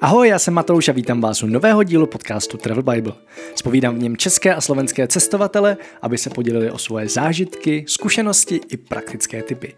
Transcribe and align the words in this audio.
Ahoj, 0.00 0.28
já 0.28 0.38
jsem 0.38 0.54
Matouš 0.54 0.88
a 0.88 0.92
vítám 0.92 1.20
vás 1.20 1.42
u 1.42 1.46
nového 1.46 1.82
dílu 1.82 2.06
podcastu 2.06 2.56
Travel 2.56 2.82
Bible. 2.82 3.12
Spovídám 3.54 3.94
v 3.94 3.98
něm 3.98 4.16
české 4.16 4.54
a 4.54 4.60
slovenské 4.60 5.08
cestovatele, 5.08 5.76
aby 6.02 6.18
se 6.18 6.30
podělili 6.30 6.70
o 6.70 6.78
svoje 6.78 7.08
zážitky, 7.08 7.84
zkušenosti 7.88 8.60
i 8.68 8.76
praktické 8.76 9.42
typy. 9.42 9.74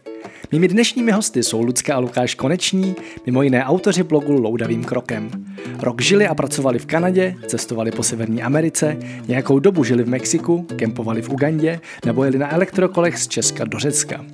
Mými 0.52 0.68
dnešními 0.68 1.12
hosty 1.12 1.42
jsou 1.42 1.62
Lucka 1.62 1.94
a 1.94 1.98
Lukáš 1.98 2.34
Koneční, 2.34 2.96
mimo 3.26 3.42
jiné 3.42 3.64
autoři 3.64 4.02
blogu 4.02 4.32
Loudavým 4.32 4.84
krokem. 4.84 5.30
Rok 5.78 6.00
žili 6.00 6.28
a 6.28 6.34
pracovali 6.34 6.78
v 6.78 6.86
Kanadě, 6.86 7.34
cestovali 7.46 7.90
po 7.90 8.02
Severní 8.02 8.42
Americe, 8.42 8.96
nějakou 9.28 9.58
dobu 9.58 9.84
žili 9.84 10.02
v 10.02 10.08
Mexiku, 10.08 10.62
kempovali 10.76 11.22
v 11.22 11.28
Ugandě 11.28 11.80
nebo 12.04 12.24
jeli 12.24 12.38
na 12.38 12.54
elektrokolech 12.54 13.18
z 13.18 13.28
Česka 13.28 13.64
do 13.64 13.78
Řecka. 13.78 14.24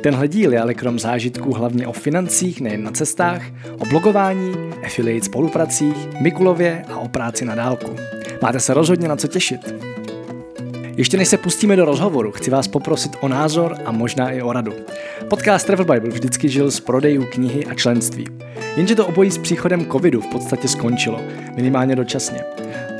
Tenhle 0.00 0.28
díl 0.28 0.52
je 0.52 0.60
ale 0.60 0.74
krom 0.74 0.98
zážitků 0.98 1.52
hlavně 1.52 1.86
o 1.86 1.92
financích 1.92 2.60
nejen 2.60 2.82
na 2.82 2.90
cestách, 2.90 3.42
o 3.78 3.86
blogování, 3.86 4.52
affiliate 4.84 5.24
spolupracích, 5.24 6.20
Mikulově 6.20 6.84
a 6.88 6.96
o 6.96 7.08
práci 7.08 7.44
na 7.44 7.54
dálku. 7.54 7.96
Máte 8.42 8.60
se 8.60 8.74
rozhodně 8.74 9.08
na 9.08 9.16
co 9.16 9.28
těšit. 9.28 9.91
Ještě 10.96 11.16
než 11.16 11.28
se 11.28 11.38
pustíme 11.38 11.76
do 11.76 11.84
rozhovoru, 11.84 12.32
chci 12.32 12.50
vás 12.50 12.68
poprosit 12.68 13.16
o 13.20 13.28
názor 13.28 13.76
a 13.84 13.92
možná 13.92 14.30
i 14.30 14.42
o 14.42 14.52
radu. 14.52 14.72
Podcast 15.28 15.66
Travel 15.66 15.84
Bible 15.84 16.10
vždycky 16.10 16.48
žil 16.48 16.70
z 16.70 16.80
prodejů 16.80 17.26
knihy 17.32 17.66
a 17.66 17.74
členství. 17.74 18.24
Jenže 18.76 18.94
to 18.94 19.06
obojí 19.06 19.30
s 19.30 19.38
příchodem 19.38 19.86
covidu 19.86 20.20
v 20.20 20.26
podstatě 20.26 20.68
skončilo, 20.68 21.20
minimálně 21.56 21.96
dočasně. 21.96 22.40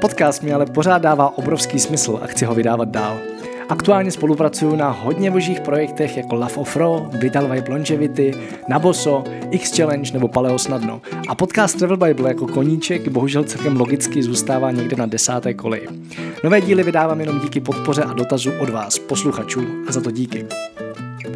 Podcast 0.00 0.42
mi 0.42 0.52
ale 0.52 0.66
pořád 0.66 0.98
dává 0.98 1.38
obrovský 1.38 1.78
smysl 1.78 2.20
a 2.22 2.26
chci 2.26 2.44
ho 2.44 2.54
vydávat 2.54 2.88
dál. 2.88 3.31
Aktuálně 3.68 4.10
spolupracuju 4.10 4.76
na 4.76 4.90
hodně 4.90 5.30
božích 5.30 5.60
projektech 5.60 6.16
jako 6.16 6.34
Love 6.34 6.54
of 6.54 6.76
Raw, 6.76 7.16
Vital 7.20 7.48
Vibe 7.48 7.70
Longevity, 7.70 8.34
Naboso, 8.68 9.24
X 9.50 9.76
Challenge 9.76 10.12
nebo 10.12 10.28
Paleo 10.28 10.58
Snadno. 10.58 11.00
A 11.28 11.34
podcast 11.34 11.78
Travel 11.78 11.96
Bible 11.96 12.30
jako 12.30 12.46
koníček 12.46 13.08
bohužel 13.08 13.44
celkem 13.44 13.76
logicky 13.76 14.22
zůstává 14.22 14.70
někde 14.70 14.96
na 14.96 15.06
desáté 15.06 15.54
koleji. 15.54 15.88
Nové 16.44 16.60
díly 16.60 16.82
vydávám 16.82 17.20
jenom 17.20 17.40
díky 17.40 17.60
podpoře 17.60 18.02
a 18.02 18.12
dotazu 18.12 18.52
od 18.60 18.68
vás, 18.68 18.98
posluchačů, 18.98 19.60
a 19.88 19.92
za 19.92 20.00
to 20.00 20.10
díky. 20.10 20.46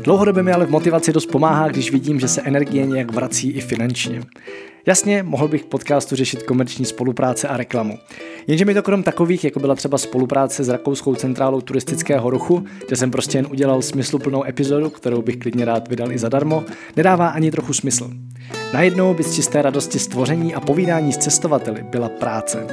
Dlouhodobě 0.02 0.42
mi 0.42 0.52
ale 0.52 0.66
v 0.66 0.70
motivaci 0.70 1.12
dost 1.12 1.26
pomáhá, 1.26 1.68
když 1.68 1.92
vidím, 1.92 2.20
že 2.20 2.28
se 2.28 2.42
energie 2.42 2.86
nějak 2.86 3.12
vrací 3.12 3.50
i 3.50 3.60
finančně. 3.60 4.22
Jasně, 4.88 5.22
mohl 5.22 5.48
bych 5.48 5.62
v 5.62 5.66
podcastu 5.66 6.16
řešit 6.16 6.42
komerční 6.42 6.84
spolupráce 6.84 7.48
a 7.48 7.56
reklamu. 7.56 7.98
Jenže 8.46 8.64
mi 8.64 8.74
to 8.74 8.82
krom 8.82 9.02
takových, 9.02 9.44
jako 9.44 9.60
byla 9.60 9.74
třeba 9.74 9.98
spolupráce 9.98 10.64
s 10.64 10.68
Rakouskou 10.68 11.14
centrálou 11.14 11.60
turistického 11.60 12.30
ruchu, 12.30 12.64
kde 12.86 12.96
jsem 12.96 13.10
prostě 13.10 13.38
jen 13.38 13.46
udělal 13.50 13.82
smysluplnou 13.82 14.44
epizodu, 14.44 14.90
kterou 14.90 15.22
bych 15.22 15.36
klidně 15.36 15.64
rád 15.64 15.88
vydal 15.88 16.12
i 16.12 16.18
zadarmo, 16.18 16.64
nedává 16.96 17.28
ani 17.28 17.50
trochu 17.50 17.72
smysl. 17.72 18.10
Najednou 18.74 19.14
by 19.14 19.22
z 19.22 19.34
čisté 19.34 19.62
radosti 19.62 19.98
stvoření 19.98 20.54
a 20.54 20.60
povídání 20.60 21.12
s 21.12 21.18
cestovateli 21.18 21.82
byla 21.82 22.08
práce. 22.08 22.66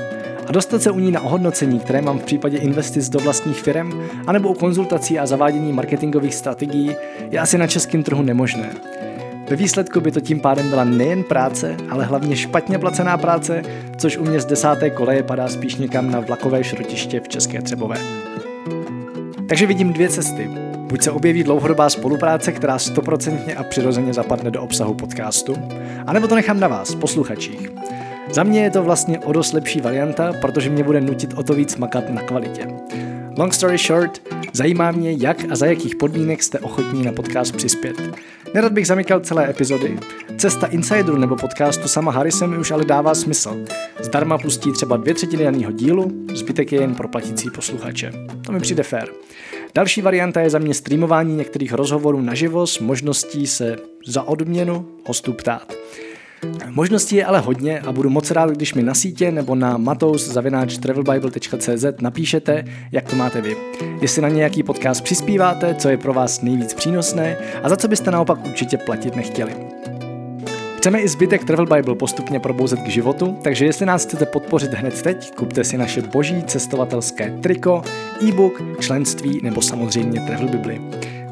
A 0.48 0.52
dostat 0.52 0.82
se 0.82 0.92
u 0.92 1.00
ní 1.00 1.12
na 1.12 1.22
ohodnocení, 1.22 1.80
které 1.80 2.02
mám 2.02 2.20
v 2.20 2.24
případě 2.24 2.58
investic 2.58 3.10
do 3.10 3.20
vlastních 3.20 3.62
firm, 3.62 4.04
anebo 4.28 4.50
u 4.50 4.54
konzultací 4.54 5.20
a 5.20 5.26
zavádění 5.26 5.74
marketingových 5.74 6.36
strategií, 6.36 6.96
je 7.30 7.40
asi 7.40 7.58
na 7.58 7.68
českém 7.68 8.04
trhu 8.04 8.24
nemožné. 8.24 8.76
Ve 9.50 9.56
výsledku 9.56 10.02
by 10.02 10.12
to 10.12 10.22
tím 10.22 10.40
pádem 10.40 10.70
byla 10.70 10.84
nejen 10.84 11.24
práce, 11.24 11.78
ale 11.90 12.06
hlavně 12.06 12.36
špatně 12.36 12.80
placená 12.80 13.18
práce, 13.18 13.62
což 13.98 14.18
u 14.18 14.26
mě 14.26 14.40
z 14.40 14.46
desáté 14.46 14.90
koleje 14.90 15.24
padá 15.24 15.48
spíš 15.48 15.76
někam 15.76 16.12
na 16.12 16.20
vlakové 16.20 16.64
šrotiště 16.64 17.20
v 17.20 17.28
České 17.28 17.62
Třebové. 17.62 17.98
Takže 19.50 19.66
vidím 19.66 19.94
dvě 19.94 20.10
cesty. 20.10 20.50
Buď 20.78 21.02
se 21.02 21.12
objeví 21.12 21.44
dlouhodobá 21.44 21.90
spolupráce, 21.90 22.52
která 22.52 22.80
stoprocentně 22.80 23.56
a 23.56 23.64
přirozeně 23.64 24.14
zapadne 24.14 24.52
do 24.52 24.62
obsahu 24.62 24.94
podcastu, 24.94 25.56
anebo 26.08 26.28
to 26.28 26.36
nechám 26.36 26.60
na 26.60 26.68
vás, 26.68 26.96
posluchačích. 26.96 27.72
Za 28.32 28.44
mě 28.44 28.64
je 28.64 28.72
to 28.72 28.84
vlastně 28.84 29.20
o 29.20 29.34
dost 29.34 29.54
lepší 29.54 29.82
varianta, 29.82 30.34
protože 30.42 30.70
mě 30.70 30.84
bude 30.84 31.02
nutit 31.02 31.34
o 31.34 31.44
to 31.44 31.54
víc 31.54 31.78
makat 31.78 32.10
na 32.10 32.22
kvalitě. 32.22 32.68
Long 33.38 33.54
story 33.54 33.78
short, 33.78 34.22
zajímá 34.54 34.92
mě, 34.92 35.12
jak 35.12 35.52
a 35.52 35.56
za 35.56 35.66
jakých 35.66 35.96
podmínek 35.96 36.44
jste 36.44 36.60
ochotní 36.60 37.04
na 37.04 37.12
podcast 37.12 37.56
přispět. 37.56 37.96
Nerad 38.54 38.72
bych 38.72 38.88
zamykal 38.88 39.20
celé 39.20 39.50
epizody. 39.50 40.00
Cesta 40.38 40.68
insideru 40.68 41.18
nebo 41.18 41.36
podcastu 41.36 41.88
sama 41.88 42.12
Harrisem 42.12 42.60
už 42.60 42.72
ale 42.72 42.86
dává 42.86 43.16
smysl. 43.16 43.66
Zdarma 44.00 44.38
pustí 44.38 44.72
třeba 44.72 44.98
dvě 44.98 45.14
třetiny 45.14 45.44
daného 45.44 45.72
dílu, 45.72 46.12
zbytek 46.34 46.72
je 46.72 46.82
jen 46.82 46.96
pro 46.96 47.08
platící 47.08 47.50
posluchače. 47.50 48.12
To 48.46 48.52
mi 48.52 48.60
přijde 48.60 48.84
fér. 48.84 49.10
Další 49.76 50.02
varianta 50.02 50.42
je 50.42 50.50
za 50.50 50.60
mě 50.60 50.74
streamování 50.74 51.36
některých 51.36 51.74
rozhovorů 51.74 52.22
naživo 52.22 52.68
s 52.68 52.80
možností 52.80 53.48
se 53.48 53.76
za 54.06 54.24
odměnu 54.24 54.88
hostů 55.08 55.34
ptát. 55.34 55.74
Možností 56.70 57.16
je 57.16 57.26
ale 57.26 57.40
hodně 57.40 57.80
a 57.80 57.92
budu 57.92 58.10
moc 58.10 58.32
rád, 58.32 58.50
když 58.50 58.74
mi 58.74 58.84
na 58.84 58.94
sítě 58.94 59.32
nebo 59.32 59.56
na 59.56 59.78
matous.travelbible.cz 59.78 61.86
napíšete, 62.02 62.64
jak 62.92 63.10
to 63.10 63.16
máte 63.16 63.42
vy. 63.42 63.58
Jestli 64.02 64.22
na 64.22 64.30
nějaký 64.30 64.64
podcast 64.64 65.04
přispíváte, 65.04 65.76
co 65.76 65.90
je 65.90 65.98
pro 65.98 66.14
vás 66.14 66.42
nejvíc 66.42 66.74
přínosné 66.74 67.38
a 67.64 67.70
za 67.70 67.76
co 67.76 67.88
byste 67.88 68.12
naopak 68.12 68.46
určitě 68.46 68.78
platit 68.78 69.16
nechtěli. 69.16 69.56
Chceme 70.78 71.02
i 71.02 71.08
zbytek 71.08 71.44
Travel 71.44 71.66
Bible 71.66 71.96
postupně 71.96 72.40
probouzet 72.40 72.80
k 72.80 72.88
životu, 72.88 73.38
takže 73.42 73.66
jestli 73.66 73.86
nás 73.86 74.06
chcete 74.06 74.26
podpořit 74.26 74.74
hned 74.74 75.02
teď, 75.02 75.36
kupte 75.36 75.64
si 75.64 75.78
naše 75.78 76.02
boží 76.02 76.44
cestovatelské 76.44 77.38
triko, 77.42 77.82
e-book, 78.24 78.62
členství 78.80 79.40
nebo 79.44 79.62
samozřejmě 79.62 80.20
Travel 80.20 80.48
Bible. 80.48 80.80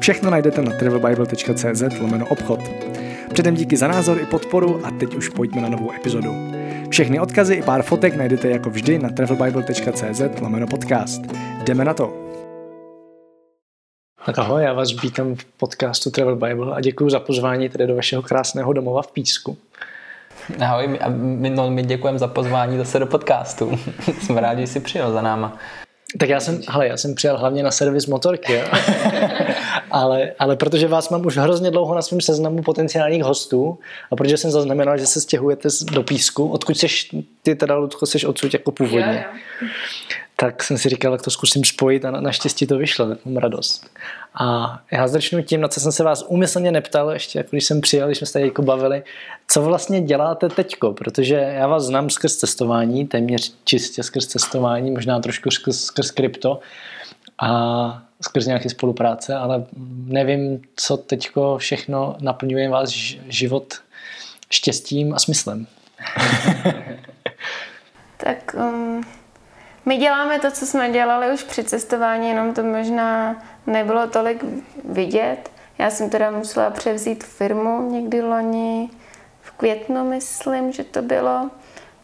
Všechno 0.02 0.30
najdete 0.30 0.62
na 0.62 0.72
travelbible.cz 0.72 2.00
lomeno 2.00 2.26
obchod. 2.26 2.60
Předem 3.32 3.54
díky 3.54 3.76
za 3.76 3.88
názor 3.88 4.18
i 4.20 4.26
podporu 4.26 4.86
a 4.86 4.90
teď 4.90 5.14
už 5.14 5.28
pojďme 5.28 5.60
na 5.60 5.68
novou 5.68 5.92
epizodu. 5.92 6.34
Všechny 6.90 7.20
odkazy 7.20 7.54
i 7.54 7.62
pár 7.62 7.82
fotek 7.82 8.16
najdete 8.16 8.50
jako 8.50 8.70
vždy 8.70 8.98
na 8.98 9.08
travelbible.cz 9.08 10.40
lomeno 10.40 10.66
podcast. 10.66 11.22
Jdeme 11.64 11.84
na 11.84 11.94
to! 11.94 12.14
Tak 14.26 14.38
ahoj, 14.38 14.62
já 14.62 14.72
vás 14.72 15.02
vítám 15.02 15.34
v 15.34 15.44
podcastu 15.44 16.10
Travel 16.10 16.36
Bible 16.36 16.74
a 16.74 16.80
děkuji 16.80 17.10
za 17.10 17.20
pozvání 17.20 17.68
tedy 17.68 17.86
do 17.86 17.94
vašeho 17.94 18.22
krásného 18.22 18.72
domova 18.72 19.02
v 19.02 19.12
Písku. 19.12 19.56
Ahoj, 20.60 20.98
a 21.00 21.08
my, 21.08 21.50
no, 21.50 21.70
my 21.70 21.82
děkujeme 21.82 22.18
za 22.18 22.28
pozvání 22.28 22.78
zase 22.78 22.98
do 22.98 23.06
podcastu. 23.06 23.78
Jsme 24.22 24.40
rádi, 24.40 24.60
že 24.60 24.66
jsi 24.66 24.80
přijel 24.80 25.12
za 25.12 25.22
náma. 25.22 25.58
Tak 26.18 26.28
já 26.28 26.40
jsem, 26.40 26.60
hele, 26.68 26.88
já 26.88 26.96
jsem 26.96 27.14
přijel 27.14 27.38
hlavně 27.38 27.62
na 27.62 27.70
servis 27.70 28.06
motorky, 28.06 28.52
jo? 28.52 28.62
ale, 29.92 30.32
ale 30.38 30.56
protože 30.56 30.88
vás 30.88 31.08
mám 31.08 31.26
už 31.26 31.36
hrozně 31.36 31.70
dlouho 31.70 31.94
na 31.94 32.02
svém 32.02 32.20
seznamu 32.20 32.62
potenciálních 32.62 33.22
hostů 33.22 33.78
a 34.10 34.16
protože 34.16 34.36
jsem 34.36 34.50
zaznamenal, 34.50 34.98
že 34.98 35.06
se 35.06 35.20
stěhujete 35.20 35.68
do 35.92 36.02
Písku, 36.02 36.48
odkud 36.48 36.78
jsi, 36.78 36.86
ty 37.42 37.54
teda, 37.54 37.76
Ludko, 37.76 38.06
jsi 38.06 38.26
odsud 38.26 38.52
jako 38.52 38.72
původně, 38.72 39.26
jo, 39.30 39.38
jo. 39.62 39.68
tak 40.36 40.62
jsem 40.62 40.78
si 40.78 40.88
říkal, 40.88 41.12
jak 41.12 41.22
to 41.22 41.30
zkusím 41.30 41.64
spojit 41.64 42.04
a 42.04 42.10
na, 42.10 42.20
naštěstí 42.20 42.66
to 42.66 42.78
vyšlo, 42.78 43.08
tak 43.08 43.18
mám 43.24 43.36
radost. 43.36 43.90
A 44.34 44.78
já 44.92 45.08
začnu 45.08 45.42
tím, 45.42 45.60
na 45.60 45.68
co 45.68 45.80
jsem 45.80 45.92
se 45.92 46.04
vás 46.04 46.24
úmyslně 46.28 46.72
neptal, 46.72 47.10
ještě 47.10 47.38
jako 47.38 47.48
když 47.50 47.64
jsem 47.64 47.80
přijel, 47.80 48.06
když 48.06 48.18
jsme 48.18 48.26
se 48.26 48.32
tady 48.32 48.44
jako 48.44 48.62
bavili, 48.62 49.02
co 49.48 49.62
vlastně 49.62 50.00
děláte 50.00 50.48
teďko, 50.48 50.92
protože 50.92 51.34
já 51.34 51.66
vás 51.66 51.84
znám 51.84 52.10
skrz 52.10 52.36
cestování, 52.36 53.06
téměř 53.06 53.54
čistě 53.64 54.02
skrz 54.02 54.26
cestování, 54.26 54.90
možná 54.90 55.20
trošku 55.20 55.50
skrz, 55.50 55.84
skrz 55.84 56.10
krypto 56.10 56.60
a 57.42 58.02
skrz 58.22 58.46
nějaké 58.46 58.70
spolupráce, 58.70 59.34
ale 59.34 59.64
nevím, 60.06 60.62
co 60.76 60.96
teďko 60.96 61.58
všechno 61.58 62.16
naplňuje 62.20 62.68
váš 62.68 63.18
život 63.28 63.74
štěstím 64.50 65.14
a 65.14 65.18
smyslem. 65.18 65.66
tak 68.16 68.54
um, 68.54 69.02
my 69.86 69.96
děláme 69.96 70.38
to, 70.38 70.50
co 70.50 70.66
jsme 70.66 70.90
dělali 70.90 71.34
už 71.34 71.42
při 71.42 71.64
cestování, 71.64 72.28
jenom 72.28 72.54
to 72.54 72.62
možná 72.62 73.42
nebylo 73.66 74.06
tolik 74.06 74.44
vidět. 74.84 75.50
Já 75.78 75.90
jsem 75.90 76.10
teda 76.10 76.30
musela 76.30 76.70
převzít 76.70 77.24
firmu 77.24 77.90
někdy 77.90 78.22
loni, 78.22 78.90
v 79.40 79.50
květnu 79.50 80.08
myslím, 80.08 80.72
že 80.72 80.84
to 80.84 81.02
bylo, 81.02 81.50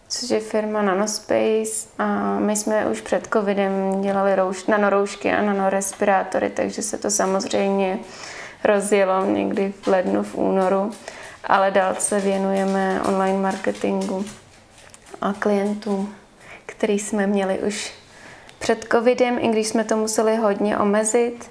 což 0.08 0.30
je 0.30 0.40
firma 0.40 0.82
Nanospace 0.82 1.88
a 1.98 2.38
my 2.38 2.56
jsme 2.56 2.86
už 2.86 3.00
před 3.00 3.28
covidem 3.32 4.00
dělali 4.02 4.36
rouš, 4.36 4.66
nanoroušky 4.66 5.32
a 5.32 5.42
nanorespirátory, 5.42 6.50
takže 6.50 6.82
se 6.82 6.98
to 6.98 7.10
samozřejmě 7.10 7.98
rozjelo 8.64 9.24
někdy 9.24 9.72
v 9.82 9.86
lednu, 9.86 10.22
v 10.22 10.34
únoru, 10.34 10.90
ale 11.44 11.70
dál 11.70 11.94
se 11.98 12.20
věnujeme 12.20 13.00
online 13.08 13.38
marketingu 13.38 14.24
a 15.20 15.32
klientům, 15.32 16.14
který 16.66 16.98
jsme 16.98 17.26
měli 17.26 17.58
už 17.58 17.92
před 18.58 18.86
covidem, 18.92 19.38
i 19.40 19.48
když 19.48 19.68
jsme 19.68 19.84
to 19.84 19.96
museli 19.96 20.36
hodně 20.36 20.78
omezit. 20.78 21.50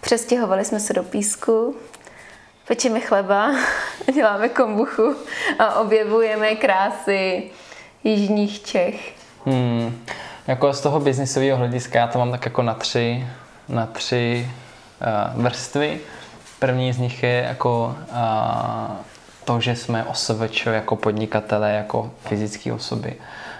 Přestěhovali 0.00 0.64
jsme 0.64 0.80
se 0.80 0.92
do 0.92 1.02
písku, 1.02 1.76
pečeme 2.68 3.00
chleba, 3.00 3.54
děláme 4.14 4.48
kombuchu 4.48 5.16
a 5.58 5.80
objevujeme 5.80 6.56
krásy 6.56 7.50
jižních 8.06 8.62
Čech. 8.62 9.14
Hmm. 9.46 10.02
Jako 10.46 10.72
z 10.72 10.80
toho 10.80 11.00
biznisového 11.00 11.58
hlediska 11.58 11.98
já 11.98 12.06
to 12.06 12.18
mám 12.18 12.30
tak 12.30 12.44
jako 12.44 12.62
na 12.62 12.74
tři, 12.74 13.26
na 13.68 13.86
tři 13.86 14.50
uh, 15.36 15.42
vrstvy. 15.42 16.00
První 16.58 16.92
z 16.92 16.98
nich 16.98 17.22
je 17.22 17.44
jako 17.48 17.96
uh, 18.10 18.96
to, 19.44 19.60
že 19.60 19.76
jsme 19.76 20.04
OSVČ 20.04 20.66
jako 20.66 20.96
podnikatele, 20.96 21.72
jako 21.72 22.10
fyzické 22.24 22.72
osoby. 22.72 23.14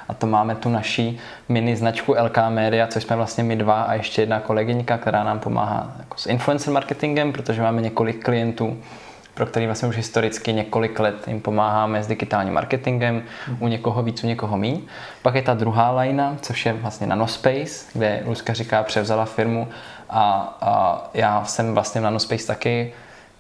A 0.09 0.15
to 0.15 0.27
máme 0.27 0.55
tu 0.55 0.69
naší 0.69 1.19
mini 1.49 1.77
značku 1.77 2.15
LK 2.23 2.39
Media, 2.49 2.87
což 2.87 3.03
jsme 3.03 3.17
vlastně 3.17 3.45
my 3.45 3.57
dva 3.57 3.83
a 3.83 3.95
ještě 3.95 4.23
jedna 4.23 4.41
kolegyňka, 4.41 4.99
která 4.99 5.25
nám 5.25 5.41
pomáhá 5.41 5.93
jako 5.99 6.19
s 6.19 6.27
influencer 6.27 6.73
marketingem, 6.73 7.33
protože 7.33 7.63
máme 7.63 7.83
několik 7.83 8.25
klientů, 8.25 8.77
pro 9.37 9.47
který 9.47 9.67
vlastně 9.67 9.89
už 9.89 9.97
historicky 9.97 10.53
několik 10.53 11.01
let 11.01 11.29
jim 11.29 11.41
pomáháme 11.41 12.03
s 12.03 12.07
digitálním 12.07 12.55
marketingem, 12.55 13.23
u 13.59 13.69
někoho 13.69 14.03
víc, 14.03 14.25
u 14.25 14.27
někoho 14.27 14.57
míň. 14.57 14.81
Pak 15.23 15.35
je 15.35 15.43
ta 15.43 15.55
druhá 15.55 15.91
lajna, 15.91 16.37
což 16.43 16.67
je 16.67 16.73
vlastně 16.73 17.07
Nanospace, 17.07 17.87
kde 17.93 18.23
Luzka 18.27 18.53
říká, 18.53 18.83
převzala 18.83 19.25
firmu 19.25 19.69
a, 20.11 20.57
a 20.61 21.05
já 21.15 21.45
jsem 21.45 21.75
vlastně 21.75 22.01
v 22.01 22.05
Nanospace 22.05 22.47
taky 22.47 22.93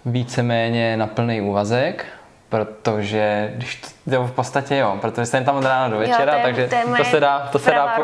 víceméně 0.07 0.97
na 0.97 1.07
plný 1.07 1.41
úvazek, 1.41 2.07
protože 2.49 3.53
když 3.57 3.83
to, 4.11 4.25
v 4.25 4.33
podstatě 4.33 4.77
jo, 4.77 4.99
protože 5.01 5.27
jsem 5.27 5.45
tam 5.45 5.57
od 5.57 5.65
rána 5.65 5.89
do 5.89 5.99
večera, 5.99 6.35
jo, 6.35 6.41
to 6.43 6.49
je, 6.49 6.55
takže 6.55 6.69
to, 6.69 6.97
to, 6.97 7.05
se 7.05 7.21
dá, 7.21 7.49
to, 7.53 7.59
se 7.59 7.71
dá, 7.71 7.87
po, 7.87 8.03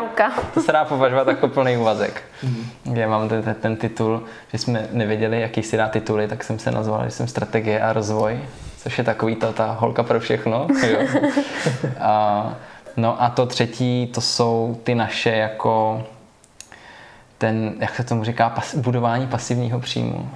to 0.53 0.61
se 0.61 0.71
dá 0.71 0.85
považovat 0.85 1.27
jako 1.27 1.47
plný 1.47 1.77
úvazek. 1.77 2.21
Mm. 2.43 2.97
Já 2.97 3.09
mám 3.09 3.29
ten, 3.29 3.55
ten 3.61 3.75
titul, 3.75 4.23
že 4.51 4.57
jsme 4.57 4.87
nevěděli, 4.91 5.41
jaký 5.41 5.63
si 5.63 5.77
dá 5.77 5.87
tituly, 5.87 6.27
tak 6.27 6.43
jsem 6.43 6.59
se 6.59 6.71
nazval, 6.71 7.05
že 7.05 7.11
jsem 7.11 7.27
strategie 7.27 7.81
a 7.81 7.93
rozvoj, 7.93 8.39
což 8.77 8.97
je 8.97 9.03
takový 9.03 9.35
to, 9.35 9.53
ta 9.53 9.77
holka 9.79 10.03
pro 10.03 10.19
všechno. 10.19 10.67
Jo. 10.87 10.99
A, 11.99 12.53
no 12.97 13.23
a 13.23 13.29
to 13.29 13.45
třetí, 13.45 14.07
to 14.13 14.21
jsou 14.21 14.79
ty 14.83 14.95
naše 14.95 15.29
jako 15.29 16.03
ten, 17.37 17.73
jak 17.79 17.95
se 17.95 18.03
tomu 18.03 18.23
říká, 18.23 18.49
pas, 18.49 18.75
budování 18.75 19.27
pasivního 19.27 19.79
příjmu 19.79 20.29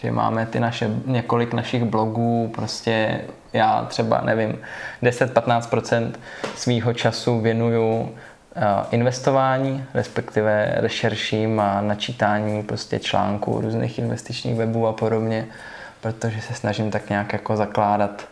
že 0.00 0.12
máme 0.12 0.46
ty 0.46 0.60
naše, 0.60 0.90
několik 1.06 1.52
našich 1.52 1.84
blogů, 1.84 2.52
prostě 2.54 3.20
já 3.56 3.84
třeba, 3.84 4.20
nevím, 4.20 4.58
10-15% 5.02 6.12
svýho 6.56 6.92
času 6.92 7.40
věnuju 7.40 8.14
eh, 8.56 8.60
investování, 8.90 9.84
respektive 9.94 10.74
rešerším 10.76 11.60
a 11.60 11.80
načítání 11.80 12.62
prostě 12.62 12.98
článků 12.98 13.60
různých 13.60 13.98
investičních 13.98 14.56
webů 14.56 14.86
a 14.86 14.92
podobně, 14.92 15.46
protože 16.00 16.40
se 16.40 16.54
snažím 16.54 16.90
tak 16.90 17.10
nějak 17.10 17.32
jako 17.32 17.56
zakládat 17.56 18.28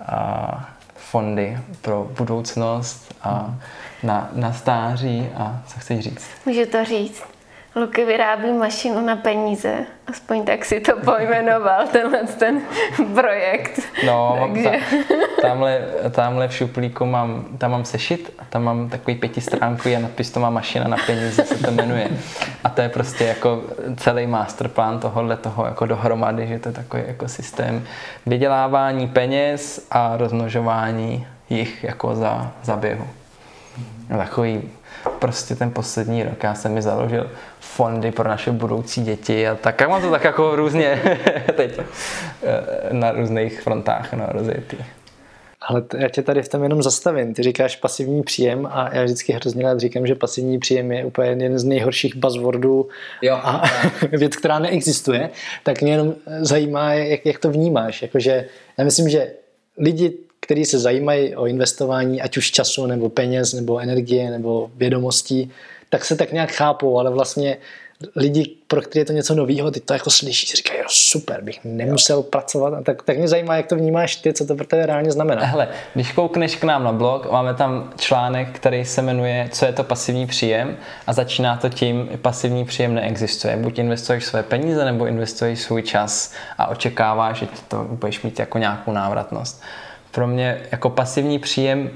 eh, 0.00 0.60
fondy 0.96 1.58
pro 1.82 2.10
budoucnost 2.18 3.14
a 3.22 3.54
na, 4.02 4.30
na 4.32 4.52
stáří 4.52 5.28
a 5.36 5.62
co 5.66 5.80
chceš 5.80 6.00
říct? 6.00 6.30
Můžu 6.46 6.66
to 6.66 6.84
říct. 6.84 7.31
Luky 7.76 8.04
vyrábí 8.04 8.52
mašinu 8.52 9.00
na 9.06 9.16
peníze. 9.16 9.74
Aspoň 10.06 10.44
tak 10.44 10.64
si 10.64 10.80
to 10.80 10.96
pojmenoval, 10.96 11.86
tenhle 11.92 12.24
ten 12.24 12.60
projekt. 13.14 13.80
No, 14.06 14.38
Takže... 14.40 14.70
ta, 15.08 15.48
tamhle, 15.48 15.80
tamhle 16.10 16.48
v 16.48 16.54
šuplíku 16.54 17.06
mám, 17.06 17.44
tam 17.58 17.70
mám 17.70 17.84
sešit 17.84 18.34
a 18.38 18.44
tam 18.44 18.64
mám 18.64 18.88
takový 18.88 19.16
pětistránkový 19.16 19.96
a 19.96 19.98
napis 19.98 20.30
to 20.30 20.40
má 20.40 20.50
mašina 20.50 20.88
na 20.88 20.96
peníze, 21.06 21.44
se 21.44 21.64
to 21.64 21.70
jmenuje. 21.70 22.08
A 22.64 22.68
to 22.68 22.80
je 22.80 22.88
prostě 22.88 23.24
jako 23.24 23.62
celý 23.96 24.26
masterplan 24.26 25.00
tohohle 25.00 25.36
toho 25.36 25.66
jako 25.66 25.86
dohromady, 25.86 26.46
že 26.46 26.58
to 26.58 26.68
je 26.68 26.72
takový 26.72 27.02
jako 27.06 27.28
systém 27.28 27.84
vydělávání 28.26 29.08
peněz 29.08 29.86
a 29.90 30.16
rozmnožování 30.16 31.26
jich 31.50 31.84
jako 31.84 32.14
za, 32.14 32.52
za 32.62 32.76
běhu. 32.76 33.06
Takový 34.08 34.62
prostě 35.18 35.54
ten 35.54 35.70
poslední 35.70 36.22
rok 36.22 36.42
já 36.42 36.54
jsem 36.54 36.72
mi 36.72 36.82
založil 36.82 37.30
fondy 37.76 38.12
pro 38.12 38.28
naše 38.28 38.52
budoucí 38.52 39.02
děti 39.02 39.48
a 39.48 39.54
tak. 39.54 39.80
Jak 39.80 39.90
mám 39.90 40.02
to 40.02 40.10
tak 40.10 40.24
jako 40.24 40.56
různě 40.56 41.02
teď 41.56 41.78
eh, 41.78 42.92
na 42.92 43.12
různých 43.12 43.60
frontách 43.60 44.12
no, 44.12 44.26
rozjetý. 44.28 44.76
Ale 45.68 45.82
já 45.98 46.08
tě 46.08 46.22
tady 46.22 46.42
v 46.42 46.48
tom 46.48 46.62
jenom 46.62 46.82
zastavím. 46.82 47.34
Ty 47.34 47.42
říkáš 47.42 47.76
pasivní 47.76 48.22
příjem 48.22 48.68
a 48.72 48.90
já 48.92 49.04
vždycky 49.04 49.32
hrozně 49.32 49.62
rád 49.62 49.80
říkám, 49.80 50.06
že 50.06 50.14
pasivní 50.14 50.58
příjem 50.58 50.92
je 50.92 51.04
úplně 51.04 51.28
jeden 51.28 51.58
z 51.58 51.64
nejhorších 51.64 52.16
buzzwordů 52.16 52.88
jo, 53.22 53.34
a 53.42 53.62
věc, 54.12 54.36
která 54.36 54.58
neexistuje. 54.58 55.30
Tak 55.62 55.82
mě 55.82 55.92
jenom 55.92 56.14
zajímá, 56.40 56.92
jak, 56.92 57.26
jak 57.26 57.38
to 57.38 57.50
vnímáš. 57.50 58.02
Jakože 58.02 58.46
já 58.78 58.84
myslím, 58.84 59.08
že 59.08 59.32
lidi 59.78 60.12
kteří 60.46 60.64
se 60.64 60.78
zajímají 60.78 61.36
o 61.36 61.46
investování, 61.46 62.22
ať 62.22 62.36
už 62.36 62.50
času, 62.50 62.86
nebo 62.86 63.08
peněz, 63.08 63.52
nebo 63.52 63.78
energie, 63.78 64.30
nebo 64.30 64.70
vědomostí, 64.76 65.50
tak 65.92 66.04
se 66.04 66.16
tak 66.16 66.32
nějak 66.32 66.50
chápou, 66.50 66.98
ale 66.98 67.10
vlastně 67.10 67.56
lidi, 68.16 68.56
pro 68.68 68.80
které 68.80 69.00
je 69.00 69.04
to 69.04 69.12
něco 69.12 69.34
nového, 69.34 69.70
ty 69.70 69.80
to 69.80 69.92
jako 69.92 70.10
slyší, 70.10 70.56
říkají, 70.56 70.78
jo, 70.78 70.86
super, 70.88 71.42
bych 71.42 71.60
nemusel 71.64 72.16
jo. 72.16 72.22
pracovat. 72.22 72.74
A 72.74 72.82
tak, 72.82 73.02
tak 73.02 73.18
mě 73.18 73.28
zajímá, 73.28 73.56
jak 73.56 73.66
to 73.66 73.76
vnímáš 73.76 74.16
ty, 74.16 74.32
co 74.32 74.46
to 74.46 74.54
pro 74.54 74.66
tebe 74.66 74.86
reálně 74.86 75.10
znamená. 75.10 75.44
Hele, 75.44 75.68
když 75.94 76.12
koukneš 76.12 76.56
k 76.56 76.64
nám 76.64 76.84
na 76.84 76.92
blog, 76.92 77.30
máme 77.30 77.54
tam 77.54 77.92
článek, 77.96 78.48
který 78.52 78.84
se 78.84 79.02
jmenuje 79.02 79.48
Co 79.52 79.66
je 79.66 79.72
to 79.72 79.84
pasivní 79.84 80.26
příjem 80.26 80.76
a 81.06 81.12
začíná 81.12 81.56
to 81.56 81.68
tím, 81.68 82.08
pasivní 82.22 82.64
příjem 82.64 82.94
neexistuje. 82.94 83.56
Buď 83.56 83.78
investuješ 83.78 84.24
své 84.24 84.42
peníze, 84.42 84.84
nebo 84.84 85.06
investuješ 85.06 85.60
svůj 85.60 85.82
čas 85.82 86.32
a 86.58 86.66
očekáváš, 86.66 87.38
že 87.38 87.46
to 87.68 87.84
budeš 87.84 88.22
mít 88.22 88.38
jako 88.38 88.58
nějakou 88.58 88.92
návratnost 88.92 89.62
pro 90.10 90.26
mě 90.26 90.60
jako 90.72 90.90
pasivní 90.90 91.38
příjem, 91.38 91.90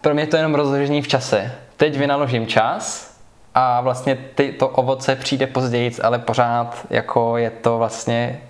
pro 0.00 0.14
mě 0.14 0.26
to 0.26 0.36
je 0.36 0.38
jenom 0.38 0.54
rozložení 0.54 1.02
v 1.02 1.08
čase. 1.08 1.52
Teď 1.80 1.98
vynaložím 1.98 2.46
čas 2.46 3.14
a 3.54 3.80
vlastně 3.80 4.18
ty, 4.34 4.52
to 4.52 4.68
ovoce 4.68 5.16
přijde 5.16 5.46
později, 5.46 5.92
ale 6.02 6.18
pořád 6.18 6.86
jako 6.90 7.36
je 7.36 7.50
to 7.50 7.78
vlastně 7.78 8.40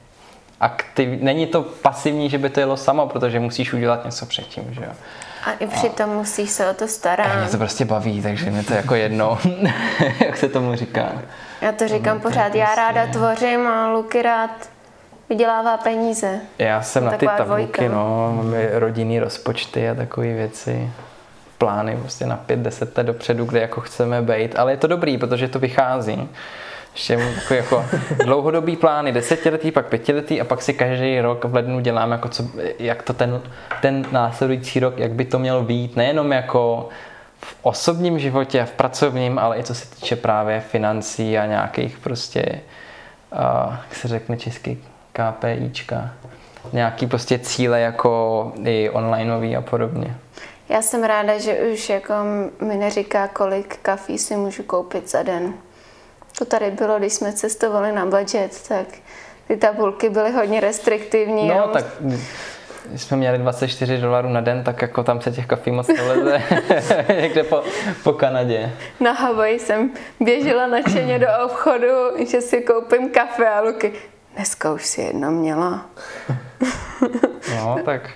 aktiv, 0.61 1.21
není 1.21 1.47
to 1.47 1.63
pasivní, 1.63 2.31
že 2.31 2.39
by 2.39 2.51
to 2.51 2.61
jelo 2.61 2.77
samo, 2.77 3.07
protože 3.07 3.41
musíš 3.41 3.73
udělat 3.73 4.05
něco 4.05 4.27
předtím, 4.27 4.75
že 4.75 4.81
jo. 4.85 4.91
A 5.45 5.53
i 5.53 5.67
přitom 5.67 6.11
a, 6.11 6.15
musíš 6.15 6.51
se 6.51 6.71
o 6.71 6.75
to 6.75 6.89
starat. 6.89 7.27
A 7.27 7.41
mě 7.41 7.49
to 7.49 7.57
prostě 7.57 7.85
baví, 7.85 8.23
takže 8.23 8.51
mě 8.51 8.63
to 8.63 8.75
jako 8.75 8.95
jedno, 8.95 9.39
jak 10.27 10.37
se 10.37 10.49
tomu 10.49 10.75
říká. 10.75 11.13
Já 11.61 11.73
to 11.73 11.89
říkám 11.89 12.21
to 12.21 12.29
pořád, 12.29 12.55
já 12.55 12.75
ráda 12.75 13.03
prostě- 13.03 13.19
tvořím 13.19 13.67
a 13.67 13.93
Luky 13.93 14.23
rád 14.23 14.51
vydělává 15.29 15.77
peníze. 15.77 16.41
Já 16.59 16.83
jsem 16.83 17.05
na 17.05 17.13
ty 17.13 17.29
tabulky, 17.37 17.89
no, 17.89 18.33
máme 18.37 18.69
rodinný 18.73 19.21
rozpočty 19.21 19.89
a 19.89 19.95
takové 19.95 20.27
věci 20.27 20.91
plány 21.61 21.97
prostě 21.97 22.27
na 22.27 22.45
5-10 22.49 22.89
let 22.97 23.07
dopředu, 23.07 23.45
kde 23.45 23.61
jako 23.61 23.81
chceme 23.81 24.23
být, 24.23 24.59
ale 24.59 24.73
je 24.73 24.77
to 24.77 24.87
dobrý, 24.87 25.19
protože 25.19 25.49
to 25.49 25.59
vychází. 25.59 26.29
Ještě 26.93 27.13
jako, 27.13 27.55
jako 27.55 27.85
dlouhodobý 28.25 28.77
plány, 28.77 29.13
desetiletý, 29.13 29.71
pak 29.71 29.87
pětiletý 29.87 30.41
a 30.41 30.45
pak 30.45 30.63
si 30.63 30.75
každý 30.75 31.21
rok 31.21 31.45
v 31.45 31.55
lednu 31.55 31.81
dělám, 31.81 32.13
jako 32.13 32.29
co, 32.29 32.45
jak 32.79 33.03
to 33.03 33.13
ten, 33.13 33.41
ten 33.83 34.07
následující 34.13 34.81
rok, 34.81 34.99
jak 34.99 35.13
by 35.13 35.25
to 35.25 35.39
mělo 35.39 35.63
být, 35.63 35.97
nejenom 35.97 36.33
jako 36.33 36.89
v 37.41 37.57
osobním 37.63 38.19
životě 38.19 38.61
a 38.61 38.65
v 38.65 38.73
pracovním, 38.73 39.39
ale 39.39 39.59
i 39.59 39.63
co 39.63 39.75
se 39.75 39.91
týče 39.91 40.17
právě 40.17 40.61
financí 40.61 41.39
a 41.39 41.47
nějakých 41.47 41.99
prostě, 41.99 42.45
uh, 43.33 43.75
jak 43.89 43.95
se 43.95 44.09
řekne 44.09 44.37
česky, 44.37 44.79
KPIčka, 45.13 46.11
nějaký 46.73 47.07
prostě 47.07 47.39
cíle 47.39 47.81
jako 47.81 48.53
i 48.65 48.91
onlineový 48.91 49.57
a 49.57 49.61
podobně. 49.61 50.15
Já 50.71 50.83
jsem 50.83 51.03
ráda, 51.03 51.39
že 51.39 51.55
už 51.55 51.89
jako 51.89 52.15
mi 52.61 52.77
neříká, 52.77 53.29
kolik 53.29 53.77
kafí 53.77 54.19
si 54.19 54.37
můžu 54.37 54.63
koupit 54.63 55.11
za 55.11 55.23
den. 55.23 55.55
To 56.39 56.45
tady 56.45 56.71
bylo, 56.71 56.99
když 56.99 57.13
jsme 57.13 57.33
cestovali 57.33 57.93
na 57.93 58.07
budget, 58.07 58.69
tak 58.69 58.87
ty 59.49 59.57
tabulky 59.57 60.09
byly 60.09 60.33
hodně 60.33 60.61
restriktivní. 60.61 61.49
No, 61.49 61.69
tak 61.69 61.85
když 62.87 63.03
jsme 63.03 63.17
měli 63.17 63.39
24 63.39 63.99
dolarů 63.99 64.29
na 64.29 64.41
den, 64.41 64.65
tak 64.65 64.83
jako 64.83 65.03
tam 65.03 65.21
se 65.21 65.33
těch 65.33 65.47
kafí 65.47 65.71
moc 65.71 65.89
neleze 65.89 66.43
někde 67.21 67.45
po, 67.45 67.63
po 68.05 68.13
Kanadě. 68.13 68.73
Na 69.01 69.13
Hawaii 69.13 69.59
jsem 69.59 69.91
běžela 70.21 70.67
nadšeně 70.67 71.19
do 71.19 71.27
obchodu, 71.45 72.27
že 72.31 72.41
si 72.41 72.61
koupím 72.61 73.11
kafe 73.11 73.49
a 73.49 73.61
Luky. 73.61 73.93
Dneska 74.35 74.73
už 74.73 74.87
si 74.87 75.01
jedno 75.01 75.31
měla. 75.31 75.87
no, 77.57 77.79
tak. 77.85 78.11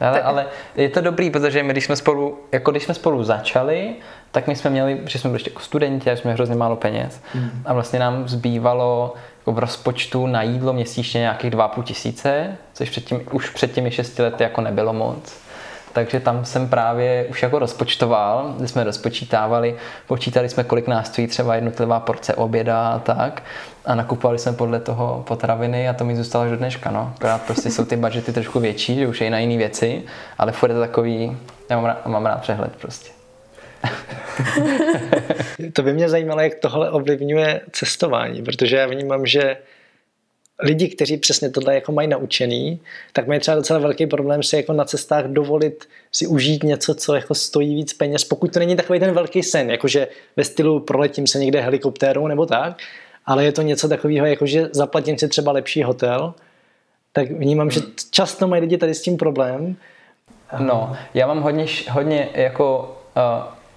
Ale, 0.00 0.22
ale 0.22 0.46
je 0.76 0.88
to 0.88 1.00
dobrý, 1.00 1.30
protože 1.30 1.62
my, 1.62 1.72
když 1.72 1.84
jsme 1.84 1.96
spolu, 1.96 2.38
jako 2.52 2.70
když 2.70 2.84
jsme 2.84 2.94
spolu 2.94 3.24
začali, 3.24 3.94
tak 4.30 4.46
my 4.46 4.56
jsme 4.56 4.70
měli, 4.70 5.00
že 5.04 5.18
jsme 5.18 5.30
byli 5.30 5.36
ještě 5.36 5.50
jako 5.50 5.60
studenti 5.60 6.10
a 6.10 6.16
jsme 6.16 6.32
hrozně 6.32 6.54
málo 6.54 6.76
peněz. 6.76 7.20
Mm. 7.34 7.62
A 7.64 7.72
vlastně 7.72 7.98
nám 7.98 8.28
zbývalo 8.28 9.14
jako 9.38 9.52
v 9.52 9.58
rozpočtu 9.58 10.26
na 10.26 10.42
jídlo 10.42 10.72
měsíčně 10.72 11.20
nějakých 11.20 11.50
2,5 11.50 11.82
tisíce, 11.82 12.56
což 12.72 12.90
předtím, 12.90 13.20
už 13.30 13.50
před 13.50 13.72
těmi 13.72 13.90
6 13.90 14.18
lety 14.18 14.42
jako 14.42 14.60
nebylo 14.60 14.92
moc 14.92 15.40
takže 15.92 16.20
tam 16.20 16.44
jsem 16.44 16.68
právě 16.68 17.26
už 17.28 17.42
jako 17.42 17.58
rozpočtoval, 17.58 18.54
kdy 18.58 18.68
jsme 18.68 18.84
rozpočítávali, 18.84 19.76
počítali 20.06 20.48
jsme, 20.48 20.64
kolik 20.64 20.86
nás 20.86 21.06
stojí 21.06 21.26
třeba 21.26 21.54
jednotlivá 21.54 22.00
porce 22.00 22.34
oběda 22.34 22.88
a 22.88 22.98
tak 22.98 23.42
a 23.84 23.94
nakupovali 23.94 24.38
jsme 24.38 24.52
podle 24.52 24.80
toho 24.80 25.24
potraviny 25.26 25.88
a 25.88 25.92
to 25.92 26.04
mi 26.04 26.16
zůstalo 26.16 26.44
až 26.44 26.50
do 26.50 26.56
dneška, 26.56 26.90
no. 26.90 27.12
Akorát 27.16 27.42
prostě 27.42 27.70
jsou 27.70 27.84
ty 27.84 27.96
budžety 27.96 28.32
trošku 28.32 28.60
větší, 28.60 28.94
že 28.94 29.06
už 29.06 29.20
je 29.20 29.26
i 29.26 29.30
na 29.30 29.38
jiné 29.38 29.56
věci, 29.56 30.02
ale 30.38 30.52
furt 30.52 30.70
je 30.70 30.74
to 30.74 30.80
takový, 30.80 31.36
já 31.70 31.76
mám 31.76 31.84
rád, 31.84 32.06
mám 32.06 32.26
rád 32.26 32.40
přehled 32.40 32.76
prostě. 32.76 33.10
to 35.72 35.82
by 35.82 35.92
mě 35.92 36.08
zajímalo, 36.08 36.40
jak 36.40 36.54
tohle 36.54 36.90
ovlivňuje 36.90 37.60
cestování, 37.72 38.42
protože 38.42 38.76
já 38.76 38.86
vnímám, 38.86 39.26
že 39.26 39.56
lidi, 40.62 40.88
kteří 40.88 41.16
přesně 41.16 41.50
tohle 41.50 41.74
jako 41.74 41.92
mají 41.92 42.08
naučený, 42.08 42.80
tak 43.12 43.26
mají 43.26 43.40
třeba 43.40 43.54
docela 43.54 43.78
velký 43.78 44.06
problém 44.06 44.42
si 44.42 44.56
jako 44.56 44.72
na 44.72 44.84
cestách 44.84 45.24
dovolit 45.24 45.84
si 46.12 46.26
užít 46.26 46.62
něco, 46.62 46.94
co 46.94 47.14
jako 47.14 47.34
stojí 47.34 47.74
víc 47.74 47.92
peněz, 47.92 48.24
pokud 48.24 48.52
to 48.52 48.58
není 48.58 48.76
takový 48.76 49.00
ten 49.00 49.14
velký 49.14 49.42
sen, 49.42 49.70
jakože 49.70 50.08
ve 50.36 50.44
stylu 50.44 50.80
proletím 50.80 51.26
se 51.26 51.38
někde 51.38 51.60
helikoptérou 51.60 52.26
nebo 52.26 52.46
tak, 52.46 52.76
ale 53.26 53.44
je 53.44 53.52
to 53.52 53.62
něco 53.62 53.88
takového, 53.88 54.26
jakože 54.26 54.68
zaplatím 54.72 55.18
si 55.18 55.28
třeba 55.28 55.52
lepší 55.52 55.82
hotel, 55.82 56.34
tak 57.12 57.30
vnímám, 57.30 57.70
že 57.70 57.80
často 58.10 58.48
mají 58.48 58.62
lidi 58.62 58.78
tady 58.78 58.94
s 58.94 59.02
tím 59.02 59.16
problém. 59.16 59.76
No, 60.58 60.96
já 61.14 61.26
mám 61.26 61.42
hodně, 61.42 61.66
hodně 61.90 62.28
jako 62.34 62.96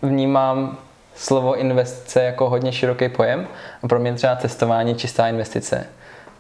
uh, 0.02 0.10
vnímám 0.10 0.78
slovo 1.16 1.56
investice 1.56 2.24
jako 2.24 2.50
hodně 2.50 2.72
široký 2.72 3.10
pojem 3.10 3.48
a 3.84 3.88
pro 3.88 4.00
mě 4.00 4.14
třeba 4.14 4.36
cestování 4.36 4.96
čistá 4.96 5.28
investice. 5.28 5.88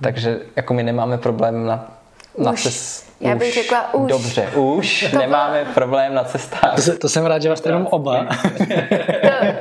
Takže 0.01 0.39
jako 0.55 0.73
my 0.73 0.83
nemáme 0.83 1.17
problém 1.17 1.65
na, 1.65 1.97
na 2.37 2.51
už. 2.51 2.63
Cest, 2.63 3.13
já 3.21 3.35
bych 3.35 3.49
už, 3.49 3.53
řekla 3.53 3.93
už. 3.93 4.09
Dobře, 4.09 4.47
už 4.55 5.05
to 5.11 5.17
nemáme 5.17 5.61
bylo... 5.61 5.73
problém 5.73 6.13
na 6.13 6.23
cestách. 6.23 6.85
To, 6.85 6.97
to 6.97 7.09
jsem 7.09 7.25
rád, 7.25 7.41
že 7.41 7.49
vás 7.49 7.65
jenom 7.65 7.87
oba. 7.91 8.27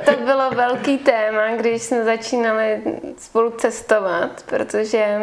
to, 0.05 0.12
to 0.12 0.25
bylo 0.25 0.51
velký 0.51 0.99
téma, 0.99 1.57
když 1.57 1.83
jsme 1.83 2.05
začínali 2.05 2.81
spolu 3.19 3.51
cestovat, 3.51 4.45
protože 4.47 5.21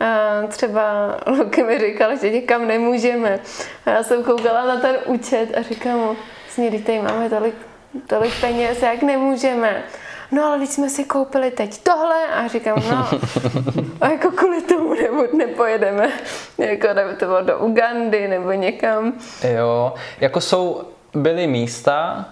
a 0.00 0.46
třeba 0.48 1.16
Luky 1.26 1.62
mi 1.62 1.78
říkal, 1.78 2.16
že 2.16 2.30
někam 2.30 2.68
nemůžeme. 2.68 3.40
A 3.86 3.90
já 3.90 4.02
jsem 4.02 4.24
koukala 4.24 4.66
na 4.66 4.76
ten 4.76 4.96
účet 5.06 5.48
a 5.58 5.62
říkám 5.62 5.98
mu, 5.98 6.16
snědí, 6.50 6.82
tady 6.82 7.02
máme 7.02 7.30
tolik, 7.30 7.54
tolik 8.06 8.40
peněz, 8.40 8.82
jak 8.82 9.02
nemůžeme 9.02 9.82
no 10.32 10.44
ale 10.44 10.58
když 10.58 10.70
jsme 10.70 10.90
si 10.90 11.04
koupili 11.04 11.50
teď 11.50 11.82
tohle 11.82 12.26
a 12.26 12.48
říkám, 12.48 12.82
no 12.90 13.08
a 14.00 14.08
jako 14.08 14.30
kvůli 14.30 14.62
tomu 14.62 14.94
nebo 14.94 15.36
nepojedeme, 15.36 16.12
jako 16.58 16.94
nebo 16.94 17.10
to 17.18 17.26
bylo 17.26 17.42
do 17.42 17.58
Ugandy 17.58 18.28
nebo 18.28 18.52
někam. 18.52 19.12
Jo, 19.54 19.94
jako 20.20 20.40
jsou, 20.40 20.82
byly 21.14 21.46
místa, 21.46 22.28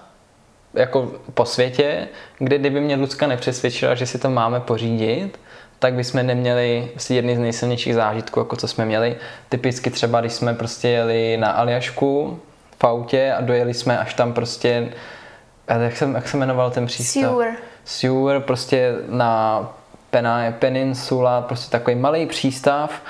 jako 0.74 1.12
po 1.34 1.44
světě, 1.44 2.08
kde 2.38 2.58
kdyby 2.58 2.80
mě 2.80 2.96
Lucka 2.96 3.26
nepřesvědčila, 3.26 3.94
že 3.94 4.06
si 4.06 4.18
to 4.18 4.30
máme 4.30 4.60
pořídit, 4.60 5.38
tak 5.78 5.94
bychom 5.94 6.26
neměli 6.26 6.90
asi 6.96 7.14
jedny 7.14 7.36
z 7.36 7.38
nejsilnějších 7.38 7.94
zážitků, 7.94 8.40
jako 8.40 8.56
co 8.56 8.68
jsme 8.68 8.84
měli. 8.84 9.16
Typicky 9.48 9.90
třeba, 9.90 10.20
když 10.20 10.32
jsme 10.32 10.54
prostě 10.54 10.88
jeli 10.88 11.36
na 11.36 11.50
Aljašku 11.50 12.40
v 12.78 12.84
autě 12.84 13.32
a 13.38 13.40
dojeli 13.40 13.74
jsme 13.74 13.98
až 13.98 14.14
tam 14.14 14.32
prostě, 14.32 14.92
jak 15.68 15.96
se, 15.96 16.10
jak 16.14 16.28
se 16.28 16.36
jmenoval 16.36 16.70
ten 16.70 16.86
přístav? 16.86 17.22
Sewer. 17.22 17.54
Sewer, 17.90 18.40
prostě 18.40 18.94
na 19.08 19.66
Pena, 20.10 20.40
Peninsula, 20.58 21.40
prostě 21.42 21.70
takový 21.70 21.96
malý 21.96 22.26
přístav, 22.26 23.02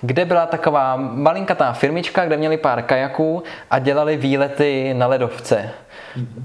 kde 0.00 0.24
byla 0.24 0.46
taková 0.46 0.96
malinkatá 0.96 1.72
firmička, 1.72 2.26
kde 2.26 2.36
měli 2.36 2.56
pár 2.56 2.82
kajaků 2.82 3.42
a 3.70 3.78
dělali 3.78 4.16
výlety 4.16 4.94
na 4.94 5.06
ledovce. 5.06 5.70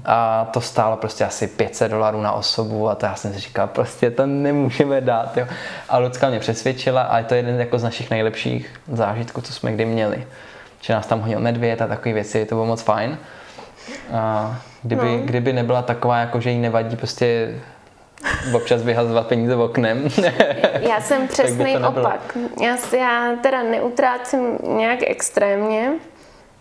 A 0.04 0.48
to 0.52 0.60
stálo 0.60 0.96
prostě 0.96 1.24
asi 1.24 1.46
500 1.46 1.90
dolarů 1.90 2.20
na 2.22 2.32
osobu 2.32 2.88
a 2.88 2.94
to 2.94 3.06
já 3.06 3.14
jsem 3.14 3.32
si 3.32 3.38
říkal, 3.38 3.66
prostě 3.66 4.10
to 4.10 4.26
nemůžeme 4.26 5.00
dát. 5.00 5.36
Jo. 5.36 5.46
A 5.88 5.98
Lucka 5.98 6.28
mě 6.28 6.40
přesvědčila 6.40 7.02
a 7.02 7.18
je 7.18 7.24
to 7.24 7.34
jeden 7.34 7.60
jako 7.60 7.78
z 7.78 7.82
našich 7.82 8.10
nejlepších 8.10 8.80
zážitků, 8.92 9.40
co 9.40 9.52
jsme 9.52 9.72
kdy 9.72 9.84
měli. 9.84 10.26
Že 10.80 10.92
nás 10.92 11.06
tam 11.06 11.20
honil 11.20 11.40
medvěd 11.40 11.82
a 11.82 11.86
takové 11.86 12.12
věci, 12.12 12.44
to 12.44 12.54
bylo 12.54 12.66
moc 12.66 12.82
fajn. 12.82 13.18
A 14.12 14.56
kdyby, 14.82 15.16
no. 15.16 15.18
kdyby 15.24 15.52
nebyla 15.52 15.82
taková, 15.82 16.18
jako 16.18 16.40
že 16.40 16.50
jí 16.50 16.58
nevadí 16.58 16.96
prostě 16.96 17.54
občas 18.54 18.82
vyhazovat 18.82 19.26
peníze 19.26 19.56
v 19.56 19.60
oknem. 19.60 20.08
já 20.80 21.00
jsem 21.00 21.28
přesný 21.28 21.76
opak. 21.76 22.38
Já, 22.60 22.76
já 22.96 23.36
teda 23.42 23.62
neutrácím 23.62 24.58
nějak 24.62 24.98
extrémně, 25.02 25.92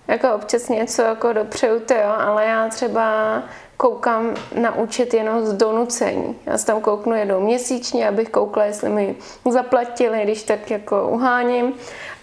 jako 0.08 0.34
občas 0.36 0.70
něco 0.70 1.02
jako 1.02 1.34
dopřeju, 1.34 1.80
to 1.80 1.94
jo, 1.94 2.14
ale 2.18 2.46
já 2.46 2.70
třeba 2.70 3.44
koukám 3.78 4.36
na 4.56 4.76
účet 4.76 5.14
jenom 5.14 5.46
z 5.46 5.54
donucení. 5.54 6.36
Já 6.46 6.58
se 6.58 6.66
tam 6.66 6.82
kouknu 6.82 7.16
jednou 7.16 7.40
měsíčně, 7.40 8.08
abych 8.08 8.30
koukla, 8.30 8.66
jestli 8.66 8.90
mi 8.90 9.16
zaplatili, 9.50 10.22
když 10.24 10.44
tak 10.44 10.72
jako 10.72 11.08
uháním. 11.08 11.74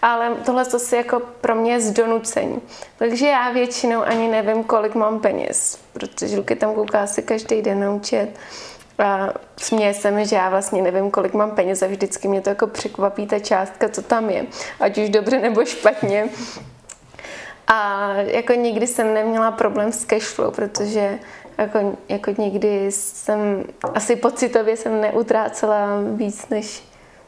Ale 0.03 0.35
tohle 0.45 0.65
to 0.65 0.79
si 0.79 0.97
jako 0.97 1.23
pro 1.41 1.55
mě 1.55 1.73
je 1.73 1.81
z 1.81 1.91
donucení. 1.91 2.61
Takže 2.99 3.29
já 3.29 3.53
většinou 3.53 4.03
ani 4.03 4.29
nevím, 4.29 4.65
kolik 4.65 4.95
mám 4.95 5.21
peněz, 5.21 5.79
protože 5.93 6.37
Luky 6.37 6.57
tam 6.57 6.75
kouká 6.75 7.07
si 7.07 7.23
každý 7.23 7.63
den 7.63 7.81
na 7.81 7.91
účet. 7.91 8.29
A 8.99 9.29
směje 9.57 9.95
se 9.95 10.11
mi, 10.11 10.27
že 10.27 10.37
já 10.37 10.51
vlastně 10.51 10.83
nevím, 10.83 11.11
kolik 11.11 11.35
mám 11.35 11.51
peněz 11.51 11.83
a 11.83 11.87
vždycky 11.87 12.29
mě 12.29 12.41
to 12.41 12.49
jako 12.49 12.67
překvapí 12.67 13.27
ta 13.27 13.39
částka, 13.39 13.89
co 13.89 14.03
tam 14.03 14.31
je. 14.31 14.47
Ať 14.81 14.99
už 14.99 15.09
dobře 15.09 15.39
nebo 15.39 15.65
špatně. 15.65 16.29
A 17.67 18.13
jako 18.15 18.53
nikdy 18.53 18.87
jsem 18.87 19.15
neměla 19.15 19.51
problém 19.51 19.93
s 19.93 20.05
cashflow, 20.05 20.55
protože 20.55 21.19
jako, 21.59 21.97
jako 22.09 22.35
nikdy 22.39 22.93
jsem, 22.93 23.65
asi 23.95 24.17
pocitově 24.17 24.77
jsem 24.77 25.01
neutrácela 25.01 25.87
víc, 26.17 26.49
než 26.49 26.83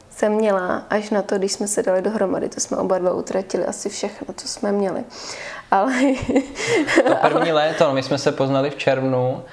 jsem 0.09 0.31
měla, 0.31 0.85
až 0.89 1.09
na 1.09 1.21
to, 1.21 1.37
když 1.37 1.51
jsme 1.51 1.67
se 1.67 1.83
dali 1.83 2.01
dohromady, 2.01 2.49
to 2.49 2.59
jsme 2.59 2.77
oba 2.77 2.97
dva 2.97 3.13
utratili 3.13 3.65
asi 3.65 3.89
všechno, 3.89 4.33
co 4.37 4.47
jsme 4.47 4.71
měli. 4.71 5.03
Ale... 5.71 5.93
To 7.07 7.15
první 7.15 7.51
léto, 7.51 7.83
no, 7.83 7.93
my 7.93 8.03
jsme 8.03 8.17
se 8.17 8.31
poznali 8.31 8.69
v 8.69 8.75
červnu 8.75 9.43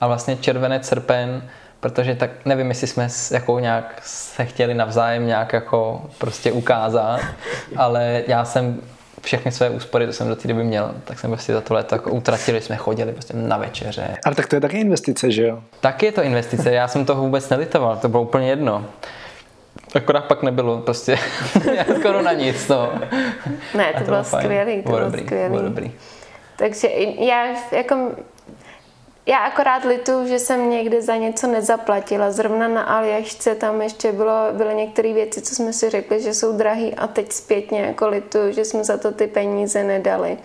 a 0.00 0.06
vlastně 0.06 0.36
červenec, 0.36 0.86
srpen, 0.86 1.50
protože 1.84 2.14
tak 2.14 2.30
nevím, 2.44 2.68
jestli 2.68 2.86
jsme 2.86 3.08
jako 3.30 3.58
nějak 3.58 4.00
se 4.04 4.44
chtěli 4.44 4.74
navzájem 4.74 5.26
nějak 5.26 5.52
jako 5.52 6.02
prostě 6.18 6.52
ukázat, 6.52 7.20
ale 7.76 8.22
já 8.26 8.44
jsem 8.44 8.80
všechny 9.22 9.52
své 9.52 9.70
úspory, 9.70 10.06
to 10.06 10.12
jsem 10.12 10.28
do 10.28 10.36
té 10.36 10.48
doby 10.48 10.64
měl, 10.64 10.94
tak 11.04 11.18
jsem 11.18 11.30
prostě 11.30 11.52
za 11.52 11.60
to 11.60 11.74
léto 11.74 11.94
jako 11.94 12.10
utratili, 12.10 12.60
jsme 12.60 12.76
chodili 12.76 13.12
prostě 13.12 13.34
na 13.36 13.56
večeře. 13.56 14.16
Ale 14.24 14.34
tak 14.34 14.46
to 14.46 14.56
je 14.56 14.60
taky 14.60 14.78
investice, 14.78 15.30
že 15.30 15.46
jo? 15.46 15.62
Tak 15.80 16.02
je 16.02 16.12
to 16.12 16.22
investice, 16.22 16.72
já 16.72 16.88
jsem 16.88 17.04
toho 17.04 17.22
vůbec 17.22 17.48
nelitoval, 17.48 17.96
to 17.96 18.08
bylo 18.08 18.22
úplně 18.22 18.48
jedno. 18.48 18.86
Akorát 19.94 20.24
pak 20.24 20.42
nebylo 20.42 20.78
prostě 20.78 21.18
skoro 21.98 22.22
na 22.22 22.32
nic, 22.32 22.68
no. 22.68 22.92
Ne, 23.74 23.92
to, 23.92 23.98
to 23.98 24.04
bylo 24.04 24.24
skvělý, 24.24 24.82
to 24.82 24.88
bylo 24.88 25.10
skvělý. 25.10 25.48
Bylo 25.48 25.62
dobrý. 25.62 25.92
Takže 26.56 26.88
já 27.18 27.46
jako 27.72 28.10
já 29.26 29.38
akorát 29.38 29.84
litu, 29.84 30.26
že 30.26 30.38
jsem 30.38 30.70
někde 30.70 31.02
za 31.02 31.16
něco 31.16 31.46
nezaplatila. 31.46 32.30
Zrovna 32.30 32.68
na 32.68 32.82
Aljašce 32.82 33.54
tam 33.54 33.82
ještě 33.82 34.12
bylo, 34.12 34.32
byly 34.52 34.74
některé 34.74 35.12
věci, 35.12 35.42
co 35.42 35.54
jsme 35.54 35.72
si 35.72 35.90
řekli, 35.90 36.22
že 36.22 36.34
jsou 36.34 36.56
drahé 36.56 36.90
a 36.90 37.06
teď 37.06 37.32
zpětně 37.32 37.80
jako 37.80 38.08
litu, 38.08 38.38
že 38.50 38.64
jsme 38.64 38.84
za 38.84 38.96
to 38.96 39.12
ty 39.12 39.26
peníze 39.26 39.84
nedali. 39.84 40.38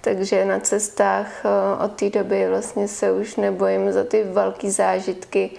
Takže 0.00 0.44
na 0.44 0.60
cestách 0.60 1.44
eh, 1.44 1.84
od 1.84 1.92
té 1.92 2.10
doby 2.10 2.48
vlastně 2.48 2.88
se 2.88 3.12
už 3.12 3.36
nebojím 3.36 3.92
za 3.92 4.04
ty 4.04 4.22
velké 4.22 4.70
zážitky 4.70 5.50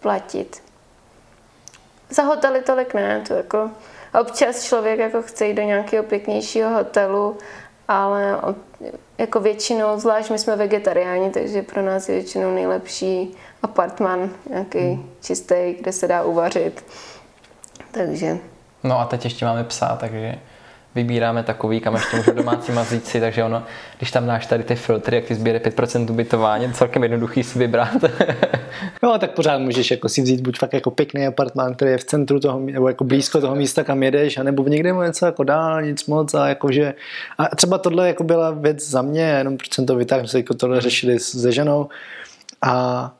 platit. 0.00 0.62
Za 2.10 2.22
hotely 2.22 2.62
tolik 2.62 2.94
ne, 2.94 3.24
to 3.28 3.34
jako 3.34 3.70
občas 4.20 4.62
člověk 4.62 4.98
jako 4.98 5.22
chce 5.22 5.46
jít 5.46 5.54
do 5.54 5.62
nějakého 5.62 6.04
pěknějšího 6.04 6.70
hotelu, 6.70 7.38
ale 7.88 8.40
jako 9.20 9.40
většinou, 9.40 10.00
zvlášť 10.00 10.30
my 10.30 10.38
jsme 10.38 10.56
vegetariáni, 10.56 11.30
takže 11.30 11.62
pro 11.62 11.82
nás 11.82 12.08
je 12.08 12.14
většinou 12.14 12.54
nejlepší 12.54 13.34
apartman, 13.62 14.30
nějaký 14.50 14.78
hmm. 14.78 15.10
čistý, 15.22 15.74
kde 15.80 15.92
se 15.92 16.08
dá 16.08 16.22
uvařit. 16.22 16.84
Takže. 17.90 18.38
No 18.82 18.98
a 18.98 19.04
teď 19.04 19.24
ještě 19.24 19.44
máme 19.44 19.64
psa, 19.64 19.96
takže 20.00 20.34
vybíráme 20.94 21.42
takový, 21.42 21.80
kam 21.80 21.94
ještě 21.94 22.16
můžu 22.16 22.32
domácí 22.32 22.72
mazlíci, 22.72 23.20
takže 23.20 23.44
ono, 23.44 23.62
když 23.98 24.10
tam 24.10 24.26
dáš 24.26 24.46
tady 24.46 24.64
ty 24.64 24.76
filtry, 24.76 25.16
jak 25.16 25.24
ty 25.24 25.34
sbíre 25.34 25.58
5% 25.58 26.10
ubytování, 26.10 26.72
celkem 26.72 27.02
jednoduchý 27.02 27.42
si 27.42 27.58
vybrat. 27.58 28.04
no, 29.02 29.18
tak 29.18 29.30
pořád 29.30 29.58
můžeš 29.58 29.90
jako 29.90 30.08
si 30.08 30.22
vzít 30.22 30.40
buď 30.40 30.58
fakt 30.58 30.74
jako 30.74 30.90
pěkný 30.90 31.26
apartmán, 31.26 31.74
který 31.74 31.90
je 31.90 31.98
v 31.98 32.04
centru 32.04 32.40
toho, 32.40 32.60
nebo 32.60 32.88
jako 32.88 33.04
blízko 33.04 33.40
toho 33.40 33.54
místa, 33.54 33.84
kam 33.84 34.02
jedeš, 34.02 34.38
anebo 34.38 34.62
v 34.62 34.68
někde 34.68 34.92
něco 35.06 35.26
jako 35.26 35.44
dál, 35.44 35.82
nic 35.82 36.06
moc 36.06 36.34
a 36.34 36.48
jakože, 36.48 36.94
a 37.38 37.56
třeba 37.56 37.78
tohle 37.78 38.06
jako 38.06 38.24
byla 38.24 38.50
věc 38.50 38.88
za 38.88 39.02
mě, 39.02 39.22
jenom 39.22 39.56
proč 39.56 39.74
jsem 39.74 39.86
to 39.86 39.96
vytáhl, 39.96 40.28
jsme 40.28 40.40
jako 40.40 40.54
tohle 40.54 40.80
řešili 40.80 41.18
se 41.18 41.52
ženou 41.52 41.88
a 42.62 43.12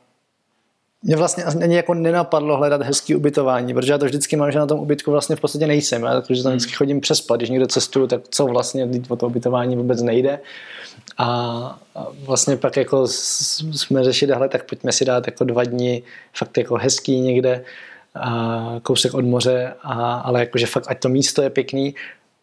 mě 1.03 1.15
vlastně 1.15 1.43
ani 1.43 1.75
jako 1.75 1.93
nenapadlo 1.93 2.57
hledat 2.57 2.81
hezký 2.81 3.15
ubytování, 3.15 3.73
protože 3.73 3.91
já 3.91 3.97
to 3.97 4.05
vždycky 4.05 4.35
mám, 4.35 4.51
že 4.51 4.59
na 4.59 4.65
tom 4.65 4.79
ubytku 4.79 5.11
vlastně 5.11 5.35
v 5.35 5.39
podstatě 5.39 5.67
nejsem, 5.67 6.03
já, 6.03 6.21
takže 6.21 6.43
tam 6.43 6.51
vždycky 6.51 6.73
chodím 6.73 7.01
přespat, 7.01 7.39
když 7.39 7.49
někde 7.49 7.67
cestuju, 7.67 8.07
tak 8.07 8.21
co 8.29 8.45
vlastně 8.45 8.89
o 9.09 9.15
to 9.15 9.27
ubytování 9.27 9.75
vůbec 9.75 10.01
nejde. 10.01 10.39
A 11.17 11.79
vlastně 12.25 12.57
pak 12.57 12.77
jako 12.77 13.07
jsme 13.07 14.03
řešili, 14.03 14.33
hele, 14.33 14.49
tak 14.49 14.69
pojďme 14.69 14.91
si 14.91 15.05
dát 15.05 15.27
jako 15.27 15.43
dva 15.43 15.63
dny 15.63 16.03
fakt 16.33 16.57
jako 16.57 16.75
hezký 16.75 17.19
někde, 17.19 17.63
a 18.15 18.75
kousek 18.83 19.13
od 19.13 19.25
moře, 19.25 19.73
a, 19.83 20.13
ale 20.13 20.39
jakože 20.39 20.65
fakt 20.65 20.85
ať 20.87 20.99
to 20.99 21.09
místo 21.09 21.41
je 21.41 21.49
pěkný 21.49 21.95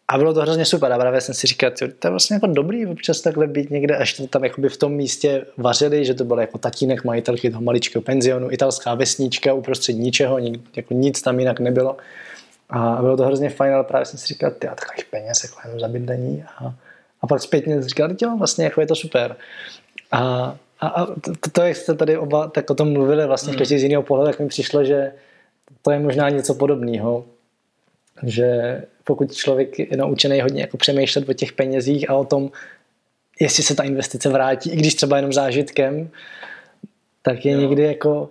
a 0.09 0.17
bylo 0.17 0.33
to 0.33 0.41
hrozně 0.41 0.65
super 0.65 0.91
a 0.91 0.97
právě 0.97 1.21
jsem 1.21 1.35
si 1.35 1.47
říkal, 1.47 1.71
to 1.99 2.07
je 2.07 2.09
vlastně 2.09 2.33
jako 2.33 2.47
dobrý 2.47 2.85
občas 2.85 3.21
takhle 3.21 3.47
být 3.47 3.69
někde, 3.69 3.97
až 3.97 4.13
to 4.13 4.27
tam 4.27 4.43
jakoby 4.43 4.69
v 4.69 4.77
tom 4.77 4.93
místě 4.93 5.45
vařili, 5.57 6.05
že 6.05 6.13
to 6.13 6.23
byl 6.23 6.39
jako 6.39 6.57
tatínek 6.57 7.03
majitelky 7.03 7.49
toho 7.49 7.61
maličkého 7.61 8.01
penzionu, 8.01 8.51
italská 8.51 8.95
vesnička 8.95 9.53
uprostřed 9.53 9.93
ničeho, 9.93 10.37
jako 10.75 10.93
nic 10.93 11.21
tam 11.21 11.39
jinak 11.39 11.59
nebylo. 11.59 11.97
A 12.69 12.97
bylo 13.01 13.17
to 13.17 13.23
hrozně 13.23 13.49
fajn, 13.49 13.73
ale 13.73 13.83
právě 13.83 14.05
jsem 14.05 14.19
si 14.19 14.27
říkal, 14.27 14.51
ty 14.51 14.67
takových 14.67 15.05
peněz 15.05 15.43
jako 15.43 15.55
jenom 15.63 15.79
za 15.79 15.87
bydlení. 15.87 16.43
A, 16.57 16.73
a 17.21 17.27
pak 17.27 17.41
zpětně 17.41 17.73
jsem 17.73 17.89
říkal, 17.89 18.09
jo, 18.21 18.37
vlastně 18.37 18.65
jako 18.65 18.81
je 18.81 18.87
to 18.87 18.95
super. 18.95 19.35
A, 20.11 20.55
a, 20.79 20.87
a 20.87 21.05
to, 21.05 21.49
to, 21.51 21.61
jak 21.61 21.75
jste 21.75 21.93
tady 21.93 22.17
oba 22.17 22.47
tak 22.47 22.69
o 22.69 22.75
tom 22.75 22.93
mluvili, 22.93 23.27
vlastně 23.27 23.51
mm. 23.51 23.57
každý 23.57 23.79
z 23.79 23.83
jiného 23.83 24.03
pohledu, 24.03 24.31
tak 24.31 24.39
mi 24.39 24.47
přišlo, 24.47 24.83
že 24.83 25.11
to 25.81 25.91
je 25.91 25.99
možná 25.99 26.29
něco 26.29 26.53
podobného. 26.53 27.25
Že 28.23 28.81
pokud 29.03 29.33
člověk 29.33 29.79
je 29.79 29.97
naučený 29.97 30.41
hodně 30.41 30.61
jako 30.61 30.77
přemýšlet 30.77 31.29
o 31.29 31.33
těch 31.33 31.53
penězích 31.53 32.09
a 32.09 32.15
o 32.15 32.25
tom, 32.25 32.51
jestli 33.39 33.63
se 33.63 33.75
ta 33.75 33.83
investice 33.83 34.29
vrátí, 34.29 34.71
i 34.71 34.75
když 34.75 34.95
třeba 34.95 35.15
jenom 35.15 35.33
zážitkem, 35.33 36.09
tak 37.21 37.45
je 37.45 37.51
jo. 37.51 37.59
někdy 37.59 37.83
jako 37.83 38.29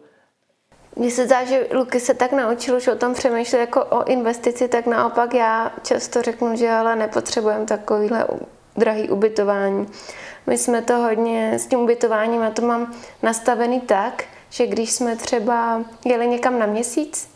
mně 0.98 1.10
se 1.10 1.26
zdá, 1.26 1.44
že 1.44 1.66
Luky 1.72 2.00
se 2.00 2.14
tak 2.14 2.32
naučil 2.32 2.80
že 2.80 2.92
o 2.92 2.96
tom 2.96 3.14
přemýšlet 3.14 3.58
jako 3.58 3.84
o 3.84 4.04
investici, 4.04 4.68
tak 4.68 4.86
naopak 4.86 5.34
já 5.34 5.72
často 5.82 6.22
řeknu, 6.22 6.56
že 6.56 6.70
ale 6.70 6.96
nepotřebujeme 6.96 7.66
takovýhle 7.66 8.26
drahý 8.76 9.08
ubytování. 9.08 9.86
My 10.46 10.58
jsme 10.58 10.82
to 10.82 10.96
hodně 10.96 11.58
s 11.58 11.66
tím 11.66 11.80
ubytováním, 11.80 12.42
a 12.42 12.50
to 12.50 12.62
mám 12.62 12.94
nastavený 13.22 13.80
tak, 13.80 14.24
že 14.50 14.66
když 14.66 14.90
jsme 14.90 15.16
třeba 15.16 15.84
jeli 16.04 16.26
někam 16.28 16.58
na 16.58 16.66
měsíc, 16.66 17.28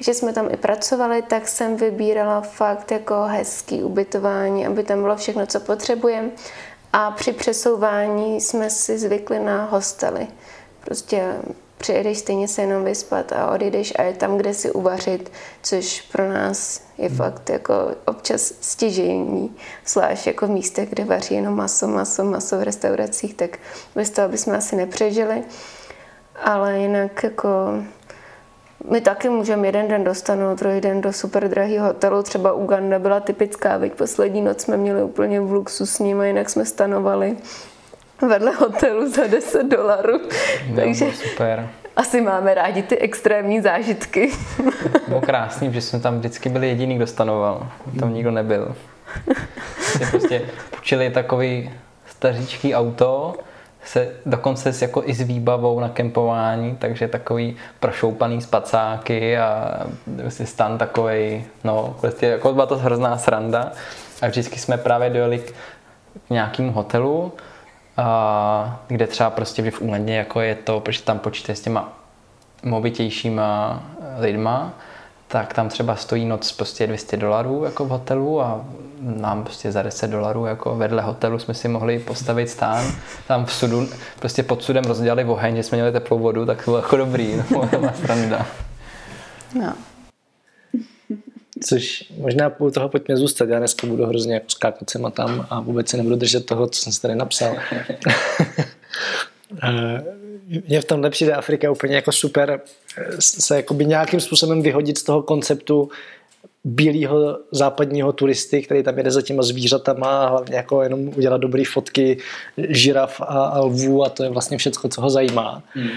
že 0.00 0.14
jsme 0.14 0.32
tam 0.32 0.50
i 0.50 0.56
pracovali, 0.56 1.22
tak 1.22 1.48
jsem 1.48 1.76
vybírala 1.76 2.40
fakt 2.40 2.90
jako 2.90 3.22
hezký 3.22 3.82
ubytování, 3.82 4.66
aby 4.66 4.82
tam 4.82 5.02
bylo 5.02 5.16
všechno, 5.16 5.46
co 5.46 5.60
potřebujeme. 5.60 6.30
A 6.92 7.10
při 7.10 7.32
přesouvání 7.32 8.40
jsme 8.40 8.70
si 8.70 8.98
zvykli 8.98 9.38
na 9.38 9.64
hostely. 9.64 10.28
Prostě 10.80 11.34
přijedeš 11.80 12.18
stejně 12.18 12.48
se 12.48 12.62
jenom 12.62 12.84
vyspat 12.84 13.32
a 13.32 13.50
odejdeš 13.50 13.92
a 13.98 14.02
je 14.02 14.14
tam, 14.14 14.36
kde 14.36 14.54
si 14.54 14.72
uvařit, 14.72 15.32
což 15.62 16.00
pro 16.00 16.28
nás 16.28 16.82
je 16.98 17.08
hmm. 17.08 17.16
fakt 17.16 17.50
jako 17.50 17.74
občas 18.06 18.52
stěžení, 18.60 19.56
zvlášť 19.86 20.26
jako 20.26 20.46
v 20.46 20.50
místech, 20.50 20.90
kde 20.90 21.04
vaří 21.04 21.34
jenom 21.34 21.56
maso, 21.56 21.88
maso, 21.88 22.24
maso 22.24 22.58
v 22.58 22.62
restauracích, 22.62 23.34
tak 23.34 23.58
bez 23.94 24.10
toho 24.10 24.28
bychom 24.28 24.54
asi 24.54 24.76
nepřežili. 24.76 25.42
Ale 26.44 26.78
jinak 26.78 27.22
jako 27.22 27.48
my 28.90 29.00
taky 29.00 29.28
můžeme 29.28 29.68
jeden 29.68 29.88
den 29.88 30.04
dostanout, 30.04 30.58
druhý 30.58 30.80
den 30.80 31.00
do 31.00 31.12
super 31.12 31.48
drahého 31.48 31.86
hotelu. 31.86 32.22
Třeba 32.22 32.52
Uganda 32.52 32.98
byla 32.98 33.20
typická, 33.20 33.76
veď 33.76 33.92
poslední 33.92 34.42
noc 34.42 34.60
jsme 34.60 34.76
měli 34.76 35.02
úplně 35.02 35.40
v 35.40 35.52
luxusním 35.52 36.20
a 36.20 36.24
jinak 36.24 36.50
jsme 36.50 36.64
stanovali 36.64 37.36
vedle 38.28 38.52
hotelu 38.52 39.10
za 39.10 39.26
10 39.26 39.62
dolarů. 39.66 40.20
No, 40.68 40.76
Takže 40.76 41.12
super. 41.12 41.68
asi 41.96 42.20
máme 42.20 42.54
rádi 42.54 42.82
ty 42.82 42.98
extrémní 42.98 43.60
zážitky. 43.60 44.30
Bylo 45.08 45.20
krásný, 45.20 45.72
že 45.72 45.80
jsme 45.80 46.00
tam 46.00 46.18
vždycky 46.18 46.48
byli 46.48 46.68
jediný, 46.68 46.96
kdo 46.96 47.06
stanoval. 47.06 47.68
Tam 48.00 48.14
nikdo 48.14 48.30
nebyl. 48.30 48.74
Prostě 50.10 50.42
půjčili 50.70 51.10
takový 51.10 51.70
staříčký 52.06 52.74
auto, 52.74 53.34
se 53.84 54.08
dokonce 54.26 54.72
s, 54.72 54.82
jako 54.82 55.02
i 55.04 55.14
s 55.14 55.20
výbavou 55.20 55.80
na 55.80 55.88
kempování, 55.88 56.76
takže 56.76 57.08
takový 57.08 57.56
prošoupaný 57.80 58.40
spacáky 58.40 59.38
a 59.38 59.80
prostě 60.16 60.46
stan 60.46 60.78
takový, 60.78 61.44
no, 61.64 61.96
prostě 62.00 62.26
jako 62.26 62.52
byla 62.52 62.66
to 62.66 62.76
hrozná 62.76 63.18
sranda. 63.18 63.72
A 64.22 64.26
vždycky 64.26 64.58
jsme 64.58 64.78
právě 64.78 65.10
dojeli 65.10 65.38
k 65.38 65.52
nějakému 66.30 66.72
hotelu, 66.72 67.32
a, 67.96 68.80
kde 68.88 69.06
třeba 69.06 69.30
prostě 69.30 69.70
v 69.70 69.80
Úledně 69.80 70.16
jako 70.16 70.40
je 70.40 70.54
to, 70.54 70.80
protože 70.80 71.02
tam 71.02 71.18
počítají 71.18 71.56
s 71.56 71.60
těma 71.60 71.92
movitějšíma 72.62 73.82
lidma, 74.18 74.72
tak 75.30 75.54
tam 75.54 75.68
třeba 75.68 75.96
stojí 75.96 76.24
noc 76.24 76.52
prostě 76.52 76.86
200 76.86 77.16
dolarů 77.16 77.64
jako 77.64 77.84
v 77.84 77.88
hotelu 77.88 78.40
a 78.40 78.66
nám 79.00 79.44
prostě 79.44 79.72
za 79.72 79.82
10 79.82 80.10
dolarů 80.10 80.46
jako 80.46 80.76
vedle 80.76 81.02
hotelu 81.02 81.38
jsme 81.38 81.54
si 81.54 81.68
mohli 81.68 81.98
postavit 81.98 82.48
stán. 82.48 82.92
Tam 83.28 83.46
v 83.46 83.52
sudu, 83.52 83.88
prostě 84.18 84.42
pod 84.42 84.62
sudem 84.62 84.84
rozdělali 84.84 85.24
oheň, 85.24 85.56
že 85.56 85.62
jsme 85.62 85.76
měli 85.76 85.92
teplou 85.92 86.18
vodu, 86.18 86.46
tak 86.46 86.64
to 86.64 86.64
bylo 86.64 86.76
jako 86.76 86.96
dobrý, 86.96 87.36
no, 87.36 87.68
to 87.70 87.78
byla 87.78 87.92
sranda. 87.92 88.46
No. 89.54 89.74
Což 91.64 92.12
možná 92.18 92.60
u 92.60 92.70
toho 92.70 92.88
pojďme 92.88 93.16
zůstat. 93.16 93.48
Já 93.48 93.58
dneska 93.58 93.86
budu 93.86 94.06
hrozně 94.06 94.34
jako 94.34 94.46
skákat 94.48 94.90
sem 94.90 95.06
a 95.06 95.10
tam 95.10 95.46
a 95.50 95.60
vůbec 95.60 95.88
se 95.88 95.96
nebudu 95.96 96.16
držet 96.16 96.46
toho, 96.46 96.66
co 96.66 96.82
jsem 96.82 96.92
si 96.92 97.02
tady 97.02 97.14
napsal. 97.14 97.56
Mně 100.68 100.80
v 100.80 100.84
tomhle 100.84 101.10
přijde 101.10 101.32
Afrika 101.32 101.70
úplně 101.70 101.94
jako 101.94 102.12
super 102.12 102.60
eh, 102.98 103.04
se 103.20 103.56
jakoby 103.56 103.86
nějakým 103.86 104.20
způsobem 104.20 104.62
vyhodit 104.62 104.98
z 104.98 105.02
toho 105.02 105.22
konceptu 105.22 105.90
bílého 106.64 107.38
západního 107.50 108.12
turisty, 108.12 108.62
který 108.62 108.82
tam 108.82 108.98
jede 108.98 109.10
za 109.10 109.22
těma 109.22 109.42
zvířatama 109.42 110.24
a 110.24 110.28
hlavně 110.28 110.56
jako 110.56 110.82
jenom 110.82 111.08
udělat 111.08 111.36
dobré 111.36 111.62
fotky 111.72 112.18
žiraf 112.68 113.20
a, 113.20 113.24
a 113.24 113.60
lvů 113.60 114.04
a 114.04 114.08
to 114.08 114.22
je 114.24 114.30
vlastně 114.30 114.58
všechno, 114.58 114.90
co 114.90 115.02
ho 115.02 115.10
zajímá. 115.10 115.62
Mm. 115.74 115.90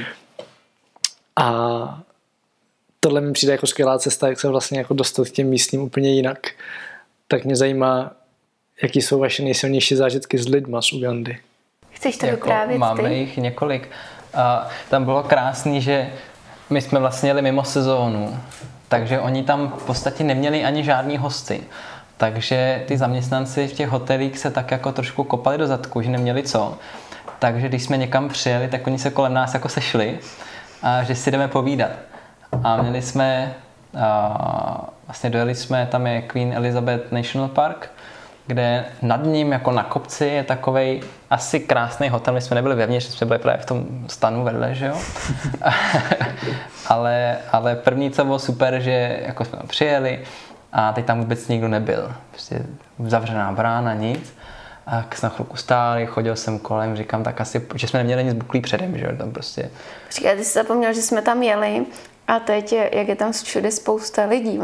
A 1.35 2.03
tohle 2.99 3.21
mi 3.21 3.33
přijde 3.33 3.53
jako 3.53 3.67
skvělá 3.67 3.99
cesta, 3.99 4.27
jak 4.27 4.39
se 4.39 4.47
vlastně 4.47 4.77
jako 4.77 4.93
dostat 4.93 5.27
k 5.27 5.31
těm 5.31 5.47
místním 5.47 5.81
úplně 5.81 6.13
jinak. 6.13 6.47
Tak 7.27 7.45
mě 7.45 7.55
zajímá, 7.55 8.11
jaký 8.83 9.01
jsou 9.01 9.19
vaše 9.19 9.43
nejsilnější 9.43 9.95
zážitky 9.95 10.37
s 10.37 10.47
lidma 10.47 10.81
z 10.81 10.93
Ugandy. 10.93 11.37
Chceš 11.89 12.17
to 12.17 12.25
jako 12.25 12.35
vyprávět 12.35 12.79
Máme 12.79 13.09
ty? 13.09 13.15
jich 13.15 13.37
několik. 13.37 13.89
A 14.33 14.67
tam 14.89 15.05
bylo 15.05 15.23
krásný, 15.23 15.81
že 15.81 16.09
my 16.69 16.81
jsme 16.81 16.99
vlastně 16.99 17.29
jeli 17.29 17.41
mimo 17.41 17.63
sezónu, 17.63 18.39
takže 18.87 19.19
oni 19.19 19.43
tam 19.43 19.73
v 19.77 19.83
podstatě 19.83 20.23
neměli 20.23 20.65
ani 20.65 20.83
žádný 20.83 21.17
hosty. 21.17 21.63
Takže 22.17 22.83
ty 22.87 22.97
zaměstnanci 22.97 23.67
v 23.67 23.73
těch 23.73 23.89
hotelích 23.89 24.37
se 24.37 24.51
tak 24.51 24.71
jako 24.71 24.91
trošku 24.91 25.23
kopali 25.23 25.57
do 25.57 25.67
zadku, 25.67 26.01
že 26.01 26.09
neměli 26.09 26.43
co. 26.43 26.77
Takže 27.39 27.69
když 27.69 27.83
jsme 27.83 27.97
někam 27.97 28.29
přijeli, 28.29 28.67
tak 28.67 28.87
oni 28.87 28.99
se 28.99 29.09
kolem 29.09 29.33
nás 29.33 29.53
jako 29.53 29.69
sešli 29.69 30.19
a 30.83 31.03
že 31.03 31.15
si 31.15 31.31
jdeme 31.31 31.47
povídat. 31.47 31.91
A 32.63 32.81
měli 32.81 33.01
jsme, 33.01 33.53
a 34.01 34.89
vlastně 35.07 35.29
dojeli 35.29 35.55
jsme, 35.55 35.87
tam 35.91 36.07
je 36.07 36.21
Queen 36.21 36.53
Elizabeth 36.53 37.11
National 37.11 37.47
Park, 37.47 37.91
kde 38.47 38.85
nad 39.01 39.23
ním 39.23 39.51
jako 39.51 39.71
na 39.71 39.83
kopci 39.83 40.25
je 40.25 40.43
takový 40.43 41.01
asi 41.29 41.59
krásný 41.59 42.09
hotel. 42.09 42.33
My 42.33 42.41
jsme 42.41 42.55
nebyli 42.55 42.75
vevnitř, 42.75 43.05
jsme 43.05 43.27
byli 43.27 43.39
právě 43.39 43.61
v 43.61 43.65
tom 43.65 43.85
stanu 44.07 44.43
vedle, 44.43 44.75
že 44.75 44.85
jo. 44.85 44.97
ale, 46.87 47.37
ale 47.51 47.75
první, 47.75 48.11
co 48.11 48.25
bylo 48.25 48.39
super, 48.39 48.79
že 48.79 49.19
jako 49.25 49.45
jsme 49.45 49.59
přijeli 49.67 50.19
a 50.73 50.93
teď 50.93 51.05
tam 51.05 51.19
vůbec 51.19 51.47
nikdo 51.47 51.67
nebyl. 51.67 52.13
Prostě 52.31 52.65
zavřená 52.99 53.51
brána, 53.51 53.93
nic. 53.93 54.33
A 54.87 54.95
jak 54.95 55.15
jsme 55.17 55.29
chvilku 55.29 55.57
stáli, 55.57 56.05
chodil 56.05 56.35
jsem 56.35 56.59
kolem, 56.59 56.95
říkám, 56.95 57.23
tak 57.23 57.41
asi, 57.41 57.67
že 57.75 57.87
jsme 57.87 57.99
neměli 57.99 58.23
nic 58.23 58.33
buklý 58.33 58.61
předem, 58.61 58.97
že 58.97 59.05
jo, 59.05 59.11
tam 59.17 59.31
prostě. 59.31 59.69
Říká, 60.11 60.35
ty 60.35 60.43
jsi 60.43 60.53
zapomněl, 60.53 60.93
že 60.93 61.01
jsme 61.01 61.21
tam 61.21 61.43
jeli 61.43 61.85
a 62.27 62.39
teď, 62.39 62.73
jak 62.73 63.07
je 63.07 63.15
tam 63.15 63.31
všude 63.31 63.71
spousta 63.71 64.25
lidí, 64.25 64.57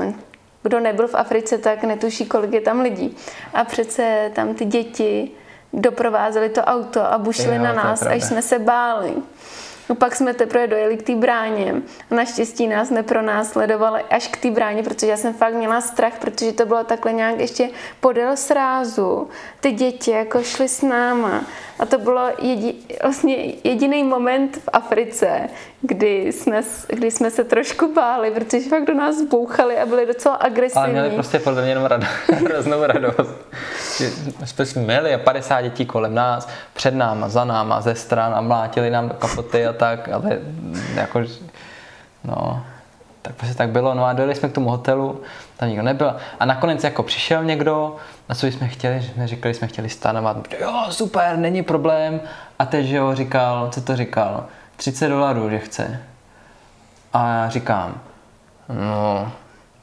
kdo 0.64 0.80
nebyl 0.80 1.08
v 1.08 1.16
Africe, 1.16 1.58
tak 1.58 1.84
netuší, 1.84 2.26
kolik 2.26 2.54
je 2.54 2.62
tam 2.62 2.82
lidí. 2.82 3.18
A 3.54 3.64
přece 3.64 4.32
tam 4.36 4.54
ty 4.54 4.66
děti 4.66 5.32
doprovázeli 5.74 6.50
to 6.50 6.62
auto 6.62 7.02
a 7.14 7.18
bušili 7.18 7.56
jo, 7.56 7.64
na 7.64 7.74
nás, 7.74 8.02
až 8.02 8.24
jsme 8.24 8.42
se 8.42 8.60
báli. 8.60 9.14
No 9.90 9.96
pak 9.96 10.16
jsme 10.16 10.34
teprve 10.34 10.68
dojeli 10.68 10.98
k 10.98 11.04
té 11.04 11.16
bráně. 11.16 11.76
A 12.12 12.16
naštěstí 12.16 12.68
nás 12.68 12.90
nepronásledovali 12.90 14.04
až 14.10 14.28
k 14.28 14.38
té 14.38 14.52
bráně, 14.52 14.84
protože 14.84 15.08
já 15.08 15.18
jsem 15.18 15.34
fakt 15.34 15.54
měla 15.54 15.82
strach, 15.82 16.14
protože 16.22 16.52
to 16.52 16.66
bylo 16.66 16.84
takhle 16.84 17.14
nějak 17.14 17.40
ještě 17.40 17.70
podél 18.00 18.38
srázu. 18.38 19.30
Ty 19.60 19.72
děti 19.72 20.12
jako 20.12 20.44
šly 20.44 20.68
s 20.68 20.82
náma. 20.82 21.42
A 21.80 21.86
to 21.86 21.98
bylo 21.98 22.22
jedi, 22.42 22.76
vlastně 23.02 23.36
jediný 23.64 24.04
moment 24.04 24.58
v 24.58 24.70
Africe, 24.74 25.50
kdy 25.82 26.32
jsme, 26.32 26.62
kdy 26.88 27.12
jsme 27.12 27.32
se 27.32 27.44
trošku 27.44 27.94
báli, 27.94 28.32
protože 28.32 28.70
fakt 28.70 28.86
do 28.86 28.94
nás 28.94 29.22
bouchali 29.22 29.78
a 29.78 29.86
byli 29.86 30.06
docela 30.06 30.36
agresivní. 30.36 30.84
Ale 30.84 30.92
měli 30.92 31.10
prostě 31.10 31.40
podle 31.40 31.62
mě 31.62 31.72
jenom 31.72 31.86
rado, 31.86 32.08
hroznou 32.34 32.84
radost. 32.84 33.32
Jsme 34.64 34.82
měli 34.82 35.18
50 35.18 35.62
dětí 35.62 35.86
kolem 35.86 36.16
nás, 36.16 36.48
před 36.74 36.94
náma, 36.94 37.30
za 37.30 37.46
náma, 37.46 37.82
ze 37.82 37.96
stran 37.96 38.34
a 38.36 38.42
mlátili 38.42 38.90
nám 38.90 39.10
do 39.10 39.16
kapoty 39.16 39.66
a 39.66 39.74
tak, 39.80 40.10
ale 40.10 40.40
jako, 40.96 41.22
no, 42.24 42.64
tak 43.22 43.36
prostě 43.36 43.56
tak 43.56 43.70
bylo. 43.70 43.94
No 43.94 44.06
a 44.06 44.14
dojeli 44.14 44.36
jsme 44.36 44.50
k 44.50 44.54
tomu 44.54 44.70
hotelu, 44.70 45.22
tam 45.58 45.70
nikdo 45.70 45.84
nebyl. 45.84 46.16
A 46.40 46.46
nakonec 46.46 46.84
jako 46.84 47.04
přišel 47.04 47.44
někdo, 47.44 47.96
na 48.30 48.36
co 48.36 48.48
jsme 48.48 48.68
chtěli, 48.68 49.02
že 49.02 49.10
jsme 49.10 49.28
říkali, 49.28 49.54
jsme 49.54 49.68
chtěli 49.68 49.90
stanovat. 49.90 50.38
Jo, 50.62 50.86
super, 50.90 51.38
není 51.38 51.64
problém. 51.64 52.22
A 52.60 52.66
teď, 52.66 52.86
že 52.86 52.96
jo, 52.96 53.16
říkal, 53.16 53.70
co 53.72 53.82
to 53.82 53.96
říkal? 53.96 54.46
30 54.76 55.10
dolarů, 55.10 55.50
že 55.50 55.60
chce. 55.60 56.04
A 57.14 57.28
já 57.28 57.50
říkám, 57.50 58.02
no, 58.70 59.32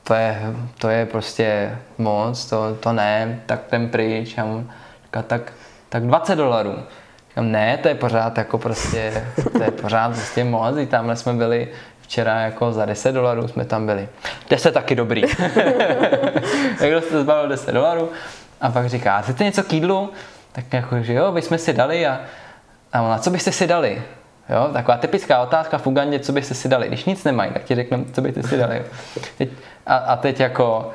to 0.05 0.15
je, 0.15 0.43
to 0.79 0.89
je 0.89 1.07
prostě 1.07 1.79
moc, 1.99 2.47
to, 2.47 2.75
to 2.75 2.93
ne, 2.93 3.41
tak 3.47 3.61
ten 3.71 3.89
pryč. 3.89 4.39
A 4.39 4.45
on 4.45 4.71
říká, 5.05 5.23
tak, 5.23 5.53
tak 5.89 6.07
20 6.07 6.37
dolarů. 6.37 6.75
Říkám, 7.37 7.53
ne, 7.53 7.79
to 7.79 7.88
je 7.88 7.94
pořád 7.94 8.38
jako 8.38 8.59
prostě, 8.59 9.25
to 9.53 9.62
je 9.62 9.70
pořád 9.70 10.12
prostě 10.12 10.44
moc, 10.44 10.77
i 10.77 10.87
tamhle 10.87 11.16
jsme 11.16 11.33
byli 11.33 11.68
včera 12.01 12.40
jako 12.40 12.72
za 12.72 12.85
10 12.85 13.12
dolarů 13.12 13.49
jsme 13.49 13.64
tam 13.64 13.87
byli. 13.87 14.09
10 14.51 14.75
taky 14.75 14.94
dobrý. 14.94 15.22
Někdo 16.81 17.01
se 17.01 17.22
zbavil 17.22 17.49
10 17.49 17.72
dolarů 17.72 18.11
a 18.61 18.70
pak 18.70 18.88
říká, 18.88 19.20
chcete 19.20 19.44
něco 19.44 19.62
k 19.62 19.72
jídlu? 19.72 20.12
Tak 20.53 20.72
jako, 20.72 21.03
že 21.03 21.12
jo, 21.14 21.33
bychom 21.33 21.59
si 21.59 21.72
dali 21.72 22.07
a, 22.07 22.20
a 22.92 23.03
ona, 23.03 23.18
co 23.18 23.31
byste 23.31 23.53
si 23.53 23.66
dali? 23.66 24.03
Jo, 24.49 24.70
taková 24.72 24.96
typická 24.96 25.42
otázka 25.42 25.79
v 25.79 25.87
Ugandě, 25.87 26.18
co 26.18 26.33
byste 26.33 26.55
si 26.55 26.68
dali. 26.68 26.88
Když 26.88 27.05
nic 27.05 27.25
nemají, 27.25 27.53
tak 27.53 27.64
ti 27.64 27.75
řeknu, 27.75 28.07
co 28.12 28.20
byste 28.20 28.42
si 28.42 28.57
dali. 28.57 28.83
Teď, 29.38 29.49
a, 29.87 29.96
a 29.96 30.16
teď 30.16 30.40
jako, 30.40 30.90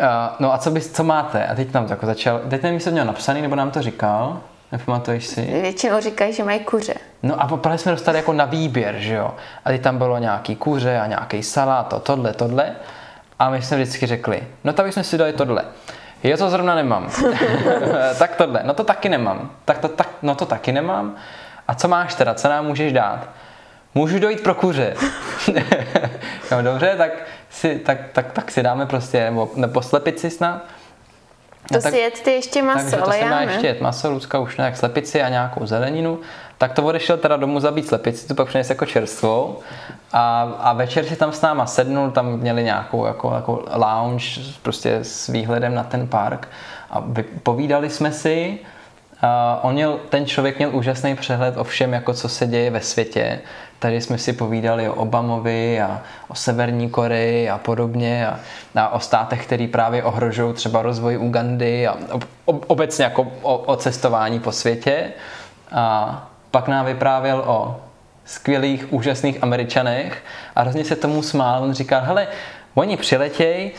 a, 0.00 0.36
no 0.38 0.54
a 0.54 0.58
co, 0.58 0.70
bys, 0.70 0.92
co 0.92 1.04
máte? 1.04 1.46
A 1.46 1.54
teď 1.54 1.70
tam 1.70 1.86
jako 1.90 2.06
začal, 2.06 2.40
teď 2.50 2.62
nevím, 2.62 2.74
jestli 2.74 2.92
měl 2.92 3.04
napsaný, 3.04 3.42
nebo 3.42 3.56
nám 3.56 3.70
to 3.70 3.82
říkal, 3.82 4.40
nepamatuješ 4.72 5.26
si? 5.26 5.42
Většinou 5.42 6.00
říkají, 6.00 6.32
že 6.32 6.44
mají 6.44 6.60
kuře. 6.60 6.94
No 7.22 7.42
a 7.42 7.46
poprvé 7.46 7.78
jsme 7.78 7.92
dostali 7.92 8.18
jako 8.18 8.32
na 8.32 8.44
výběr, 8.44 8.94
že 8.98 9.14
jo. 9.14 9.34
A 9.64 9.78
tam 9.78 9.98
bylo 9.98 10.18
nějaký 10.18 10.56
kuře 10.56 11.00
a 11.00 11.06
nějaký 11.06 11.42
salát, 11.42 11.88
to, 11.88 12.00
tohle, 12.00 12.32
tohle. 12.32 12.72
A 13.38 13.50
my 13.50 13.62
jsme 13.62 13.76
vždycky 13.76 14.06
řekli, 14.06 14.42
no 14.64 14.72
tak 14.72 14.86
bychom 14.86 15.04
si 15.04 15.18
dali 15.18 15.32
tohle. 15.32 15.64
Jo, 16.24 16.36
to 16.36 16.50
zrovna 16.50 16.74
nemám. 16.74 17.10
tak 18.18 18.36
tohle, 18.36 18.60
no 18.64 18.74
to 18.74 18.84
taky 18.84 19.08
nemám. 19.08 19.50
Tak 19.64 19.78
to, 19.78 19.88
tak, 19.88 20.08
no 20.22 20.34
to 20.34 20.46
taky 20.46 20.72
nemám. 20.72 21.16
A 21.68 21.74
co 21.74 21.88
máš 21.88 22.14
teda, 22.14 22.34
co 22.34 22.48
nám 22.48 22.66
můžeš 22.66 22.92
dát? 22.92 23.28
Můžu 23.94 24.18
dojít 24.18 24.42
pro 24.42 24.54
kuře. 24.54 24.94
no 26.50 26.62
dobře, 26.62 26.94
tak 26.98 27.10
si, 27.50 27.78
tak, 27.78 27.98
tak, 28.12 28.32
tak 28.32 28.50
si 28.50 28.62
dáme 28.62 28.86
prostě, 28.86 29.24
nebo, 29.24 29.50
nebo 29.56 29.82
slepici 29.82 30.30
snad. 30.30 30.62
To 31.70 31.76
no, 31.76 31.82
tak, 31.82 31.92
si 31.92 31.98
jet 31.98 32.20
ty 32.20 32.30
ještě 32.30 32.62
maso, 32.62 32.78
takže 32.78 32.96
to 32.96 33.04
ale 33.04 33.14
si 33.14 33.20
já 33.20 33.30
má 33.30 33.40
ne. 33.40 33.52
ještě 33.52 33.66
jet 33.66 33.80
maso, 33.80 34.10
Lucka 34.10 34.38
už 34.38 34.56
nějak 34.56 34.76
slepici 34.76 35.22
a 35.22 35.28
nějakou 35.28 35.66
zeleninu. 35.66 36.18
Tak 36.58 36.72
to 36.72 36.82
odešel 36.82 37.16
teda 37.16 37.36
domů 37.36 37.60
zabít 37.60 37.86
slepici, 37.86 38.28
tu 38.28 38.34
pak 38.34 38.48
přines 38.48 38.70
jako 38.70 38.86
čerstvou. 38.86 39.58
A, 40.12 40.42
a 40.58 40.72
večer 40.72 41.04
si 41.04 41.16
tam 41.16 41.32
s 41.32 41.40
náma 41.40 41.66
sednul, 41.66 42.10
tam 42.10 42.26
měli 42.26 42.64
nějakou 42.64 43.06
jako, 43.06 43.34
jako 43.34 43.64
lounge 43.74 44.40
prostě 44.62 44.98
s 45.02 45.28
výhledem 45.28 45.74
na 45.74 45.84
ten 45.84 46.08
park. 46.08 46.48
A 46.90 47.04
povídali 47.42 47.90
jsme 47.90 48.12
si, 48.12 48.58
Uh, 49.22 49.68
on 49.68 49.74
měl, 49.74 50.00
ten 50.08 50.26
člověk 50.26 50.58
měl 50.58 50.76
úžasný 50.76 51.16
přehled 51.16 51.56
o 51.56 51.64
všem, 51.64 51.92
jako 51.92 52.14
co 52.14 52.28
se 52.28 52.46
děje 52.46 52.70
ve 52.70 52.80
světě. 52.80 53.40
Tady 53.80 54.00
jsme 54.00 54.18
si 54.18 54.32
povídali 54.32 54.88
o 54.88 54.94
Obamovi 54.94 55.80
a 55.80 56.02
o 56.28 56.34
Severní 56.34 56.90
Koreji 56.90 57.50
a 57.50 57.58
podobně 57.58 58.28
a, 58.28 58.40
a 58.76 58.88
o 58.88 59.00
státech, 59.00 59.46
který 59.46 59.66
právě 59.66 60.02
ohrožují 60.02 60.54
třeba 60.54 60.82
rozvoj 60.82 61.18
Ugandy 61.18 61.86
a 61.86 61.96
o, 62.44 62.52
obecně 62.52 63.04
jako 63.04 63.32
o, 63.42 63.58
o 63.58 63.76
cestování 63.76 64.40
po 64.40 64.52
světě. 64.52 65.10
A 65.72 66.28
pak 66.50 66.68
nám 66.68 66.86
vyprávěl 66.86 67.44
o 67.46 67.80
skvělých, 68.24 68.92
úžasných 68.92 69.42
Američanech 69.42 70.24
a 70.56 70.60
hrozně 70.60 70.84
se 70.84 70.96
tomu 70.96 71.22
smál. 71.22 71.62
On 71.62 71.72
říkal, 71.72 72.00
hele, 72.04 72.28
oni 72.74 72.96
přiletějí, 72.96 73.70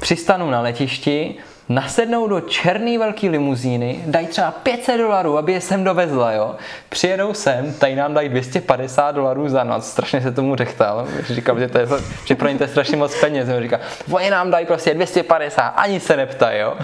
přistanou 0.00 0.50
na 0.50 0.60
letišti, 0.60 1.34
nasednou 1.68 2.26
do 2.26 2.40
černý 2.40 2.98
velký 2.98 3.28
limuzíny, 3.28 4.02
dají 4.06 4.26
třeba 4.26 4.50
500 4.50 5.00
dolarů, 5.00 5.38
aby 5.38 5.52
je 5.52 5.60
sem 5.60 5.84
dovezla, 5.84 6.32
jo. 6.32 6.54
Přijedou 6.88 7.34
sem, 7.34 7.74
tady 7.74 7.96
nám 7.96 8.14
dají 8.14 8.28
250 8.28 9.14
dolarů 9.14 9.48
za 9.48 9.64
noc, 9.64 9.86
strašně 9.86 10.20
se 10.20 10.32
tomu 10.32 10.56
řechtal, 10.56 11.06
říkal, 11.26 11.58
že, 11.58 11.68
to 11.68 11.78
je, 11.78 11.86
že 12.24 12.34
pro 12.34 12.48
ně 12.48 12.58
to 12.58 12.64
je 12.64 12.68
strašně 12.68 12.96
moc 12.96 13.20
peněz, 13.20 13.48
jo. 13.48 13.60
říká, 13.60 13.80
oni 14.12 14.30
nám 14.30 14.50
dají 14.50 14.66
prostě 14.66 14.94
250, 14.94 15.68
ani 15.68 16.00
se 16.00 16.16
neptají, 16.16 16.60
jo. 16.60 16.76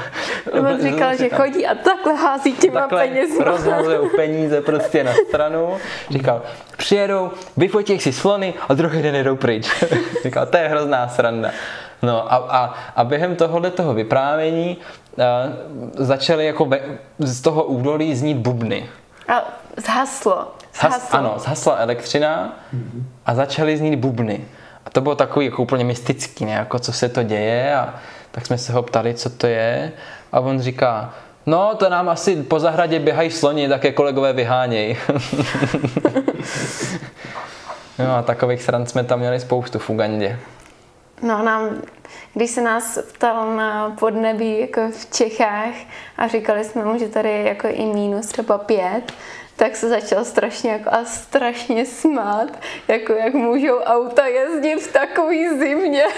On 0.52 0.82
říkal, 0.82 1.16
že 1.16 1.28
chodí 1.28 1.66
a 1.66 1.74
takhle 1.74 2.14
hází 2.14 2.52
těma 2.52 2.80
takhle 2.80 3.06
penězma. 3.06 3.44
rozhazujou 3.44 4.08
peníze 4.16 4.60
prostě 4.60 5.04
na 5.04 5.12
stranu. 5.28 5.76
Říkal, 6.10 6.42
přijedou, 6.76 7.30
vyfotí 7.56 7.98
si 7.98 8.12
slony 8.12 8.54
a 8.68 8.74
druhý 8.74 9.02
den 9.02 9.14
jedou 9.14 9.36
pryč. 9.36 9.84
říkal, 10.22 10.46
to 10.46 10.56
je 10.56 10.68
hrozná 10.68 11.08
sranda. 11.08 11.50
No 12.02 12.32
a, 12.32 12.36
a, 12.36 12.74
a 12.96 13.04
během 13.04 13.36
tohohle 13.36 13.70
toho 13.70 13.94
vyprávění 13.94 14.76
uh, 14.76 15.24
začaly 15.94 16.46
jako 16.46 16.64
ve, 16.64 16.80
z 17.18 17.40
toho 17.40 17.64
údolí 17.64 18.16
znít 18.16 18.36
bubny. 18.36 18.88
A 19.28 19.42
zhaslo. 19.76 20.54
Zhas, 20.74 20.92
Zhaslo. 20.92 21.18
ano, 21.18 21.34
zhasla 21.36 21.76
elektřina 21.76 22.52
a 23.26 23.34
začaly 23.34 23.76
znít 23.76 23.96
bubny. 23.96 24.44
A 24.86 24.90
to 24.90 25.00
bylo 25.00 25.14
takový 25.14 25.46
jako 25.46 25.62
úplně 25.62 25.84
mystický, 25.84 26.44
ne? 26.44 26.52
Jako 26.52 26.78
co 26.78 26.92
se 26.92 27.08
to 27.08 27.22
děje 27.22 27.74
a 27.74 27.94
tak 28.30 28.46
jsme 28.46 28.58
se 28.58 28.72
ho 28.72 28.82
ptali, 28.82 29.14
co 29.14 29.30
to 29.30 29.46
je 29.46 29.92
a 30.32 30.40
on 30.40 30.60
říká, 30.60 31.14
no 31.46 31.74
to 31.74 31.90
nám 31.90 32.08
asi 32.08 32.36
po 32.42 32.60
zahradě 32.60 32.98
běhají 32.98 33.30
sloni, 33.30 33.68
také 33.68 33.92
kolegové 33.92 34.32
vyhánějí. 34.32 34.96
no 37.98 38.16
a 38.16 38.22
takových 38.22 38.62
srand 38.62 38.90
jsme 38.90 39.04
tam 39.04 39.18
měli 39.18 39.40
spoustu 39.40 39.78
v 39.78 39.90
Ugandě. 39.90 40.38
No 41.22 41.42
nám, 41.42 41.82
když 42.34 42.50
se 42.50 42.60
nás 42.60 42.98
ptal 43.12 43.56
na 43.56 43.96
podnebí 44.00 44.60
jako 44.60 44.80
v 44.90 45.10
Čechách 45.12 45.74
a 46.18 46.28
říkali 46.28 46.64
jsme 46.64 46.84
mu, 46.84 46.98
že 46.98 47.08
tady 47.08 47.28
je 47.28 47.42
jako 47.42 47.68
i 47.68 47.84
mínus 47.86 48.26
třeba 48.26 48.58
pět, 48.58 49.02
tak 49.56 49.76
se 49.76 49.88
začal 49.88 50.24
strašně 50.24 50.70
jako 50.70 50.90
a 50.92 51.04
strašně 51.04 51.86
smát, 51.86 52.48
jako 52.88 53.12
jak 53.12 53.34
můžou 53.34 53.78
auta 53.78 54.26
jezdit 54.26 54.76
v 54.76 54.92
takový 54.92 55.48
zimě. 55.58 56.04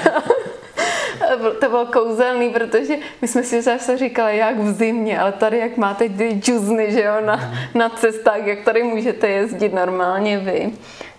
To 1.61 1.69
bylo 1.69 1.87
kouzelný, 1.87 2.51
protože 2.51 2.97
my 3.23 3.29
jsme 3.29 3.43
si 3.43 3.63
zase 3.63 3.99
říkali, 3.99 4.37
jak 4.37 4.59
v 4.59 4.73
zimě, 4.73 5.21
ale 5.21 5.33
tady 5.33 5.59
jak 5.59 5.77
máte 5.77 6.09
ty 6.09 6.31
džuzny, 6.31 6.93
že 6.93 7.03
jo, 7.03 7.15
na, 7.25 7.55
na 7.75 7.89
cestách, 7.89 8.47
jak 8.47 8.65
tady 8.65 8.83
můžete 8.83 9.29
jezdit 9.29 9.75
normálně 9.75 10.39
vy. 10.39 10.73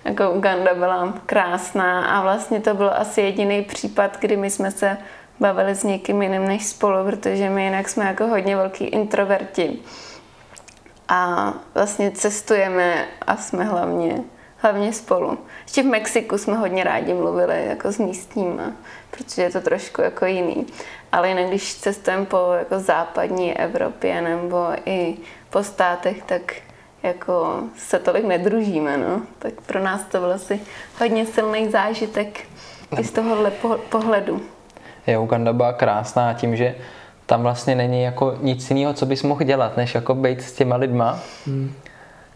Jako 0.06 0.32
Uganda 0.32 0.74
byla 0.74 1.13
krásná 1.26 2.06
a 2.06 2.22
vlastně 2.22 2.60
to 2.62 2.74
byl 2.74 2.92
asi 2.96 3.22
jediný 3.22 3.62
případ, 3.62 4.18
kdy 4.20 4.38
my 4.38 4.50
jsme 4.50 4.72
se 4.72 4.98
bavili 5.39 5.76
s 5.76 5.84
někým 5.84 6.22
jiným 6.22 6.48
než 6.48 6.66
spolu, 6.66 7.06
protože 7.06 7.50
my 7.50 7.63
jinak 7.63 7.89
jsme 7.89 8.06
jako 8.06 8.28
hodně 8.28 8.56
velký 8.56 8.86
introverti. 8.86 9.80
A 11.08 11.54
vlastně 11.74 12.12
cestujeme 12.12 13.06
a 13.28 13.38
jsme 13.38 13.63
hlavně, 13.63 14.24
hlavně 14.58 14.94
spolu. 14.94 15.38
Ještě 15.62 15.84
v 15.84 15.86
Mexiku 15.86 16.38
jsme 16.38 16.58
hodně 16.58 16.84
rádi 16.84 17.13
mluvili 17.13 17.66
jako 17.66 17.92
s 17.92 17.98
místníma, 17.98 18.72
protože 19.12 19.42
je 19.42 19.50
to 19.50 19.62
trošku 19.62 20.02
jako 20.02 20.26
jiný. 20.26 20.68
Ale 21.12 21.30
jinak, 21.30 21.48
když 21.48 21.76
cestujeme 21.76 22.26
po 22.26 22.54
jako 22.60 22.80
západní 22.80 23.58
Evropě 23.58 24.22
nebo 24.22 24.68
i 24.86 25.18
po 25.50 25.63
státech, 25.63 26.24
tak 26.24 26.42
jako 27.04 27.63
se 27.78 28.00
tolik 28.00 28.26
nedružíme, 28.26 28.98
no. 28.98 29.22
Tak 29.39 29.54
pro 29.66 29.80
nás 29.80 30.02
to 30.06 30.20
byl 30.20 30.32
asi 30.32 30.60
hodně 31.00 31.26
silný 31.26 31.70
zážitek 31.70 32.39
i 33.00 33.04
z 33.04 33.12
tohohle 33.12 33.52
po- 33.52 33.78
pohledu. 33.89 34.42
Je 35.08 35.18
Uganda 35.18 35.54
byla 35.54 35.74
krásná 35.74 36.34
tím, 36.34 36.56
že 36.56 36.76
tam 37.26 37.44
vlastně 37.44 37.76
není 37.76 38.04
jako 38.04 38.38
nic 38.42 38.70
jiného, 38.70 38.94
co 38.94 39.06
bys 39.06 39.24
mohl 39.24 39.44
dělat, 39.44 39.78
než 39.78 39.96
jako 39.96 40.16
být 40.16 40.42
s 40.42 40.52
těma 40.52 40.76
lidma. 40.76 41.20
Hmm. 41.46 41.74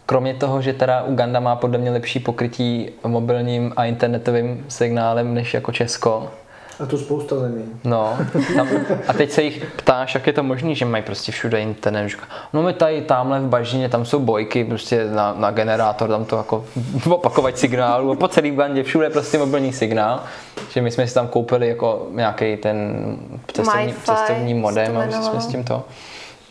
Kromě 0.06 0.34
toho, 0.34 0.62
že 0.62 0.72
teda 0.72 1.02
Uganda 1.02 1.40
má 1.40 1.56
podle 1.56 1.78
mě 1.78 1.90
lepší 1.90 2.20
pokrytí 2.20 2.90
mobilním 3.06 3.72
a 3.76 3.84
internetovým 3.84 4.64
signálem 4.68 5.34
než 5.34 5.54
jako 5.54 5.72
Česko. 5.72 6.30
A 6.80 6.86
to 6.86 6.98
spousta 6.98 7.38
zemí. 7.38 7.64
No, 7.84 8.18
tam, 8.56 8.68
a 9.08 9.12
teď 9.12 9.30
se 9.30 9.42
jich 9.42 9.66
ptáš, 9.76 10.14
jak 10.14 10.26
je 10.26 10.32
to 10.32 10.42
možné, 10.42 10.74
že 10.74 10.84
mají 10.84 11.02
prostě 11.04 11.32
všude 11.32 11.60
internet. 11.60 12.08
Říká, 12.08 12.22
no 12.52 12.62
my 12.62 12.72
tady, 12.72 13.02
tamhle 13.02 13.40
v 13.40 13.48
Bažině, 13.48 13.88
tam 13.88 14.04
jsou 14.04 14.18
bojky 14.20 14.64
prostě 14.64 15.04
na, 15.04 15.34
na 15.38 15.50
generátor, 15.50 16.08
tam 16.08 16.24
to 16.24 16.36
jako 16.36 16.64
opakovat 17.10 17.58
signálu 17.58 18.12
a 18.12 18.16
po 18.16 18.28
celý 18.28 18.50
bandě 18.50 18.82
všude 18.82 19.10
prostě 19.10 19.38
mobilní 19.38 19.72
signál. 19.72 20.22
Že 20.70 20.82
my 20.82 20.90
jsme 20.90 21.06
si 21.06 21.14
tam 21.14 21.28
koupili 21.28 21.68
jako 21.68 22.06
nějaký 22.10 22.56
ten 22.56 23.06
cestovní, 23.52 23.94
cestovní 24.04 24.54
modem 24.54 24.92
to 24.92 24.98
a 24.98 25.02
jsme 25.02 25.12
jmenovalo. 25.12 25.40
s 25.40 25.46
tím 25.46 25.64
to. 25.64 25.84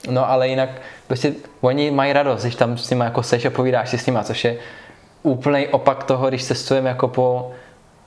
No 0.09 0.29
ale 0.29 0.47
jinak 0.47 0.69
prostě 1.07 1.33
oni 1.61 1.91
mají 1.91 2.13
radost, 2.13 2.41
když 2.41 2.55
tam 2.55 2.77
s 2.77 2.89
nimi 2.89 3.03
jako 3.03 3.23
seš 3.23 3.45
a 3.45 3.49
povídáš 3.49 3.89
si 3.89 3.97
s 3.97 4.05
nima, 4.05 4.23
což 4.23 4.43
je 4.43 4.57
úplný 5.23 5.67
opak 5.67 6.03
toho, 6.03 6.29
když 6.29 6.45
cestujeme 6.45 6.89
jako 6.89 7.07
po 7.07 7.51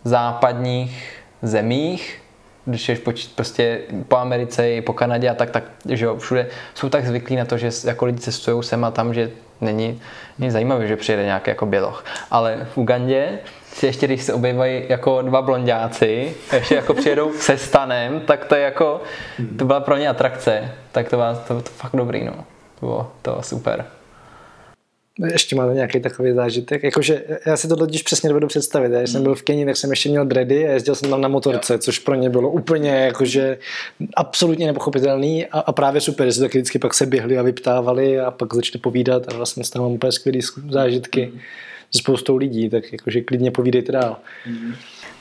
západních 0.05 1.20
zemích, 1.43 2.23
když 2.65 2.89
ješ 2.89 2.99
po, 2.99 3.13
prostě 3.35 3.81
po 4.09 4.17
Americe 4.17 4.71
i 4.71 4.81
po 4.81 4.93
Kanadě 4.93 5.29
a 5.29 5.35
tak, 5.35 5.51
tak 5.51 5.65
že 5.89 6.05
jo, 6.05 6.17
všude 6.17 6.47
jsou 6.75 6.89
tak 6.89 7.07
zvyklí 7.07 7.37
na 7.37 7.45
to, 7.45 7.59
že 7.59 7.71
jako 7.85 8.05
lidi 8.05 8.19
cestují 8.19 8.63
sem 8.63 8.85
a 8.85 8.91
tam, 8.91 9.15
že 9.15 9.31
není, 9.61 10.01
není 10.39 10.51
zajímavé, 10.51 10.87
že 10.87 10.97
přijede 10.97 11.25
nějaký 11.25 11.51
jako 11.51 11.67
běloch. 11.67 12.05
Ale 12.31 12.67
v 12.75 12.79
Ugandě 12.79 13.39
si 13.73 13.87
ještě, 13.87 14.07
když 14.07 14.23
se 14.23 14.33
objevají 14.33 14.85
jako 14.89 15.23
dva 15.23 15.43
blondáci, 15.43 16.35
ještě 16.53 16.75
jako 16.75 16.95
přijedou 16.95 17.33
se 17.39 17.59
stanem, 17.59 18.21
tak 18.21 18.45
to 18.45 18.55
je 18.55 18.63
jako, 18.63 19.01
to 19.59 19.65
byla 19.65 19.81
pro 19.81 19.97
ně 19.97 20.09
atrakce. 20.09 20.73
Tak 20.93 21.09
to 21.09 21.17
bylo, 21.17 21.35
to, 21.49 21.63
to 21.63 21.71
fakt 21.71 21.97
dobrý, 21.97 22.25
no. 22.25 22.35
To 22.81 22.87
bylo, 22.87 23.13
to 23.23 23.31
bylo 23.31 23.43
super. 23.43 23.85
Ještě 25.19 25.57
máte 25.57 25.75
nějaký 25.75 26.01
takový 26.01 26.33
zážitek? 26.33 26.83
Jakože 26.83 27.25
já 27.47 27.57
si 27.57 27.69
to 27.69 27.77
totiž 27.77 28.03
přesně 28.03 28.29
dovedu 28.29 28.47
představit. 28.47 28.93
Já 28.93 28.99
když 28.99 29.11
jsem 29.11 29.23
byl 29.23 29.35
v 29.35 29.43
Keni, 29.43 29.67
tak 29.67 29.77
jsem 29.77 29.91
ještě 29.91 30.09
měl 30.09 30.25
dready 30.25 30.69
a 30.69 30.73
jezdil 30.73 30.95
jsem 30.95 31.11
tam 31.11 31.21
na 31.21 31.29
motorce, 31.29 31.79
což 31.79 31.99
pro 31.99 32.15
ně 32.15 32.31
bylo 32.31 32.51
úplně 32.51 32.91
jakože 32.91 33.59
absolutně 34.17 34.67
nepochopitelný 34.67 35.47
a, 35.47 35.59
a 35.61 35.73
právě 35.73 36.01
super, 36.01 36.27
že 36.27 36.33
se 36.33 36.41
taky 36.41 36.59
vždycky 36.59 36.79
pak 36.79 36.95
se 36.95 37.07
běhli 37.07 37.39
a 37.39 37.43
vyptávali 37.43 38.21
a 38.21 38.31
pak 38.31 38.55
začali 38.55 38.81
povídat 38.81 39.33
a 39.33 39.37
vlastně 39.37 39.65
z 39.65 39.71
toho 39.71 39.85
mám 39.85 39.93
úplně 39.93 40.13
skvělý 40.13 40.41
zku- 40.41 40.73
zážitky. 40.73 41.33
s 41.91 41.99
spoustou 41.99 42.37
lidí, 42.37 42.71
tak 42.71 42.93
jakože 42.93 43.21
klidně 43.21 43.51
povídejte 43.51 43.93
dál. 43.93 44.17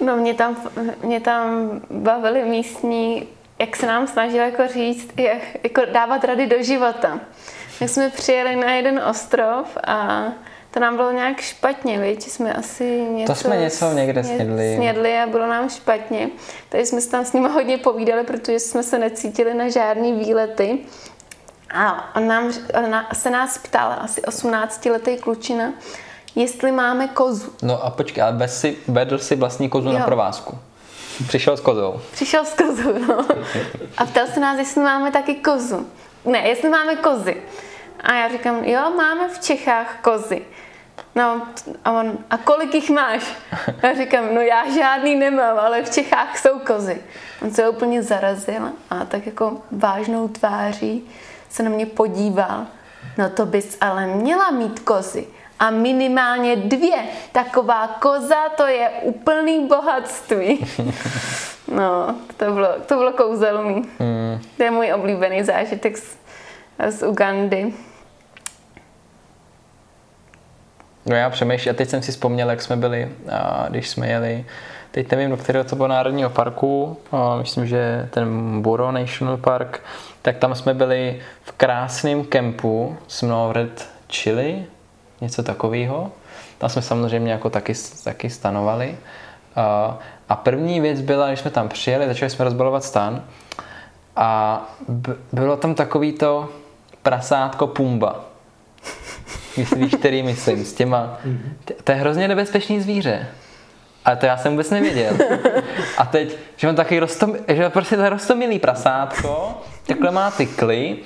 No 0.06 0.18
mě 0.18 0.34
tam, 0.34 0.58
mě 1.04 1.20
tam 1.20 1.72
bavili 1.92 2.44
místní, 2.46 3.28
jak 3.60 3.76
se 3.76 3.86
nám 3.88 4.08
snažili 4.08 4.44
jako 4.44 4.64
říct, 4.74 5.10
jak, 5.18 5.42
jako 5.64 5.82
dávat 5.94 6.24
rady 6.24 6.48
do 6.48 6.64
života. 6.64 7.20
My 7.82 7.88
jsme 7.88 8.10
přijeli 8.10 8.56
na 8.56 8.72
jeden 8.72 9.00
ostrov 9.10 9.78
a 9.88 10.24
to 10.72 10.80
nám 10.80 10.96
bylo 10.96 11.12
nějak 11.12 11.42
špatně, 11.42 12.00
víš, 12.00 12.24
jsme 12.24 12.54
asi 12.54 13.02
něco... 13.02 13.34
To 13.34 13.40
jsme 13.40 13.58
něco 13.58 13.94
někde 13.94 14.24
snědli. 14.24 14.76
Snědli 14.76 15.18
a 15.18 15.28
bylo 15.28 15.48
nám 15.48 15.70
špatně. 15.70 16.30
Takže 16.70 16.86
jsme 16.86 17.02
se 17.02 17.10
tam 17.10 17.26
s 17.26 17.34
nimi 17.34 17.50
hodně 17.50 17.78
povídali, 17.78 18.24
protože 18.24 18.60
jsme 18.60 18.84
se 18.84 19.00
necítili 19.00 19.54
na 19.54 19.70
žádný 19.70 20.14
výlety. 20.14 20.80
A 21.74 22.16
on, 22.16 22.28
nám, 22.28 22.52
on 22.78 23.04
se 23.14 23.30
nás 23.30 23.58
ptal, 23.58 23.96
asi 24.00 24.22
18-letý 24.22 25.18
klučina, 25.18 25.74
jestli 26.36 26.72
máme 26.72 27.08
kozu. 27.08 27.52
No 27.62 27.86
a 27.86 27.90
počkej, 27.90 28.24
ale 28.24 28.34
bez 28.34 28.60
si, 28.60 28.78
vedl 28.88 29.18
si 29.18 29.36
vlastní 29.36 29.70
kozu 29.70 29.88
jo. 29.88 30.00
na 30.00 30.06
provázku. 30.06 30.58
Přišel 31.28 31.58
s 31.58 31.62
kozou. 31.62 32.02
Přišel 32.12 32.46
s 32.46 32.54
kozou, 32.54 32.94
no. 33.08 33.26
A 33.98 34.06
ptal 34.06 34.28
se 34.34 34.40
nás, 34.40 34.58
jestli 34.58 34.84
máme 34.84 35.12
taky 35.12 35.36
kozu. 35.36 35.88
Ne, 36.26 36.48
jestli 36.48 36.70
máme 36.70 36.96
kozy. 36.96 37.38
A 38.04 38.14
já 38.14 38.30
říkám, 38.30 38.64
jo, 38.64 38.92
máme 38.98 39.30
v 39.30 39.40
Čechách 39.40 39.98
kozy. 40.02 40.42
No 41.16 41.42
a 41.86 41.92
on, 41.92 42.18
a 42.30 42.38
kolik 42.38 42.74
jich 42.74 42.90
máš? 42.90 43.24
Já 43.84 43.94
říkám, 43.94 44.36
no 44.36 44.42
já 44.42 44.72
žádný 44.72 45.16
nemám, 45.16 45.60
ale 45.60 45.84
v 45.84 45.90
Čechách 45.90 46.38
jsou 46.38 46.60
kozy. 46.60 47.02
On 47.42 47.52
se 47.52 47.70
úplně 47.70 48.04
zarazil 48.04 48.72
a 48.90 49.06
tak 49.06 49.26
jako 49.26 49.62
vážnou 49.72 50.28
tváří 50.28 51.10
se 51.50 51.64
na 51.64 51.70
mě 51.70 51.86
podíval. 51.86 52.66
No 53.18 53.30
to 53.30 53.46
bys 53.46 53.78
ale 53.82 54.08
měla 54.08 54.52
mít 54.52 54.80
kozy. 54.80 55.28
A 55.60 55.70
minimálně 55.70 56.56
dvě. 56.56 56.98
Taková 57.32 57.88
koza, 57.88 58.50
to 58.58 58.68
je 58.68 58.90
úplný 58.90 59.68
bohatství. 59.68 60.66
No, 61.72 62.16
to 62.38 62.52
bylo, 62.52 62.68
to 62.86 62.96
bylo 62.96 63.12
kouzelný. 63.12 63.76
Mm. 63.76 64.42
To 64.58 64.64
je 64.64 64.72
můj 64.72 64.94
oblíbený 64.94 65.44
zážitek 65.44 65.98
z, 65.98 66.18
z 66.90 67.08
Ugandy. 67.08 67.74
No 71.10 71.16
já 71.16 71.30
přemýšlím, 71.30 71.72
a 71.72 71.78
teď 71.78 71.90
jsem 71.90 72.02
si 72.02 72.12
vzpomněl, 72.12 72.50
jak 72.50 72.62
jsme 72.62 72.76
byli, 72.76 73.10
a 73.32 73.66
když 73.70 73.90
jsme 73.90 74.08
jeli, 74.08 74.46
teď 74.92 75.12
nevím, 75.12 75.30
do 75.30 75.38
kterého 75.38 75.66
to 75.66 75.76
bylo 75.76 75.88
národního 75.88 76.30
parku, 76.30 76.98
a 77.12 77.38
myslím, 77.38 77.68
že 77.68 78.08
ten 78.12 78.62
Buro 78.62 78.92
National 78.92 79.38
Park, 79.38 79.82
tak 80.22 80.38
tam 80.38 80.56
jsme 80.56 80.74
byli 80.74 81.20
v 81.44 81.52
krásném 81.52 82.24
kempu 82.24 82.98
Snowred 83.08 83.90
Chili, 84.12 84.66
něco 85.22 85.44
takového. 85.44 86.12
Tam 86.58 86.70
jsme 86.70 86.82
samozřejmě 86.82 87.32
jako 87.32 87.50
taky, 87.50 87.74
taky 88.04 88.30
stanovali. 88.30 88.98
A, 89.56 89.98
a 90.30 90.36
první 90.36 90.82
věc 90.82 91.02
byla, 91.02 91.28
když 91.28 91.40
jsme 91.40 91.52
tam 91.52 91.70
přijeli, 91.70 92.08
začali 92.08 92.30
jsme 92.30 92.46
rozbalovat 92.46 92.84
stan 92.84 93.24
a 94.16 94.62
bylo 95.32 95.58
tam 95.58 95.76
takový 95.76 96.12
to 96.12 96.50
prasátko 97.04 97.68
Pumba. 97.68 98.29
Víš, 99.76 99.96
který 100.00 100.24
myslím, 100.24 100.66
s 100.66 100.74
těma... 100.74 101.18
To 101.84 101.92
je 101.92 101.98
hrozně 101.98 102.28
nebezpečný 102.28 102.82
zvíře. 102.82 103.28
Ale 104.06 104.16
to 104.16 104.26
já 104.26 104.38
jsem 104.38 104.52
vůbec 104.52 104.70
nevěděl. 104.70 105.14
A 105.98 106.06
teď, 106.06 106.38
že 106.56 106.70
on 106.70 106.76
taky 106.76 107.00
rostom, 107.00 107.36
že 107.48 107.70
prostě 107.70 107.96
to 107.96 108.02
je 108.02 108.10
rostomilý 108.10 108.60
prasátko, 108.60 109.62
takhle 109.88 110.12
má 110.12 110.32
ty 110.32 110.46
kly, 110.46 110.98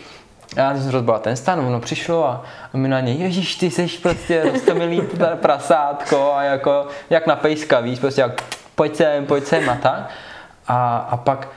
já 0.56 0.78
jsem 0.78 0.90
rozbal 0.90 1.20
ten 1.20 1.36
stan, 1.36 1.60
ono 1.60 1.80
přišlo 1.80 2.28
a, 2.28 2.44
a 2.74 2.78
my 2.78 2.88
na 2.88 3.00
něj, 3.00 3.18
ježíš, 3.18 3.56
ty 3.56 3.72
jsi 3.72 3.88
prostě 3.88 4.44
rostomilý 4.44 5.02
prasátko 5.36 6.34
a 6.34 6.44
jako, 6.44 6.88
jak 7.10 7.28
na 7.28 7.36
pejska, 7.36 7.80
víš, 7.80 8.00
prostě 8.00 8.22
jak 8.22 8.44
pojď 8.76 8.96
sem, 8.96 9.26
pojď 9.26 9.44
sem 9.44 9.70
a 9.70 9.76
tak. 9.76 10.10
A, 10.68 10.98
a 10.98 11.18
pak 11.18 11.48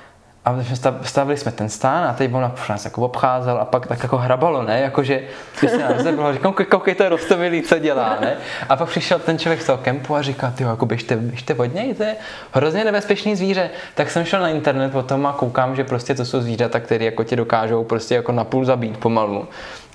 a 0.47 0.57
stavili 1.03 1.37
jsme 1.37 1.53
ten 1.53 1.69
stán 1.69 2.05
a 2.05 2.13
teď 2.13 2.35
on 2.35 2.53
nás 2.69 2.85
jako 2.85 3.03
obcházel 3.03 3.59
a 3.59 3.65
pak 3.65 3.87
tak 3.87 4.03
jako 4.03 4.17
hrabalo, 4.17 4.63
ne? 4.63 4.81
Jakože, 4.81 5.23
když 5.61 5.71
se 5.71 5.79
nás 5.79 6.03
zebral, 6.03 6.33
říkám, 6.33 6.53
koukej, 6.53 6.95
to 6.95 7.03
je 7.03 7.09
rostomilý, 7.09 7.63
co 7.63 7.79
dělá, 7.79 8.17
ne? 8.21 8.37
A 8.69 8.77
pak 8.77 8.89
přišel 8.89 9.19
ten 9.19 9.39
člověk 9.39 9.63
z 9.63 9.67
toho 9.67 9.79
kempu 9.79 10.17
a 10.17 10.23
říká, 10.23 10.51
ty 10.51 10.63
jako 10.63 10.87
běžte, 10.87 11.17
běžte 11.17 11.55
od 11.55 11.75
něj, 11.75 11.95
to 11.95 12.03
je 12.03 12.17
hrozně 12.53 12.85
nebezpečný 12.85 13.37
zvíře. 13.37 13.71
Tak 13.95 14.11
jsem 14.11 14.25
šel 14.25 14.41
na 14.41 14.49
internet 14.49 14.93
potom 14.93 15.27
a 15.27 15.33
koukám, 15.33 15.77
že 15.77 15.85
prostě 15.85 16.15
to 16.15 16.25
jsou 16.25 16.41
zvířata, 16.41 16.81
které 16.81 17.05
jako 17.05 17.25
tě 17.25 17.37
dokážou 17.37 17.85
prostě 17.85 18.15
jako 18.15 18.33
napůl 18.33 18.65
zabít 18.65 18.97
pomalu. 18.97 19.49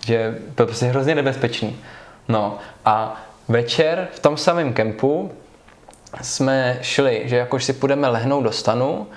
Že 0.06 0.38
to 0.56 0.64
je 0.64 0.68
prostě 0.68 0.86
hrozně 0.86 1.16
nebezpečný. 1.16 1.78
No 2.28 2.58
a 2.86 3.22
večer 3.48 4.08
v 4.14 4.20
tom 4.20 4.38
samém 4.38 4.74
kempu 4.74 5.32
jsme 6.22 6.78
šli, 6.82 7.22
že 7.26 7.36
jakož 7.36 7.64
si 7.64 7.74
půjdeme 7.74 8.08
lehnout 8.08 8.44
do 8.44 8.52
stanu, 8.52 9.08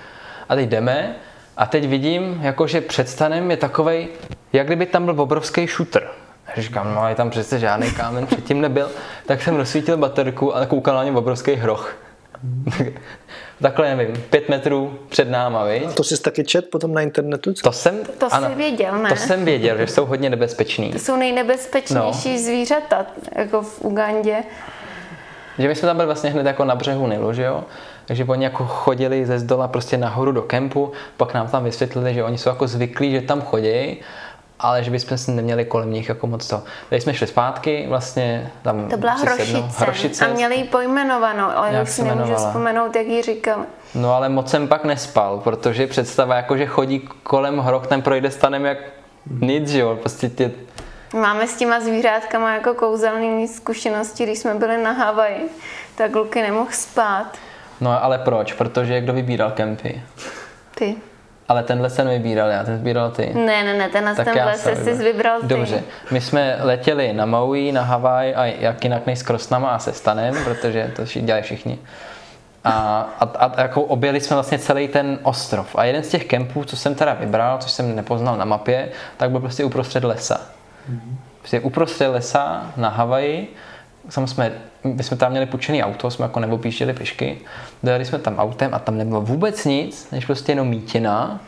a 0.49 0.55
teď 0.55 0.69
jdeme 0.69 1.15
a 1.57 1.65
teď 1.65 1.87
vidím, 1.87 2.39
jakože 2.41 2.81
před 2.81 3.09
stanem 3.09 3.51
je 3.51 3.57
takovej, 3.57 4.07
jak 4.53 4.67
kdyby 4.67 4.85
tam 4.85 5.05
byl 5.05 5.21
obrovský 5.21 5.67
shooter. 5.67 6.07
A 6.47 6.61
říkám, 6.61 6.93
no 6.95 7.01
ale 7.01 7.15
tam 7.15 7.29
přece 7.29 7.59
žádný 7.59 7.91
kámen 7.91 8.27
předtím 8.27 8.61
nebyl. 8.61 8.91
Tak 9.25 9.41
jsem 9.41 9.55
rozsvítil 9.55 9.97
baterku 9.97 10.55
a 10.55 10.65
koukal 10.65 10.95
na 10.95 11.03
něm 11.03 11.15
obrovský 11.15 11.53
hroch. 11.53 11.97
Takhle 13.61 13.95
nevím, 13.95 14.23
pět 14.29 14.49
metrů 14.49 14.99
před 15.09 15.29
náma, 15.29 15.63
viď? 15.63 15.93
To 15.93 16.03
jsi 16.03 16.21
taky 16.21 16.43
čet 16.43 16.69
potom 16.69 16.93
na 16.93 17.01
internetu? 17.01 17.53
Co? 17.53 17.63
To 17.63 17.71
jsem, 17.71 17.99
to 18.17 18.33
ano, 18.33 18.49
jsi 18.49 18.55
věděl, 18.55 18.97
ne? 18.97 19.09
To 19.09 19.15
jsem 19.15 19.45
věděl, 19.45 19.77
že 19.77 19.87
jsou 19.87 20.05
hodně 20.05 20.29
nebezpeční. 20.29 20.91
To 20.91 20.99
jsou 20.99 21.15
nejnebezpečnější 21.15 22.33
no. 22.33 22.39
zvířata, 22.39 23.05
jako 23.35 23.61
v 23.61 23.81
Ugandě. 23.81 24.43
Že 25.59 25.67
my 25.67 25.75
jsme 25.75 25.85
tam 25.85 25.95
byli 25.95 26.05
vlastně 26.05 26.29
hned 26.29 26.45
jako 26.45 26.65
na 26.65 26.75
břehu 26.75 27.07
Nilu, 27.07 27.33
že 27.33 27.43
jo? 27.43 27.63
Takže 28.05 28.25
oni 28.25 28.43
jako 28.43 28.65
chodili 28.65 29.25
ze 29.25 29.39
zdola 29.39 29.67
prostě 29.67 29.97
nahoru 29.97 30.31
do 30.31 30.41
kempu, 30.41 30.91
pak 31.17 31.33
nám 31.33 31.47
tam 31.47 31.63
vysvětlili, 31.63 32.13
že 32.13 32.23
oni 32.23 32.37
jsou 32.37 32.49
jako 32.49 32.67
zvyklí, 32.67 33.11
že 33.11 33.21
tam 33.21 33.41
chodí, 33.41 33.97
ale 34.59 34.83
že 34.83 34.91
bychom 34.91 35.17
si 35.17 35.31
neměli 35.31 35.65
kolem 35.65 35.93
nich 35.93 36.09
jako 36.09 36.27
moc 36.27 36.47
to. 36.47 36.63
Teď 36.89 37.03
jsme 37.03 37.13
šli 37.13 37.27
zpátky, 37.27 37.85
vlastně 37.89 38.51
tam 38.61 38.89
To 38.89 38.97
byla 38.97 39.13
hrošice. 39.13 39.85
hrošice. 39.85 40.25
A 40.25 40.33
měli 40.33 40.55
ji 40.55 40.63
pojmenovanou, 40.63 41.47
ale 41.55 41.73
já 41.73 41.81
už 41.81 41.89
si 41.89 42.03
nemůžu 42.03 42.35
vzpomenout, 42.35 42.95
jak 42.95 43.07
ji 43.07 43.21
říkal. 43.21 43.59
No 43.95 44.13
ale 44.13 44.29
moc 44.29 44.49
jsem 44.49 44.67
pak 44.67 44.83
nespal, 44.83 45.39
protože 45.43 45.87
představa 45.87 46.35
jako, 46.35 46.57
že 46.57 46.65
chodí 46.65 46.99
kolem 47.23 47.59
hroch, 47.59 47.87
ten 47.87 48.01
projde 48.01 48.31
stanem 48.31 48.65
jak 48.65 48.77
nic, 49.41 49.69
že 49.69 49.79
jo, 49.79 49.95
prostě 49.95 50.29
tě... 50.29 50.51
Máme 51.13 51.47
s 51.47 51.55
těma 51.55 51.79
zvířátkama 51.79 52.53
jako 52.53 52.73
kouzelný 52.73 53.47
zkušenosti, 53.47 54.23
když 54.23 54.39
jsme 54.39 54.55
byli 54.55 54.83
na 54.83 54.91
Havaji, 54.91 55.49
tak 55.95 56.15
Luky 56.15 56.41
nemohl 56.41 56.69
spát. 56.71 57.37
No 57.81 58.03
ale 58.03 58.17
proč? 58.17 58.53
Protože 58.53 59.01
kdo 59.01 59.13
vybíral 59.13 59.51
kempy? 59.51 60.01
Ty. 60.75 60.95
Ale 61.47 61.63
tenhle 61.63 61.89
jsem 61.89 62.09
vybíral 62.09 62.49
já, 62.49 62.63
ten 62.63 62.77
vybíral 62.77 63.11
ty. 63.11 63.31
Ne, 63.33 63.63
ne, 63.63 63.73
ne, 63.73 63.89
tenhle 63.89 64.15
tak 64.15 64.25
tenhle 64.25 64.57
se 64.57 64.75
jsi 64.75 64.93
vybral 64.93 65.41
ty. 65.41 65.47
Dobře, 65.47 65.83
my 66.11 66.21
jsme 66.21 66.57
letěli 66.61 67.13
na 67.13 67.25
Maui, 67.25 67.71
na 67.71 67.81
Havaj 67.81 68.33
a 68.35 68.45
jak 68.45 68.83
jinak 68.83 69.05
než 69.05 69.19
s 69.19 69.23
Krosnama 69.23 69.69
a 69.69 69.79
se 69.79 69.93
Stanem, 69.93 70.35
protože 70.43 70.91
to 70.95 71.03
dělají 71.21 71.43
všichni. 71.43 71.79
A, 72.63 73.07
a, 73.19 73.25
a 73.45 73.61
jako 73.61 73.81
objeli 73.81 74.21
jsme 74.21 74.35
vlastně 74.35 74.59
celý 74.59 74.87
ten 74.87 75.19
ostrov. 75.23 75.75
A 75.75 75.85
jeden 75.85 76.03
z 76.03 76.09
těch 76.09 76.25
kempů, 76.25 76.63
co 76.63 76.77
jsem 76.77 76.95
teda 76.95 77.13
vybral, 77.13 77.57
což 77.57 77.71
jsem 77.71 77.95
nepoznal 77.95 78.37
na 78.37 78.45
mapě, 78.45 78.89
tak 79.17 79.31
byl 79.31 79.39
prostě 79.39 79.63
uprostřed 79.63 80.03
lesa. 80.03 80.41
Mm-hmm. 80.91 81.15
Prostě 81.37 81.59
uprostřed 81.59 82.07
lesa 82.07 82.71
na 82.77 82.89
Havaji 82.89 83.55
Sam 84.09 84.27
jsme, 84.27 84.51
my 84.83 85.03
jsme 85.03 85.17
tam 85.17 85.31
měli 85.31 85.45
půjčený 85.45 85.83
auto, 85.83 86.11
jsme 86.11 86.23
jako 86.23 86.39
neobjížděli 86.39 86.93
pěšky, 86.93 87.37
dojeli 87.83 88.05
jsme 88.05 88.19
tam 88.19 88.39
autem 88.39 88.73
a 88.73 88.79
tam 88.79 88.97
nebylo 88.97 89.21
vůbec 89.21 89.65
nic, 89.65 90.11
než 90.11 90.25
prostě 90.25 90.51
jenom 90.51 90.67
mítina 90.67 91.39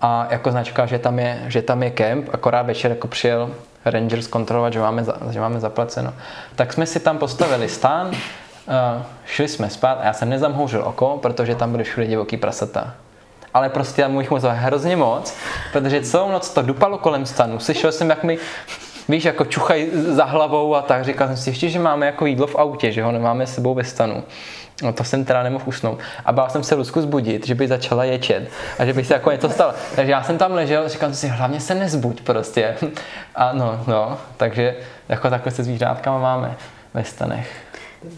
a 0.00 0.26
jako 0.30 0.50
značka, 0.50 0.86
že 0.86 0.98
tam 0.98 1.18
je, 1.18 1.42
že 1.46 1.62
tam 1.62 1.82
je 1.82 1.90
kemp, 1.90 2.28
akorát 2.32 2.62
večer 2.62 2.90
jako 2.90 3.08
přijel 3.08 3.50
Rangers 3.84 4.26
kontrolovat, 4.26 4.72
že 4.72 4.80
máme, 4.80 5.04
že 5.30 5.40
máme 5.40 5.60
zaplaceno. 5.60 6.14
Tak 6.56 6.72
jsme 6.72 6.86
si 6.86 7.00
tam 7.00 7.18
postavili 7.18 7.68
stán, 7.68 8.06
uh, 8.06 8.14
šli 9.26 9.48
jsme 9.48 9.70
spát 9.70 9.98
a 10.00 10.04
já 10.04 10.12
jsem 10.12 10.28
nezamhouřil 10.28 10.82
oko, 10.82 11.18
protože 11.22 11.54
tam 11.54 11.72
byly 11.72 11.84
všude 11.84 12.06
divoký 12.06 12.36
prasata 12.36 12.94
ale 13.56 13.68
prostě 13.68 14.02
tam 14.02 14.20
jich 14.20 14.30
hrozně 14.32 14.96
moc, 14.96 15.34
protože 15.72 16.00
celou 16.00 16.30
noc 16.30 16.50
to 16.50 16.62
dupalo 16.62 16.98
kolem 16.98 17.26
stanu. 17.26 17.58
Slyšel 17.58 17.92
jsem, 17.92 18.10
jak 18.10 18.24
mi 18.24 18.38
víš, 19.08 19.24
jako 19.24 19.44
čuchaj 19.44 19.90
za 19.92 20.24
hlavou 20.24 20.74
a 20.74 20.82
tak. 20.82 21.04
Říkal 21.04 21.26
jsem 21.26 21.36
si 21.36 21.50
ještě, 21.50 21.68
že 21.68 21.78
máme 21.78 22.06
jako 22.06 22.26
jídlo 22.26 22.46
v 22.46 22.56
autě, 22.56 22.92
že 22.92 23.02
ho 23.02 23.12
nemáme 23.12 23.46
s 23.46 23.54
sebou 23.54 23.74
ve 23.74 23.84
stanu. 23.84 24.24
No 24.82 24.92
to 24.92 25.04
jsem 25.04 25.24
teda 25.24 25.42
nemohl 25.42 25.64
usnout. 25.66 25.98
A 26.24 26.32
bál 26.32 26.50
jsem 26.50 26.62
se 26.62 26.74
Lusku 26.74 27.00
zbudit, 27.00 27.46
že 27.46 27.54
by 27.54 27.68
začala 27.68 28.04
ječet 28.04 28.50
a 28.78 28.86
že 28.86 28.92
by 28.92 29.04
se 29.04 29.14
jako 29.14 29.30
něco 29.30 29.50
stalo. 29.50 29.74
Takže 29.96 30.12
já 30.12 30.22
jsem 30.22 30.38
tam 30.38 30.52
ležel 30.52 30.82
a 30.82 30.88
říkal 30.88 31.08
jsem 31.08 31.16
si, 31.30 31.36
hlavně 31.36 31.60
se 31.60 31.74
nezbuď 31.74 32.20
prostě. 32.20 32.76
A 33.34 33.52
no, 33.52 33.84
no, 33.86 34.18
takže 34.36 34.76
jako 35.08 35.30
takhle 35.30 35.52
se 35.52 35.64
zvířátkama 35.64 36.18
máme 36.18 36.56
ve 36.94 37.04
stanech. 37.04 37.62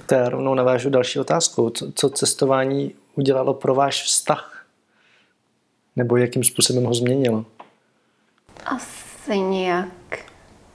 To 0.06 0.14
já 0.14 0.28
rovnou 0.28 0.54
navážu 0.54 0.90
další 0.90 1.18
otázku. 1.18 1.70
Co, 1.70 1.92
co 1.94 2.10
cestování 2.10 2.94
udělalo 3.14 3.54
pro 3.54 3.74
váš 3.74 4.02
vztah? 4.02 4.64
Nebo 5.96 6.16
jakým 6.16 6.44
způsobem 6.44 6.84
ho 6.84 6.94
změnilo? 6.94 7.44
Asi 8.66 9.38
nějak 9.38 9.88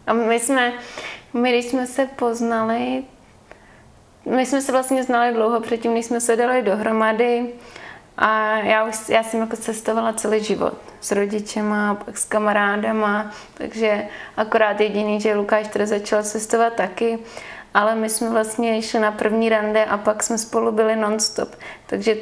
a 0.08 0.14
my 0.14 0.40
jsme, 0.40 0.74
my 1.34 1.52
když 1.52 1.66
jsme 1.66 1.88
se 1.88 2.06
poznali, 2.06 3.04
my 4.26 4.46
jsme 4.46 4.62
se 4.62 4.72
vlastně 4.72 5.04
znali 5.04 5.34
dlouho 5.34 5.62
předtím, 5.62 5.94
než 5.94 6.06
jsme 6.06 6.22
se 6.22 6.36
dali 6.36 6.62
dohromady. 6.62 7.54
A 8.18 8.58
já, 8.58 8.86
už, 8.86 9.10
já 9.10 9.24
jsem 9.24 9.40
jako 9.40 9.58
cestovala 9.58 10.14
celý 10.14 10.44
život 10.44 10.74
s 11.02 11.12
rodičema, 11.12 11.96
pak 11.96 12.18
s 12.18 12.26
kamarádama, 12.26 13.32
takže 13.54 14.08
akorát 14.38 14.80
jediný, 14.80 15.22
že 15.22 15.36
Lukáš 15.36 15.68
teda 15.68 15.86
začal 15.86 16.24
cestovat 16.24 16.74
taky, 16.74 17.20
ale 17.74 17.96
my 17.96 18.10
jsme 18.10 18.30
vlastně 18.30 18.82
šli 18.82 19.00
na 19.00 19.12
první 19.12 19.50
rande 19.50 19.86
a 19.86 19.98
pak 19.98 20.24
jsme 20.24 20.38
spolu 20.38 20.72
byli 20.72 20.96
nonstop. 20.96 21.56
Takže 21.86 22.16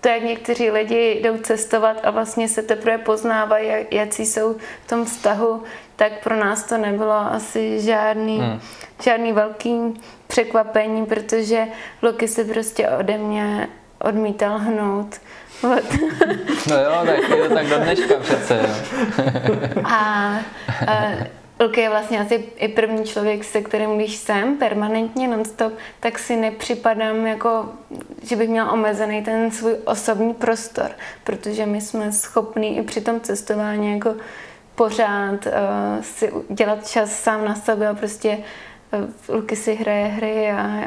to, 0.00 0.08
jak 0.08 0.22
někteří 0.22 0.70
lidi 0.70 1.20
jdou 1.22 1.36
cestovat 1.38 1.96
a 2.02 2.10
vlastně 2.10 2.48
se 2.48 2.62
teprve 2.62 2.98
poznávají, 2.98 3.86
jaký 3.90 4.26
jsou 4.26 4.54
v 4.84 4.88
tom 4.88 5.04
vztahu, 5.04 5.62
tak 5.96 6.22
pro 6.22 6.36
nás 6.36 6.62
to 6.62 6.78
nebylo 6.78 7.14
asi 7.14 7.80
žádný, 7.80 8.38
hmm. 8.38 8.60
žádný 9.02 9.32
velký 9.32 10.00
překvapení, 10.26 11.06
protože 11.06 11.64
Luky 12.02 12.28
se 12.28 12.44
prostě 12.44 12.88
ode 12.88 13.18
mě 13.18 13.68
odmítal 13.98 14.58
hnout. 14.58 15.20
no 16.68 16.78
jo, 16.78 17.02
tak 17.06 17.30
je 17.30 17.48
to 17.48 17.54
tak 17.54 17.66
do 17.66 17.78
dneška 17.78 18.14
přece. 18.20 18.60
Jo. 18.62 18.74
a, 19.84 20.34
a 20.86 21.12
Luky 21.60 21.80
je 21.80 21.88
vlastně 21.88 22.20
asi 22.20 22.44
i 22.56 22.68
první 22.68 23.04
člověk, 23.04 23.44
se 23.44 23.62
kterým 23.62 23.96
když 23.96 24.16
jsem 24.16 24.56
permanentně 24.56 25.28
nonstop, 25.28 25.72
tak 26.00 26.18
si 26.18 26.36
nepřipadám 26.36 27.26
jako, 27.26 27.68
že 28.22 28.36
bych 28.36 28.48
měla 28.48 28.72
omezený 28.72 29.22
ten 29.22 29.50
svůj 29.50 29.76
osobní 29.84 30.34
prostor, 30.34 30.90
protože 31.24 31.66
my 31.66 31.80
jsme 31.80 32.12
schopní 32.12 32.78
i 32.78 32.82
při 32.82 33.00
tom 33.00 33.20
cestování 33.20 33.92
jako 33.92 34.14
pořád 34.74 35.46
uh, 35.46 35.52
si 36.02 36.32
dělat 36.48 36.88
čas 36.88 37.10
sám 37.10 37.44
na 37.44 37.54
sebe 37.54 37.88
a 37.88 37.94
prostě 37.94 38.38
uh, 39.28 39.34
Luky 39.36 39.56
si 39.56 39.74
hraje 39.74 40.06
hry 40.06 40.50
a 40.50 40.84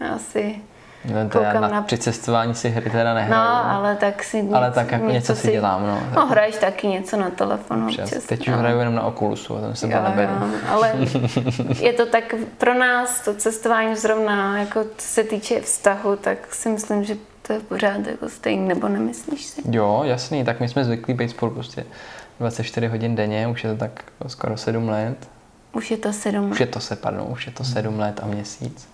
já 0.00 0.18
si 0.18 0.62
no, 1.04 1.28
to 1.28 1.42
já 1.42 1.60
na, 1.60 1.68
na... 1.68 1.82
Při 1.82 1.98
cestování 1.98 2.54
si 2.54 2.68
hry 2.68 2.90
teda 2.90 3.14
nehraju. 3.14 3.42
No, 3.42 3.70
ale 3.70 3.96
tak 3.96 4.24
si 4.24 4.42
něco, 4.42 4.56
Ale 4.56 4.70
tak 4.70 4.92
jako 4.92 5.04
něco, 5.04 5.14
něco 5.14 5.36
si 5.36 5.52
dělám, 5.52 5.86
no. 5.86 6.02
No, 6.14 6.26
hraješ 6.26 6.56
taky 6.56 6.86
něco 6.86 7.16
na 7.16 7.30
telefonu 7.30 7.86
občas. 7.86 8.10
Teď 8.10 8.40
už 8.40 8.46
no. 8.46 8.58
hraju 8.58 8.78
jenom 8.78 8.94
na 8.94 9.02
Oculusu, 9.02 9.56
a 9.56 9.60
ten 9.60 9.76
se 9.76 9.88
jo, 9.90 10.02
neberu. 10.02 10.32
Ale 10.68 10.94
je 11.80 11.92
to 11.92 12.06
tak 12.06 12.34
pro 12.58 12.74
nás, 12.74 13.20
to 13.20 13.34
cestování 13.34 13.96
zrovna, 13.96 14.58
jako 14.58 14.84
co 14.96 15.06
se 15.06 15.24
týče 15.24 15.60
vztahu, 15.60 16.16
tak 16.16 16.54
si 16.54 16.68
myslím, 16.68 17.04
že 17.04 17.16
to 17.42 17.52
je 17.52 17.60
pořád 17.60 18.06
jako 18.06 18.28
stejný, 18.28 18.68
nebo 18.68 18.88
nemyslíš 18.88 19.44
si? 19.44 19.62
Jo, 19.70 20.00
jasný, 20.04 20.44
tak 20.44 20.60
my 20.60 20.68
jsme 20.68 20.84
zvyklí 20.84 21.14
být 21.14 21.30
spolu 21.30 21.52
prostě 21.52 21.84
24 22.38 22.86
hodin 22.86 23.16
denně, 23.16 23.48
už 23.48 23.64
je 23.64 23.70
to 23.70 23.76
tak 23.76 24.04
skoro 24.26 24.56
7 24.56 24.88
let. 24.88 25.28
Už 25.72 25.90
je 25.90 25.96
to 25.96 26.12
7 26.12 26.44
let. 26.44 26.50
Už 26.52 26.60
je 26.60 26.66
to 26.66 26.80
se, 26.80 26.96
pardon, 26.96 27.26
už 27.30 27.46
je 27.46 27.52
to 27.52 27.64
7 27.64 27.98
let 27.98 28.20
a 28.22 28.26
měsíc. 28.26 28.88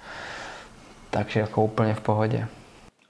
Takže 1.16 1.40
jako 1.40 1.64
úplně 1.64 1.94
v 1.94 2.00
pohodě. 2.00 2.46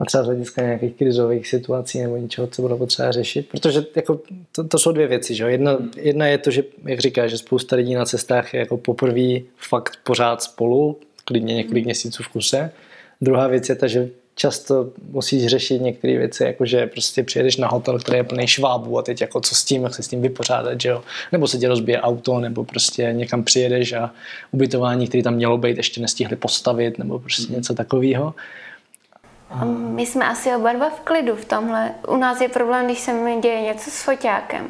A 0.01 0.05
třeba 0.05 0.25
z 0.25 0.27
hlediska 0.27 0.63
nějakých 0.63 0.95
krizových 0.95 1.47
situací 1.47 2.03
nebo 2.03 2.17
něčeho, 2.17 2.47
co 2.47 2.63
bylo 2.63 2.79
potřeba 2.79 3.13
řešit? 3.13 3.49
Protože 3.49 3.85
jako 3.97 4.21
to, 4.53 4.65
to 4.65 4.79
jsou 4.79 4.93
dvě 4.93 5.07
věci. 5.07 5.35
Že? 5.35 5.45
Jedna, 5.45 5.79
jedna 5.97 6.27
je 6.27 6.39
to, 6.39 6.51
že, 6.51 6.65
jak 6.85 7.01
říkáš, 7.01 7.31
že 7.31 7.39
spousta 7.39 7.77
lidí 7.77 7.95
na 7.95 8.05
cestách 8.05 8.55
je 8.55 8.61
jako 8.61 8.77
poprvé 8.77 9.39
fakt 9.57 9.99
pořád 10.05 10.43
spolu, 10.43 10.99
klidně 11.25 11.55
několik 11.55 11.85
měsíců 11.85 12.23
v 12.23 12.29
kuse. 12.29 12.71
Druhá 13.21 13.47
věc 13.47 13.69
je 13.69 13.75
ta, 13.75 13.87
že 13.87 14.09
často 14.37 14.87
musíš 15.11 15.47
řešit 15.47 15.83
některé 15.83 16.19
věci, 16.19 16.45
jako 16.45 16.67
že 16.67 16.87
prostě 16.87 17.23
přijedeš 17.23 17.57
na 17.57 17.69
hotel, 17.69 17.99
který 17.99 18.19
je 18.19 18.25
plný 18.25 18.47
švábů 18.47 18.99
a 18.99 19.03
teď 19.03 19.21
jako 19.21 19.41
co 19.41 19.55
s 19.55 19.65
tím, 19.65 19.83
jak 19.83 19.95
se 19.95 20.03
s 20.03 20.09
tím 20.09 20.23
vypořádat, 20.23 20.81
že 20.81 20.89
jo? 20.89 21.03
Nebo 21.33 21.49
se 21.49 21.59
ti 21.59 21.67
rozbije 21.67 22.01
auto, 22.01 22.41
nebo 22.41 22.65
prostě 22.65 23.13
někam 23.13 23.45
přijedeš 23.45 23.93
a 23.93 24.11
ubytování, 24.53 25.09
které 25.09 25.23
tam 25.23 25.35
mělo 25.35 25.59
být, 25.59 25.77
ještě 25.77 26.01
nestihli 26.01 26.37
postavit, 26.37 26.99
nebo 26.99 27.19
prostě 27.19 27.49
mm. 27.49 27.57
něco 27.57 27.75
takového. 27.75 28.35
My 29.75 30.07
jsme 30.07 30.29
asi 30.29 30.55
oba 30.57 30.73
dva 30.73 30.91
v 30.91 31.01
klidu 31.01 31.37
v 31.37 31.45
tomhle. 31.45 31.91
U 32.09 32.17
nás 32.17 32.41
je 32.41 32.49
problém, 32.49 32.87
když 32.87 32.99
se 32.99 33.13
mi 33.13 33.41
děje 33.41 33.61
něco 33.61 33.91
s 33.91 34.03
foťákem. 34.03 34.67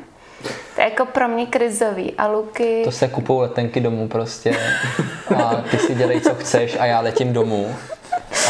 To 0.74 0.81
je 0.81 0.85
jako 0.85 1.07
pro 1.07 1.29
mě 1.29 1.46
krizový. 1.46 2.12
A 2.18 2.26
Luky... 2.26 2.83
To 2.85 2.92
se 2.92 3.09
kupou 3.09 3.40
letenky 3.40 3.81
domů 3.81 4.09
prostě. 4.09 4.57
A 5.37 5.55
ty 5.70 5.79
si 5.79 5.94
dělej, 5.94 6.20
co 6.20 6.35
chceš 6.35 6.76
a 6.81 6.87
já 6.87 7.00
letím 7.00 7.33
domů 7.33 7.74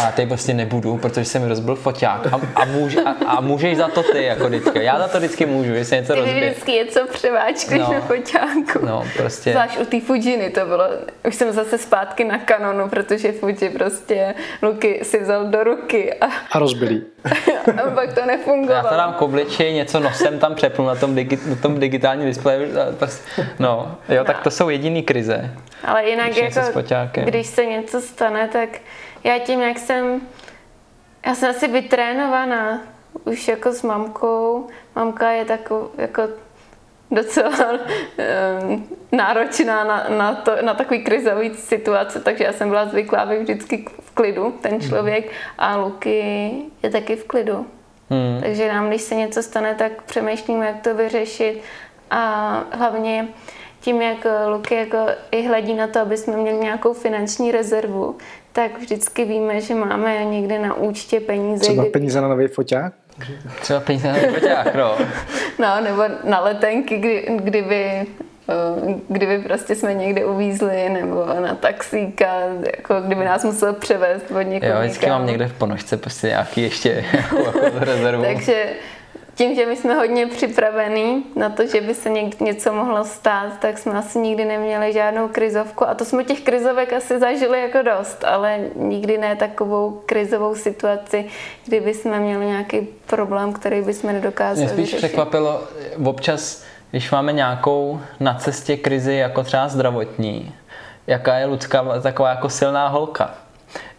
a 0.03 0.13
teď 0.13 0.29
prostě 0.29 0.55
nebudu, 0.55 0.97
protože 0.97 1.25
jsem 1.25 1.49
rozbil 1.49 1.77
foťák 1.77 2.27
a, 2.27 2.41
a, 2.55 2.65
může, 2.65 3.01
a, 3.03 3.11
a 3.27 3.41
můžeš 3.41 3.77
za 3.77 3.89
to 3.89 4.03
ty 4.03 4.25
jako 4.25 4.49
vždycky. 4.49 4.85
Já 4.85 4.99
za 4.99 5.09
to 5.09 5.19
vždycky 5.19 5.47
můžu, 5.47 5.75
jestli 5.75 5.97
něco 5.97 6.15
rozbije. 6.15 6.41
Ty 6.41 6.47
vždycky 6.47 6.73
něco 6.73 7.07
převáčkuješ 7.13 7.83
no, 7.83 7.93
na 7.93 8.01
foťáku. 8.01 8.87
No, 8.87 9.05
prostě. 9.17 9.51
Zvlášť 9.51 9.79
u 9.79 9.85
té 9.85 10.01
Fujiny 10.01 10.51
to 10.51 10.67
bylo, 10.67 10.85
už 11.29 11.35
jsem 11.35 11.53
zase 11.53 11.79
zpátky 11.79 12.25
na 12.25 12.39
kanonu, 12.39 12.89
protože 12.89 13.33
Fuji 13.33 13.71
prostě 13.71 14.35
Luky 14.63 15.01
si 15.03 15.23
vzal 15.23 15.45
do 15.45 15.65
ruky. 15.65 16.15
A, 16.15 16.27
a 16.53 16.59
rozbilý. 16.59 17.03
a 17.87 17.91
pak 17.91 18.13
to 18.13 18.27
nefungovalo. 18.27 18.87
Já 18.87 18.91
to 18.91 18.97
dám 18.97 19.13
kobliči, 19.13 19.73
něco 19.73 20.01
nosem 20.01 20.39
tam 20.39 20.55
přepnu 20.55 20.87
na 20.87 20.95
tom, 20.95 21.15
digi, 21.15 21.39
na 21.47 21.57
tom 21.57 21.81
digitálním 21.81 22.27
displeji. 22.27 22.73
No, 23.59 23.99
jo, 24.09 24.19
no. 24.19 24.25
tak 24.25 24.43
to 24.43 24.51
jsou 24.51 24.69
jediný 24.69 25.03
krize. 25.03 25.51
Ale 25.85 26.09
jinak 26.09 26.27
když 26.27 26.57
jako, 26.91 27.21
když 27.25 27.47
se 27.47 27.67
něco 27.67 28.01
stane, 28.01 28.49
tak 28.49 28.69
já 29.25 29.39
tím, 29.39 29.61
jak 29.61 29.79
jsem, 29.79 30.21
já 31.27 31.35
jsem 31.35 31.51
asi 31.51 31.69
vytrénovaná 31.69 32.83
už 33.25 33.49
jako 33.49 33.73
s 33.73 33.83
mamkou. 33.83 34.67
Mamka 34.97 35.31
je 35.31 35.45
takovou, 35.45 35.91
jako 35.99 36.23
docela 37.11 37.73
um, 37.73 38.89
náročná 39.13 39.85
na, 39.85 40.07
na, 40.09 40.35
to, 40.35 40.53
na 40.63 40.75
takový 40.75 41.05
krizový 41.05 41.55
situace, 41.55 42.21
takže 42.21 42.45
já 42.45 42.53
jsem 42.53 42.69
byla 42.69 42.87
zvyklá 42.87 43.27
být 43.27 43.39
vždycky 43.39 43.85
v 44.01 44.11
klidu, 44.11 44.55
ten 44.61 44.73
hmm. 44.73 44.81
člověk, 44.81 45.33
a 45.59 45.77
Luky 45.77 46.51
je 46.83 46.91
taky 46.91 47.17
v 47.17 47.25
klidu. 47.25 47.67
Hmm. 48.11 48.41
Takže 48.43 48.73
nám, 48.73 48.89
když 48.89 49.03
se 49.03 49.15
něco 49.15 49.43
stane, 49.43 49.75
tak 49.75 50.03
přemýšlíme, 50.03 50.67
jak 50.67 50.81
to 50.81 50.95
vyřešit 50.95 51.63
a 52.11 52.63
hlavně 52.71 53.29
tím, 53.81 54.03
jak 54.03 54.27
Luky 54.49 54.75
jako 54.75 54.99
i 55.31 55.47
hledí 55.47 55.75
na 55.75 55.87
to, 55.87 56.01
aby 56.01 56.17
jsme 56.17 56.37
měli 56.37 56.59
nějakou 56.59 56.93
finanční 56.93 57.53
rezervu, 57.53 58.19
tak 58.57 58.79
vždycky 58.79 59.25
víme, 59.25 59.61
že 59.61 59.75
máme 59.75 60.25
někde 60.25 60.59
na 60.59 60.75
účtě 60.75 61.21
peníze. 61.21 61.61
Třeba 61.61 61.83
kdy... 61.83 61.91
peníze 61.91 62.21
na 62.21 62.29
nový 62.29 62.49
foťák? 62.49 62.93
Třeba 63.61 63.81
peníze 63.81 64.09
na 64.09 64.15
nový 64.15 64.27
foťák, 64.27 64.75
no. 64.75 64.97
no, 65.59 65.81
nebo 65.85 66.03
na 66.25 66.41
letenky, 66.41 66.99
kdy, 66.99 67.27
kdyby 67.37 67.85
eh, 67.85 68.07
kdyby 69.09 69.39
prostě 69.39 69.75
jsme 69.75 69.95
někde 69.95 70.25
uvízli, 70.25 70.89
nebo 70.89 71.27
na 71.41 71.55
taxíka, 71.55 72.27
jako 72.77 73.01
kdyby 73.01 73.25
nás 73.25 73.45
musel 73.45 73.73
převést 73.73 74.31
od 74.31 74.43
někoho. 74.43 74.73
Jo, 74.73 74.81
vždycky 74.81 75.07
mám 75.07 75.27
někde 75.27 75.49
v 75.49 75.53
ponožce 75.53 75.97
prostě 75.97 76.27
nějaký 76.27 76.63
ještě 76.63 77.05
jako, 77.13 77.37
jako 77.37 77.79
rezervu. 77.79 78.23
Takže 78.23 78.67
tím, 79.37 79.55
že 79.55 79.67
my 79.67 79.77
jsme 79.77 79.95
hodně 79.95 80.27
připravení 80.27 81.25
na 81.37 81.51
to, 81.51 81.67
že 81.67 81.81
by 81.81 81.95
se 81.95 82.11
někdy 82.11 82.45
něco 82.45 82.73
mohlo 82.73 83.05
stát, 83.05 83.61
tak 83.61 83.79
jsme 83.79 83.93
asi 83.93 84.19
nikdy 84.19 84.45
neměli 84.45 84.93
žádnou 84.93 85.29
krizovku. 85.29 85.89
A 85.89 85.95
to 85.95 86.05
jsme 86.05 86.25
těch 86.25 86.41
krizovek 86.41 86.93
asi 86.93 87.19
zažili 87.19 87.61
jako 87.61 87.83
dost, 87.83 88.25
ale 88.25 88.59
nikdy 88.75 89.19
ne 89.19 89.37
takovou 89.37 90.03
krizovou 90.07 90.55
situaci, 90.55 91.27
kdyby 91.67 91.95
jsme 91.95 92.21
měli 92.21 92.47
nějaký 92.47 92.81
problém, 93.07 93.53
který 93.53 93.83
bychom 93.83 94.13
nedokázali 94.13 94.67
Mě 94.67 94.69
spíš 94.69 94.95
překvapilo, 94.95 95.63
občas, 96.05 96.65
když 96.91 97.11
máme 97.11 97.33
nějakou 97.33 98.01
na 98.21 98.35
cestě 98.35 98.77
krizi, 98.77 99.15
jako 99.15 99.43
třeba 99.43 99.69
zdravotní, 99.69 100.55
jaká 101.07 101.35
je 101.35 101.47
Lucka 101.47 101.85
taková 102.03 102.29
jako 102.29 102.49
silná 102.49 102.89
holka. 102.89 103.35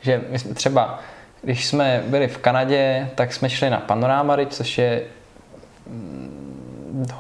Že 0.02 0.22
my 0.30 0.40
jsme 0.40 0.54
třeba 0.54 1.00
když 1.42 1.66
jsme 1.66 2.04
byli 2.08 2.28
v 2.28 2.38
Kanadě, 2.38 3.10
tak 3.16 3.34
jsme 3.34 3.50
šli 3.50 3.70
na 3.70 3.78
Panorámary, 3.78 4.46
což 4.46 4.78
je 4.78 5.04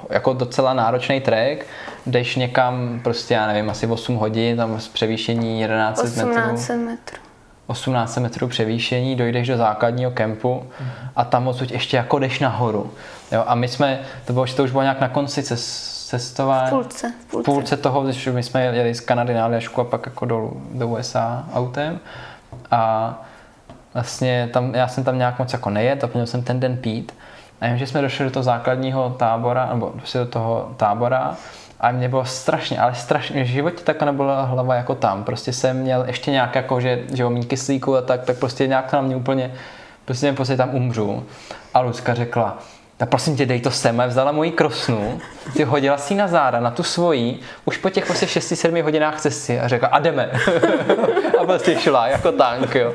jako 0.09 0.33
docela 0.33 0.73
náročný 0.73 1.21
trek, 1.21 1.65
jdeš 2.05 2.35
někam 2.35 2.99
prostě, 3.03 3.33
já 3.33 3.47
nevím, 3.47 3.69
asi 3.69 3.87
8 3.87 4.15
hodin, 4.15 4.57
tam 4.57 4.79
z 4.79 4.87
převýšení 4.87 5.61
11 5.61 6.03
metrů. 6.03 6.31
18 6.31 6.69
metrů. 6.69 7.17
18 7.67 8.17
metrů 8.17 8.47
převýšení, 8.47 9.15
dojdeš 9.15 9.47
do 9.47 9.57
základního 9.57 10.11
kempu 10.11 10.63
a 11.15 11.23
tam 11.23 11.47
odsud 11.47 11.71
ještě 11.71 11.97
jako 11.97 12.19
jdeš 12.19 12.39
nahoru. 12.39 12.93
Jo, 13.31 13.43
a 13.47 13.55
my 13.55 13.67
jsme, 13.67 13.99
to 14.25 14.33
bylo, 14.33 14.45
že 14.45 14.55
to 14.55 14.63
už 14.63 14.71
bylo 14.71 14.83
nějak 14.83 15.01
na 15.01 15.09
konci 15.09 15.43
cestování. 15.43 16.67
V 16.67 16.69
půlce, 16.69 17.13
v 17.19 17.31
půlce. 17.31 17.51
V 17.51 17.53
půlce 17.53 17.77
toho, 17.77 18.01
když 18.03 18.27
my 18.27 18.43
jsme 18.43 18.63
jeli 18.63 18.95
z 18.95 18.99
Kanady 18.99 19.33
na 19.33 19.45
Aljašku 19.45 19.81
a 19.81 19.83
pak 19.83 20.05
jako 20.05 20.25
dolů 20.25 20.61
do 20.73 20.87
USA 20.87 21.45
autem. 21.53 21.99
A 22.71 23.13
vlastně 23.93 24.49
tam, 24.53 24.75
já 24.75 24.87
jsem 24.87 25.03
tam 25.03 25.17
nějak 25.17 25.39
moc 25.39 25.53
jako 25.53 25.69
nejet 25.69 26.03
a 26.03 26.09
měl 26.13 26.25
jsem 26.25 26.43
ten 26.43 26.59
den 26.59 26.77
pít. 26.77 27.11
A 27.61 27.67
vím, 27.67 27.77
že 27.77 27.87
jsme 27.87 28.01
došli 28.01 28.25
do 28.25 28.31
toho 28.31 28.43
základního 28.43 29.09
tábora, 29.09 29.69
nebo 29.73 29.87
prostě 29.87 30.19
do 30.19 30.25
toho 30.25 30.73
tábora 30.77 31.37
a 31.79 31.91
mě 31.91 32.09
bylo 32.09 32.25
strašně, 32.25 32.79
ale 32.79 32.95
strašně, 32.95 33.43
v 33.43 33.47
životě 33.47 33.83
tak 33.83 34.01
nebyla 34.01 34.43
hlava 34.43 34.75
jako 34.75 34.95
tam. 34.95 35.23
Prostě 35.23 35.53
jsem 35.53 35.77
měl 35.77 36.03
ještě 36.07 36.31
nějak 36.31 36.55
jako, 36.55 36.81
že, 36.81 37.03
že 37.13 37.23
jo, 37.23 37.31
kyslíku 37.47 37.95
a 37.95 38.01
tak, 38.01 38.25
tak 38.25 38.37
prostě 38.37 38.67
nějak 38.67 38.93
na 38.93 39.01
mě 39.01 39.15
úplně, 39.15 39.53
prostě, 40.05 40.33
prostě 40.33 40.57
tam 40.57 40.75
umřu. 40.75 41.23
A 41.73 41.79
Lucka 41.79 42.13
řekla, 42.13 42.57
tak 42.97 43.09
prosím 43.09 43.37
tě, 43.37 43.45
dej 43.45 43.61
to 43.61 43.71
sem. 43.71 44.03
Vzala 44.07 44.31
moji 44.31 44.51
krosnu, 44.51 45.19
ty 45.53 45.63
hodila 45.63 45.97
si 45.97 46.15
na 46.15 46.27
záda, 46.27 46.59
na 46.59 46.71
tu 46.71 46.83
svoji, 46.83 47.39
už 47.65 47.77
po 47.77 47.89
těch 47.89 48.05
prostě 48.05 48.25
6-7 48.25 48.83
hodinách 48.83 49.21
cesty 49.21 49.59
a 49.59 49.67
řekla, 49.67 49.87
a 49.87 49.99
jdeme. 49.99 50.31
a 51.47 51.57
prostě 51.57 51.79
šla 51.79 52.07
jako 52.07 52.31
tank, 52.31 52.75
jo. 52.75 52.93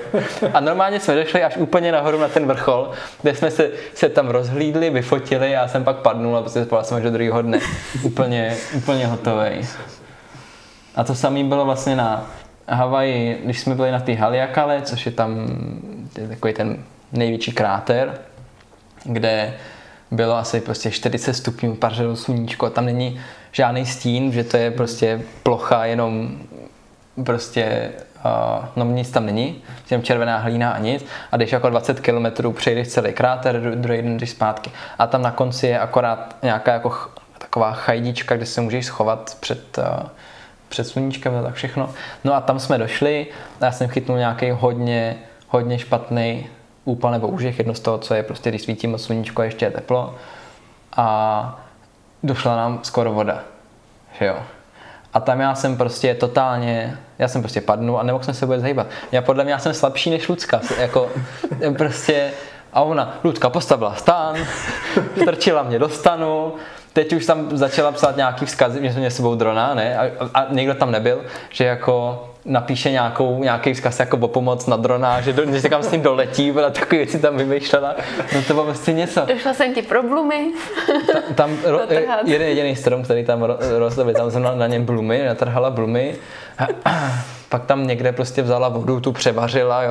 A 0.52 0.60
normálně 0.60 1.00
jsme 1.00 1.16
došli 1.16 1.42
až 1.42 1.56
úplně 1.56 1.92
nahoru 1.92 2.18
na 2.18 2.28
ten 2.28 2.46
vrchol, 2.46 2.90
kde 3.22 3.34
jsme 3.34 3.50
se, 3.50 3.70
se 3.94 4.08
tam 4.08 4.28
rozhlídli, 4.28 4.90
vyfotili, 4.90 5.50
já 5.50 5.68
jsem 5.68 5.84
pak 5.84 5.96
padnul 5.96 6.36
a 6.36 6.40
prostě 6.40 6.64
spal 6.64 6.84
jsem 6.84 6.96
až 6.96 7.02
do 7.02 7.10
druhého 7.10 7.42
dne. 7.42 7.58
Úplně, 8.02 8.56
úplně 8.74 9.06
hotový. 9.06 9.68
A 10.94 11.04
to 11.04 11.14
samé 11.14 11.44
bylo 11.44 11.64
vlastně 11.64 11.96
na 11.96 12.30
Havaji, 12.68 13.40
když 13.44 13.60
jsme 13.60 13.74
byli 13.74 13.90
na 13.90 14.00
té 14.00 14.14
Haliakale, 14.14 14.82
což 14.82 15.06
je 15.06 15.12
tam 15.12 15.46
je 16.18 16.28
takový 16.28 16.54
ten 16.54 16.84
největší 17.12 17.52
kráter, 17.52 18.18
kde 19.04 19.54
bylo 20.10 20.36
asi 20.36 20.60
prostě 20.60 20.90
40 20.90 21.34
stupňů, 21.34 21.74
pařilo 21.74 22.16
sluníčko, 22.16 22.70
tam 22.70 22.84
není 22.84 23.20
žádný 23.52 23.86
stín, 23.86 24.32
že 24.32 24.44
to 24.44 24.56
je 24.56 24.70
prostě 24.70 25.22
plocha, 25.42 25.84
jenom 25.84 26.38
prostě 27.24 27.92
no 28.76 28.84
nic 28.84 29.10
tam 29.10 29.26
není, 29.26 29.62
jenom 29.90 30.02
červená 30.02 30.38
hlína 30.38 30.70
a 30.70 30.78
nic 30.78 31.06
a 31.32 31.36
když 31.36 31.52
jako 31.52 31.70
20 31.70 32.00
km 32.00 32.52
přejdeš 32.52 32.88
celý 32.88 33.12
kráter, 33.12 33.60
druhý 33.60 34.02
den 34.02 34.16
jdeš 34.18 34.30
zpátky 34.30 34.70
a 34.98 35.06
tam 35.06 35.22
na 35.22 35.30
konci 35.30 35.66
je 35.66 35.78
akorát 35.78 36.36
nějaká 36.42 36.72
jako 36.72 36.88
ch- 36.88 37.10
taková 37.38 37.72
chajdička, 37.72 38.36
kde 38.36 38.46
se 38.46 38.60
můžeš 38.60 38.86
schovat 38.86 39.36
před, 39.40 39.78
uh, 39.78 39.84
před 40.68 40.84
sluníčkem 40.84 41.36
a 41.36 41.42
tak 41.42 41.54
všechno. 41.54 41.90
No 42.24 42.34
a 42.34 42.40
tam 42.40 42.58
jsme 42.58 42.78
došli 42.78 43.26
a 43.60 43.64
já 43.64 43.72
jsem 43.72 43.88
chytnul 43.88 44.18
nějaký 44.18 44.50
hodně, 44.50 45.16
hodně 45.48 45.78
špatný 45.78 46.46
úpal 46.84 47.10
nebo 47.10 47.28
úžek, 47.28 47.58
jedno 47.58 47.74
z 47.74 47.80
toho, 47.80 47.98
co 47.98 48.14
je 48.14 48.22
prostě, 48.22 48.50
když 48.50 48.62
svítí 48.62 48.86
moc 48.86 49.02
sluníčko 49.02 49.42
a 49.42 49.44
ještě 49.44 49.64
je 49.64 49.70
teplo 49.70 50.14
a 50.96 51.60
došla 52.22 52.56
nám 52.56 52.80
skoro 52.82 53.12
voda, 53.12 53.42
že 54.18 54.26
jo. 54.26 54.36
A 55.12 55.20
tam 55.20 55.40
já 55.40 55.54
jsem 55.54 55.76
prostě 55.76 56.14
totálně, 56.14 56.98
já 57.18 57.28
jsem 57.28 57.42
prostě 57.42 57.60
padnul 57.60 57.98
a 57.98 58.02
nemohl 58.02 58.24
jsem 58.24 58.34
se 58.34 58.46
vůbec 58.46 58.60
zahýbat. 58.60 58.86
Já 59.12 59.22
podle 59.22 59.44
mě 59.44 59.52
já 59.52 59.58
jsem 59.58 59.74
slabší 59.74 60.10
než 60.10 60.28
Lucka, 60.28 60.60
jako 60.78 61.10
prostě 61.78 62.30
a 62.72 62.82
ona, 62.82 63.18
Lucka 63.24 63.50
postavila 63.50 63.94
stan, 63.94 64.36
strčila 65.22 65.62
mě 65.62 65.78
do 65.78 65.88
stanu, 65.88 66.54
teď 66.92 67.12
už 67.12 67.26
tam 67.26 67.56
začala 67.56 67.92
psát 67.92 68.16
nějaký 68.16 68.46
vzkazy, 68.46 68.80
že 68.82 68.92
jsme 68.92 69.10
sebou 69.10 69.34
drona, 69.34 69.74
ne? 69.74 69.98
A, 69.98 70.10
a, 70.34 70.46
někdo 70.50 70.74
tam 70.74 70.90
nebyl, 70.90 71.20
že 71.50 71.64
jako 71.64 72.28
napíše 72.44 72.90
nějakou, 72.90 73.42
nějaký 73.42 73.74
vzkaz 73.74 74.00
jako 74.00 74.16
o 74.16 74.28
pomoc 74.28 74.66
na 74.66 74.76
drona, 74.76 75.20
že, 75.20 75.32
do, 75.32 75.58
že 75.58 75.68
kam 75.68 75.82
s 75.82 75.90
ním 75.90 76.02
doletí, 76.02 76.50
a 76.50 76.70
takové 76.70 76.96
věci 76.96 77.18
tam 77.18 77.36
vymýšlela. 77.36 77.96
No 78.34 78.42
to 78.42 78.54
bylo 78.54 78.64
prostě 78.64 78.92
něco. 78.92 79.20
Došla 79.26 79.54
jsem 79.54 79.74
ti 79.74 79.82
pro 79.82 80.02
blumy. 80.02 80.52
Ta, 81.12 81.34
tam 81.34 81.56
ro, 81.64 81.80
jeden 82.24 82.48
jediný 82.48 82.76
strom, 82.76 83.02
který 83.02 83.24
tam 83.24 83.42
rostl, 83.78 84.12
tam 84.12 84.30
jsem 84.30 84.42
na, 84.42 84.54
na 84.54 84.66
něm 84.66 84.84
blumy, 84.84 85.24
natrhala 85.24 85.70
blumy. 85.70 86.14
Pak 87.52 87.64
tam 87.64 87.86
někde 87.86 88.12
prostě 88.12 88.42
vzala 88.42 88.68
vodu, 88.68 89.00
tu 89.00 89.12
převařila, 89.12 89.82
jo. 89.82 89.90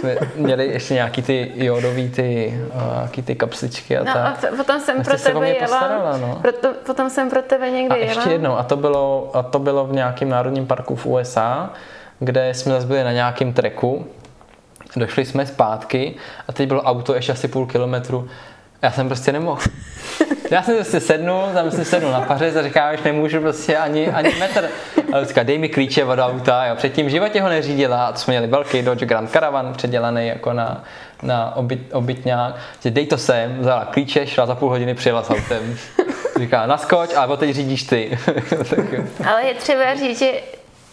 Jsme 0.00 0.16
měli 0.36 0.66
ještě 0.66 0.94
nějaký 0.94 1.22
ty 1.22 1.52
jodový 1.54 2.10
ty, 2.10 2.60
nějaký 2.96 3.22
ty 3.22 3.34
kapsličky 3.34 3.98
a 3.98 4.04
no, 4.04 4.12
tak. 4.12 4.44
A 4.44 4.56
potom 4.56 4.80
jsem 4.80 5.02
pro 5.02 5.18
tebe 5.18 5.48
jela, 5.48 5.60
postarala, 5.60 6.18
no. 6.18 6.38
proto, 6.42 6.68
potom 6.86 7.10
jsem 7.10 7.30
pro 7.30 7.42
tebe 7.42 7.70
někde 7.70 7.94
a 7.94 7.98
jela. 7.98 8.12
ještě 8.12 8.30
jednou, 8.30 8.56
a 8.58 8.62
to 8.62 8.76
bylo, 8.76 9.30
a 9.34 9.42
to 9.42 9.58
bylo 9.58 9.86
v 9.86 9.92
nějakém 9.92 10.28
národním 10.28 10.66
parku 10.66 10.96
v 10.96 11.06
USA, 11.06 11.70
kde 12.18 12.54
jsme 12.54 12.72
zase 12.72 12.86
byli 12.86 13.04
na 13.04 13.12
nějakém 13.12 13.52
treku, 13.52 14.06
došli 14.96 15.24
jsme 15.24 15.46
zpátky 15.46 16.14
a 16.48 16.52
teď 16.52 16.68
bylo 16.68 16.82
auto 16.82 17.14
ještě 17.14 17.32
asi 17.32 17.48
půl 17.48 17.66
kilometru 17.66 18.28
já 18.84 18.90
jsem 18.90 19.06
prostě 19.08 19.32
nemohl. 19.32 19.60
Já 20.50 20.62
jsem 20.62 20.74
prostě 20.74 21.00
sednul, 21.00 21.42
tam 21.54 21.70
jsem 21.70 21.84
sednul 21.84 22.12
na 22.12 22.20
pařez 22.20 22.56
a 22.56 22.62
říkám, 22.62 22.96
že 22.96 23.02
nemůžu 23.04 23.40
prostě 23.40 23.76
ani, 23.76 24.08
ani 24.08 24.34
metr. 24.38 24.68
A 25.12 25.24
říká, 25.24 25.42
dej 25.42 25.58
mi 25.58 25.68
klíče 25.68 26.04
od 26.04 26.18
auta. 26.18 26.66
Jo. 26.66 26.76
Předtím 26.76 27.06
v 27.06 27.08
životě 27.08 27.40
ho 27.40 27.48
neřídila. 27.48 28.06
A 28.06 28.12
to 28.12 28.18
jsme 28.18 28.32
měli 28.32 28.46
velký 28.46 28.82
Dodge 28.82 29.06
Grand 29.06 29.30
Caravan 29.30 29.72
předělaný 29.72 30.28
jako 30.28 30.52
na, 30.52 30.84
na 31.22 31.56
obyt, 31.56 31.80
obytňák. 31.92 32.56
Že 32.82 32.90
dej 32.90 33.06
to 33.06 33.18
sem, 33.18 33.58
vzala 33.58 33.84
klíče, 33.84 34.26
šla 34.26 34.46
za 34.46 34.54
půl 34.54 34.68
hodiny, 34.68 34.94
přijela 34.94 35.22
s 35.22 35.30
autem. 35.30 35.76
Říká, 36.38 36.66
naskoč, 36.66 37.10
a 37.16 37.36
teď 37.36 37.54
řídíš 37.54 37.82
ty. 37.82 38.18
Ale 39.30 39.44
je 39.44 39.54
třeba 39.54 39.94
říct, 39.94 40.18
že 40.18 40.32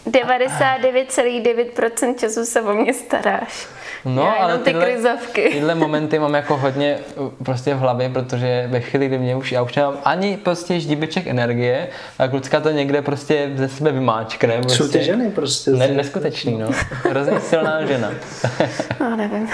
99,9% 0.06 2.14
času 2.14 2.44
se 2.44 2.62
o 2.62 2.74
mě 2.74 2.94
staráš. 2.94 3.66
No, 4.04 4.22
Já 4.22 4.32
ale 4.32 4.58
ty 4.58 4.64
tyhle, 4.64 4.84
krizovky. 4.84 5.50
Tyhle 5.50 5.74
momenty 5.74 6.18
mám 6.18 6.34
jako 6.34 6.56
hodně 6.56 6.98
uh, 7.16 7.30
prostě 7.44 7.74
v 7.74 7.78
hlavě, 7.78 8.08
protože 8.08 8.68
ve 8.70 8.80
chvíli, 8.80 9.08
kdy 9.08 9.18
mě 9.18 9.36
už, 9.36 9.52
já 9.52 9.62
už 9.62 9.74
nemám 9.74 9.98
ani 10.04 10.36
prostě 10.36 10.80
ždíbeček 10.80 11.26
energie, 11.26 11.88
a 12.18 12.28
klucka 12.28 12.60
to 12.60 12.70
někde 12.70 13.02
prostě 13.02 13.52
ze 13.54 13.68
sebe 13.68 13.92
vymáčkne. 13.92 14.60
Prostě. 14.60 14.84
Jsou 14.84 14.88
ty 14.88 15.04
ženy 15.04 15.30
prostě. 15.30 15.70
Ne, 15.70 15.88
neskutečný, 15.88 16.58
no. 16.58 16.70
Hrozně 16.90 17.40
silná 17.40 17.86
žena. 17.86 18.10
no, 19.00 19.16
nevím. 19.16 19.48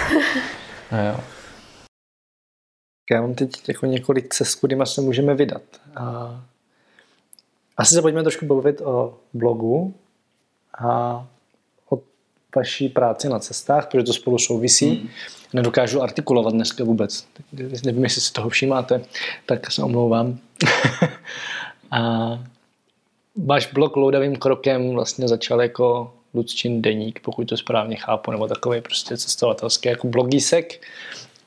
no 0.92 1.06
jo. 1.06 1.16
Já 3.10 3.20
mám 3.20 3.34
teď 3.34 3.68
jako 3.68 3.86
několik 3.86 4.34
cest, 4.34 4.54
kudy 4.54 4.76
se 4.84 5.00
můžeme 5.00 5.34
vydat. 5.34 5.62
A 5.96 6.36
asi 7.76 7.94
se 7.94 8.02
pojďme 8.02 8.22
trošku 8.22 8.46
bavit 8.46 8.80
o 8.80 9.16
blogu 9.34 9.94
a 10.84 11.26
vaší 12.56 12.88
práci 12.88 13.28
na 13.28 13.38
cestách, 13.38 13.86
protože 13.86 14.04
to 14.04 14.12
spolu 14.12 14.38
souvisí. 14.38 14.88
Hmm. 14.88 15.08
Nedokážu 15.52 16.02
artikulovat 16.02 16.52
dneska 16.52 16.84
vůbec. 16.84 17.26
Nevím, 17.84 18.04
jestli 18.04 18.20
si 18.20 18.32
toho 18.32 18.48
všímáte, 18.48 19.02
tak 19.46 19.72
se 19.72 19.82
omlouvám. 19.82 20.38
a 21.90 22.00
váš 23.36 23.72
blog 23.72 23.96
loudavým 23.96 24.36
krokem 24.36 24.90
vlastně 24.90 25.28
začal 25.28 25.62
jako 25.62 26.14
Lucčin 26.34 26.82
deník, 26.82 27.20
pokud 27.20 27.48
to 27.48 27.56
správně 27.56 27.96
chápu, 27.96 28.30
nebo 28.30 28.46
takový 28.46 28.80
prostě 28.80 29.16
cestovatelský 29.16 29.88
jako 29.88 30.06
blogísek. 30.06 30.86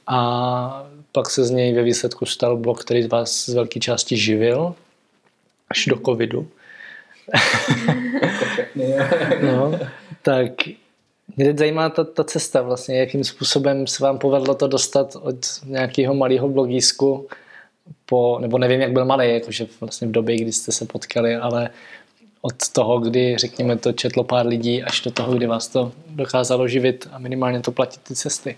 A 0.08 0.88
pak 1.12 1.30
se 1.30 1.44
z 1.44 1.52
něj 1.52 1.74
ve 1.74 1.84
výsledku 1.84 2.26
stal 2.26 2.58
blog, 2.58 2.82
který 2.82 3.08
vás 3.08 3.46
z 3.46 3.54
velké 3.54 3.80
části 3.80 4.18
živil, 4.18 4.76
až 5.70 5.86
do 5.86 6.00
covidu. 6.06 6.48
no, 9.42 9.80
tak 10.22 10.52
mě 11.36 11.46
teď 11.46 11.58
zajímá 11.58 11.90
ta, 11.90 12.04
ta 12.04 12.24
cesta 12.24 12.62
vlastně, 12.62 13.00
jakým 13.00 13.24
způsobem 13.24 13.88
se 13.88 14.04
vám 14.04 14.18
povedlo 14.18 14.56
to 14.56 14.68
dostat 14.68 15.16
od 15.16 15.36
nějakého 15.66 16.14
malého 16.14 16.50
blogísku 16.50 17.28
po, 18.06 18.40
nebo 18.42 18.58
nevím, 18.58 18.82
jak 18.82 18.92
byl 18.92 19.06
malý, 19.06 19.34
jakože 19.34 19.68
vlastně 19.82 20.08
v 20.08 20.12
době, 20.12 20.36
kdy 20.36 20.52
jste 20.52 20.72
se 20.72 20.86
potkali, 20.86 21.36
ale 21.36 21.70
od 22.42 22.70
toho, 22.74 23.00
kdy, 23.00 23.38
řekněme, 23.38 23.78
to 23.78 23.92
četlo 23.92 24.24
pár 24.24 24.48
lidí, 24.48 24.84
až 24.84 25.02
do 25.02 25.12
toho, 25.12 25.34
kdy 25.34 25.48
vás 25.48 25.68
to 25.68 25.92
dokázalo 26.08 26.68
živit 26.68 27.08
a 27.12 27.20
minimálně 27.20 27.60
to 27.60 27.72
platit 27.72 28.02
ty 28.02 28.16
cesty. 28.16 28.58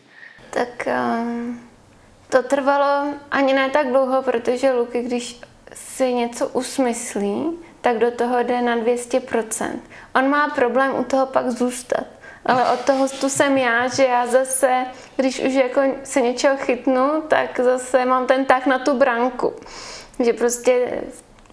Tak 0.49 0.87
um, 0.87 1.59
to 2.29 2.43
trvalo 2.43 3.13
ani 3.31 3.53
ne 3.53 3.69
tak 3.69 3.87
dlouho, 3.87 4.21
protože 4.21 4.71
Luky, 4.71 5.01
když 5.01 5.39
si 5.73 6.13
něco 6.13 6.47
usmyslí, 6.47 7.45
tak 7.83 7.97
do 7.97 8.11
toho 8.11 8.43
jde 8.43 8.61
na 8.61 8.77
200%. 8.77 9.69
On 10.15 10.29
má 10.29 10.49
problém 10.49 10.91
u 10.99 11.03
toho 11.03 11.25
pak 11.25 11.49
zůstat. 11.49 12.03
Ale 12.45 12.71
od 12.71 12.79
toho 12.79 13.07
tu 13.07 13.29
jsem 13.29 13.57
já, 13.57 13.87
že 13.87 14.03
já 14.03 14.27
zase, 14.27 14.85
když 15.15 15.39
už 15.39 15.53
jako 15.53 15.81
se 16.03 16.21
něčeho 16.21 16.57
chytnu, 16.57 17.23
tak 17.27 17.59
zase 17.59 18.05
mám 18.05 18.27
ten 18.27 18.45
tak 18.45 18.65
na 18.65 18.79
tu 18.79 18.97
branku. 18.97 19.53
Že 20.25 20.33
prostě 20.33 21.01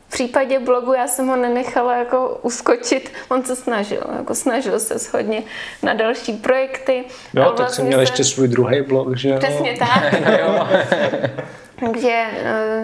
v 0.09 0.12
případě 0.12 0.59
blogu 0.59 0.93
já 0.93 1.07
jsem 1.07 1.28
ho 1.28 1.37
nenechala 1.37 1.97
jako 1.97 2.39
uskočit, 2.43 3.12
on 3.28 3.45
se 3.45 3.57
snažil, 3.57 4.03
jako 4.16 4.35
snažil 4.35 4.81
se 4.81 4.99
shodně 4.99 5.43
na 5.83 5.95
další 5.95 6.33
projekty. 6.33 7.05
Jo, 7.35 7.45
tak 7.45 7.57
vlastně 7.57 7.76
jsem 7.76 7.87
měl 7.87 7.99
se... 7.99 8.03
ještě 8.03 8.24
svůj 8.24 8.49
druhý 8.49 8.83
blog, 8.83 9.16
že 9.16 9.39
Přesně 9.39 9.76
tak. 9.78 10.14
Takže 11.81 12.24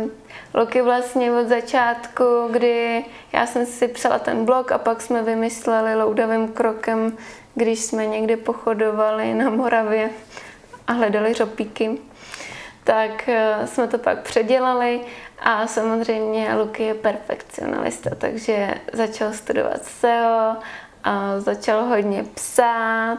uh, 0.03 0.11
Loki 0.57 0.83
vlastně 0.83 1.33
od 1.33 1.49
začátku, 1.49 2.25
kdy 2.51 3.05
já 3.33 3.47
jsem 3.47 3.67
si 3.67 3.89
psala 3.89 4.19
ten 4.19 4.45
blog 4.45 4.73
a 4.73 4.79
pak 4.79 5.03
jsme 5.03 5.23
vymysleli 5.23 5.95
loudavým 5.95 6.49
krokem 6.49 7.17
když 7.57 7.81
jsme 7.81 8.07
někde 8.07 8.37
pochodovali 8.37 9.35
na 9.35 9.51
Moravě 9.51 10.11
a 10.87 10.93
hledali 10.93 11.35
řopíky, 11.35 11.99
tak 12.85 13.29
eh, 13.29 13.67
jsme 13.67 13.89
to 13.89 13.99
pak 13.99 14.23
předělali 14.23 15.01
a 15.39 15.67
samozřejmě 15.67 16.55
Luky 16.55 16.83
je 16.83 16.95
perfekcionalista, 16.95 18.11
takže 18.15 18.75
začal 18.93 19.33
studovat 19.33 19.85
SEO, 19.85 20.57
a 21.05 21.41
začal 21.41 21.85
hodně 21.85 22.25
psát, 22.35 23.19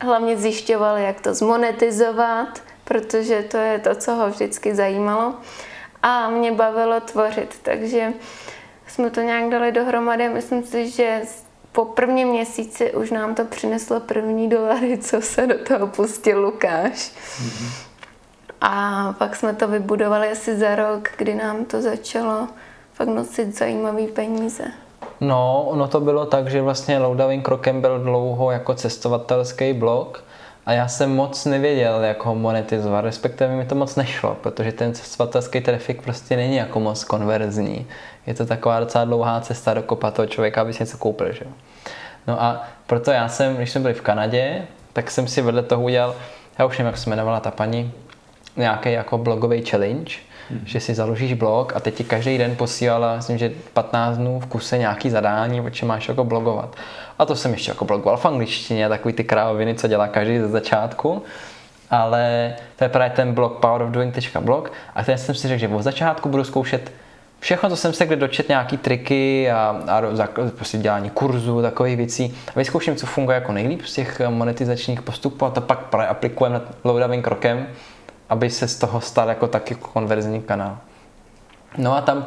hlavně 0.00 0.36
zjišťoval, 0.36 0.96
jak 0.96 1.20
to 1.20 1.34
zmonetizovat, 1.34 2.62
protože 2.84 3.42
to 3.42 3.56
je 3.56 3.78
to, 3.78 3.94
co 3.94 4.14
ho 4.14 4.30
vždycky 4.30 4.74
zajímalo. 4.74 5.34
A 6.06 6.30
mě 6.30 6.52
bavilo 6.52 7.00
tvořit, 7.00 7.58
takže 7.62 8.12
jsme 8.86 9.10
to 9.10 9.20
nějak 9.20 9.50
dali 9.50 9.72
dohromady. 9.72 10.28
Myslím 10.28 10.62
si, 10.62 10.90
že 10.90 11.20
po 11.72 11.84
prvním 11.84 12.28
měsíci 12.28 12.92
už 12.92 13.10
nám 13.10 13.34
to 13.34 13.44
přineslo 13.44 14.00
první 14.00 14.48
dolary, 14.48 14.98
co 14.98 15.20
se 15.20 15.46
do 15.46 15.58
toho 15.58 15.86
pustil 15.86 16.40
Lukáš. 16.40 16.92
Mm-hmm. 16.92 17.70
A 18.60 19.14
pak 19.18 19.36
jsme 19.36 19.54
to 19.54 19.68
vybudovali 19.68 20.30
asi 20.30 20.56
za 20.56 20.74
rok, 20.74 21.08
kdy 21.16 21.34
nám 21.34 21.64
to 21.64 21.82
začalo 21.82 22.48
fakt 22.92 23.08
nosit 23.08 23.58
zajímavé 23.58 24.06
peníze. 24.06 24.64
No, 25.20 25.64
ono 25.68 25.88
to 25.88 26.00
bylo 26.00 26.26
tak, 26.26 26.50
že 26.50 26.62
vlastně 26.62 26.98
Loudavým 26.98 27.42
krokem 27.42 27.80
byl 27.80 27.98
dlouho 27.98 28.50
jako 28.50 28.74
cestovatelský 28.74 29.72
blog 29.72 30.24
a 30.66 30.72
já 30.72 30.88
jsem 30.88 31.16
moc 31.16 31.44
nevěděl, 31.44 32.04
jak 32.04 32.24
ho 32.24 32.34
monetizovat, 32.34 33.04
respektive 33.04 33.56
mi 33.56 33.64
to 33.66 33.74
moc 33.74 33.96
nešlo, 33.96 34.36
protože 34.40 34.72
ten 34.72 34.94
cestovatelský 34.94 35.60
trafik 35.60 36.02
prostě 36.02 36.36
není 36.36 36.56
jako 36.56 36.80
moc 36.80 37.04
konverzní. 37.04 37.86
Je 38.26 38.34
to 38.34 38.46
taková 38.46 38.80
docela 38.80 39.04
dlouhá 39.04 39.40
cesta 39.40 39.74
dokopat 39.74 40.14
toho 40.14 40.26
člověka, 40.26 40.60
aby 40.60 40.72
si 40.72 40.82
něco 40.82 40.98
koupil, 40.98 41.32
že? 41.32 41.44
No 42.26 42.42
a 42.42 42.64
proto 42.86 43.10
já 43.10 43.28
jsem, 43.28 43.56
když 43.56 43.70
jsme 43.70 43.80
byli 43.80 43.94
v 43.94 44.00
Kanadě, 44.00 44.62
tak 44.92 45.10
jsem 45.10 45.28
si 45.28 45.42
vedle 45.42 45.62
toho 45.62 45.82
udělal, 45.82 46.14
já 46.58 46.64
už 46.64 46.78
nevím, 46.78 46.86
jak 46.86 46.98
se 46.98 47.10
jmenovala 47.10 47.40
ta 47.40 47.50
paní, 47.50 47.92
nějaký 48.56 48.92
jako 48.92 49.18
blogový 49.18 49.64
challenge, 49.64 50.14
hmm. 50.50 50.60
že 50.64 50.80
si 50.80 50.94
založíš 50.94 51.32
blog 51.32 51.72
a 51.76 51.80
teď 51.80 51.94
ti 51.94 52.04
každý 52.04 52.38
den 52.38 52.56
posílala, 52.56 53.16
myslím, 53.16 53.38
že 53.38 53.52
15 53.72 54.16
dnů 54.16 54.40
v 54.40 54.46
kuse 54.46 54.78
nějaký 54.78 55.10
zadání, 55.10 55.60
o 55.60 55.70
čem 55.70 55.88
máš 55.88 56.08
jako 56.08 56.24
blogovat. 56.24 56.76
A 57.18 57.24
to 57.24 57.36
jsem 57.36 57.52
ještě 57.52 57.70
jako 57.70 57.84
blogoval 57.84 58.16
v 58.16 58.26
angličtině, 58.26 58.88
takový 58.88 59.14
ty 59.14 59.24
krávoviny, 59.24 59.74
co 59.74 59.88
dělá 59.88 60.08
každý 60.08 60.38
ze 60.38 60.48
začátku. 60.48 61.22
Ale 61.90 62.54
to 62.76 62.84
je 62.84 62.88
právě 62.88 63.10
ten 63.10 63.32
blog 63.32 63.60
powerofdoing.blog 63.60 64.72
a 64.94 65.04
ten 65.04 65.18
jsem 65.18 65.34
si 65.34 65.48
řekl, 65.48 65.60
že 65.60 65.68
od 65.68 65.82
začátku 65.82 66.28
budu 66.28 66.44
zkoušet 66.44 66.92
všechno, 67.44 67.68
co 67.68 67.76
jsem 67.76 67.92
se 67.92 68.06
kde 68.06 68.16
dočet, 68.16 68.48
nějaký 68.48 68.76
triky 68.76 69.50
a, 69.50 69.82
a 69.88 70.02
prostě 70.56 70.78
dělání 70.78 71.10
kurzu, 71.10 71.62
takových 71.62 71.96
věcí. 71.96 72.34
A 72.48 72.58
vyzkouším, 72.58 72.96
co 72.96 73.06
funguje 73.06 73.34
jako 73.34 73.52
nejlíp 73.52 73.82
z 73.84 73.94
těch 73.94 74.20
monetizačních 74.28 75.02
postupů 75.02 75.44
a 75.44 75.50
to 75.50 75.60
pak 75.60 75.94
aplikujeme 76.08 76.60
loadavým 76.84 77.22
krokem, 77.22 77.66
aby 78.28 78.50
se 78.50 78.68
z 78.68 78.78
toho 78.78 79.00
stal 79.00 79.28
jako 79.28 79.46
taky 79.46 79.74
konverzní 79.74 80.42
kanál. 80.42 80.78
No 81.76 81.96
a 81.96 82.00
tam 82.00 82.26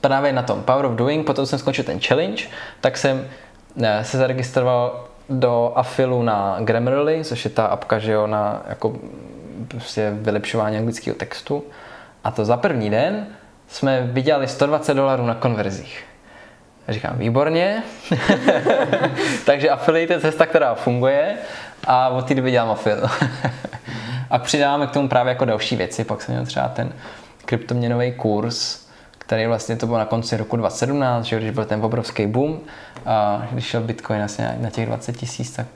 právě 0.00 0.32
na 0.32 0.42
tom 0.42 0.62
Power 0.62 0.84
of 0.84 0.92
Doing, 0.92 1.26
potom 1.26 1.46
jsem 1.46 1.58
skončil 1.58 1.84
ten 1.84 2.00
challenge, 2.00 2.44
tak 2.80 2.96
jsem 2.98 3.26
eh, 3.82 4.04
se 4.04 4.18
zaregistroval 4.18 5.08
do 5.28 5.72
afilu 5.74 6.22
na 6.22 6.56
Grammarly, 6.60 7.24
což 7.24 7.44
je 7.44 7.50
ta 7.50 7.66
apka, 7.66 7.98
že 7.98 8.12
jo, 8.12 8.26
na 8.26 8.62
jako 8.68 8.96
prostě 9.68 10.10
vylepšování 10.14 10.76
anglického 10.76 11.16
textu. 11.16 11.64
A 12.24 12.30
to 12.30 12.44
za 12.44 12.56
první 12.56 12.90
den 12.90 13.26
jsme 13.68 14.08
vydělali 14.12 14.48
120 14.48 14.94
dolarů 14.94 15.26
na 15.26 15.34
konverzích. 15.34 16.04
A 16.88 16.92
říkám, 16.92 17.18
výborně. 17.18 17.82
Takže 19.46 19.70
affiliate 19.70 20.14
je 20.14 20.20
cesta, 20.20 20.46
která 20.46 20.74
funguje 20.74 21.36
a 21.86 22.08
od 22.08 22.28
té 22.28 22.34
doby 22.34 22.50
dělám 22.50 22.70
afil. 22.70 22.96
a 24.34 24.38
přidáváme 24.38 24.86
k 24.86 24.90
tomu 24.90 25.08
právě 25.08 25.30
jako 25.30 25.44
další 25.44 25.76
věci. 25.76 26.04
Pak 26.04 26.22
jsem 26.22 26.34
měl 26.34 26.46
třeba 26.46 26.68
ten 26.68 26.92
kryptoměnový 27.44 28.12
kurz, 28.12 28.86
který 29.18 29.46
vlastně 29.46 29.76
to 29.76 29.86
bylo 29.86 29.98
na 29.98 30.04
konci 30.04 30.36
roku 30.36 30.56
2017, 30.56 31.24
že 31.24 31.36
když 31.36 31.50
byl 31.50 31.64
ten 31.64 31.84
obrovský 31.84 32.26
boom 32.26 32.60
a 33.06 33.46
když 33.50 33.64
šel 33.64 33.80
Bitcoin 33.80 34.22
asi 34.22 34.42
na 34.58 34.70
těch 34.70 34.86
20 34.86 35.16
tisíc, 35.16 35.50
tak 35.50 35.66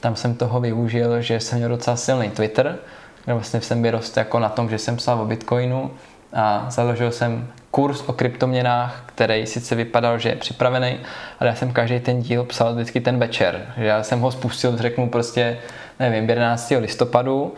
tam 0.00 0.16
jsem 0.16 0.34
toho 0.34 0.60
využil, 0.60 1.20
že 1.20 1.40
jsem 1.40 1.58
měl 1.58 1.70
docela 1.70 1.96
silný 1.96 2.30
Twitter, 2.30 2.78
kde 3.24 3.34
vlastně 3.34 3.60
jsem 3.60 3.82
vyrost 3.82 4.16
jako 4.16 4.38
na 4.38 4.48
tom, 4.48 4.70
že 4.70 4.78
jsem 4.78 4.96
psal 4.96 5.20
o 5.20 5.26
Bitcoinu 5.26 5.90
a 6.32 6.66
založil 6.68 7.10
jsem 7.10 7.48
kurz 7.70 8.02
o 8.06 8.12
kryptoměnách, 8.12 9.02
který 9.06 9.46
sice 9.46 9.74
vypadal, 9.74 10.18
že 10.18 10.28
je 10.28 10.36
připravený, 10.36 10.98
ale 11.40 11.50
já 11.50 11.54
jsem 11.54 11.72
každý 11.72 12.00
ten 12.00 12.22
díl 12.22 12.44
psal 12.44 12.74
vždycky 12.74 13.00
ten 13.00 13.18
večer. 13.18 13.66
Že 13.76 13.84
já 13.84 14.02
jsem 14.02 14.20
ho 14.20 14.30
spustil, 14.30 14.76
řeknu 14.76 15.08
prostě, 15.08 15.58
nevím, 16.00 16.28
11. 16.28 16.72
listopadu 16.80 17.54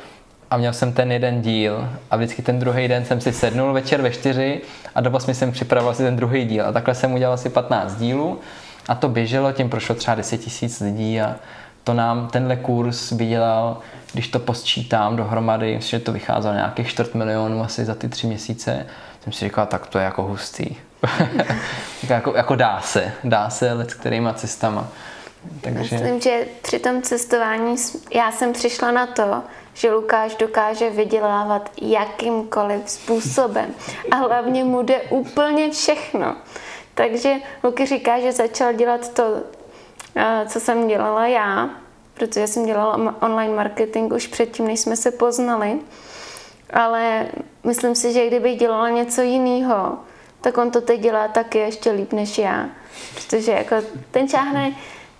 a 0.50 0.56
měl 0.56 0.72
jsem 0.72 0.92
ten 0.92 1.12
jeden 1.12 1.42
díl 1.42 1.88
a 2.10 2.16
vždycky 2.16 2.42
ten 2.42 2.58
druhý 2.58 2.88
den 2.88 3.04
jsem 3.04 3.20
si 3.20 3.32
sednul 3.32 3.72
večer 3.72 4.02
ve 4.02 4.10
čtyři 4.10 4.60
a 4.94 5.00
do 5.00 5.10
8 5.10 5.34
jsem 5.34 5.52
připravoval 5.52 5.94
si 5.94 6.02
ten 6.02 6.16
druhý 6.16 6.44
díl 6.44 6.66
a 6.66 6.72
takhle 6.72 6.94
jsem 6.94 7.14
udělal 7.14 7.34
asi 7.34 7.50
15 7.50 7.94
dílů 7.94 8.40
a 8.88 8.94
to 8.94 9.08
běželo, 9.08 9.52
tím 9.52 9.70
prošlo 9.70 9.94
třeba 9.94 10.14
10 10.14 10.38
tisíc 10.38 10.80
lidí 10.80 11.20
a 11.20 11.36
to 11.84 11.94
nám 11.94 12.28
tenhle 12.28 12.56
kurz 12.56 13.12
vydělal, 13.12 13.78
když 14.12 14.28
to 14.28 14.38
posčítám 14.38 15.16
dohromady, 15.16 15.76
myslím, 15.76 15.98
že 15.98 16.04
to 16.04 16.12
vycházelo 16.12 16.54
nějakých 16.54 16.88
čtvrt 16.88 17.14
milionů 17.14 17.62
asi 17.64 17.84
za 17.84 17.94
ty 17.94 18.08
tři 18.08 18.26
měsíce, 18.26 18.86
jsem 19.24 19.32
si 19.32 19.44
říkal, 19.44 19.66
tak 19.66 19.86
to 19.86 19.98
je 19.98 20.04
jako 20.04 20.22
hustý. 20.22 20.66
jako, 22.08 22.34
jako 22.36 22.56
dá 22.56 22.80
se, 22.80 23.12
dá 23.24 23.50
se 23.50 23.72
let 23.72 23.90
s 23.90 23.94
kterýma 23.94 24.32
cestama. 24.32 24.88
Takže... 25.60 25.80
Myslím, 25.80 26.20
že 26.20 26.44
při 26.62 26.78
tom 26.78 27.02
cestování 27.02 27.76
já 28.14 28.32
jsem 28.32 28.52
přišla 28.52 28.90
na 28.90 29.06
to, 29.06 29.42
že 29.76 29.92
Lukáš 29.92 30.34
dokáže 30.34 30.90
vydělávat 30.90 31.70
jakýmkoliv 31.82 32.90
způsobem 32.90 33.74
a 34.10 34.16
hlavně 34.16 34.64
mu 34.64 34.82
jde 34.82 35.00
úplně 35.00 35.70
všechno. 35.70 36.36
Takže 36.94 37.34
Luky 37.64 37.86
říká, 37.86 38.20
že 38.20 38.32
začal 38.32 38.72
dělat 38.72 39.08
to, 39.08 39.22
eh, 40.16 40.46
co 40.48 40.60
jsem 40.60 40.88
dělala 40.88 41.26
já, 41.26 41.70
protože 42.14 42.46
jsem 42.46 42.66
dělala 42.66 43.14
online 43.22 43.54
marketing 43.54 44.12
už 44.12 44.26
předtím, 44.26 44.66
než 44.66 44.80
jsme 44.80 44.96
se 44.96 45.10
poznali. 45.10 45.78
Ale 46.72 47.26
myslím 47.64 47.94
si, 47.94 48.12
že 48.12 48.26
kdyby 48.26 48.54
dělala 48.54 48.88
něco 48.88 49.22
jiného, 49.22 49.98
tak 50.40 50.58
on 50.58 50.70
to 50.70 50.80
teď 50.80 51.00
dělá 51.00 51.28
taky 51.28 51.58
ještě 51.58 51.90
líp 51.90 52.12
než 52.12 52.38
já. 52.38 52.68
Protože 53.14 53.52
jako 53.52 53.76
ten 54.10 54.28
čáhne, 54.28 54.72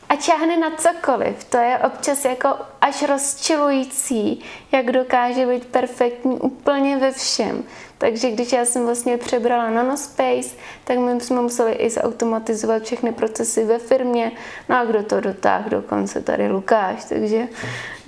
a 0.09 0.17
čáhne 0.17 0.57
na 0.57 0.71
cokoliv. 0.71 1.45
To 1.45 1.57
je 1.57 1.79
občas 1.79 2.25
jako 2.25 2.49
až 2.81 3.03
rozčilující, 3.03 4.45
jak 4.73 4.93
dokáže 4.93 5.47
být 5.47 5.65
perfektní 5.67 6.39
úplně 6.41 6.97
ve 6.97 7.13
všem. 7.13 7.65
Takže 7.99 8.31
když 8.31 8.53
já 8.53 8.65
jsem 8.65 8.85
vlastně 8.85 9.17
přebrala 9.17 9.71
Nanospace, 9.71 10.57
tak 10.85 10.99
my 10.99 11.21
jsme 11.21 11.41
museli 11.41 11.73
i 11.73 11.91
zautomatizovat 11.91 12.83
všechny 12.83 13.13
procesy 13.13 13.65
ve 13.65 13.79
firmě. 13.79 14.33
No 14.69 14.77
a 14.77 14.85
kdo 14.85 15.03
to 15.03 15.21
dotáhl 15.21 15.71
dokonce 15.71 16.21
tady 16.21 16.49
Lukáš, 16.49 17.05
takže, 17.05 17.49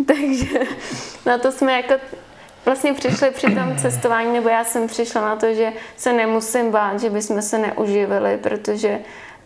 takže 0.06 0.60
na 1.26 1.38
to 1.38 1.52
jsme 1.52 1.72
jako 1.72 1.94
vlastně 2.64 2.94
přišli 2.94 3.30
při 3.30 3.46
tom 3.46 3.76
cestování, 3.76 4.32
nebo 4.32 4.48
já 4.48 4.64
jsem 4.64 4.86
přišla 4.86 5.20
na 5.20 5.36
to, 5.36 5.54
že 5.54 5.72
se 5.96 6.12
nemusím 6.12 6.70
bát, 6.70 7.00
že 7.00 7.10
bychom 7.10 7.42
se 7.42 7.58
neuživili, 7.58 8.38
protože 8.42 9.00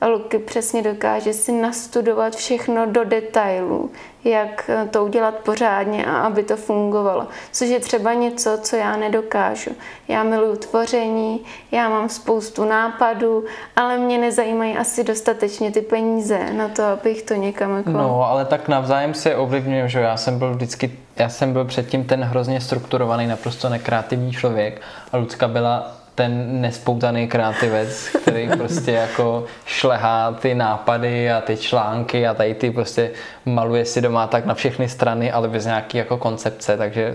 Luky 0.06 0.38
přesně 0.38 0.82
dokáže 0.82 1.32
si 1.32 1.52
nastudovat 1.52 2.36
všechno 2.36 2.86
do 2.86 3.04
detailů, 3.04 3.90
jak 4.24 4.70
to 4.90 5.04
udělat 5.04 5.34
pořádně 5.34 6.06
a 6.06 6.16
aby 6.16 6.42
to 6.42 6.56
fungovalo. 6.56 7.26
Což 7.52 7.68
je 7.68 7.80
třeba 7.80 8.14
něco, 8.14 8.58
co 8.62 8.76
já 8.76 8.96
nedokážu. 8.96 9.70
Já 10.08 10.22
miluju 10.22 10.56
tvoření, 10.56 11.40
já 11.72 11.88
mám 11.88 12.08
spoustu 12.08 12.64
nápadů, 12.64 13.44
ale 13.76 13.98
mě 13.98 14.18
nezajímají 14.18 14.76
asi 14.76 15.04
dostatečně 15.04 15.70
ty 15.70 15.80
peníze 15.80 16.52
na 16.52 16.68
to, 16.68 16.84
abych 16.84 17.22
to 17.22 17.34
někam 17.34 17.76
jako... 17.76 17.90
No, 17.90 18.24
ale 18.24 18.44
tak 18.44 18.68
navzájem 18.68 19.14
se 19.14 19.36
ovlivňujem, 19.36 19.88
že 19.88 20.00
já 20.00 20.16
jsem 20.16 20.38
byl 20.38 20.54
vždycky, 20.54 20.98
já 21.16 21.28
jsem 21.28 21.52
byl 21.52 21.64
předtím 21.64 22.04
ten 22.04 22.24
hrozně 22.24 22.60
strukturovaný, 22.60 23.26
naprosto 23.26 23.68
nekreativní 23.68 24.32
člověk 24.32 24.80
a 25.12 25.16
Lucka 25.16 25.48
byla 25.48 26.01
ten 26.14 26.60
nespoutaný 26.60 27.28
kreativec, 27.28 28.08
který 28.22 28.48
prostě 28.56 28.92
jako 28.92 29.44
šlehá 29.66 30.32
ty 30.32 30.54
nápady 30.54 31.32
a 31.32 31.40
ty 31.40 31.56
články 31.56 32.26
a 32.26 32.34
tady 32.34 32.54
ty 32.54 32.70
prostě 32.70 33.10
maluje 33.44 33.84
si 33.84 34.00
doma 34.00 34.26
tak 34.26 34.46
na 34.46 34.54
všechny 34.54 34.88
strany, 34.88 35.32
ale 35.32 35.48
bez 35.48 35.64
nějaký 35.64 35.98
jako 35.98 36.16
koncepce, 36.16 36.76
takže 36.76 37.14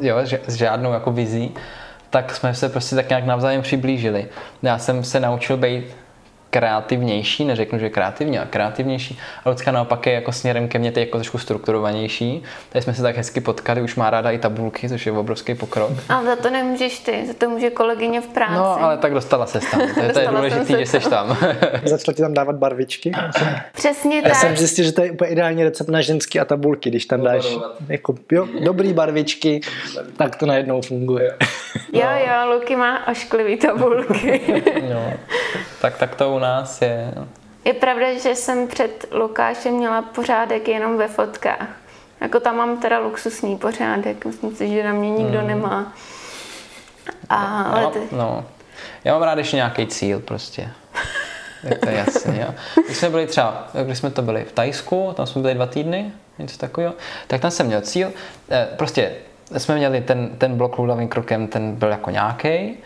jo, 0.00 0.16
s 0.46 0.54
žádnou 0.54 0.92
jako 0.92 1.12
vizí, 1.12 1.54
tak 2.10 2.34
jsme 2.34 2.54
se 2.54 2.68
prostě 2.68 2.96
tak 2.96 3.08
nějak 3.08 3.26
navzájem 3.26 3.62
přiblížili. 3.62 4.26
Já 4.62 4.78
jsem 4.78 5.04
se 5.04 5.20
naučil 5.20 5.56
být 5.56 5.96
kreativnější, 6.50 7.44
neřeknu, 7.44 7.78
že 7.78 7.90
kreativní, 7.90 8.38
ale 8.38 8.46
kreativnější. 8.50 9.18
A 9.44 9.50
Lucka 9.50 9.72
naopak 9.72 10.06
je 10.06 10.12
jako 10.12 10.32
směrem 10.32 10.68
ke 10.68 10.78
mně 10.78 10.92
teď 10.92 11.06
jako 11.06 11.18
trošku 11.18 11.38
strukturovanější. 11.38 12.42
Tady 12.68 12.82
jsme 12.82 12.94
se 12.94 13.02
tak 13.02 13.16
hezky 13.16 13.40
potkali, 13.40 13.82
už 13.82 13.96
má 13.96 14.10
ráda 14.10 14.30
i 14.30 14.38
tabulky, 14.38 14.88
což 14.88 15.06
je 15.06 15.12
obrovský 15.12 15.54
pokrok. 15.54 15.90
A 16.08 16.22
za 16.24 16.36
to 16.36 16.50
nemůžeš 16.50 16.98
ty, 16.98 17.26
za 17.26 17.34
to 17.34 17.50
může 17.50 17.70
kolegyně 17.70 18.20
v 18.20 18.26
práci. 18.26 18.54
No, 18.54 18.82
ale 18.82 18.96
tak 18.98 19.14
dostala 19.14 19.46
se 19.46 19.60
tam. 19.70 19.80
To 19.94 20.02
je, 20.02 20.12
to 20.12 20.20
je 20.20 20.28
důležité, 20.28 20.78
že 20.78 20.86
jsi 20.86 21.10
tam. 21.10 21.36
Začala 21.84 22.14
ti 22.14 22.22
tam 22.22 22.34
dávat 22.34 22.56
barvičky? 22.56 23.12
Přesně 23.72 24.16
Já 24.16 24.22
tak. 24.22 24.34
jsem 24.34 24.56
zjistil, 24.56 24.84
že 24.84 24.92
to 24.92 25.02
je 25.02 25.10
úplně 25.10 25.30
ideální 25.30 25.64
recept 25.64 25.88
na 25.88 26.00
ženský 26.00 26.40
a 26.40 26.44
tabulky, 26.44 26.90
když 26.90 27.06
tam 27.06 27.22
dáš 27.22 27.56
jako, 27.88 28.14
jo, 28.32 28.48
dobrý 28.64 28.92
barvičky, 28.92 29.60
tak 30.16 30.36
to 30.36 30.46
najednou 30.46 30.82
funguje. 30.82 31.36
Jo, 31.92 32.06
jo, 32.26 32.54
Luky 32.54 32.76
má 32.76 33.08
ošklivý 33.08 33.56
tabulky. 33.56 34.40
jo. 34.88 35.12
Tak, 35.80 35.98
tak 35.98 36.14
to 36.14 36.30
u 36.30 36.38
nás 36.40 36.82
je. 36.82 37.14
Je 37.64 37.72
pravda, 37.74 38.18
že 38.18 38.34
jsem 38.34 38.68
před 38.68 39.06
Lukášem 39.12 39.74
měla 39.74 40.02
pořádek 40.02 40.68
jenom 40.68 40.96
ve 40.98 41.08
fotkách. 41.08 41.68
Jako 42.20 42.40
tam 42.40 42.56
mám 42.56 42.80
teda 42.80 42.98
luxusní 42.98 43.56
pořádek, 43.56 44.24
myslím 44.24 44.56
si, 44.56 44.68
že 44.68 44.84
na 44.84 44.92
mě 44.92 45.10
nikdo 45.10 45.38
hmm. 45.38 45.48
nemá. 45.48 45.92
A, 47.28 47.62
ale 47.62 47.86
ty... 47.86 47.98
no. 48.12 48.44
Já 49.04 49.12
mám 49.12 49.22
rád 49.22 49.38
ještě 49.38 49.56
nějaký 49.56 49.86
cíl 49.86 50.20
prostě. 50.20 50.70
Je 51.64 51.78
to 51.78 51.88
jasně, 51.88 52.40
jo. 52.40 52.54
Když 52.86 52.96
jsme 52.96 53.10
byli 53.10 53.26
třeba, 53.26 53.68
když 53.84 53.98
jsme 53.98 54.10
to 54.10 54.22
byli 54.22 54.44
v 54.44 54.52
Tajsku, 54.52 55.12
tam 55.16 55.26
jsme 55.26 55.42
byli 55.42 55.54
dva 55.54 55.66
týdny, 55.66 56.12
něco 56.38 56.58
takového, 56.58 56.94
tak 57.26 57.40
tam 57.40 57.50
jsem 57.50 57.66
měl 57.66 57.80
cíl, 57.80 58.12
eh, 58.50 58.68
prostě 58.76 59.12
jsme 59.56 59.74
měli 59.74 60.00
ten, 60.00 60.28
ten 60.38 60.56
blok 60.56 60.78
lůdavým 60.78 61.08
krokem, 61.08 61.46
ten 61.46 61.74
byl 61.74 61.88
jako 61.88 62.10
nějaký, 62.10 62.78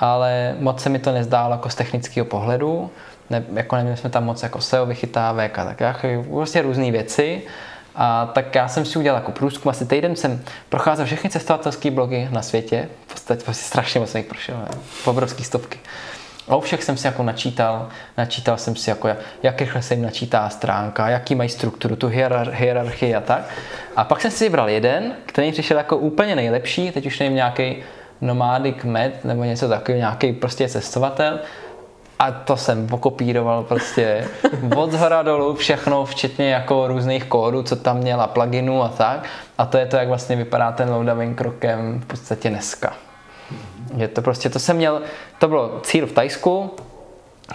ale 0.00 0.54
moc 0.58 0.82
se 0.82 0.88
mi 0.88 0.98
to 0.98 1.12
nezdálo 1.12 1.52
jako 1.52 1.68
z 1.70 1.74
technického 1.74 2.24
pohledu 2.24 2.90
ne, 3.30 3.44
jako 3.52 3.76
neměli 3.76 3.96
jsme 3.96 4.10
tam 4.10 4.24
moc 4.24 4.42
jako 4.42 4.60
SEO 4.60 4.86
vychytávek 4.86 5.58
a 5.58 5.64
tak, 5.64 5.80
jako 5.80 6.24
prostě 6.30 6.62
různé 6.62 6.90
věci. 6.90 7.42
A 7.96 8.26
tak 8.26 8.54
já 8.54 8.68
jsem 8.68 8.84
si 8.84 8.98
udělal 8.98 9.20
jako 9.20 9.32
průzkum, 9.32 9.70
asi 9.70 9.86
týden 9.86 10.16
jsem 10.16 10.40
procházel 10.68 11.06
všechny 11.06 11.30
cestovatelské 11.30 11.90
blogy 11.90 12.28
na 12.30 12.42
světě, 12.42 12.88
v 13.06 13.12
podstatě 13.12 13.44
prostě 13.44 13.64
strašně 13.64 14.00
moc 14.00 14.10
jsem 14.10 14.18
jich 14.18 14.28
prošel, 14.28 14.56
ne? 14.56 14.78
obrovský 15.04 15.44
stovky. 15.44 15.78
A 16.48 16.56
u 16.56 16.60
všech 16.60 16.84
jsem 16.84 16.96
si 16.96 17.06
jako 17.06 17.22
načítal, 17.22 17.88
načítal 18.18 18.56
jsem 18.56 18.76
si 18.76 18.90
jako, 18.90 19.08
jak 19.42 19.60
rychle 19.60 19.82
se 19.82 19.94
jim 19.94 20.02
načítá 20.02 20.48
stránka, 20.48 21.08
jaký 21.08 21.34
mají 21.34 21.48
strukturu, 21.48 21.96
tu 21.96 22.08
hierar- 22.08 22.50
hierarchii 22.52 23.14
a 23.14 23.20
tak. 23.20 23.40
A 23.96 24.04
pak 24.04 24.20
jsem 24.20 24.30
si 24.30 24.44
vybral 24.44 24.68
jeden, 24.68 25.12
který 25.26 25.52
přišel 25.52 25.76
jako 25.76 25.96
úplně 25.96 26.36
nejlepší, 26.36 26.90
teď 26.90 27.06
už 27.06 27.18
nevím 27.18 27.34
nějaký 27.34 27.76
Nomadic 28.20 28.84
Med 28.84 29.24
nebo 29.24 29.44
něco 29.44 29.68
takového, 29.68 29.98
nějaký 29.98 30.32
prostě 30.32 30.68
cestovatel. 30.68 31.38
A 32.18 32.30
to 32.30 32.56
jsem 32.56 32.86
pokopíroval 32.86 33.62
prostě 33.62 34.28
od 34.76 34.92
zhora 34.92 35.22
dolů 35.22 35.54
všechno, 35.54 36.04
včetně 36.04 36.50
jako 36.50 36.88
různých 36.88 37.24
kódů, 37.24 37.62
co 37.62 37.76
tam 37.76 37.96
měla, 37.98 38.26
pluginů 38.26 38.82
a 38.82 38.88
tak. 38.88 39.24
A 39.58 39.66
to 39.66 39.78
je 39.78 39.86
to, 39.86 39.96
jak 39.96 40.08
vlastně 40.08 40.36
vypadá 40.36 40.72
ten 40.72 40.90
loadavým 40.90 41.34
krokem 41.34 42.00
v 42.00 42.06
podstatě 42.06 42.50
dneska. 42.50 42.92
Je 43.96 44.08
to 44.08 44.22
prostě, 44.22 44.50
to 44.50 44.58
jsem 44.58 44.76
měl, 44.76 45.02
to 45.38 45.48
bylo 45.48 45.80
cíl 45.82 46.06
v 46.06 46.12
Tajsku, 46.12 46.70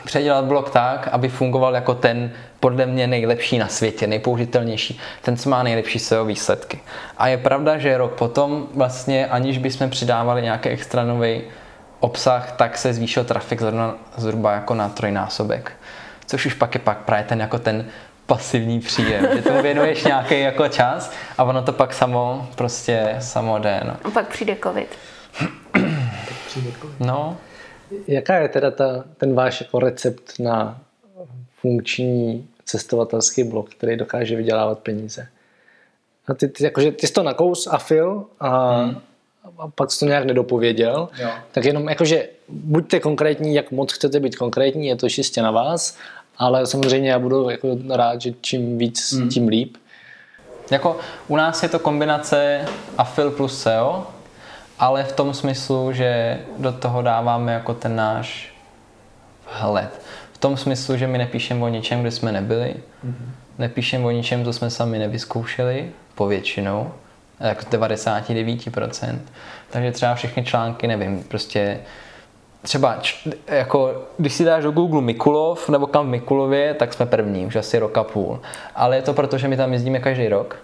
předělat 0.03 0.45
blok 0.45 0.69
tak, 0.69 1.07
aby 1.11 1.29
fungoval 1.29 1.75
jako 1.75 1.93
ten 1.93 2.31
podle 2.59 2.85
mě 2.85 3.07
nejlepší 3.07 3.57
na 3.57 3.67
světě, 3.67 4.07
nejpoužitelnější, 4.07 4.99
ten, 5.21 5.37
co 5.37 5.49
má 5.49 5.63
nejlepší 5.63 5.99
SEO 5.99 6.25
výsledky. 6.25 6.79
A 7.17 7.27
je 7.27 7.37
pravda, 7.37 7.77
že 7.77 7.97
rok 7.97 8.11
potom 8.11 8.67
vlastně, 8.73 9.27
aniž 9.27 9.57
bychom 9.57 9.89
přidávali 9.89 10.41
nějaký 10.41 10.69
extra 10.69 11.03
nový 11.03 11.41
obsah, 11.99 12.51
tak 12.51 12.77
se 12.77 12.93
zvýšil 12.93 13.23
trafik 13.23 13.61
zhruba, 13.61 13.95
zhruba 14.17 14.51
jako 14.51 14.73
na 14.73 14.89
trojnásobek. 14.89 15.71
Což 16.25 16.45
už 16.45 16.53
pak 16.53 16.73
je 16.73 16.79
pak 16.79 16.97
právě 16.97 17.25
ten 17.25 17.41
jako 17.41 17.59
ten 17.59 17.85
pasivní 18.25 18.79
příjem, 18.79 19.27
že 19.35 19.41
tomu 19.41 19.61
věnuješ 19.61 20.03
nějaký 20.03 20.39
jako 20.39 20.67
čas 20.67 21.11
a 21.37 21.43
ono 21.43 21.61
to 21.61 21.73
pak 21.73 21.93
samo 21.93 22.47
prostě 22.55 23.15
samo 23.19 23.59
jde. 23.59 23.81
No. 23.85 23.95
A 24.03 24.09
pak 24.09 24.27
přijde 24.27 24.57
covid. 24.63 24.97
No, 26.99 27.37
Jaká 28.07 28.38
je 28.38 28.49
teda 28.49 28.71
ta, 28.71 29.03
ten 29.17 29.33
váš 29.33 29.61
jako 29.61 29.79
recept 29.79 30.39
na 30.39 30.81
funkční 31.61 32.47
cestovatelský 32.65 33.43
blog, 33.43 33.69
který 33.69 33.97
dokáže 33.97 34.36
vydělávat 34.36 34.79
peníze? 34.79 35.27
A 36.27 36.33
ty, 36.33 36.47
ty, 36.47 36.63
jakože, 36.63 36.91
ty 36.91 37.07
jsi 37.07 37.13
to 37.13 37.23
nakous 37.23 37.67
a 37.67 37.77
fil 37.77 38.25
a, 38.39 38.81
hmm. 38.81 39.01
a 39.57 39.67
pak 39.67 39.91
jsi 39.91 39.99
to 39.99 40.05
nějak 40.05 40.25
nedopověděl, 40.25 41.09
Jo. 41.19 41.29
tak 41.51 41.65
jenom 41.65 41.89
jakože 41.89 42.29
buďte 42.49 42.99
konkrétní, 42.99 43.55
jak 43.55 43.71
moc 43.71 43.93
chcete 43.93 44.19
být 44.19 44.36
konkrétní, 44.36 44.88
je 44.88 44.95
to 44.95 45.09
čistě 45.09 45.41
na 45.41 45.51
vás, 45.51 45.97
ale 46.38 46.65
samozřejmě 46.65 47.09
já 47.09 47.19
budu 47.19 47.49
jako 47.49 47.77
rád, 47.89 48.21
že 48.21 48.31
čím 48.41 48.77
víc, 48.77 49.13
hmm. 49.13 49.29
tím 49.29 49.47
líp. 49.47 49.77
Jako 50.71 50.99
u 51.27 51.36
nás 51.36 51.63
je 51.63 51.69
to 51.69 51.79
kombinace 51.79 52.65
AFIL 52.97 53.31
plus 53.31 53.61
SEO, 53.61 54.07
ale 54.80 55.03
v 55.03 55.11
tom 55.11 55.34
smyslu, 55.34 55.93
že 55.93 56.39
do 56.57 56.71
toho 56.71 57.01
dáváme 57.01 57.53
jako 57.53 57.73
ten 57.73 57.95
náš 57.95 58.55
vhled. 59.59 60.01
V 60.34 60.38
tom 60.38 60.57
smyslu, 60.57 60.97
že 60.97 61.07
my 61.07 61.17
nepíšeme 61.17 61.63
o 61.63 61.67
ničem, 61.67 62.01
kde 62.01 62.11
jsme 62.11 62.32
nebyli, 62.32 62.76
mm-hmm. 63.05 63.30
nepíšeme 63.57 64.05
o 64.05 64.11
ničem, 64.11 64.43
co 64.43 64.53
jsme 64.53 64.69
sami 64.69 64.99
nevyzkoušeli, 64.99 65.91
povětšinou, 66.15 66.91
jako 67.39 67.61
99%. 67.61 69.19
Takže 69.69 69.91
třeba 69.91 70.15
všechny 70.15 70.43
články, 70.43 70.88
nevím, 70.88 71.23
prostě 71.23 71.80
třeba, 72.61 72.97
č- 73.01 73.32
jako, 73.47 74.03
když 74.17 74.34
si 74.34 74.45
dáš 74.45 74.63
do 74.63 74.71
Google 74.71 75.01
Mikulov 75.01 75.69
nebo 75.69 75.88
kam 75.88 76.05
v 76.05 76.09
Mikulově, 76.09 76.73
tak 76.73 76.93
jsme 76.93 77.05
první, 77.05 77.45
už 77.45 77.55
asi 77.55 77.80
rok 77.80 77.97
a 77.97 78.03
půl. 78.03 78.39
Ale 78.76 78.95
je 78.95 79.01
to 79.01 79.13
proto, 79.13 79.38
že 79.38 79.47
my 79.47 79.57
tam 79.57 79.73
jezdíme 79.73 79.99
každý 79.99 80.28
rok 80.28 80.57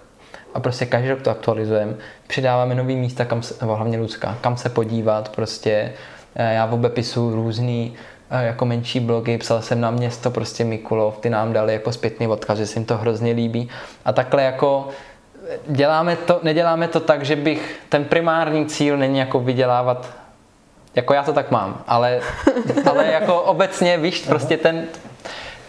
a 0.54 0.60
prostě 0.60 0.86
každý 0.86 1.10
rok 1.10 1.22
to 1.22 1.32
aktualizujeme, 1.32 1.93
přidáváme 2.28 2.76
nový 2.76 2.95
místa, 2.95 3.26
kam 3.26 3.41
se, 3.41 3.56
nebo 3.62 3.76
hlavně 3.76 3.97
Lucka, 3.97 4.38
kam 4.41 4.58
se 4.58 4.70
podívat, 4.70 5.30
prostě 5.30 5.93
eh, 6.36 6.54
já 6.54 6.66
v 6.66 6.74
obepisu 6.74 7.36
různý 7.36 7.93
eh, 8.32 8.45
jako 8.45 8.66
menší 8.66 8.99
blogy, 8.99 9.38
psal 9.38 9.62
jsem 9.62 9.82
na 9.82 9.91
město 9.91 10.32
prostě 10.32 10.64
Mikulov, 10.64 11.18
ty 11.18 11.30
nám 11.30 11.54
dali 11.54 11.74
jako 11.74 11.91
zpětný 11.91 12.28
odkaz, 12.28 12.58
že 12.58 12.68
se 12.68 12.80
jim 12.80 12.86
to 12.86 12.97
hrozně 12.97 13.32
líbí 13.32 13.70
a 14.06 14.14
takhle 14.14 14.43
jako 14.43 14.88
děláme 15.68 16.16
to, 16.16 16.39
neděláme 16.43 16.88
to 16.88 16.99
tak, 16.99 17.26
že 17.26 17.36
bych, 17.36 17.80
ten 17.89 18.06
primární 18.06 18.66
cíl 18.66 18.97
není 18.97 19.20
jako 19.20 19.39
vydělávat 19.39 20.22
jako 20.95 21.14
já 21.14 21.24
to 21.24 21.34
tak 21.34 21.52
mám, 21.52 21.84
ale, 21.88 22.20
ale 22.89 23.06
jako 23.06 23.41
obecně, 23.41 23.97
víš, 23.97 24.26
prostě 24.28 24.58
ten... 24.58 24.86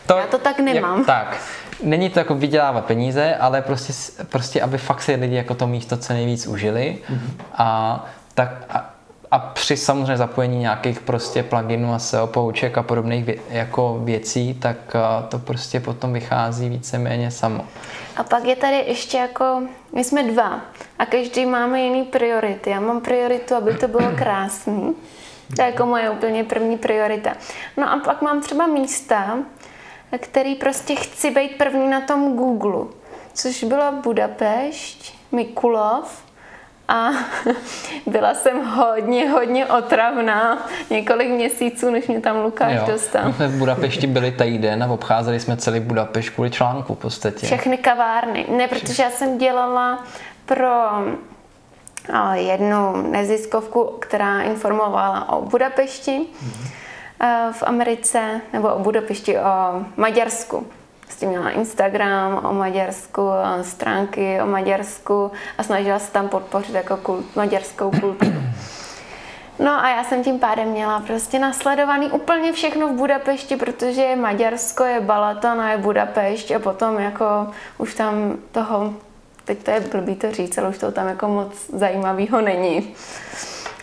To, 0.07 0.17
já 0.17 0.27
to 0.27 0.39
tak 0.39 0.59
nemám. 0.59 0.99
Jak, 0.99 1.07
tak. 1.07 1.41
Není 1.83 2.11
to 2.11 2.19
jako 2.19 2.35
vydělávat 2.35 2.85
peníze, 2.85 3.35
ale 3.35 3.63
prostě, 3.63 3.93
prostě 4.25 4.63
aby 4.63 4.79
fakt 4.79 5.03
si 5.03 5.15
lidi 5.15 5.37
jako 5.37 5.55
to 5.55 5.67
místo 5.67 5.97
co 5.97 6.13
nejvíc 6.13 6.47
užili 6.47 6.99
mm-hmm. 7.11 7.45
a, 7.55 8.07
tak, 8.35 8.65
a, 8.71 8.95
a 9.31 9.39
při 9.39 9.77
samozřejmě 9.77 10.17
zapojení 10.17 10.59
nějakých 10.59 11.01
prostě 11.01 11.43
pluginů 11.43 11.95
a 11.95 11.99
SEO 11.99 12.27
pouček 12.27 12.79
a 12.79 12.83
podobných 12.83 13.25
vě, 13.25 13.37
jako 13.49 14.01
věcí, 14.05 14.55
tak 14.55 14.77
to 15.29 15.39
prostě 15.39 15.81
potom 15.81 16.13
vychází 16.13 16.69
víceméně 16.69 17.31
samo. 17.31 17.67
A 18.17 18.23
pak 18.23 18.45
je 18.45 18.57
tady 18.57 18.77
ještě 18.77 19.19
jako, 19.19 19.63
my 19.95 20.05
jsme 20.05 20.23
dva 20.23 20.61
a 20.99 21.07
každý 21.07 21.47
máme 21.47 21.81
jiný 21.81 22.05
priority. 22.05 22.71
Já 22.71 22.81
mám 22.81 23.01
prioritu, 23.01 23.55
aby 23.55 23.75
to 23.75 23.89
bylo 23.89 24.11
krásný. 24.17 24.95
To 25.57 25.63
je 25.63 25.69
jako 25.69 25.87
moje 25.87 26.11
úplně 26.11 26.45
první 26.45 26.79
priorita. 26.79 27.33
No 27.77 27.93
a 27.93 27.97
pak 27.97 28.23
mám 28.23 28.41
třeba 28.41 28.67
místa, 28.67 29.39
který 30.19 30.55
prostě 30.55 30.95
chci 30.95 31.31
být 31.31 31.59
první 31.59 31.91
na 31.91 32.01
tom 32.01 32.37
Google, 32.37 32.85
což 33.35 33.65
byla 33.65 33.93
Budapešť, 33.93 35.15
Mikulov, 35.33 36.23
a 36.89 37.11
byla 38.07 38.35
jsem 38.35 38.65
hodně, 38.65 39.31
hodně 39.31 39.67
otravná 39.67 40.69
několik 40.91 41.29
měsíců, 41.29 41.91
než 41.91 42.07
mě 42.07 42.21
tam 42.21 42.37
Lukáš 42.45 42.73
jo. 42.73 42.85
dostal. 42.93 43.27
My 43.27 43.33
jsme 43.33 43.49
v 43.49 43.59
Budapešti 43.59 44.07
byli 44.07 44.31
týden 44.31 44.83
a 44.83 44.87
obcházeli 44.87 45.41
jsme 45.41 45.57
celý 45.57 45.81
Budapešť 45.81 46.35
kvůli 46.35 46.51
článku 46.51 46.95
v 46.95 46.99
podstatě. 46.99 47.47
Všechny 47.47 47.79
kavárny. 47.79 48.47
Ne, 48.49 48.69
protože 48.69 49.03
já 49.03 49.11
jsem 49.11 49.39
dělala 49.39 50.05
pro 50.47 50.69
jednu 52.33 53.11
neziskovku, 53.11 53.85
která 53.85 54.43
informovala 54.43 55.29
o 55.29 55.43
Budapešti 55.43 56.21
mm-hmm. 56.21 56.82
V 57.53 57.63
Americe, 57.63 58.41
nebo 58.53 58.75
o 58.75 58.79
Budapešti, 58.79 59.39
o 59.39 59.43
Maďarsku. 59.97 60.67
S 61.09 61.17
tím 61.17 61.29
měla 61.29 61.51
Instagram 61.51 62.41
o 62.45 62.55
Maďarsku, 62.55 63.29
stránky 63.63 64.41
o 64.43 64.47
Maďarsku 64.47 65.33
a 65.59 65.63
snažila 65.63 65.99
se 65.99 66.13
tam 66.13 66.29
podpořit 66.29 66.75
jako 66.75 66.97
kult, 66.97 67.37
maďarskou 67.37 67.91
kulturu. 67.91 68.43
No 69.59 69.85
a 69.85 69.91
já 69.91 70.05
jsem 70.05 70.25
tím 70.25 70.39
pádem 70.39 70.69
měla 70.69 71.01
prostě 71.01 71.39
nasledovaný 71.39 72.11
úplně 72.11 72.53
všechno 72.53 72.89
v 72.89 72.93
Budapešti, 72.93 73.57
protože 73.57 74.17
Maďarsko 74.17 74.85
je 74.85 75.01
Balaton 75.01 75.61
a 75.61 75.71
je 75.71 75.79
Budapešť 75.79 76.51
a 76.51 76.59
potom 76.59 76.99
jako 76.99 77.25
už 77.79 77.95
tam 77.95 78.37
toho 78.53 78.95
teď 79.45 79.59
to 79.63 79.71
je 79.71 79.81
blbý 79.81 80.17
to 80.17 80.33
říct, 80.33 80.59
ale 80.59 80.69
už 80.69 80.79
to 80.79 80.93
tam 80.93 81.09
jako 81.09 81.29
moc 81.29 81.71
zajímavého 81.73 82.41
není. 82.41 82.95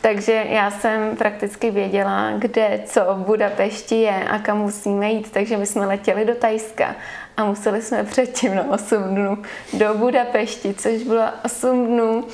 Takže 0.01 0.43
já 0.49 0.71
jsem 0.71 1.15
prakticky 1.15 1.71
věděla, 1.71 2.31
kde 2.37 2.81
co 2.85 3.01
v 3.13 3.17
Budapešti 3.17 3.95
je 3.95 4.23
a 4.29 4.39
kam 4.39 4.57
musíme 4.57 5.11
jít, 5.11 5.31
takže 5.31 5.57
my 5.57 5.65
jsme 5.65 5.85
letěli 5.85 6.25
do 6.25 6.35
Tajska 6.35 6.95
a 7.37 7.45
museli 7.45 7.81
jsme 7.81 8.03
předtím 8.03 8.55
na 8.55 8.63
8 8.69 9.03
dnů 9.03 9.37
do 9.73 9.93
Budapešti, 9.93 10.73
což 10.73 11.03
bylo 11.03 11.23
8 11.45 11.87
dnů 11.87 12.27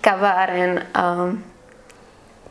kaváren 0.00 0.86
a 0.94 1.16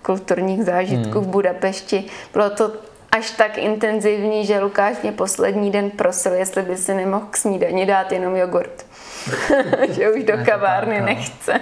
kulturních 0.02 0.64
zážitků 0.64 1.20
hmm. 1.20 1.28
v 1.28 1.28
Budapešti. 1.28 2.06
Bylo 2.34 2.50
to 2.50 2.72
až 3.12 3.32
tak 3.32 3.58
intenzivní, 3.58 4.46
že 4.46 4.60
Lukáš 4.60 5.02
mě 5.02 5.12
poslední 5.12 5.72
den 5.72 5.92
prosil, 5.92 6.34
jestli 6.34 6.62
by 6.62 6.78
si 6.78 6.94
nemohl 6.94 7.26
k 7.30 7.38
snídani 7.38 7.86
dát 7.86 8.12
jenom 8.12 8.36
jogurt. 8.36 8.86
že 9.90 10.12
už 10.12 10.24
do 10.24 10.34
kavárny 10.46 11.02
nechce. 11.02 11.62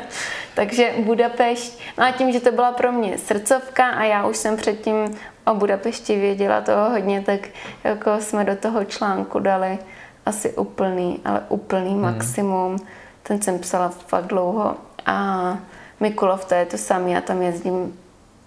Takže 0.58 0.93
Budapešť, 1.05 1.80
no 1.97 2.03
a 2.03 2.12
tím, 2.12 2.32
že 2.34 2.39
to 2.39 2.51
byla 2.51 2.72
pro 2.72 2.91
mě 2.91 3.18
srdcovka 3.18 3.89
a 3.89 4.03
já 4.03 4.28
už 4.28 4.38
jsem 4.38 4.58
předtím 4.58 5.18
o 5.45 5.55
Budapešti 5.55 6.20
věděla 6.20 6.62
toho 6.62 6.89
hodně, 6.89 7.22
tak 7.22 7.39
jako 7.84 8.18
jsme 8.20 8.43
do 8.43 8.55
toho 8.55 8.86
článku 8.86 9.39
dali 9.39 9.80
asi 10.26 10.53
úplný, 10.53 11.20
ale 11.26 11.41
úplný 11.49 11.91
hmm. 11.91 12.01
maximum. 12.01 12.78
Ten 13.24 13.41
jsem 13.41 13.60
psala 13.60 13.89
fakt 13.89 14.28
dlouho 14.28 14.76
a 15.05 15.58
Mikulov 15.99 16.45
to 16.45 16.53
je 16.53 16.66
to 16.66 16.78
samé, 16.78 17.12
já 17.12 17.22
tam 17.22 17.41
jezdím 17.41 17.99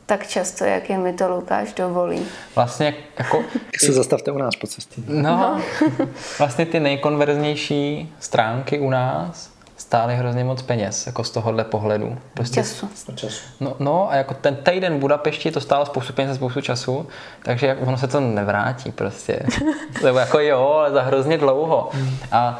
tak 0.07 0.27
často, 0.27 0.65
jak 0.65 0.91
je 0.91 0.99
mi 0.99 1.13
to 1.13 1.29
Lukáš 1.29 1.73
dovolí. 1.73 2.27
Vlastně 2.55 2.95
jako... 3.19 3.45
Tak 3.53 3.81
se 3.81 3.93
zastavte 3.93 4.33
u 4.33 4.39
nás 4.39 4.57
po 4.57 4.67
cestě. 4.67 5.01
No, 5.09 5.61
vlastně 6.39 6.67
ty 6.67 6.81
nejkonverznější 6.81 8.15
stránky 8.21 8.79
u 8.79 8.91
nás 8.91 9.60
stály 9.91 10.17
hrozně 10.17 10.45
moc 10.45 10.63
peněz, 10.63 11.07
jako 11.07 11.25
z 11.25 11.31
tohohle 11.31 11.65
pohledu. 11.65 12.19
Prostě, 12.35 12.61
času. 12.61 12.89
času. 13.15 13.43
No, 13.61 13.77
no, 13.79 14.11
a 14.11 14.15
jako 14.15 14.35
ten 14.35 14.57
týden 14.57 14.97
v 14.97 14.99
Budapešti 14.99 15.51
to 15.51 15.61
stálo 15.61 15.87
spoustu 15.87 16.13
peněz 16.13 16.31
a 16.31 16.35
spoustu 16.35 16.61
času, 16.61 17.09
takže 17.43 17.67
jak 17.67 17.79
ono 17.87 17.99
se 17.99 18.07
to 18.07 18.21
nevrátí 18.21 18.93
prostě. 18.93 19.43
Nebo 20.05 20.19
jako 20.19 20.39
jo, 20.41 20.75
ale 20.79 20.91
za 20.91 21.03
hrozně 21.03 21.39
dlouho. 21.39 21.91
A, 22.33 22.59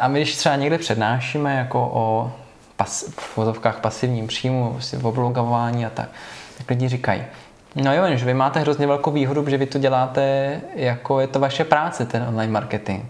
a 0.00 0.08
my 0.08 0.20
když 0.20 0.36
třeba 0.36 0.56
někde 0.56 0.78
přednášíme 0.78 1.56
jako 1.56 1.90
o 1.92 2.32
pas, 2.76 3.04
v 3.16 3.36
vozovkách 3.36 3.80
pasivním 3.80 4.26
příjmu, 4.26 4.72
prostě 4.72 4.96
v 4.96 5.06
oblogování 5.06 5.86
a 5.86 5.90
tak, 5.90 6.08
tak 6.58 6.70
lidi 6.70 6.88
říkají, 6.88 7.24
No 7.74 7.94
jo, 7.94 8.16
že 8.16 8.24
vy 8.24 8.34
máte 8.34 8.60
hrozně 8.60 8.86
velkou 8.86 9.10
výhodu, 9.10 9.50
že 9.50 9.56
vy 9.56 9.66
to 9.66 9.78
děláte, 9.78 10.60
jako 10.74 11.20
je 11.20 11.26
to 11.26 11.40
vaše 11.40 11.64
práce, 11.64 12.06
ten 12.06 12.24
online 12.28 12.52
marketing. 12.52 13.02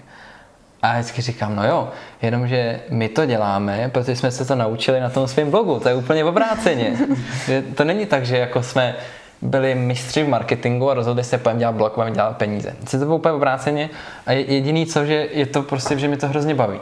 A 0.82 0.86
já 0.86 1.00
vždycky 1.00 1.22
říkám, 1.22 1.56
no 1.56 1.66
jo, 1.66 1.88
jenomže 2.22 2.80
my 2.90 3.08
to 3.08 3.26
děláme, 3.26 3.90
protože 3.92 4.16
jsme 4.16 4.30
se 4.30 4.44
to 4.44 4.54
naučili 4.54 5.00
na 5.00 5.10
tom 5.10 5.28
svém 5.28 5.50
blogu, 5.50 5.80
to 5.80 5.88
je 5.88 5.94
úplně 5.94 6.24
obráceně. 6.24 6.96
to 7.74 7.84
není 7.84 8.06
tak, 8.06 8.26
že 8.26 8.38
jako 8.38 8.62
jsme 8.62 8.94
byli 9.42 9.74
mistři 9.74 10.22
v 10.22 10.28
marketingu 10.28 10.90
a 10.90 10.94
rozhodli 10.94 11.24
se, 11.24 11.38
pojďme 11.38 11.58
dělat 11.58 11.74
blog, 11.74 11.92
pojďme 11.92 12.14
dělat 12.14 12.36
peníze. 12.36 12.74
Se 12.86 12.98
to 12.98 13.04
bylo 13.04 13.16
úplně 13.16 13.32
obráceně 13.32 13.90
a 14.26 14.32
jediný 14.32 14.86
co, 14.86 15.04
že 15.04 15.28
je 15.32 15.46
to 15.46 15.62
prostě, 15.62 15.98
že 15.98 16.08
mi 16.08 16.16
to 16.16 16.28
hrozně 16.28 16.54
baví. 16.54 16.80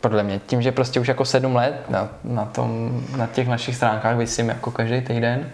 Podle 0.00 0.22
mě. 0.22 0.40
Tím, 0.46 0.62
že 0.62 0.72
prostě 0.72 1.00
už 1.00 1.08
jako 1.08 1.24
sedm 1.24 1.56
let 1.56 1.74
na, 1.88 2.08
na, 2.24 2.44
tom, 2.44 3.00
na 3.16 3.26
těch 3.26 3.48
našich 3.48 3.76
stránkách 3.76 4.16
vysím 4.16 4.48
jako 4.48 4.70
každý 4.70 5.00
týden 5.00 5.50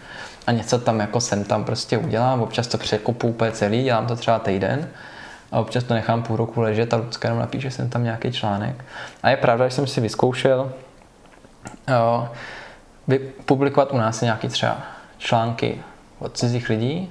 a 0.47 0.53
něco 0.53 0.79
tam 0.79 1.01
jako 1.01 1.21
sem 1.21 1.45
tam 1.45 1.65
prostě 1.65 1.99
udělám, 1.99 2.43
občas 2.43 2.67
to 2.67 2.79
překupu 2.79 3.29
úplně 3.29 3.53
celý, 3.53 3.83
dělám 3.83 4.07
to 4.07 4.17
třeba 4.17 4.39
týden 4.39 4.89
a 5.53 5.61
občas 5.61 5.85
to 5.85 5.95
nechám 5.95 6.23
půl 6.23 6.37
roku 6.37 6.61
ležet 6.61 6.95
a 6.95 6.97
Lucka 6.97 7.29
jenom 7.29 7.41
napíše 7.41 7.71
jsem 7.71 7.91
tam 7.91 8.05
nějaký 8.05 8.33
článek. 8.33 8.85
A 9.23 9.31
je 9.31 9.37
pravda, 9.37 9.69
že 9.69 9.75
jsem 9.75 9.87
si 9.87 10.01
vyzkoušel 10.01 10.73
jo, 11.89 12.29
publikovat 13.47 13.93
u 13.93 13.97
nás 13.97 14.21
nějaký 14.21 14.49
třeba 14.49 14.79
články 15.19 15.83
od 16.19 16.37
cizích 16.37 16.69
lidí, 16.69 17.11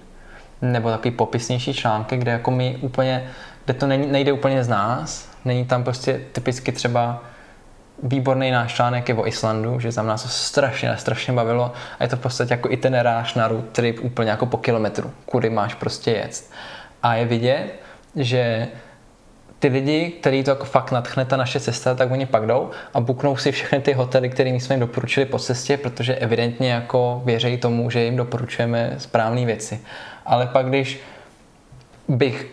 nebo 0.62 0.90
takový 0.90 1.12
popisnější 1.12 1.74
články, 1.74 2.18
kde 2.18 2.32
jako 2.32 2.52
my 2.52 2.78
úplně, 2.82 3.30
kde 3.66 3.74
to 3.74 3.88
nejde 3.88 4.32
úplně 4.32 4.64
z 4.64 4.68
nás, 4.68 5.30
není 5.46 5.66
tam 5.66 5.84
prostě 5.84 6.22
typicky 6.32 6.72
třeba 6.72 7.24
výborný 8.04 8.52
náš 8.52 8.74
článek 8.74 9.10
je 9.10 9.16
o 9.16 9.28
Islandu, 9.28 9.80
že 9.80 9.92
tam 9.92 10.08
nás 10.08 10.24
to 10.24 10.30
strašně, 10.30 10.98
strašně 10.98 11.34
bavilo 11.34 11.74
a 12.00 12.04
je 12.04 12.10
to 12.10 12.16
v 12.16 12.20
podstatě 12.20 12.54
jako 12.54 12.72
itinerář 12.72 13.34
na 13.36 13.48
road 13.48 13.66
trip 13.72 14.00
úplně 14.02 14.30
jako 14.30 14.46
po 14.46 14.58
kilometru, 14.58 15.12
kudy 15.26 15.50
máš 15.50 15.74
prostě 15.74 16.12
jet. 16.12 16.50
A 17.04 17.16
je 17.16 17.26
vidět, 17.26 17.81
že 18.16 18.68
ty 19.60 19.68
lidi, 19.68 20.12
který 20.20 20.44
to 20.44 20.50
jako 20.50 20.66
fakt 20.66 20.92
natchne 20.92 21.26
ta 21.26 21.38
naše 21.38 21.60
cesta, 21.60 21.96
tak 21.96 22.12
oni 22.12 22.26
pak 22.26 22.46
jdou 22.46 22.70
a 22.94 23.00
buknou 23.00 23.38
si 23.38 23.52
všechny 23.52 23.82
ty 23.82 23.94
hotely, 23.94 24.30
které 24.30 24.50
jsme 24.50 24.76
jim 24.76 24.80
doporučili 24.80 25.26
po 25.26 25.40
cestě, 25.40 25.78
protože 25.78 26.16
evidentně 26.16 26.72
jako 26.72 27.22
věří 27.26 27.58
tomu, 27.58 27.90
že 27.90 28.04
jim 28.04 28.16
doporučujeme 28.16 28.96
správné 28.98 29.46
věci. 29.46 29.82
Ale 30.26 30.48
pak, 30.48 30.66
když 30.66 31.00
bych 32.08 32.52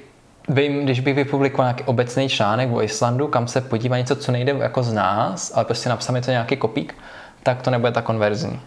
vím, 0.48 0.84
když 0.84 1.00
bych 1.00 1.14
vypublikoval 1.14 1.66
nějaký 1.66 1.84
obecný 1.84 2.28
článek 2.28 2.72
o 2.72 2.82
Islandu, 2.82 3.28
kam 3.28 3.48
se 3.48 3.60
podívá 3.60 3.98
něco, 3.98 4.16
co 4.16 4.32
nejde 4.32 4.56
jako 4.58 4.82
z 4.82 4.92
nás, 4.92 5.52
ale 5.54 5.64
prostě 5.64 5.88
napsal 5.88 6.12
mi 6.12 6.20
to 6.20 6.30
nějaký 6.30 6.56
kopík, 6.56 6.94
tak 7.42 7.62
to 7.62 7.70
nebude 7.70 7.92
tak 7.92 8.04
konverzní. 8.04 8.60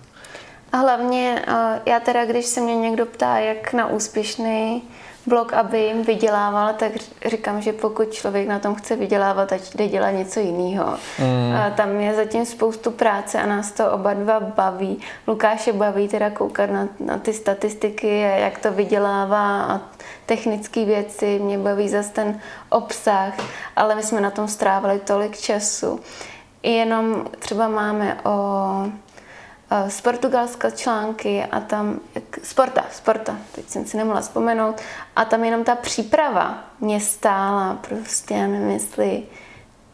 A 0.72 0.78
hlavně, 0.78 1.42
eh, 1.48 1.82
já 1.86 2.00
teda, 2.00 2.26
když 2.26 2.46
se 2.46 2.62
mě 2.62 2.76
někdo 2.76 3.06
ptá, 3.06 3.38
jak 3.38 3.74
na 3.74 3.88
úspěšný 3.88 4.84
blog, 5.26 5.54
aby 5.54 5.80
jim 5.80 6.04
vydělával, 6.04 6.74
tak 6.74 6.92
říkám, 7.26 7.62
že 7.62 7.74
pokud 7.74 8.14
člověk 8.14 8.48
na 8.48 8.60
tom 8.60 8.76
chce 8.76 8.96
vydělávat, 8.96 9.52
ať 9.52 9.76
jde 9.76 9.88
dělat 9.88 10.12
něco 10.12 10.40
jiného. 10.40 10.98
Mm. 11.20 11.56
A 11.56 11.70
tam 11.70 12.00
je 12.00 12.16
zatím 12.16 12.46
spoustu 12.46 12.92
práce 12.92 13.42
a 13.42 13.46
nás 13.46 13.72
to 13.72 13.92
oba 13.92 14.14
dva 14.14 14.40
baví. 14.40 15.00
Lukáše 15.28 15.74
baví 15.74 16.08
teda 16.08 16.30
koukat 16.30 16.70
na, 16.72 16.88
na 17.00 17.18
ty 17.18 17.34
statistiky, 17.34 18.20
jak 18.20 18.60
to 18.60 18.72
vydělává 18.72 19.64
a 19.64 19.82
technické 20.26 20.86
věci, 20.86 21.40
mě 21.40 21.58
baví 21.58 21.90
zase 21.90 22.12
ten 22.12 22.40
obsah, 22.70 23.34
ale 23.76 23.96
my 23.96 24.04
jsme 24.04 24.22
na 24.22 24.32
tom 24.32 24.48
strávili 24.48 25.00
tolik 25.00 25.38
času. 25.38 26.00
Jenom 26.64 27.26
třeba 27.40 27.68
máme 27.68 28.18
o 28.24 28.86
z 29.88 30.02
Portugalska 30.02 30.70
články 30.70 31.44
a 31.52 31.60
tam, 31.60 32.00
sporta, 32.44 32.86
sporta, 32.92 33.38
teď 33.52 33.70
jsem 33.70 33.86
si 33.86 33.98
nemohla 33.98 34.22
vzpomenout, 34.22 34.82
a 35.16 35.26
tam 35.26 35.44
jenom 35.44 35.64
ta 35.64 35.76
příprava 35.76 36.64
mě 36.80 37.00
stála 37.00 37.80
prostě, 37.88 38.34
já 38.34 38.48
nevím, 38.48 38.70
jestli 38.70 39.24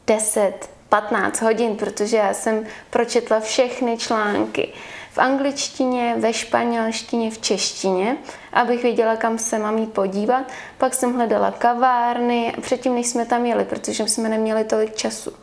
10, 0.08 0.70
15 0.90 1.42
hodin, 1.42 1.76
protože 1.76 2.18
já 2.18 2.34
jsem 2.34 2.66
pročetla 2.90 3.40
všechny 3.40 3.98
články 3.98 4.74
v 5.12 5.18
angličtině, 5.18 6.16
ve 6.18 6.34
španělštině, 6.34 7.32
v 7.32 7.38
češtině, 7.38 8.18
abych 8.54 8.84
věděla, 8.84 9.16
kam 9.16 9.38
se 9.38 9.60
mám 9.60 9.78
jít 9.78 9.94
podívat. 9.94 10.44
Pak 10.78 10.94
jsem 10.94 11.14
hledala 11.14 11.52
kavárny, 11.52 12.54
předtím, 12.62 12.96
než 12.96 13.08
jsme 13.08 13.26
tam 13.26 13.46
jeli, 13.46 13.66
protože 13.66 14.08
jsme 14.08 14.30
neměli 14.30 14.64
tolik 14.64 14.96
času. 14.96 15.34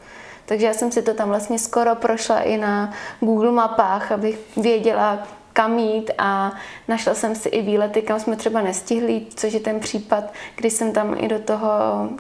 Takže 0.46 0.66
já 0.66 0.72
jsem 0.72 0.92
si 0.92 1.02
to 1.02 1.14
tam 1.14 1.28
vlastně 1.28 1.58
skoro 1.58 1.94
prošla 1.94 2.40
i 2.40 2.56
na 2.56 2.92
Google 3.20 3.52
mapách, 3.52 4.12
abych 4.12 4.38
věděla, 4.56 5.26
kam 5.54 5.78
jít 5.78 6.10
a 6.18 6.52
našla 6.88 7.14
jsem 7.14 7.34
si 7.34 7.48
i 7.48 7.62
výlety, 7.62 8.02
kam 8.02 8.20
jsme 8.20 8.36
třeba 8.36 8.62
nestihli, 8.62 9.22
což 9.34 9.52
je 9.52 9.60
ten 9.60 9.80
případ, 9.80 10.24
kdy 10.56 10.70
jsem 10.70 10.92
tam 10.92 11.16
i 11.18 11.28
do 11.28 11.38
toho 11.38 11.68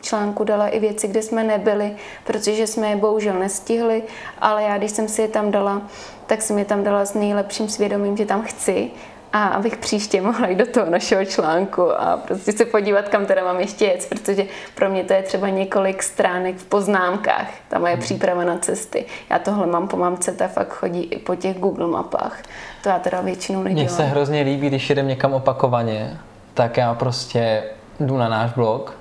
článku 0.00 0.44
dala 0.44 0.68
i 0.68 0.80
věci, 0.80 1.08
kde 1.08 1.22
jsme 1.22 1.44
nebyli, 1.44 1.96
protože 2.24 2.66
jsme 2.66 2.90
je 2.90 2.96
bohužel 2.96 3.38
nestihli, 3.38 4.02
ale 4.38 4.62
já, 4.62 4.78
když 4.78 4.90
jsem 4.90 5.08
si 5.08 5.22
je 5.22 5.28
tam 5.28 5.50
dala, 5.50 5.82
tak 6.26 6.42
jsem 6.42 6.58
je 6.58 6.64
tam 6.64 6.84
dala 6.84 7.04
s 7.04 7.14
nejlepším 7.14 7.68
svědomím, 7.68 8.16
že 8.16 8.26
tam 8.26 8.42
chci 8.42 8.90
a 9.34 9.46
abych 9.46 9.76
příště 9.76 10.20
mohla 10.20 10.48
jít 10.48 10.58
do 10.58 10.66
toho 10.66 10.90
našeho 10.90 11.24
článku 11.24 12.00
a 12.00 12.16
prostě 12.16 12.52
se 12.52 12.64
podívat, 12.64 13.08
kam 13.08 13.26
teda 13.26 13.44
mám 13.44 13.60
ještě 13.60 13.84
jet, 13.84 14.06
protože 14.08 14.44
pro 14.74 14.90
mě 14.90 15.04
to 15.04 15.12
je 15.12 15.22
třeba 15.22 15.48
několik 15.48 16.02
stránek 16.02 16.56
v 16.56 16.64
poznámkách, 16.64 17.50
ta 17.68 17.78
moje 17.78 17.92
hmm. 17.92 18.02
příprava 18.02 18.44
na 18.44 18.58
cesty. 18.58 19.04
Já 19.30 19.38
tohle 19.38 19.66
mám 19.66 19.88
po 19.88 19.96
mamce, 19.96 20.32
ta 20.32 20.48
fakt 20.48 20.72
chodí 20.72 21.02
i 21.02 21.18
po 21.18 21.34
těch 21.34 21.58
Google 21.58 21.86
mapách. 21.86 22.42
To 22.82 22.88
já 22.88 22.98
teda 22.98 23.20
většinou 23.20 23.62
nedělám. 23.62 23.84
Mně 23.84 23.96
se 23.96 24.02
hrozně 24.02 24.42
líbí, 24.42 24.68
když 24.68 24.90
jedem 24.90 25.08
někam 25.08 25.32
opakovaně, 25.32 26.18
tak 26.54 26.76
já 26.76 26.94
prostě 26.94 27.62
jdu 28.00 28.16
na 28.16 28.28
náš 28.28 28.52
blog 28.52 28.94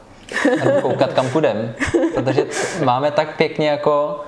a 0.62 0.66
jdu 0.66 0.82
koukat, 0.82 1.14
kam 1.14 1.30
půjdem. 1.30 1.74
Protože 2.16 2.46
máme 2.84 3.12
tak 3.12 3.38
pěkně 3.38 3.70
jako 3.70 4.24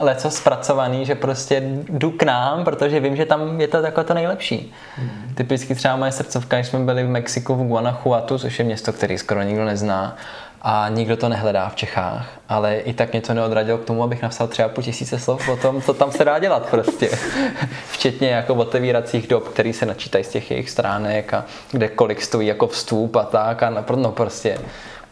leco 0.00 0.30
zpracovaný, 0.30 1.06
že 1.06 1.14
prostě 1.14 1.62
jdu 1.88 2.10
k 2.10 2.22
nám, 2.22 2.64
protože 2.64 3.00
vím, 3.00 3.16
že 3.16 3.26
tam 3.26 3.60
je 3.60 3.68
to 3.68 3.76
jako 3.76 4.04
to 4.04 4.14
nejlepší. 4.14 4.72
Mm. 4.98 5.34
Typicky 5.34 5.74
třeba 5.74 5.96
moje 5.96 6.12
srdcovka, 6.12 6.56
když 6.56 6.68
jsme 6.68 6.78
byli 6.78 7.04
v 7.04 7.08
Mexiku 7.08 7.54
v 7.54 7.66
Guanajuatu, 7.66 8.38
což 8.38 8.58
je 8.58 8.64
město, 8.64 8.92
který 8.92 9.18
skoro 9.18 9.42
nikdo 9.42 9.64
nezná, 9.64 10.16
a 10.62 10.88
nikdo 10.88 11.16
to 11.16 11.28
nehledá 11.28 11.68
v 11.68 11.76
Čechách, 11.76 12.26
ale 12.48 12.76
i 12.76 12.92
tak 12.92 13.12
mě 13.12 13.20
to 13.20 13.34
neodradilo 13.34 13.78
k 13.78 13.84
tomu, 13.84 14.02
abych 14.02 14.22
napsal 14.22 14.48
třeba 14.48 14.68
po 14.68 14.82
tisíce 14.82 15.18
slov 15.18 15.48
o 15.48 15.56
tom, 15.56 15.82
co 15.82 15.94
tam 15.94 16.12
se 16.12 16.24
dá 16.24 16.38
dělat 16.38 16.70
prostě. 16.70 17.10
Včetně 17.90 18.28
jako 18.28 18.54
otevíracích 18.54 19.26
dob, 19.26 19.48
které 19.48 19.72
se 19.72 19.86
načítají 19.86 20.24
z 20.24 20.28
těch 20.28 20.50
jejich 20.50 20.70
stránek 20.70 21.34
a 21.34 21.44
kde 21.70 21.88
kolik 21.88 22.22
stojí 22.22 22.48
jako 22.48 22.66
vstup 22.66 23.16
a 23.16 23.22
tak 23.22 23.62
a 23.62 23.70
no 23.96 24.12
prostě 24.12 24.58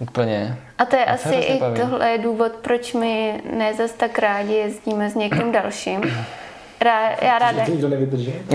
Úplně. 0.01 0.57
A 0.79 0.85
to 0.85 0.97
je 0.97 1.05
a 1.05 1.15
asi 1.15 1.35
i 1.35 1.61
tohle 1.81 2.11
je 2.11 2.19
důvod, 2.19 2.53
proč 2.53 2.93
my 2.93 3.43
ne 3.57 3.75
zas 3.75 3.93
tak 3.93 4.19
rádi 4.19 4.55
jezdíme 4.55 5.11
s 5.11 5.15
někým 5.15 5.53
dalším. 5.53 6.01
Rá, 6.85 7.11
já 7.23 7.39
ráda, 7.39 7.65
to 7.81 7.89
nevydrží. 7.89 8.35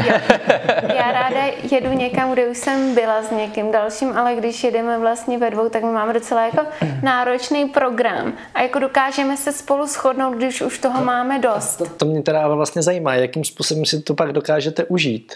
já 0.95 1.11
ráda 1.11 1.43
jedu 1.71 1.93
někam, 1.93 2.31
kde 2.31 2.47
už 2.47 2.57
jsem 2.57 2.95
byla 2.95 3.23
s 3.23 3.31
někým 3.31 3.71
dalším, 3.71 4.17
ale 4.17 4.35
když 4.35 4.63
jedeme 4.63 4.99
vlastně 4.99 5.37
ve 5.37 5.49
dvou, 5.49 5.69
tak 5.69 5.83
my 5.83 5.91
máme 5.91 6.13
docela 6.13 6.45
jako 6.45 6.65
náročný 7.03 7.65
program 7.65 8.33
a 8.53 8.61
jako 8.61 8.79
dokážeme 8.79 9.37
se 9.37 9.51
spolu 9.51 9.87
shodnout, 9.87 10.37
když 10.37 10.61
už 10.61 10.79
toho 10.79 11.03
máme 11.03 11.39
dost. 11.39 11.75
To, 11.75 11.85
to 11.85 12.05
mě 12.05 12.21
teda 12.21 12.47
vlastně 12.47 12.81
zajímá, 12.81 13.15
jakým 13.15 13.43
způsobem 13.43 13.85
si 13.85 14.01
to 14.01 14.13
pak 14.13 14.31
dokážete 14.31 14.83
užít. 14.83 15.33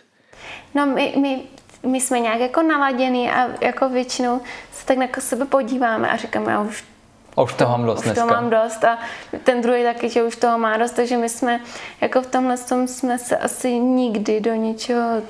No 0.75 0.85
my, 0.85 1.13
my 1.21 1.39
my 1.83 2.01
jsme 2.01 2.19
nějak 2.19 2.39
jako 2.39 2.61
naladěný 2.61 3.31
a 3.31 3.47
jako 3.61 3.89
většinou 3.89 4.41
se 4.71 4.85
tak 4.85 4.97
na 4.97 5.07
sebe 5.19 5.45
podíváme 5.45 6.09
a 6.09 6.17
říkáme, 6.17 6.51
já 6.51 6.61
už 6.61 6.83
a 7.39 7.43
už 7.43 7.53
toho 7.53 7.71
mám 7.71 7.85
dost 7.85 7.99
už 7.99 8.05
dneska. 8.05 8.21
toho 8.21 8.41
mám 8.41 8.49
dost 8.49 8.83
a 8.83 8.97
ten 9.43 9.61
druhý 9.61 9.83
taky, 9.83 10.09
že 10.09 10.23
už 10.23 10.35
toho 10.35 10.57
má 10.57 10.77
dost, 10.77 10.91
takže 10.91 11.17
my 11.17 11.29
jsme 11.29 11.59
jako 12.01 12.21
v 12.21 12.27
tomhle 12.27 12.57
tom 12.57 12.87
jsme 12.87 13.17
se 13.17 13.37
asi 13.37 13.79
nikdy 13.79 14.41
do 14.41 14.53
ničeho 14.53 15.21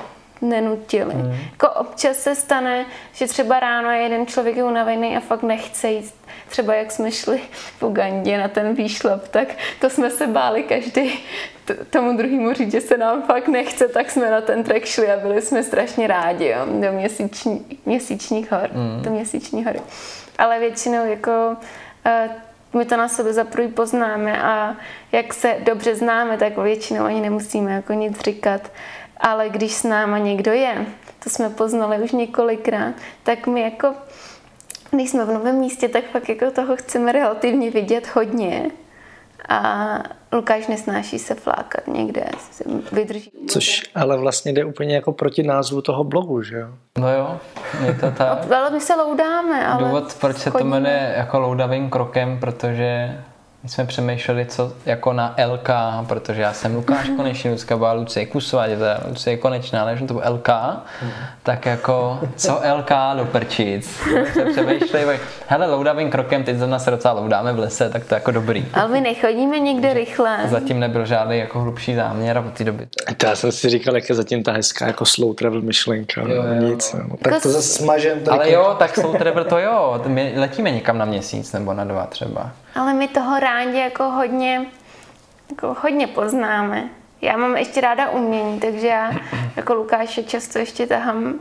nenutili. 0.42 1.16
Mm. 1.16 1.36
Jako 1.52 1.70
občas 1.70 2.18
se 2.18 2.36
stane, 2.36 2.86
že 3.14 3.28
třeba 3.28 3.60
ráno 3.60 3.92
je 3.92 4.02
jeden 4.02 4.28
člověk 4.28 4.58
je 4.58 4.64
unavený 4.64 5.18
a 5.18 5.20
fakt 5.20 5.44
nechce 5.44 5.90
jít. 5.90 6.14
Třeba 6.50 6.74
jak 6.74 6.92
jsme 6.92 7.12
šli 7.12 7.42
v 7.80 7.84
Ugandě 7.84 8.38
na 8.38 8.48
ten 8.48 8.74
výšlap, 8.74 9.28
tak 9.28 9.48
to 9.82 9.90
jsme 9.90 10.10
se 10.10 10.28
báli 10.28 10.64
každý 10.64 11.20
tomu 11.90 12.18
druhému 12.18 12.54
říct, 12.54 12.72
že 12.72 12.82
se 12.82 12.98
nám 12.98 13.22
fakt 13.22 13.48
nechce, 13.48 13.88
tak 13.88 14.12
jsme 14.12 14.32
na 14.32 14.42
ten 14.42 14.64
trek 14.64 14.86
šli 14.86 15.12
a 15.12 15.20
byli 15.20 15.42
jsme 15.42 15.64
strašně 15.64 16.08
rádi 16.08 16.48
jo, 16.48 16.66
do 16.66 16.92
měsíční, 16.92 17.66
měsíčních 17.86 18.52
hor, 18.52 18.70
mm. 18.74 19.02
do 19.02 19.12
měsíční 19.12 19.66
hory. 19.66 19.82
Ale 20.38 20.60
většinou 20.60 21.06
jako 21.06 21.56
my 22.74 22.86
to 22.86 22.98
na 22.98 23.08
sebe 23.08 23.34
za 23.34 23.44
prvý 23.44 23.68
poznáme 23.68 24.42
a 24.42 24.76
jak 25.12 25.34
se 25.34 25.56
dobře 25.64 25.96
známe, 25.96 26.38
tak 26.38 26.58
většinou 26.58 27.04
ani 27.06 27.22
nemusíme 27.22 27.72
jako 27.72 27.94
nic 27.94 28.20
říkat. 28.20 28.72
Ale 29.18 29.50
když 29.50 29.74
s 29.74 29.84
náma 29.84 30.18
někdo 30.18 30.52
je, 30.52 30.86
to 31.24 31.30
jsme 31.30 31.50
poznali 31.50 31.98
už 31.98 32.12
několikrát, 32.12 32.94
tak 33.24 33.48
my 33.48 33.62
jako, 33.62 33.94
když 34.92 35.10
jsme 35.10 35.26
v 35.26 35.34
novém 35.34 35.56
místě, 35.56 35.90
tak 35.90 36.04
fakt 36.06 36.30
jako 36.30 36.52
toho 36.52 36.76
chceme 36.76 37.12
relativně 37.12 37.72
vidět 37.72 38.16
hodně. 38.16 38.72
A 39.50 39.98
Lukáš 40.32 40.68
nesnáší 40.68 41.20
se 41.20 41.36
flákat 41.36 41.88
někde, 41.88 42.26
vydrží. 42.92 43.32
Což 43.48 43.84
ale 43.96 44.18
vlastně 44.18 44.54
jde 44.54 44.66
úplně 44.66 44.96
jako 44.96 45.12
proti 45.12 45.44
názvu 45.44 45.82
toho 45.82 46.04
blogu, 46.04 46.42
že 46.42 46.58
jo? 46.58 46.68
No 46.98 47.14
jo, 47.14 47.40
je 47.86 47.94
to 47.94 48.12
tak. 48.12 48.52
Ale 48.56 48.70
my 48.70 48.82
se 48.82 48.96
loudáme, 48.96 49.68
ale... 49.68 49.84
Důvod, 49.84 50.18
proč 50.22 50.38
se 50.38 50.52
to 50.52 50.64
jmenuje 50.64 51.14
jako 51.18 51.40
loudavým 51.40 51.90
krokem, 51.90 52.40
protože 52.40 53.20
my 53.64 53.70
jsme 53.70 53.86
přemýšleli, 53.86 54.46
co 54.46 54.74
jako 54.86 55.14
na 55.14 55.36
LK, 55.48 55.70
protože 56.08 56.42
já 56.42 56.54
jsem 56.54 56.76
Lukáš 56.76 57.10
Konečný, 57.18 57.52
Lucka 57.52 57.78
byla 57.78 57.94
Lucie 57.94 58.26
Kusová, 58.26 58.68
teda 58.68 59.00
Lucie 59.10 59.38
Konečná, 59.38 59.82
ale 59.82 59.98
že 59.98 60.06
to 60.06 60.14
byl 60.14 60.24
LK, 60.30 60.50
mm. 61.02 61.12
tak 61.44 61.66
jako 61.66 62.20
co 62.36 62.62
LK 62.78 62.92
do 63.18 63.26
prčic. 63.26 64.00
jsme 64.34 64.46
přemýšleli, 64.46 65.20
hele, 65.48 65.68
loudavým 65.68 66.10
krokem, 66.10 66.44
teď 66.44 66.58
zrovna 66.58 66.80
se 66.80 66.92
docela 66.92 67.14
loudáme 67.14 67.54
v 67.54 67.60
lese, 67.60 67.90
tak 67.90 68.06
to 68.06 68.16
je 68.16 68.18
jako 68.18 68.32
dobrý. 68.32 68.66
Ale 68.74 68.88
my 68.88 69.02
nechodíme 69.02 69.60
nikde 69.60 69.94
rychle. 69.94 70.38
Zatím 70.46 70.80
nebyl 70.80 71.06
žádný 71.06 71.38
jako 71.38 71.60
hlubší 71.60 71.96
záměr 71.96 72.38
a 72.38 72.42
od 72.42 72.54
té 72.54 72.64
doby. 72.64 72.88
To 73.18 73.26
já 73.26 73.36
jsem 73.36 73.52
si 73.52 73.70
říkal, 73.70 73.96
jak 73.96 74.10
je 74.10 74.16
zatím 74.16 74.44
ta 74.44 74.52
hezká 74.52 74.88
jako 74.88 75.06
slow 75.06 75.36
travel 75.36 75.62
myšlenka. 75.62 76.22
Jo, 76.22 76.28
jo, 76.28 76.54
Nic, 76.54 76.94
no. 76.94 77.18
Tak 77.18 77.44
to 77.44 77.50
zase 77.50 77.68
smažem. 77.68 78.20
Ale 78.32 78.52
jo, 78.52 78.76
tak 78.80 78.96
slow 78.96 79.18
travel 79.18 79.44
to 79.44 79.58
jo, 79.60 80.02
my 80.08 80.34
letíme 80.36 80.72
někam 80.72 80.98
na 80.98 81.06
měsíc 81.06 81.54
nebo 81.54 81.74
na 81.74 81.84
dva 81.84 82.06
třeba. 82.06 82.52
Ale 82.76 82.94
my 82.94 83.08
toho 83.08 83.40
rádi 83.40 83.78
jako 83.78 84.04
hodně, 84.04 84.66
jako 85.50 85.76
hodně 85.82 86.08
poznáme. 86.08 86.90
Já 87.22 87.38
mám 87.38 87.58
ještě 87.58 87.82
ráda 87.82 88.10
umění, 88.10 88.60
takže 88.60 88.88
já 88.88 89.12
jako 89.56 89.74
Lukáše 89.74 90.24
často 90.24 90.60
ještě 90.60 90.88
tahám 90.88 91.34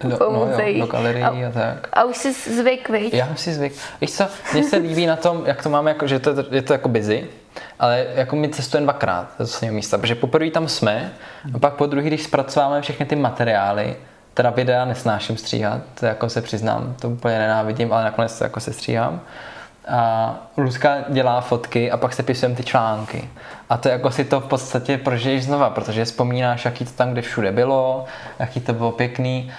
do, 0.00 0.16
po 0.16 0.24
no 0.24 0.48
jo, 0.66 0.80
do 0.80 0.86
galerií 0.86 1.24
a, 1.24 1.48
a, 1.48 1.52
tak. 1.52 1.88
A 1.92 2.04
už 2.04 2.16
jsi 2.16 2.32
zvyk, 2.32 2.88
viď? 2.88 3.14
Já 3.14 3.36
si 3.36 3.52
zvyk. 3.52 3.72
Víš 4.00 4.12
co, 4.12 4.24
mně 4.52 4.64
se 4.64 4.76
líbí 4.76 5.06
na 5.06 5.16
tom, 5.16 5.42
jak 5.46 5.62
to 5.62 5.70
máme, 5.70 5.90
jako, 5.90 6.06
že 6.06 6.18
to, 6.18 6.30
je 6.50 6.62
to 6.62 6.72
jako 6.72 6.88
busy, 6.88 7.26
ale 7.78 8.06
jako 8.14 8.36
my 8.36 8.48
cestujeme 8.48 8.84
dvakrát 8.84 9.28
do 9.38 9.46
svého 9.46 9.74
místa, 9.74 9.98
protože 9.98 10.14
poprvé 10.14 10.50
tam 10.50 10.68
jsme, 10.68 11.12
a 11.54 11.58
pak 11.58 11.74
po 11.74 11.86
druhý, 11.86 12.06
když 12.06 12.22
zpracováme 12.22 12.82
všechny 12.82 13.06
ty 13.06 13.16
materiály, 13.16 13.96
teda 14.34 14.50
videa 14.50 14.84
nesnáším 14.84 15.36
stříhat, 15.36 15.82
to 16.00 16.06
jako 16.06 16.28
se 16.28 16.42
přiznám, 16.42 16.96
to 17.00 17.08
úplně 17.08 17.38
nenávidím, 17.38 17.92
ale 17.92 18.04
nakonec 18.04 18.38
to 18.38 18.44
jako 18.44 18.60
se 18.60 18.72
stříhám 18.72 19.20
a 19.88 20.34
Luzka 20.56 21.04
dělá 21.08 21.40
fotky 21.40 21.90
a 21.90 21.96
pak 21.96 22.12
se 22.12 22.22
pisujeme 22.22 22.54
ty 22.54 22.64
články. 22.64 23.30
A 23.70 23.76
to 23.76 23.88
jako 23.88 24.10
si 24.10 24.24
to 24.24 24.40
v 24.40 24.46
podstatě 24.46 24.98
prožiješ 24.98 25.44
znova, 25.44 25.70
protože 25.70 26.04
vzpomínáš, 26.04 26.64
jaký 26.64 26.84
to 26.84 26.90
tam 26.90 27.12
kde 27.12 27.22
všude 27.22 27.52
bylo, 27.52 28.04
jaký 28.38 28.60
to 28.60 28.72
bylo 28.72 28.92
pěkný. 28.92 29.52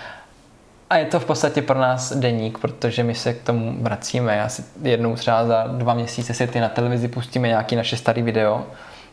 A 0.90 0.98
je 0.98 1.06
to 1.06 1.20
v 1.20 1.26
podstatě 1.26 1.62
pro 1.62 1.80
nás 1.80 2.14
deník, 2.14 2.58
protože 2.58 3.04
my 3.04 3.16
se 3.16 3.34
k 3.34 3.42
tomu 3.42 3.76
vracíme. 3.82 4.36
Já 4.36 4.50
si 4.50 4.64
jednou 4.82 5.16
třeba 5.16 5.46
za 5.46 5.64
dva 5.68 5.94
měsíce 5.94 6.34
si 6.34 6.48
ty 6.48 6.60
na 6.60 6.70
televizi 6.70 7.08
pustíme 7.08 7.48
nějaký 7.48 7.76
naše 7.76 7.98
starý 7.98 8.22
video. 8.22 8.66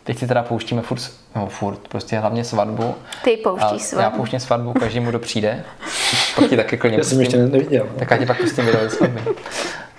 Teď 0.04 0.18
si 0.18 0.26
teda 0.26 0.42
pouštíme 0.42 0.82
furt, 0.82 1.10
no 1.36 1.46
furt, 1.46 1.88
prostě 1.88 2.18
hlavně 2.18 2.44
svatbu. 2.44 2.94
Ty 3.24 3.36
pouštíš 3.36 3.82
svatbu. 3.82 4.02
Já 4.02 4.10
pouštím 4.10 4.40
svatbu 4.40 4.72
každému, 4.72 5.10
kdo 5.10 5.18
přijde. 5.18 5.64
Pak 6.36 6.48
ti 6.48 6.56
taky 6.56 6.76
klidně 6.76 6.98
Já 6.98 7.04
jsem 7.04 7.20
ještě 7.20 7.36
neviděl. 7.36 7.86
Tak 7.98 8.10
já 8.10 8.16
ti 8.16 8.26
pak 8.26 8.40
pustím 8.40 8.64
video 8.64 8.90
svatby. 8.90 9.20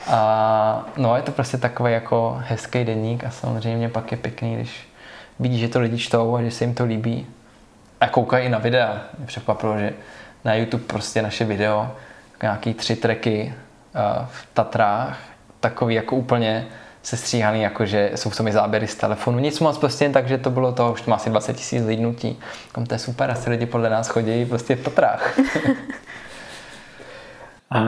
A 0.07 0.85
no 0.97 1.15
je 1.15 1.21
to 1.21 1.31
prostě 1.31 1.57
takový 1.57 1.93
jako 1.93 2.41
hezký 2.45 2.83
deník 2.83 3.23
a 3.23 3.29
samozřejmě 3.29 3.89
pak 3.89 4.11
je 4.11 4.17
pěkný, 4.17 4.55
když 4.55 4.87
vidíš, 5.39 5.59
že 5.59 5.67
to 5.67 5.79
lidi 5.79 5.97
čtou 5.97 6.35
a 6.35 6.41
že 6.41 6.51
se 6.51 6.63
jim 6.63 6.73
to 6.73 6.85
líbí. 6.85 7.27
A 8.01 8.07
koukají 8.07 8.45
i 8.45 8.49
na 8.49 8.57
videa. 8.57 9.01
Mě 9.17 9.27
překvapilo, 9.27 9.77
že 9.77 9.93
na 10.45 10.53
YouTube 10.53 10.83
prostě 10.83 11.21
naše 11.21 11.45
video, 11.45 11.91
nějaký 12.41 12.73
tři 12.73 12.95
tracky 12.95 13.53
uh, 13.95 14.25
v 14.25 14.47
Tatrách, 14.53 15.19
takový 15.59 15.95
jako 15.95 16.15
úplně 16.15 16.67
sestříhaný, 17.03 17.61
jako 17.61 17.85
že 17.85 18.11
jsou 18.15 18.29
v 18.29 18.37
tom 18.37 18.47
i 18.47 18.51
záběry 18.51 18.87
z 18.87 18.95
telefonu. 18.95 19.39
Nic 19.39 19.59
moc 19.59 19.77
prostě 19.77 20.05
jen 20.05 20.13
tak, 20.13 20.27
že 20.27 20.37
to 20.37 20.49
bylo 20.49 20.71
to, 20.71 20.91
už 20.91 21.01
to 21.01 21.09
má 21.09 21.15
asi 21.15 21.29
20 21.29 21.53
tisíc 21.53 21.85
lidnutí. 21.85 22.39
Kom 22.71 22.85
to 22.85 22.95
je 22.95 22.99
super, 22.99 23.31
asi 23.31 23.49
lidi 23.49 23.65
podle 23.65 23.89
nás 23.89 24.07
chodí 24.07 24.45
prostě 24.45 24.75
v 24.75 24.83
Tatrách. 24.83 25.39
a 27.71 27.81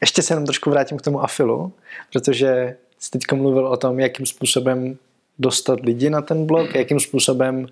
ještě 0.00 0.22
se 0.22 0.32
jenom 0.32 0.46
trošku 0.46 0.70
vrátím 0.70 0.98
k 0.98 1.02
tomu 1.02 1.22
afilu, 1.22 1.72
protože 2.12 2.76
jsi 2.98 3.10
teď 3.10 3.22
mluvil 3.32 3.66
o 3.66 3.76
tom, 3.76 4.00
jakým 4.00 4.26
způsobem 4.26 4.98
dostat 5.38 5.80
lidi 5.80 6.10
na 6.10 6.20
ten 6.20 6.46
blog, 6.46 6.74
jakým 6.74 7.00
způsobem 7.00 7.66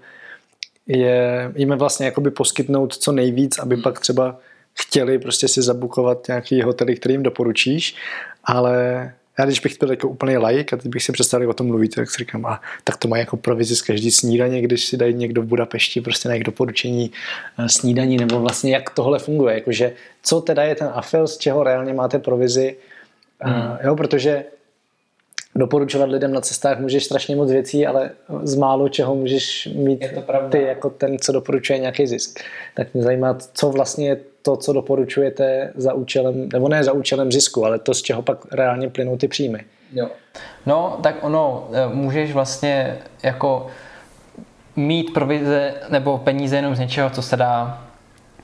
je, 0.87 1.53
jim 1.57 1.71
vlastně 1.71 2.07
jakoby 2.07 2.31
poskytnout 2.31 2.97
co 2.97 3.13
nejvíc, 3.13 3.59
aby 3.59 3.77
pak 3.77 4.01
třeba 4.01 4.39
chtěli 4.75 5.19
prostě 5.19 5.49
si 5.49 5.63
zabukovat 5.63 6.29
nějaký 6.29 6.63
hotely, 6.63 6.97
který 6.97 7.15
jim 7.15 7.23
doporučíš, 7.23 7.97
ale 8.45 9.13
já 9.39 9.45
když 9.45 9.61
bych 9.61 9.79
byl 9.79 9.91
jako 9.91 10.09
úplný 10.09 10.37
like 10.37 10.77
a 10.77 10.79
teď 10.79 10.93
bych 10.93 11.03
si 11.03 11.13
představil, 11.13 11.51
o 11.51 11.55
tom 11.55 11.67
mluvíte, 11.67 11.95
tak 11.95 12.11
si 12.11 12.17
říkám, 12.19 12.47
a 12.47 12.61
tak 12.85 12.97
to 12.97 13.09
má 13.09 13.19
jako 13.19 13.37
provizi 13.37 13.77
z 13.77 13.83
každý 13.83 14.11
snídaně, 14.11 14.63
když 14.63 14.85
si 14.85 14.97
dají 14.97 15.15
někdo 15.15 15.43
v 15.43 15.47
Budapešti 15.47 16.01
prostě 16.01 16.29
na 16.29 16.35
jejich 16.35 16.45
doporučení 16.45 17.11
eh, 17.59 17.69
snídaní, 17.69 18.17
nebo 18.17 18.41
vlastně 18.41 18.73
jak 18.73 18.91
tohle 18.91 19.19
funguje, 19.19 19.55
jakože 19.55 19.93
co 20.23 20.41
teda 20.41 20.63
je 20.63 20.75
ten 20.75 20.91
afil, 20.95 21.27
z 21.27 21.39
čeho 21.39 21.63
reálně 21.63 21.93
máte 21.93 22.19
provizi, 22.19 22.77
hmm. 23.41 23.79
jo, 23.85 23.97
protože 23.97 24.45
doporučovat 25.59 26.09
lidem 26.09 26.33
na 26.33 26.41
cestách 26.41 26.79
můžeš 26.79 27.05
strašně 27.05 27.37
moc 27.37 27.51
věcí, 27.51 27.87
ale 27.87 28.11
z 28.43 28.55
málo 28.55 28.89
čeho 28.89 29.15
můžeš 29.15 29.69
mít 29.75 30.05
ty 30.49 30.63
jako 30.63 30.91
ten, 30.91 31.19
co 31.19 31.33
doporučuje 31.33 31.79
nějaký 31.79 32.07
zisk. 32.07 32.41
Tak 32.75 32.95
mě 32.95 33.03
zajímá, 33.03 33.39
co 33.55 33.71
vlastně 33.71 34.09
je 34.09 34.21
to, 34.43 34.57
co 34.57 34.73
doporučujete 34.73 35.73
za 35.75 35.93
účelem, 35.93 36.49
nebo 36.53 36.69
ne 36.69 36.85
za 36.85 36.93
účelem 36.93 37.33
zisku, 37.33 37.65
ale 37.65 37.79
to, 37.79 37.95
z 37.95 38.03
čeho 38.03 38.23
pak 38.23 38.53
reálně 38.53 38.89
plynou 38.89 39.17
ty 39.17 39.29
příjmy. 39.29 39.65
Jo. 39.93 40.09
No, 40.67 40.99
tak 41.03 41.17
ono, 41.21 41.69
e, 41.73 41.95
můžeš 41.95 42.33
vlastně 42.33 42.99
jako 43.23 43.67
mít 44.77 45.13
provize 45.13 45.75
nebo 45.89 46.19
peníze 46.19 46.57
jenom 46.57 46.75
z 46.75 46.79
něčeho, 46.79 47.11
co 47.11 47.23
se 47.23 47.37
dá 47.37 47.85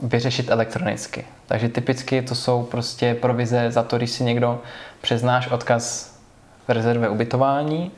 vyřešit 0.03 0.51
elektronicky. 0.51 1.25
Takže 1.47 1.69
typicky 1.69 2.23
to 2.23 2.35
jsou 2.35 2.63
prostě 2.63 3.15
provize 3.15 3.71
za 3.71 3.83
to, 3.83 3.97
když 3.97 4.11
si 4.11 4.25
někdo 4.25 4.61
přeznáš 5.01 5.51
odkaz 5.51 6.14
rezervuje 6.69 7.11
ubytování, 7.11 7.91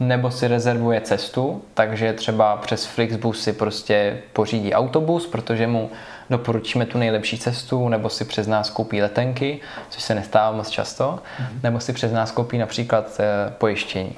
nebo 0.00 0.30
si 0.30 0.48
rezervuje 0.48 1.00
cestu, 1.00 1.62
takže 1.74 2.12
třeba 2.12 2.56
přes 2.56 2.86
Flixbus 2.86 3.42
si 3.42 3.52
prostě 3.52 4.18
pořídí 4.32 4.74
autobus, 4.74 5.26
protože 5.26 5.66
mu 5.66 5.90
doporučíme 6.30 6.86
tu 6.86 6.98
nejlepší 6.98 7.38
cestu, 7.38 7.88
nebo 7.88 8.08
si 8.08 8.24
přes 8.24 8.46
nás 8.46 8.70
koupí 8.70 9.02
letenky, 9.02 9.60
což 9.90 10.02
se 10.02 10.14
nestává 10.14 10.56
moc 10.56 10.70
často, 10.70 11.18
mm-hmm. 11.38 11.58
nebo 11.62 11.80
si 11.80 11.92
přes 11.92 12.12
nás 12.12 12.30
koupí 12.30 12.58
například 12.58 13.20
e, 13.20 13.50
pojištění. 13.50 14.12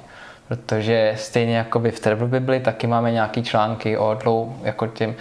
Protože 0.49 1.15
stejně 1.17 1.57
jako 1.57 1.79
by 1.79 1.91
v 1.91 2.01
Travel 2.01 2.29
Bibli 2.29 2.61
taky 2.61 2.87
máme 2.87 3.13
nějaké 3.13 3.43
články 3.43 3.99
o 3.99 4.15
dlou, 4.15 4.57
jako 4.63 4.87
těm 4.87 5.15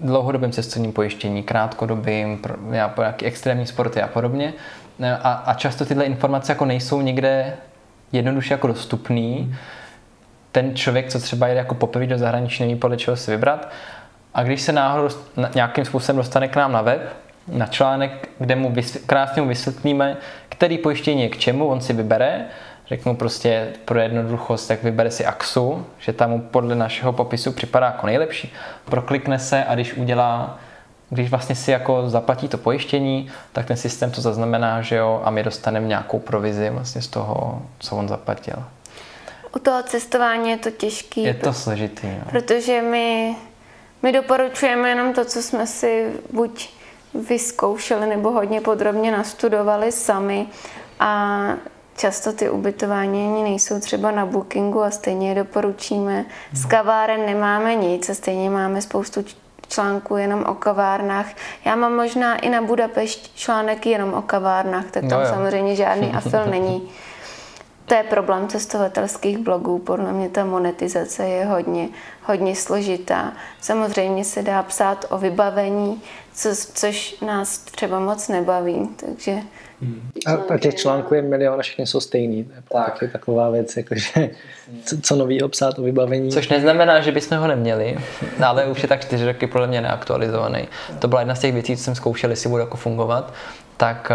dlouhodobém 0.00 0.52
cestovním 0.52 0.92
pojištění, 0.92 1.42
krátkodobým, 1.42 2.42
nějaký 2.70 3.26
extrémní 3.26 3.66
sporty 3.66 4.02
a 4.02 4.06
podobně. 4.06 4.52
E, 5.00 5.16
a, 5.16 5.32
a 5.32 5.54
často 5.54 5.84
tyhle 5.84 6.04
informace 6.04 6.52
jako 6.52 6.64
nejsou 6.64 7.00
nikde 7.00 7.52
jednoduše 8.12 8.54
jako 8.54 8.66
dostupný. 8.66 9.56
Ten 10.52 10.76
člověk, 10.76 11.08
co 11.08 11.18
třeba 11.18 11.48
jde 11.48 11.54
jako 11.54 11.74
poprvé 11.74 12.06
do 12.06 12.18
zahraničí, 12.18 12.62
neví 12.62 12.76
podle 12.76 12.96
čeho 12.96 13.16
si 13.16 13.30
vybrat. 13.30 13.68
A 14.34 14.42
když 14.42 14.62
se 14.62 14.72
náhodou 14.72 15.08
nějakým 15.54 15.84
způsobem 15.84 16.16
dostane 16.16 16.48
k 16.48 16.56
nám 16.56 16.72
na 16.72 16.82
web, 16.82 17.00
na 17.48 17.66
článek, 17.66 18.28
kde 18.38 18.56
mu 18.56 18.74
krásně 19.06 19.42
mu 19.42 19.48
vysvětlíme, 19.48 20.16
který 20.48 20.78
pojištění 20.78 21.22
je 21.22 21.28
k 21.28 21.38
čemu, 21.38 21.66
on 21.66 21.80
si 21.80 21.92
vybere, 21.92 22.44
řeknu 22.86 23.16
prostě 23.16 23.68
pro 23.84 24.00
jednoduchost, 24.00 24.68
tak 24.68 24.82
vybere 24.82 25.10
si 25.10 25.26
AXu, 25.26 25.86
že 25.98 26.12
tam 26.12 26.30
mu 26.30 26.40
podle 26.40 26.74
našeho 26.74 27.12
popisu 27.12 27.52
připadá 27.52 27.86
jako 27.86 28.06
nejlepší, 28.06 28.52
proklikne 28.84 29.38
se 29.38 29.64
a 29.64 29.74
když 29.74 29.94
udělá 29.94 30.58
když 31.10 31.30
vlastně 31.30 31.54
si 31.54 31.70
jako 31.70 32.10
zaplatí 32.10 32.48
to 32.48 32.58
pojištění, 32.58 33.30
tak 33.52 33.66
ten 33.66 33.76
systém 33.76 34.10
to 34.10 34.20
zaznamená, 34.20 34.82
že 34.82 34.96
jo, 34.96 35.20
a 35.24 35.30
my 35.30 35.42
dostaneme 35.42 35.86
nějakou 35.86 36.18
provizi 36.18 36.70
vlastně 36.70 37.02
z 37.02 37.08
toho, 37.08 37.62
co 37.78 37.96
on 37.96 38.08
zaplatil. 38.08 38.64
U 39.56 39.58
toho 39.58 39.82
cestování 39.82 40.50
je 40.50 40.56
to 40.56 40.70
těžký. 40.70 41.22
Je 41.22 41.34
to 41.34 41.52
složitý, 41.52 42.06
no. 42.06 42.30
Protože 42.30 42.82
my, 42.82 43.36
my 44.02 44.12
doporučujeme 44.12 44.88
jenom 44.88 45.14
to, 45.14 45.24
co 45.24 45.42
jsme 45.42 45.66
si 45.66 46.12
buď 46.32 46.68
vyzkoušeli 47.28 48.06
nebo 48.06 48.30
hodně 48.30 48.60
podrobně 48.60 49.12
nastudovali 49.12 49.92
sami 49.92 50.46
a 51.00 51.42
často 51.96 52.32
ty 52.32 52.50
ubytování 52.50 53.26
ani 53.26 53.42
nejsou 53.42 53.80
třeba 53.80 54.10
na 54.10 54.26
bookingu 54.26 54.82
a 54.82 54.90
stejně 54.90 55.28
je 55.28 55.34
doporučíme. 55.34 56.24
Z 56.52 56.64
kaváren 56.64 57.26
nemáme 57.26 57.74
nic 57.74 58.10
a 58.10 58.14
stejně 58.14 58.50
máme 58.50 58.82
spoustu 58.82 59.22
článku 59.68 60.16
jenom 60.16 60.44
o 60.44 60.54
kavárnách. 60.54 61.26
Já 61.64 61.76
mám 61.76 61.96
možná 61.96 62.36
i 62.36 62.48
na 62.48 62.62
Budapešť 62.62 63.34
článek 63.34 63.86
jenom 63.86 64.14
o 64.14 64.22
kavárnách, 64.22 64.90
tak 64.90 65.04
tam 65.08 65.20
no 65.20 65.28
samozřejmě 65.28 65.76
žádný 65.76 66.12
afil 66.14 66.46
není. 66.46 66.90
to 67.84 67.94
je 67.94 68.02
problém 68.02 68.48
cestovatelských 68.48 69.38
blogů. 69.38 69.78
Podle 69.78 70.12
mě 70.12 70.28
ta 70.28 70.44
monetizace 70.44 71.28
je 71.28 71.44
hodně, 71.44 71.88
hodně 72.22 72.56
složitá. 72.56 73.32
Samozřejmě 73.60 74.24
se 74.24 74.42
dá 74.42 74.62
psát 74.62 75.04
o 75.08 75.18
vybavení, 75.18 76.02
co, 76.34 76.48
což 76.74 77.20
nás 77.20 77.58
třeba 77.58 78.00
moc 78.00 78.28
nebaví, 78.28 78.88
takže... 78.96 79.42
Hmm. 79.82 80.10
A, 80.26 80.54
a 80.54 80.58
těch 80.58 80.74
článků 80.74 81.14
je 81.14 81.22
milion 81.22 81.60
a 81.60 81.62
všechny 81.62 81.86
jsou 81.86 82.00
stejný. 82.00 82.50
Tak. 82.72 83.02
je 83.02 83.08
taková 83.08 83.50
věc, 83.50 83.76
jakože 83.76 84.30
co, 84.84 84.96
co 85.02 85.16
novýho 85.16 85.48
psát 85.48 85.78
o 85.78 85.82
vybavení. 85.82 86.30
Což 86.30 86.48
neznamená, 86.48 87.00
že 87.00 87.12
bychom 87.12 87.38
ho 87.38 87.46
neměli, 87.46 87.98
ale 88.44 88.66
už 88.66 88.82
je 88.82 88.88
tak 88.88 89.00
čtyři 89.00 89.26
roky 89.26 89.46
podle 89.46 89.66
mě 89.66 89.80
neaktualizovaný. 89.80 90.68
To 90.98 91.08
byla 91.08 91.20
jedna 91.20 91.34
z 91.34 91.40
těch 91.40 91.52
věcí, 91.52 91.76
co 91.76 91.82
jsem 91.82 91.94
zkoušel, 91.94 92.30
jestli 92.30 92.50
bude 92.50 92.62
jako 92.62 92.76
fungovat. 92.76 93.34
Tak 93.76 94.12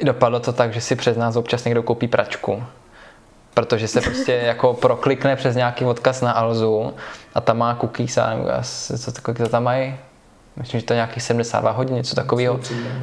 uh, 0.00 0.06
dopadlo 0.06 0.40
to 0.40 0.52
tak, 0.52 0.72
že 0.72 0.80
si 0.80 0.96
přes 0.96 1.16
nás 1.16 1.36
občas 1.36 1.64
někdo 1.64 1.82
koupí 1.82 2.08
pračku. 2.08 2.62
Protože 3.54 3.88
se 3.88 4.00
prostě 4.00 4.32
jako 4.32 4.74
proklikne 4.74 5.36
přes 5.36 5.56
nějaký 5.56 5.84
odkaz 5.84 6.20
na 6.20 6.32
Alzu 6.32 6.94
a 7.34 7.40
tam 7.40 7.58
má 7.58 7.74
cookies 7.74 8.18
a 8.18 8.36
co, 8.98 9.12
co, 9.12 9.34
co 9.34 9.48
tam 9.48 9.64
mají? 9.64 9.96
Myslím, 10.56 10.80
že 10.80 10.86
to 10.86 10.92
je 10.92 10.96
nějakých 10.96 11.22
72 11.22 11.70
hodin, 11.70 11.96
něco 11.96 12.14
takového, 12.16 12.60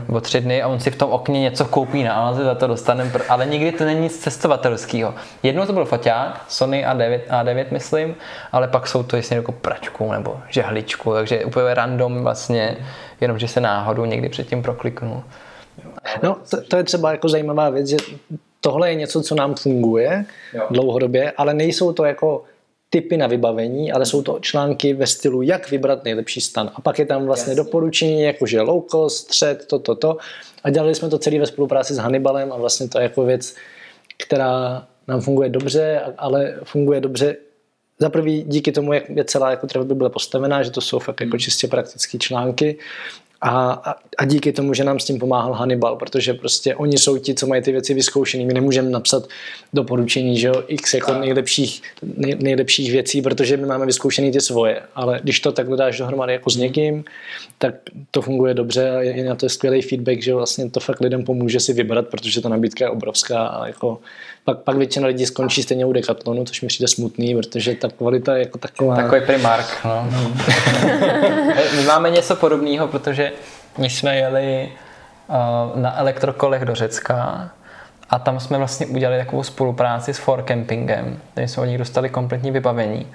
nebo 0.08 0.22
tři 0.22 0.42
dny 0.42 0.62
a 0.62 0.68
on 0.68 0.80
si 0.80 0.92
v 0.92 0.96
tom 0.96 1.12
okně 1.12 1.42
něco 1.42 1.66
koupí 1.66 2.04
na 2.04 2.14
Alze, 2.14 2.44
za 2.44 2.56
to 2.56 2.68
dostaneme, 2.68 3.12
ale 3.30 3.46
nikdy 3.46 3.72
to 3.72 3.86
není 3.86 4.00
nic 4.00 4.18
cestovatelského. 4.18 5.14
Jednou 5.44 5.66
to 5.66 5.74
byl 5.74 5.86
foťák, 5.86 6.46
Sony 6.48 6.86
A9, 6.86 7.20
A9 7.30 7.66
myslím, 7.72 8.16
ale 8.52 8.68
pak 8.68 8.88
jsou 8.88 9.04
to 9.04 9.16
jestli 9.16 9.36
jako 9.36 9.52
pračku 9.52 10.12
nebo 10.12 10.40
žehličku, 10.50 11.14
takže 11.14 11.46
úplně 11.46 11.74
random 11.74 12.24
vlastně, 12.24 12.78
jenom 13.22 13.40
že 13.40 13.48
se 13.48 13.62
náhodou 13.62 14.06
někdy 14.06 14.30
předtím 14.30 14.62
prokliknu. 14.62 15.24
No, 16.24 16.38
to, 16.50 16.62
to 16.62 16.78
je 16.78 16.84
třeba 16.84 17.12
jako 17.12 17.30
zajímavá 17.30 17.70
věc, 17.70 17.88
že 17.88 17.98
tohle 18.62 18.90
je 18.90 18.96
něco, 18.96 19.22
co 19.22 19.36
nám 19.36 19.56
funguje 19.56 20.26
jo. 20.54 20.68
dlouhodobě, 20.70 21.32
ale 21.38 21.54
nejsou 21.54 21.94
to 21.94 22.06
jako 22.06 22.44
typy 22.94 23.18
na 23.18 23.28
vybavení, 23.28 23.92
ale 23.92 24.06
jsou 24.06 24.22
to 24.22 24.40
články 24.40 24.94
ve 24.94 25.08
stylu, 25.08 25.42
jak 25.42 25.72
vybrat 25.72 26.04
nejlepší 26.04 26.42
stan. 26.42 26.72
A 26.76 26.82
pak 26.82 27.00
je 27.00 27.06
tam 27.06 27.26
vlastně 27.26 27.52
Jasně. 27.52 27.64
doporučení, 27.64 28.22
jakože 28.22 28.62
low 28.62 28.84
cost, 28.92 29.18
střed, 29.18 29.66
to, 29.68 29.80
to, 29.80 29.96
to. 29.96 30.18
A 30.64 30.70
dělali 30.70 30.96
jsme 30.96 31.10
to 31.10 31.20
celý 31.20 31.40
ve 31.40 31.46
spolupráci 31.46 31.94
s 31.94 31.98
Hannibalem 31.98 32.52
a 32.52 32.58
vlastně 32.58 32.88
to 32.88 33.00
je 33.00 33.04
jako 33.04 33.26
věc, 33.26 33.56
která 34.24 34.88
nám 35.08 35.22
funguje 35.22 35.50
dobře, 35.50 36.02
ale 36.18 36.60
funguje 36.64 37.02
dobře 37.02 37.36
za 38.00 38.10
prvý 38.10 38.44
díky 38.44 38.72
tomu, 38.72 38.94
jak 38.94 39.10
je 39.10 39.24
celá 39.24 39.52
jako 39.52 39.68
Travel 39.68 39.96
byla 39.96 40.10
postavená, 40.10 40.64
že 40.64 40.72
to 40.72 40.82
jsou 40.82 41.00
fakt 41.00 41.22
jako 41.22 41.32
hmm. 41.32 41.40
čistě 41.40 41.68
praktické 41.68 42.18
články 42.18 42.78
a, 43.42 43.72
a, 43.72 43.96
a 44.18 44.26
díky 44.26 44.52
tomu, 44.52 44.74
že 44.74 44.84
nám 44.84 45.00
s 45.00 45.06
tím 45.06 45.20
pomáhal 45.20 45.54
Hannibal, 45.54 45.96
protože 45.96 46.34
prostě 46.34 46.76
oni 46.76 46.98
jsou 46.98 47.18
ti, 47.18 47.34
co 47.34 47.48
mají 47.48 47.62
ty 47.62 47.72
věci 47.72 47.94
vyzkoušený. 47.94 48.46
My 48.46 48.54
nemůžeme 48.54 48.90
napsat 48.90 49.28
doporučení, 49.74 50.38
že 50.38 50.48
jo, 50.48 50.64
x 50.68 50.94
jako 50.94 51.14
nejlepších, 51.14 51.82
nej, 52.18 52.36
nejlepších 52.40 52.92
věcí, 52.92 53.22
protože 53.22 53.58
my 53.58 53.66
máme 53.66 53.86
vyzkoušený 53.86 54.32
ty 54.32 54.42
svoje. 54.42 54.82
Ale 54.96 55.20
když 55.24 55.40
to 55.40 55.52
takhle 55.52 55.78
dáš 55.78 55.98
dohromady 55.98 56.34
jako 56.34 56.50
s 56.50 56.56
někým, 56.56 57.04
tak 57.58 57.76
to 58.12 58.22
funguje 58.22 58.54
dobře 58.54 58.90
a 58.90 59.02
je 59.02 59.24
na 59.24 59.36
to 59.36 59.50
skvělý 59.50 59.82
feedback, 59.82 60.22
že 60.22 60.34
vlastně 60.34 60.70
to 60.70 60.80
fakt 60.80 61.02
lidem 61.02 61.24
pomůže 61.24 61.60
si 61.60 61.74
vybrat, 61.74 62.08
protože 62.08 62.42
ta 62.42 62.50
nabídka 62.50 62.86
je 62.86 62.90
obrovská 62.90 63.48
a 63.48 63.68
jako 63.68 64.00
pak, 64.46 64.58
pak 64.58 64.78
většina 64.78 65.08
lidí 65.08 65.26
skončí 65.26 65.64
stejně 65.64 65.86
u 65.86 65.94
Decathlonu, 65.94 66.46
což 66.46 66.62
mi 66.62 66.68
přijde 66.68 66.88
smutný, 66.88 67.36
protože 67.36 67.76
ta 67.76 67.90
kvalita 67.98 68.36
je 68.36 68.40
jako 68.40 68.58
taková... 68.58 68.96
Takový 68.96 69.22
primark, 69.22 69.66
no. 69.86 70.08
no. 70.12 70.32
My 71.76 71.84
máme 71.84 72.10
něco 72.10 72.36
podobného, 72.36 72.88
protože 72.88 73.32
my 73.78 73.90
jsme 73.90 74.16
jeli 74.16 74.70
uh, 75.28 75.82
na 75.82 76.00
elektrokolech 76.00 76.66
do 76.66 76.76
Řecka 76.76 77.50
a 78.10 78.20
tam 78.20 78.40
jsme 78.40 78.58
vlastně 78.58 78.86
udělali 78.86 79.18
takovou 79.18 79.44
spolupráci 79.44 80.14
s 80.14 80.18
For 80.18 80.44
Campingem, 80.44 81.20
kde 81.34 81.48
jsme 81.48 81.64
od 81.64 81.66
nich 81.66 81.78
dostali 81.78 82.10
kompletní 82.10 82.52
vybavení. 82.52 83.08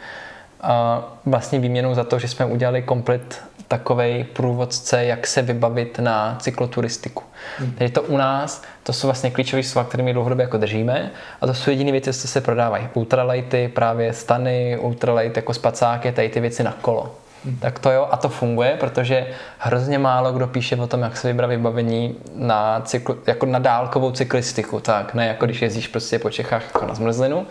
A 0.60 1.04
vlastně 1.26 1.58
výměnou 1.58 1.94
za 1.94 2.04
to, 2.04 2.18
že 2.18 2.28
jsme 2.28 2.46
udělali 2.46 2.82
komplet 2.82 3.42
takový 3.68 4.24
průvodce, 4.24 5.04
jak 5.04 5.26
se 5.26 5.42
vybavit 5.42 5.98
na 5.98 6.36
cykloturistiku. 6.40 7.22
Hmm. 7.58 7.72
Takže 7.78 7.92
to 7.92 8.02
u 8.02 8.16
nás, 8.16 8.62
to 8.82 8.92
jsou 8.92 9.06
vlastně 9.06 9.30
klíčové 9.30 9.62
slova, 9.62 9.88
kterými 9.88 10.12
dlouhodobě 10.12 10.42
jako 10.42 10.58
držíme 10.58 11.10
a 11.40 11.46
to 11.46 11.54
jsou 11.54 11.70
jediné 11.70 11.92
věci, 11.92 12.12
co 12.12 12.28
se 12.28 12.40
prodávají. 12.40 12.88
Ultralighty, 12.94 13.68
právě 13.74 14.12
stany, 14.12 14.78
ultralight 14.78 15.36
jako 15.36 15.54
spacáky, 15.54 16.12
tady 16.12 16.28
ty 16.28 16.40
věci 16.40 16.62
na 16.62 16.74
kolo. 16.80 17.14
Hmm. 17.44 17.56
Tak 17.56 17.78
to 17.78 17.90
jo, 17.90 18.08
a 18.10 18.16
to 18.16 18.28
funguje, 18.28 18.76
protože 18.80 19.26
hrozně 19.58 19.98
málo 19.98 20.32
kdo 20.32 20.46
píše 20.46 20.76
o 20.76 20.86
tom, 20.86 21.02
jak 21.02 21.16
se 21.16 21.28
vybrat 21.28 21.46
vybavení 21.46 22.14
na, 22.34 22.80
cykl, 22.80 23.18
jako 23.26 23.46
na 23.46 23.58
dálkovou 23.58 24.10
cyklistiku, 24.10 24.80
tak 24.80 25.14
ne 25.14 25.26
jako 25.26 25.44
když 25.44 25.62
jezdíš 25.62 25.88
prostě 25.88 26.18
po 26.18 26.30
Čechách 26.30 26.62
jako 26.64 26.86
na 26.86 26.94
zmrzlinu, 26.94 27.46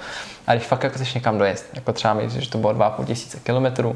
a 0.48 0.54
když 0.54 0.68
fakt 0.68 0.84
jako 0.84 0.96
chceš 0.96 1.14
někam 1.14 1.38
dojezd, 1.38 1.66
jako 1.74 1.94
třeba 1.94 2.14
mi, 2.14 2.30
že 2.30 2.50
to 2.50 2.58
bylo 2.58 2.74
2,5 2.74 3.06
tisíce 3.06 3.40
kilometrů, 3.44 3.96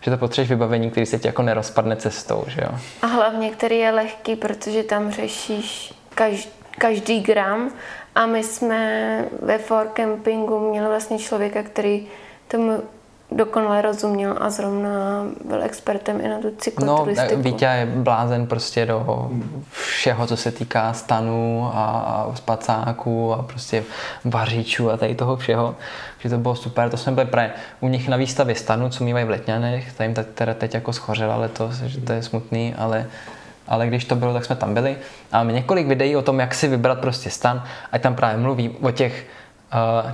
že 0.00 0.10
to 0.10 0.16
potřebuješ 0.16 0.50
vybavení, 0.50 0.90
který 0.90 1.06
se 1.06 1.18
ti 1.18 1.28
jako 1.28 1.42
nerozpadne 1.42 1.96
cestou, 1.96 2.44
že 2.46 2.60
jo. 2.60 2.78
A 3.02 3.06
hlavně, 3.06 3.50
který 3.50 3.78
je 3.78 3.90
lehký, 3.90 4.36
protože 4.36 4.82
tam 4.82 5.10
řešíš 5.10 5.94
každý, 6.14 6.50
každý 6.78 7.20
gram 7.20 7.70
a 8.14 8.26
my 8.26 8.44
jsme 8.44 9.24
ve 9.42 9.58
for 9.58 9.90
campingu 9.96 10.70
měli 10.70 10.86
vlastně 10.86 11.18
člověka, 11.18 11.62
který 11.62 12.06
tomu 12.48 12.82
dokonale 13.32 13.82
rozuměl 13.82 14.36
a 14.40 14.50
zrovna 14.50 15.24
byl 15.44 15.62
expertem 15.62 16.20
i 16.20 16.28
na 16.28 16.38
tu 16.38 16.50
cykloturistiku. 16.58 17.36
No, 17.36 17.42
Vítě 17.42 17.64
je 17.64 17.86
blázen 17.86 18.46
prostě 18.46 18.86
do 18.86 19.30
všeho, 19.70 20.26
co 20.26 20.36
se 20.36 20.52
týká 20.52 20.92
stanů 20.92 21.70
a, 21.74 21.84
a 21.84 22.36
spacáků 22.36 23.32
a 23.32 23.42
prostě 23.42 23.84
vařičů 24.24 24.90
a 24.90 24.96
tady 24.96 25.14
toho 25.14 25.36
všeho. 25.36 25.76
Že 26.18 26.28
to 26.28 26.38
bylo 26.38 26.56
super, 26.56 26.90
to 26.90 26.96
jsme 26.96 27.12
byli 27.12 27.26
právě 27.26 27.52
u 27.80 27.88
nich 27.88 28.08
na 28.08 28.16
výstavě 28.16 28.54
stanu, 28.54 28.88
co 28.88 29.04
mývají 29.04 29.24
v 29.24 29.30
Letňanech, 29.30 29.92
ta 29.92 30.04
jim 30.04 30.14
teda 30.14 30.54
teď 30.54 30.74
jako 30.74 30.92
schořela 30.92 31.36
letos, 31.36 31.74
že 31.76 32.00
to 32.00 32.12
je 32.12 32.22
smutný, 32.22 32.74
ale 32.78 33.06
ale 33.68 33.86
když 33.86 34.04
to 34.04 34.16
bylo, 34.16 34.32
tak 34.32 34.44
jsme 34.44 34.56
tam 34.56 34.74
byli. 34.74 34.96
A 35.32 35.38
máme 35.38 35.52
několik 35.52 35.86
videí 35.86 36.16
o 36.16 36.22
tom, 36.22 36.40
jak 36.40 36.54
si 36.54 36.68
vybrat 36.68 36.98
prostě 36.98 37.30
stan, 37.30 37.64
a 37.92 37.98
tam 37.98 38.14
právě 38.14 38.36
mluví 38.36 38.76
o 38.82 38.90
těch 38.90 39.26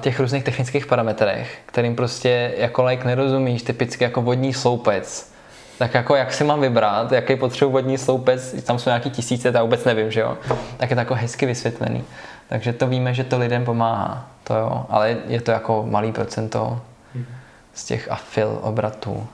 těch 0.01 0.21
různých 0.21 0.45
technických 0.45 0.87
parametrech, 0.87 1.59
kterým 1.67 1.97
prostě 1.97 2.55
jako 2.57 2.85
like 2.85 3.05
nerozumíš, 3.05 3.63
typicky 3.63 4.05
jako 4.05 4.23
vodní 4.23 4.55
sloupec, 4.55 5.33
tak 5.79 5.95
jako 5.95 6.17
jak 6.17 6.33
si 6.33 6.45
mám 6.45 6.61
vybrat, 6.61 7.13
jaký 7.13 7.37
potřebuji 7.37 7.73
vodní 7.73 7.99
sloupec, 7.99 8.63
tam 8.63 8.79
jsou 8.79 8.91
nějaký 8.91 9.11
tisíce, 9.11 9.53
já 9.55 9.63
vůbec 9.63 9.85
nevím, 9.85 10.11
že 10.11 10.21
jo, 10.21 10.39
tak 10.77 10.91
je 10.91 10.97
to 10.97 11.01
jako 11.01 11.15
hezky 11.15 11.47
vysvětlený. 11.47 12.05
Takže 12.49 12.73
to 12.73 12.87
víme, 12.87 13.15
že 13.15 13.25
to 13.25 13.39
lidem 13.39 13.65
pomáhá, 13.65 14.29
to 14.45 14.55
jo, 14.55 14.87
ale 14.89 15.17
je 15.27 15.41
to 15.41 15.51
jako 15.51 15.87
malý 15.89 16.13
procento 16.13 16.81
z 17.75 17.85
těch 17.85 18.11
afil 18.11 18.59
obratů. 18.63 19.27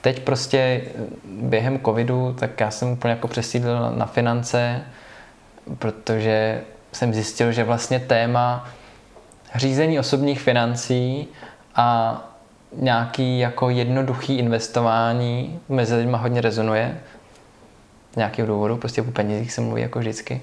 Teď 0.00 0.20
prostě 0.20 0.82
během 1.24 1.80
covidu, 1.84 2.36
tak 2.38 2.60
já 2.60 2.70
jsem 2.70 2.88
úplně 2.88 3.10
jako 3.10 3.28
přesídlil 3.28 3.90
na 3.96 4.06
finance, 4.06 4.80
protože 5.78 6.60
jsem 6.92 7.14
zjistil, 7.14 7.52
že 7.52 7.64
vlastně 7.64 8.00
téma 8.00 8.68
řízení 9.54 9.98
osobních 9.98 10.40
financí 10.40 11.28
a 11.74 12.18
nějaký 12.76 13.38
jako 13.38 13.70
jednoduchý 13.70 14.38
investování 14.38 15.60
mezi 15.68 15.94
lidmi 15.94 16.16
hodně 16.20 16.40
rezonuje. 16.40 17.00
Z 18.12 18.16
nějakého 18.16 18.48
důvodu, 18.48 18.76
prostě 18.76 19.02
o 19.02 19.04
penězích 19.04 19.52
se 19.52 19.60
mluví 19.60 19.82
jako 19.82 19.98
vždycky. 19.98 20.42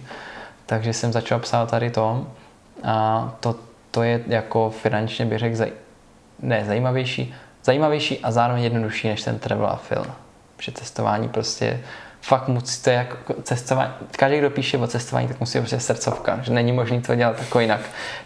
Takže 0.66 0.93
jsem 0.93 1.12
začal 1.12 1.39
psát 1.39 1.72
tady 1.72 1.89
to 1.89 2.28
a 2.84 3.36
to, 3.39 3.55
to 3.91 4.03
je 4.03 4.24
jako 4.28 4.70
finančně 4.70 5.26
bych 5.26 5.39
řekl 5.39 5.55
zaj, 5.55 5.72
ne, 6.39 6.66
zajímavější, 6.66 7.36
zajímavější 7.64 8.20
a 8.20 8.32
zároveň 8.32 8.64
jednodušší 8.64 9.07
než 9.07 9.24
ten 9.24 9.39
travel 9.39 9.68
a 9.68 9.76
film. 9.76 10.05
Protože 10.57 10.72
cestování 10.72 11.30
prostě 11.30 11.80
fakt 12.22 12.47
musíte 12.47 12.93
jako 12.93 13.34
cestování, 13.43 13.91
každý, 14.11 14.38
kdo 14.38 14.49
píše 14.49 14.78
o 14.78 14.88
cestování, 14.88 15.28
tak 15.28 15.39
musí 15.39 15.59
prostě 15.59 15.80
srdcovka, 15.80 16.39
že 16.41 16.53
není 16.53 16.72
možné 16.72 17.01
to 17.01 17.15
dělat 17.15 17.39
jako 17.39 17.59
jinak. 17.59 17.82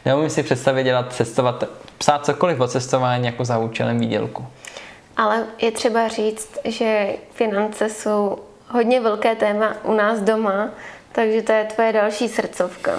Neumím 0.05 0.29
si 0.29 0.43
představit 0.43 0.83
dělat 0.83 1.13
cestovat, 1.13 1.63
psát 1.97 2.25
cokoliv 2.25 2.59
o 2.59 2.67
cestování 2.67 3.25
jako 3.25 3.45
za 3.45 3.57
účelem 3.57 3.99
výdělku. 3.99 4.47
Ale 5.17 5.43
je 5.61 5.71
třeba 5.71 6.07
říct, 6.07 6.57
že 6.65 7.07
finance 7.33 7.89
jsou 7.89 8.37
hodně 8.69 9.01
velké 9.01 9.35
téma 9.35 9.73
u 9.83 9.93
nás 9.93 10.19
doma, 10.19 10.69
takže 11.11 11.41
to 11.41 11.51
je 11.51 11.63
tvoje 11.63 11.93
další 11.93 12.27
srdcovka. 12.27 12.91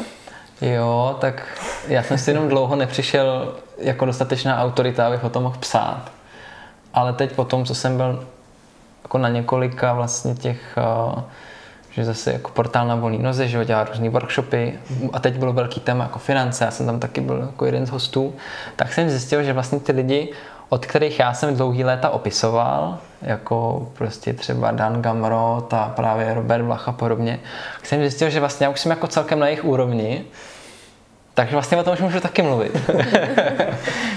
Jo, 0.61 1.17
tak 1.21 1.47
já 1.89 2.03
jsem 2.03 2.19
si 2.19 2.31
jenom 2.31 2.49
dlouho 2.49 2.77
nepřišel 2.77 3.57
jako 3.79 4.05
dostatečná 4.05 4.63
autorita, 4.63 5.07
abych 5.07 5.25
o 5.25 5.31
tom 5.31 5.43
mohl 5.43 5.59
psát. 5.59 6.11
Ale 6.95 7.13
teď 7.13 7.33
po 7.33 7.45
tom, 7.45 7.65
co 7.65 7.75
jsem 7.75 7.97
byl 7.97 8.27
jako 9.05 9.19
na 9.19 9.29
několika 9.29 9.93
vlastně 9.93 10.35
těch, 10.35 10.79
eh, 10.79 11.23
že 11.91 12.05
zase 12.05 12.33
jako 12.33 12.51
portál 12.51 12.89
na 12.89 12.95
volný 12.95 13.19
noze, 13.19 13.49
že 13.49 13.65
dělá 13.65 13.85
různé 13.85 14.09
workshopy. 14.09 14.79
A 15.13 15.21
teď 15.21 15.39
bylo 15.39 15.53
velký 15.53 15.81
téma 15.81 16.05
jako 16.05 16.19
finance, 16.19 16.65
já 16.65 16.71
jsem 16.71 16.87
tam 16.87 17.01
taky 17.01 17.21
byl 17.21 17.39
jako 17.41 17.67
jeden 17.67 17.87
z 17.87 17.91
hostů, 17.91 18.35
tak 18.77 18.93
jsem 18.93 19.11
zjistil, 19.11 19.43
že 19.43 19.53
vlastně 19.53 19.81
ty 19.81 19.93
lidi, 19.93 20.33
od 20.69 20.87
kterých 20.87 21.19
já 21.19 21.35
jsem 21.35 21.57
dlouhý 21.57 21.85
léta 21.85 22.11
opisoval, 22.11 22.99
jako 23.23 23.89
prostě 23.95 24.33
třeba 24.33 24.71
Dan 24.71 25.03
Gamrot 25.03 25.75
a 25.75 25.93
právě 25.97 26.35
Robert 26.35 26.63
Vlach 26.63 26.89
a 26.89 26.93
podobně, 26.93 27.41
tak 27.77 27.87
jsem 27.87 28.01
zjistil, 28.01 28.31
že 28.31 28.41
vlastně 28.41 28.67
já 28.67 28.71
už 28.71 28.81
jsem 28.81 28.91
jako 28.91 29.07
celkem 29.07 29.39
na 29.39 29.47
jejich 29.47 29.65
úrovni 29.65 30.25
Takže 31.35 31.53
vlastně 31.53 31.77
o 31.77 31.83
tom 31.85 31.93
už 31.95 32.01
můžu 32.01 32.21
taky 32.21 32.43
mluvit. 32.43 32.73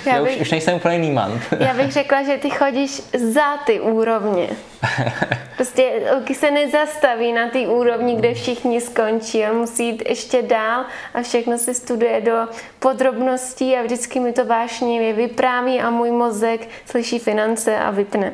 já, 0.05 0.15
já 0.15 0.23
bych, 0.23 0.35
už, 0.35 0.41
už 0.41 0.51
nejsem 0.51 0.75
úplně 0.75 0.97
nímant. 0.97 1.41
já 1.59 1.73
bych 1.73 1.91
řekla, 1.91 2.23
že 2.23 2.37
ty 2.37 2.49
chodíš 2.49 3.01
za 3.33 3.57
ty 3.65 3.79
úrovně. 3.79 4.49
Prostě 5.55 5.91
Luky 6.15 6.35
se 6.35 6.51
nezastaví 6.51 7.33
na 7.33 7.49
té 7.49 7.59
úrovni, 7.59 8.15
kde 8.15 8.33
všichni 8.33 8.81
skončí. 8.81 9.43
On 9.43 9.57
musí 9.57 9.85
jít 9.85 10.03
ještě 10.09 10.41
dál 10.41 10.85
a 11.13 11.21
všechno 11.21 11.57
se 11.57 11.73
studuje 11.73 12.21
do 12.21 12.47
podrobností 12.79 13.75
a 13.75 13.83
vždycky 13.83 14.19
mi 14.19 14.33
to 14.33 14.45
vášnivě 14.45 15.13
vypráví 15.13 15.81
a 15.81 15.89
můj 15.89 16.11
mozek 16.11 16.67
slyší 16.85 17.19
finance 17.19 17.77
a 17.77 17.91
vypne. 17.91 18.31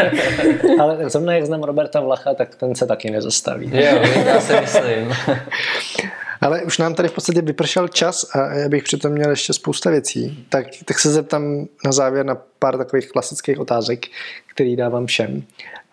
Ale 0.80 1.10
zrovna 1.10 1.34
jak 1.34 1.46
znám 1.46 1.62
Roberta 1.62 2.00
Vlacha, 2.00 2.34
tak 2.34 2.54
ten 2.54 2.74
se 2.74 2.86
taky 2.86 3.10
nezastaví. 3.10 3.70
Jo, 3.74 3.98
já 4.26 4.40
si 4.40 4.60
myslím. 4.60 5.12
Ale 6.42 6.62
už 6.62 6.78
nám 6.78 6.94
tady 6.94 7.08
v 7.08 7.12
podstatě 7.12 7.42
vypršel 7.42 7.88
čas 7.88 8.26
a 8.34 8.54
já 8.54 8.68
bych 8.68 8.82
přitom 8.82 9.12
měl 9.12 9.30
ještě 9.30 9.52
spousta 9.52 9.90
věcí. 9.90 10.46
Tak, 10.48 10.66
tak 10.84 10.98
se 10.98 11.10
zeptám 11.10 11.66
na 11.84 11.92
závěr 11.92 12.26
na 12.26 12.36
pár 12.58 12.78
takových 12.78 13.08
klasických 13.08 13.58
otázek, 13.58 14.06
který 14.54 14.76
dávám 14.76 15.06
všem. 15.06 15.42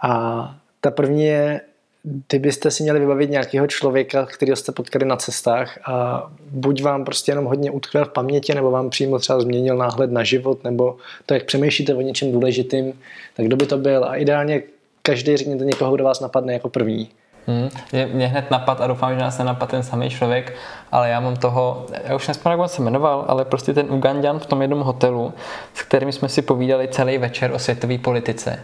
A 0.01 0.55
ta 0.81 0.91
první 0.91 1.25
je, 1.25 1.61
kdybyste 2.03 2.71
si 2.71 2.83
měli 2.83 2.99
vybavit 2.99 3.29
nějakého 3.29 3.67
člověka, 3.67 4.25
kterého 4.25 4.55
jste 4.55 4.71
potkali 4.71 5.05
na 5.05 5.15
cestách 5.15 5.79
a 5.85 6.27
buď 6.51 6.81
vám 6.81 7.05
prostě 7.05 7.31
jenom 7.31 7.45
hodně 7.45 7.71
utkvěl 7.71 8.05
v 8.05 8.09
paměti, 8.09 8.55
nebo 8.55 8.71
vám 8.71 8.89
přímo 8.89 9.19
třeba 9.19 9.41
změnil 9.41 9.77
náhled 9.77 10.11
na 10.11 10.23
život, 10.23 10.63
nebo 10.63 10.97
to, 11.25 11.33
jak 11.33 11.45
přemýšlíte 11.45 11.95
o 11.95 12.01
něčem 12.01 12.31
důležitým, 12.31 12.93
tak 13.35 13.45
kdo 13.45 13.55
by 13.55 13.65
to 13.65 13.77
byl? 13.77 14.05
A 14.05 14.15
ideálně 14.15 14.63
každý 15.01 15.37
řekněte 15.37 15.65
někoho, 15.65 15.95
kdo 15.95 16.03
vás 16.03 16.19
napadne 16.19 16.53
jako 16.53 16.69
první. 16.69 17.09
Hmm. 17.49 17.69
Mě, 18.13 18.27
hned 18.27 18.51
napad 18.51 18.81
a 18.81 18.87
doufám, 18.87 19.13
že 19.13 19.19
nás 19.19 19.37
nenapad 19.37 19.69
ten 19.69 19.83
samý 19.83 20.09
člověk, 20.09 20.55
ale 20.91 21.09
já 21.09 21.19
mám 21.19 21.35
toho, 21.35 21.85
já 22.03 22.15
už 22.15 22.27
nespomínám, 22.27 22.61
jak 22.61 22.71
se 22.71 22.81
jmenoval, 22.81 23.25
ale 23.27 23.45
prostě 23.45 23.73
ten 23.73 23.85
Ugandan 23.89 24.39
v 24.39 24.45
tom 24.45 24.61
jednom 24.61 24.79
hotelu, 24.79 25.33
s 25.73 25.81
kterým 25.81 26.11
jsme 26.11 26.29
si 26.29 26.41
povídali 26.41 26.87
celý 26.87 27.17
večer 27.17 27.51
o 27.51 27.59
světové 27.59 27.97
politice. 27.97 28.59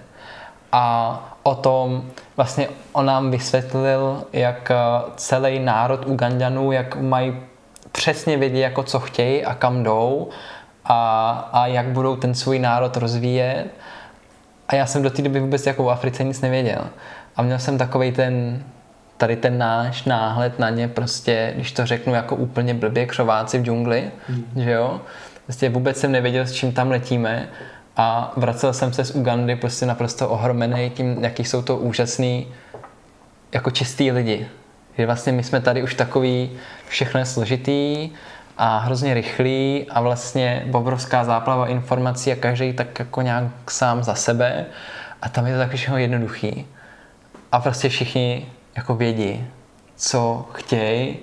A 0.72 1.38
o 1.44 1.56
tom, 1.56 2.04
vlastně 2.38 2.68
on 2.94 3.06
nám 3.06 3.32
vysvětlil, 3.32 4.24
jak 4.34 4.72
eh, 4.72 4.76
celý 5.16 5.60
národ 5.60 6.06
Ugandanů, 6.06 6.72
jak 6.72 6.96
mají 6.96 7.38
přesně 7.92 8.38
vědět, 8.38 8.60
jako 8.60 8.84
co 8.84 9.00
chtějí 9.00 9.46
a 9.46 9.56
kam 9.56 9.84
jdou 9.84 10.30
a, 10.86 11.30
a 11.54 11.68
jak 11.68 11.86
budou 11.86 12.16
ten 12.16 12.36
svůj 12.36 12.60
národ 12.60 12.98
rozvíjet. 12.98 13.66
A 14.68 14.76
já 14.76 14.86
jsem 14.86 15.04
do 15.04 15.10
té 15.10 15.22
doby 15.22 15.40
vůbec 15.40 15.66
jako 15.66 15.84
v 15.84 15.90
Africe 15.90 16.24
nic 16.24 16.42
nevěděl. 16.42 16.82
A 17.36 17.42
měl 17.42 17.60
jsem 17.60 17.78
takový 17.78 18.12
ten, 18.12 18.64
tady 19.18 19.36
ten 19.36 19.58
náš 19.58 20.04
náhled 20.04 20.60
na 20.60 20.70
ně 20.70 20.88
prostě, 20.88 21.54
když 21.56 21.72
to 21.72 21.86
řeknu 21.86 22.14
jako 22.14 22.36
úplně 22.36 22.74
blbě, 22.74 23.06
křováci 23.06 23.60
v 23.60 23.64
džungli, 23.64 24.12
mm. 24.30 24.46
že 24.56 24.72
jo. 24.72 25.02
Prostě 25.46 25.70
vůbec 25.70 25.98
jsem 25.98 26.12
nevěděl, 26.12 26.46
s 26.46 26.52
čím 26.52 26.72
tam 26.72 26.92
letíme 26.92 27.50
a 27.98 28.34
vracel 28.38 28.74
jsem 28.74 28.94
se 28.94 29.06
z 29.06 29.12
Ugandy 29.12 29.56
prostě 29.56 29.86
naprosto 29.86 30.30
ohromený 30.30 30.90
tím, 30.90 31.24
jaký 31.24 31.44
jsou 31.44 31.62
to 31.62 31.78
úžasný 31.78 32.48
jako 33.52 33.72
čistý 33.72 34.12
lidi. 34.12 34.48
Že 34.98 35.06
vlastně 35.06 35.32
my 35.32 35.44
jsme 35.44 35.62
tady 35.62 35.84
už 35.84 35.96
takový, 35.96 36.52
všechno 36.88 37.20
je 37.20 37.26
složitý 37.26 38.10
a 38.58 38.78
hrozně 38.78 39.14
rychlý 39.14 39.86
a 39.90 40.02
vlastně 40.02 40.68
obrovská 40.72 41.24
záplava 41.24 41.68
informací 41.68 42.32
a 42.32 42.36
každý 42.36 42.74
tak 42.74 43.00
jako 43.00 43.22
nějak 43.22 43.72
sám 43.72 44.04
za 44.04 44.16
sebe 44.16 44.66
a 45.22 45.30
tam 45.30 45.46
je 45.46 45.54
to 45.54 45.60
takový 45.60 46.02
jednoduchý 46.02 46.68
a 47.52 47.60
prostě 47.60 47.90
všichni 47.90 48.46
jako 48.78 48.96
vědí, 48.96 49.48
co 49.96 50.46
chtějí 50.52 51.20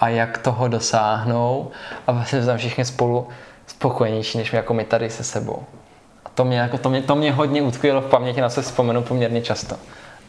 a 0.00 0.08
jak 0.08 0.38
toho 0.38 0.68
dosáhnou 0.68 1.70
a 2.06 2.12
vlastně 2.12 2.42
jsme 2.42 2.58
všichni 2.58 2.84
spolu 2.84 3.28
spokojenější, 3.66 4.38
než 4.38 4.52
my, 4.52 4.56
jako 4.56 4.74
my 4.74 4.84
tady 4.84 5.10
se 5.10 5.24
sebou. 5.24 5.64
A 6.24 6.28
to 6.28 6.44
mě, 6.44 6.58
jako, 6.58 6.78
to 6.78 6.90
mě, 6.90 7.02
to 7.02 7.14
mě 7.14 7.32
hodně 7.32 7.62
utkvělo 7.62 8.00
v 8.00 8.10
paměti, 8.10 8.40
na 8.40 8.48
co 8.48 8.62
vzpomenu 8.62 9.02
poměrně 9.02 9.42
často. 9.42 9.76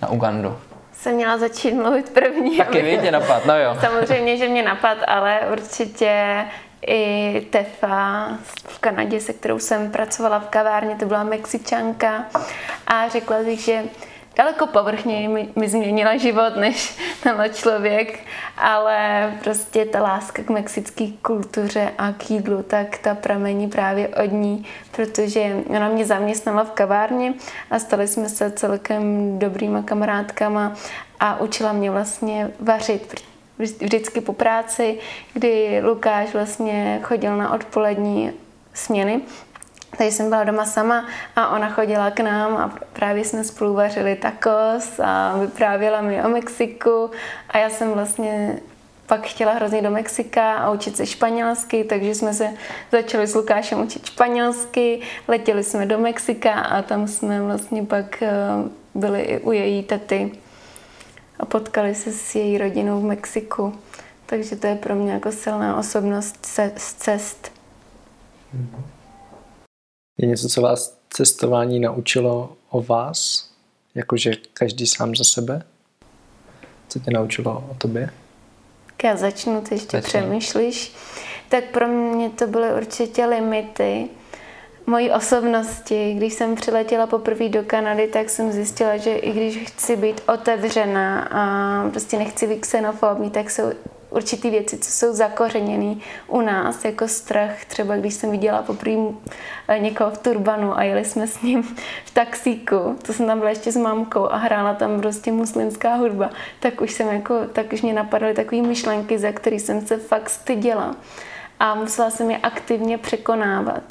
Na 0.01 0.09
Ugandu. 0.09 0.57
Jsem 0.91 1.15
měla 1.15 1.37
začít 1.37 1.73
mluvit 1.73 2.09
první. 2.09 2.57
Taky 2.57 2.81
vidě 2.81 3.11
napad, 3.11 3.45
no 3.45 3.59
jo. 3.59 3.77
Samozřejmě, 3.81 4.37
že 4.37 4.47
mě 4.47 4.63
napad, 4.63 4.97
ale 5.07 5.39
určitě 5.51 6.45
i 6.87 7.41
Tefa 7.49 8.27
v 8.53 8.79
Kanadě, 8.79 9.19
se 9.19 9.33
kterou 9.33 9.59
jsem 9.59 9.91
pracovala 9.91 10.39
v 10.39 10.47
kavárně, 10.47 10.95
to 10.95 11.05
byla 11.05 11.23
Mexičanka 11.23 12.25
a 12.87 13.09
řekla 13.09 13.37
bych, 13.43 13.59
že 13.59 13.83
daleko 14.37 14.67
povrchněji 14.67 15.27
mi, 15.27 15.49
mi 15.55 15.69
změnila 15.69 16.17
život 16.17 16.55
než 16.55 16.97
tenhle 17.23 17.49
člověk, 17.49 18.19
ale 18.57 19.31
prostě 19.43 19.85
ta 19.85 20.01
láska 20.01 20.43
k 20.43 20.49
mexické 20.49 21.07
kultuře 21.21 21.91
a 21.97 22.11
k 22.11 22.29
jídlu, 22.29 22.63
tak 22.63 22.97
ta 22.97 23.15
pramení 23.15 23.67
právě 23.69 24.07
od 24.07 24.31
ní, 24.31 24.65
protože 24.91 25.55
ona 25.67 25.89
mě 25.89 26.05
zaměstnala 26.05 26.63
v 26.63 26.71
kavárně 26.71 27.33
a 27.71 27.79
stali 27.79 28.07
jsme 28.07 28.29
se 28.29 28.51
celkem 28.51 29.31
dobrýma 29.39 29.81
kamarádkama 29.81 30.73
a 31.19 31.39
učila 31.39 31.73
mě 31.73 31.91
vlastně 31.91 32.51
vařit, 32.59 33.15
vždycky 33.57 34.21
po 34.21 34.33
práci, 34.33 34.99
kdy 35.33 35.81
Lukáš 35.83 36.33
vlastně 36.33 36.99
chodil 37.03 37.37
na 37.37 37.53
odpolední 37.53 38.31
směny, 38.73 39.21
takže 39.97 40.11
jsem 40.11 40.29
byla 40.29 40.43
doma 40.43 40.65
sama 40.65 41.05
a 41.35 41.49
ona 41.49 41.69
chodila 41.69 42.11
k 42.11 42.19
nám 42.19 42.57
a 42.57 42.75
právě 42.93 43.25
jsme 43.25 43.43
spolu 43.43 43.73
vařili 43.73 44.15
tacos 44.15 44.99
a 45.03 45.37
vyprávěla 45.37 46.01
mi 46.01 46.23
o 46.23 46.29
Mexiku 46.29 47.11
a 47.49 47.57
já 47.57 47.69
jsem 47.69 47.91
vlastně 47.91 48.59
pak 49.07 49.27
chtěla 49.27 49.53
hrozně 49.53 49.81
do 49.81 49.91
Mexika 49.91 50.53
a 50.53 50.71
učit 50.71 50.97
se 50.97 51.05
španělsky, 51.05 51.83
takže 51.83 52.15
jsme 52.15 52.33
se 52.33 52.53
začali 52.91 53.27
s 53.27 53.35
Lukášem 53.35 53.81
učit 53.81 54.05
španělsky, 54.05 55.01
letěli 55.27 55.63
jsme 55.63 55.85
do 55.85 55.97
Mexika 55.99 56.53
a 56.53 56.81
tam 56.81 57.07
jsme 57.07 57.41
vlastně 57.41 57.83
pak 57.83 58.21
eh, 58.21 58.31
byli 58.95 59.21
i 59.21 59.39
u 59.39 59.51
její 59.51 59.83
tety 59.83 60.31
a 61.39 61.45
potkali 61.45 61.95
se 61.95 62.11
s 62.11 62.35
její 62.35 62.57
rodinou 62.57 63.01
v 63.01 63.03
Mexiku. 63.03 63.73
Takže 64.25 64.55
to 64.55 64.67
je 64.67 64.75
pro 64.75 64.95
mě 64.95 65.11
jako 65.11 65.31
silná 65.31 65.77
osobnost 65.77 66.45
z 66.77 66.93
cest. 66.93 67.51
Mm-hmm. 68.55 68.96
Je 70.17 70.27
něco, 70.27 70.49
co 70.49 70.61
vás 70.61 70.97
cestování 71.09 71.79
naučilo 71.79 72.53
o 72.69 72.81
vás? 72.81 73.49
Jakože 73.95 74.31
každý 74.53 74.87
sám 74.87 75.15
za 75.15 75.23
sebe? 75.23 75.61
Co 76.87 76.99
tě 76.99 77.11
naučilo 77.11 77.67
o 77.71 77.73
tobě? 77.73 78.09
Já 79.03 79.15
začnu, 79.15 79.61
ty 79.61 79.75
ještě 79.75 79.97
Začnu. 79.97 80.07
přemýšlíš. 80.07 80.93
Tak 81.49 81.63
pro 81.63 81.87
mě 81.87 82.29
to 82.29 82.47
byly 82.47 82.73
určitě 82.73 83.25
limity 83.25 84.07
mojí 84.87 85.11
osobnosti. 85.11 86.13
Když 86.13 86.33
jsem 86.33 86.55
přiletěla 86.55 87.07
poprvé 87.07 87.49
do 87.49 87.63
Kanady, 87.63 88.07
tak 88.07 88.29
jsem 88.29 88.51
zjistila, 88.51 88.97
že 88.97 89.15
i 89.15 89.31
když 89.31 89.57
chci 89.57 89.95
být 89.95 90.21
otevřená 90.27 91.21
a 91.31 91.89
prostě 91.89 92.17
nechci 92.17 92.47
být 92.47 92.59
xenofobní, 92.59 93.31
tak 93.31 93.49
jsou 93.49 93.71
určitý 94.09 94.49
věci, 94.49 94.77
co 94.77 94.91
jsou 94.91 95.13
zakořeněné 95.13 95.95
u 96.27 96.41
nás, 96.41 96.85
jako 96.85 97.07
strach. 97.07 97.65
Třeba 97.65 97.95
když 97.95 98.13
jsem 98.13 98.31
viděla 98.31 98.61
poprvé 98.61 99.13
eh, 99.67 99.79
někoho 99.79 100.11
v 100.11 100.17
turbanu 100.17 100.77
a 100.77 100.83
jeli 100.83 101.05
jsme 101.05 101.27
s 101.27 101.41
ním 101.41 101.63
v 102.05 102.11
taxíku, 102.13 102.97
to 103.01 103.13
jsem 103.13 103.25
tam 103.25 103.37
byla 103.37 103.49
ještě 103.49 103.71
s 103.71 103.77
mamkou 103.77 104.31
a 104.31 104.37
hrála 104.37 104.73
tam 104.73 105.01
prostě 105.01 105.31
muslimská 105.31 105.95
hudba, 105.95 106.29
tak 106.59 106.81
už 106.81 106.91
jsem 106.91 107.07
jako, 107.07 107.39
tak 107.53 107.73
už 107.73 107.81
mě 107.81 107.93
napadaly 107.93 108.33
takové 108.33 108.61
myšlenky, 108.61 109.17
za 109.17 109.31
které 109.31 109.55
jsem 109.55 109.87
se 109.87 109.97
fakt 109.97 110.29
styděla. 110.29 110.95
A 111.59 111.75
musela 111.75 112.09
jsem 112.09 112.31
je 112.31 112.37
aktivně 112.37 112.97
překonávat. 112.97 113.83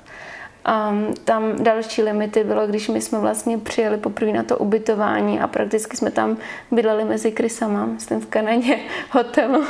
Um, 0.66 1.14
tam 1.24 1.64
další 1.64 2.02
limity 2.02 2.44
bylo, 2.44 2.66
když 2.66 2.88
my 2.88 3.01
jsme 3.01 3.18
vlastně 3.18 3.59
přijeli 3.59 3.97
poprvé 3.97 4.32
na 4.32 4.43
to 4.43 4.59
ubytování 4.59 5.40
a 5.40 5.47
prakticky 5.47 5.97
jsme 5.97 6.10
tam 6.10 6.36
bydleli 6.70 7.05
mezi 7.05 7.32
krysama, 7.32 7.86
myslím 7.86 8.20
v 8.20 8.26
Kanadě, 8.26 8.78
hotelu, 9.10 9.64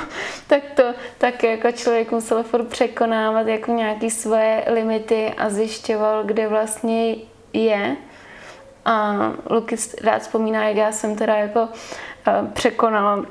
tak 0.47 0.63
to 0.75 0.83
tak 1.19 1.43
jako 1.43 1.73
člověk 1.73 2.13
musel 2.13 2.43
furt 2.43 2.69
překonávat 2.69 3.47
jako 3.47 3.73
nějaké 3.73 4.11
svoje 4.11 4.65
limity 4.67 5.35
a 5.39 5.51
zjišťoval, 5.51 6.25
kde 6.25 6.49
vlastně 6.49 7.17
je. 7.53 7.97
A 8.85 9.17
Luky 9.51 9.77
rád 10.03 10.23
vzpomíná, 10.23 10.69
jak 10.69 10.77
já 10.77 10.93
jsem 10.93 11.17
teda 11.17 11.37
jako 11.37 11.61
uh, 11.63 12.49
překonala 12.53 13.27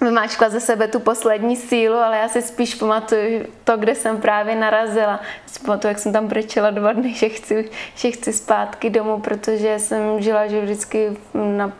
vymáčkla 0.00 0.48
ze 0.48 0.60
sebe 0.60 0.88
tu 0.88 1.00
poslední 1.00 1.56
sílu, 1.56 1.96
ale 1.96 2.18
já 2.18 2.28
si 2.28 2.42
spíš 2.42 2.74
pamatuju 2.74 3.46
to, 3.64 3.76
kde 3.76 3.94
jsem 3.94 4.20
právě 4.20 4.56
narazila. 4.56 5.20
Si 5.46 5.60
pamatuju, 5.60 5.88
jak 5.88 5.98
jsem 5.98 6.12
tam 6.12 6.26
brečela 6.26 6.70
dva 6.70 6.92
dny, 6.92 7.14
že 7.14 7.28
chci, 7.28 7.70
že 7.94 8.10
chci 8.10 8.32
zpátky 8.32 8.90
domů, 8.90 9.20
protože 9.20 9.78
jsem 9.78 10.22
žila 10.22 10.46
že 10.46 10.60
vždycky 10.60 11.16
na, 11.34 11.72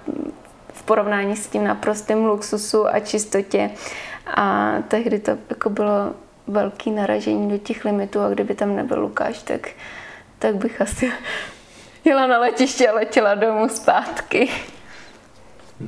v 0.72 0.82
porovnání 0.82 1.36
s 1.36 1.46
tím 1.46 1.64
naprostým 1.64 2.24
luxusu 2.24 2.86
a 2.86 3.00
čistotě. 3.00 3.70
A 4.36 4.74
tehdy 4.88 5.18
to 5.18 5.30
jako 5.50 5.70
bylo 5.70 6.14
velký 6.46 6.90
naražení 6.90 7.50
do 7.50 7.58
těch 7.58 7.84
limitů 7.84 8.20
a 8.20 8.28
kdyby 8.28 8.54
tam 8.54 8.76
nebyl 8.76 9.00
Lukáš, 9.00 9.42
tak, 9.42 9.68
tak 10.38 10.56
bych 10.56 10.80
asi 10.80 11.12
jela 12.04 12.26
na 12.26 12.38
letiště 12.38 12.88
a 12.88 12.94
letěla 12.94 13.34
domů 13.34 13.68
zpátky. 13.68 14.50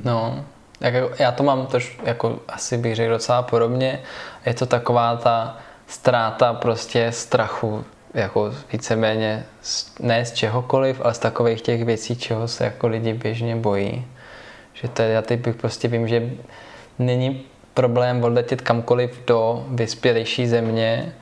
No, 0.03 0.45
jako, 0.81 1.11
já 1.19 1.31
to 1.31 1.43
mám 1.43 1.67
tož, 1.67 1.99
jako 2.03 2.39
asi 2.47 2.77
bych 2.77 2.95
řekl 2.95 3.11
docela 3.11 3.41
podobně. 3.41 3.99
Je 4.45 4.53
to 4.53 4.65
taková 4.65 5.15
ta 5.15 5.57
ztráta 5.87 6.53
prostě 6.53 7.11
strachu, 7.11 7.85
jako 8.13 8.53
víceméně 8.71 9.45
ne 9.99 10.25
z 10.25 10.31
čehokoliv, 10.31 11.01
ale 11.03 11.13
z 11.13 11.19
takových 11.19 11.61
těch 11.61 11.85
věcí, 11.85 12.15
čeho 12.15 12.47
se 12.47 12.63
jako 12.63 12.87
lidi 12.87 13.13
běžně 13.13 13.55
bojí. 13.55 14.07
Že 14.73 14.87
to 14.87 15.01
já 15.01 15.21
teď 15.21 15.39
bych 15.39 15.55
prostě 15.55 15.87
vím, 15.87 16.07
že 16.07 16.29
není 16.99 17.45
problém 17.73 18.23
odletět 18.23 18.61
kamkoliv 18.61 19.21
do 19.27 19.65
vyspělejší 19.69 20.47
země 20.47 21.13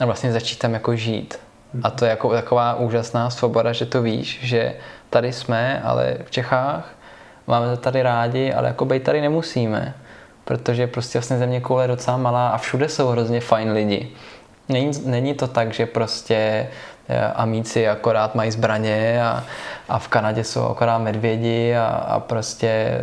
a 0.00 0.04
vlastně 0.04 0.32
začít 0.32 0.58
tam 0.58 0.74
jako 0.74 0.96
žít. 0.96 1.38
A 1.82 1.90
to 1.90 2.04
je 2.04 2.10
jako 2.10 2.32
taková 2.32 2.74
úžasná 2.74 3.30
svoboda, 3.30 3.72
že 3.72 3.86
to 3.86 4.02
víš, 4.02 4.38
že 4.42 4.74
tady 5.10 5.32
jsme, 5.32 5.82
ale 5.84 6.16
v 6.24 6.30
Čechách 6.30 6.95
máme 7.46 7.66
to 7.66 7.76
tady 7.76 8.02
rádi, 8.02 8.52
ale 8.52 8.68
jako 8.68 8.84
být 8.84 9.02
tady 9.02 9.20
nemusíme. 9.20 9.94
Protože 10.44 10.86
prostě 10.86 11.18
vlastně 11.18 11.38
země 11.38 11.60
koule 11.60 11.84
je 11.84 11.88
docela 11.88 12.16
malá 12.16 12.48
a 12.48 12.58
všude 12.58 12.88
jsou 12.88 13.08
hrozně 13.08 13.40
fajn 13.40 13.72
lidi. 13.72 14.10
Není, 14.68 14.90
není 15.04 15.34
to 15.34 15.46
tak, 15.46 15.72
že 15.72 15.86
prostě 15.86 16.68
Amíci 17.34 17.88
akorát 17.88 18.34
mají 18.34 18.50
zbraně 18.50 19.22
a, 19.24 19.44
a 19.88 19.98
v 19.98 20.08
Kanadě 20.08 20.44
jsou 20.44 20.68
akorát 20.68 20.98
medvědi 20.98 21.74
a, 21.74 21.86
a 21.86 22.20
prostě 22.20 23.00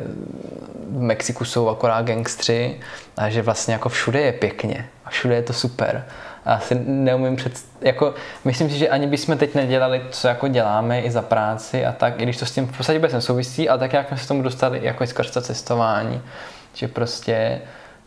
v 0.90 1.02
Mexiku 1.02 1.46
jsou 1.46 1.70
akorát 1.70 2.06
gangstři 2.06 2.80
a 3.18 3.30
že 3.30 3.42
vlastně 3.42 3.74
jako 3.74 3.90
všude 3.90 4.22
je 4.22 4.32
pěkně 4.32 4.90
a 5.06 5.10
všude 5.10 5.36
je 5.36 5.42
to 5.42 5.54
super. 5.54 6.06
A 6.46 6.60
si 6.60 6.76
neumím 6.86 7.36
před, 7.36 7.54
jako, 7.82 8.14
myslím 8.46 8.70
si, 8.70 8.78
že 8.78 8.90
ani 8.90 9.08
bychom 9.08 9.38
teď 9.38 9.56
nedělali, 9.56 10.02
co 10.10 10.28
jako 10.28 10.48
děláme 10.48 11.02
i 11.02 11.12
za 11.12 11.22
práci 11.22 11.86
a 11.86 11.92
tak, 11.92 12.20
i 12.20 12.24
když 12.24 12.38
to 12.38 12.46
s 12.46 12.52
tím 12.52 12.68
v 12.68 12.78
podstatě 12.78 13.00
vůbec 13.00 13.26
souvisí, 13.26 13.70
ale 13.70 13.80
tak 13.80 13.94
jak 13.94 14.08
jsme 14.08 14.18
se 14.18 14.28
tomu 14.28 14.42
dostali 14.42 14.80
jako 14.84 15.08
skrz 15.08 15.32
to 15.32 15.42
cestování, 15.42 16.22
že 16.74 16.88
prostě 16.88 17.62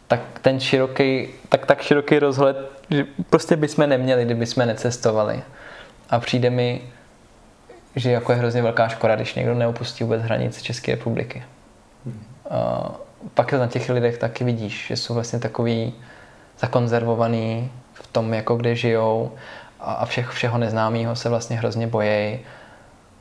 tak 0.09 0.21
ten 0.43 0.61
široký, 0.61 1.29
tak, 1.49 1.67
tak 1.67 1.83
široký 1.83 2.19
rozhled, 2.19 2.57
že 2.91 3.05
prostě 3.31 3.57
bychom 3.57 3.89
neměli, 3.89 4.25
kdyby 4.25 4.47
jsme 4.47 4.67
necestovali. 4.67 5.43
A 6.11 6.19
přijde 6.19 6.51
mi, 6.51 6.81
že 7.97 8.11
jako 8.11 8.33
je 8.33 8.39
hrozně 8.39 8.63
velká 8.63 8.89
škoda, 8.89 9.17
když 9.17 9.35
někdo 9.35 9.55
neopustí 9.55 10.05
vůbec 10.05 10.23
hranice 10.23 10.63
České 10.63 10.93
republiky. 10.93 11.43
Hmm. 12.05 12.23
A 12.51 12.91
pak 13.35 13.53
na 13.53 13.67
těch 13.67 13.89
lidech 13.89 14.19
taky 14.19 14.45
vidíš, 14.45 14.87
že 14.87 14.97
jsou 14.97 15.15
vlastně 15.15 15.39
takový 15.39 15.95
zakonzervovaný 16.59 17.71
v 17.93 18.07
tom, 18.07 18.35
jako 18.35 18.57
kde 18.57 18.75
žijou 18.75 19.33
a 19.81 20.07
všech, 20.07 20.31
všeho 20.31 20.59
neznámého 20.59 21.17
se 21.17 21.29
vlastně 21.29 21.59
hrozně 21.59 21.87
bojejí 21.87 22.39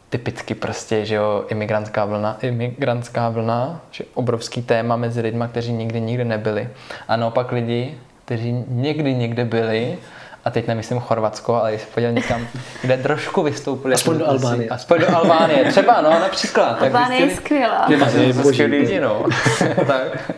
typicky 0.09 0.55
prostě, 0.55 1.05
že 1.05 1.15
jo, 1.15 1.45
imigrantská 1.47 2.05
vlna, 2.05 2.37
imigrantská 2.41 3.29
vlna, 3.29 3.81
že 3.91 4.03
obrovský 4.13 4.61
téma 4.61 4.95
mezi 4.95 5.21
lidmi, 5.21 5.43
kteří 5.51 5.73
nikdy 5.73 6.01
nikdy 6.01 6.25
nebyli. 6.25 6.69
A 7.07 7.15
naopak 7.15 7.51
lidi, 7.51 7.97
kteří 8.25 8.65
někdy 8.67 9.15
někde 9.15 9.45
byli, 9.45 9.97
a 10.45 10.51
teď 10.51 10.67
nemyslím 10.67 10.99
Chorvatsko, 10.99 11.55
ale 11.55 11.71
když 11.71 11.81
se 11.93 12.11
někam, 12.11 12.47
kde 12.81 12.97
trošku 12.97 13.43
vystoupili. 13.43 13.93
Aspoň 13.93 14.17
do 14.17 14.29
Albánie. 14.29 14.69
Aspoň 14.69 14.99
do 14.99 15.15
Albánie, 15.15 15.65
třeba, 15.71 16.01
no, 16.01 16.09
například. 16.09 16.81
Albánie 16.81 17.25
je 17.25 17.35
skvělá. 17.35 17.87
Že 17.89 17.97
to 17.97 18.17
je 18.17 18.33
skvělý 18.33 18.77
lidi, 18.77 18.99
no. 18.99 19.25
tak. 19.87 20.31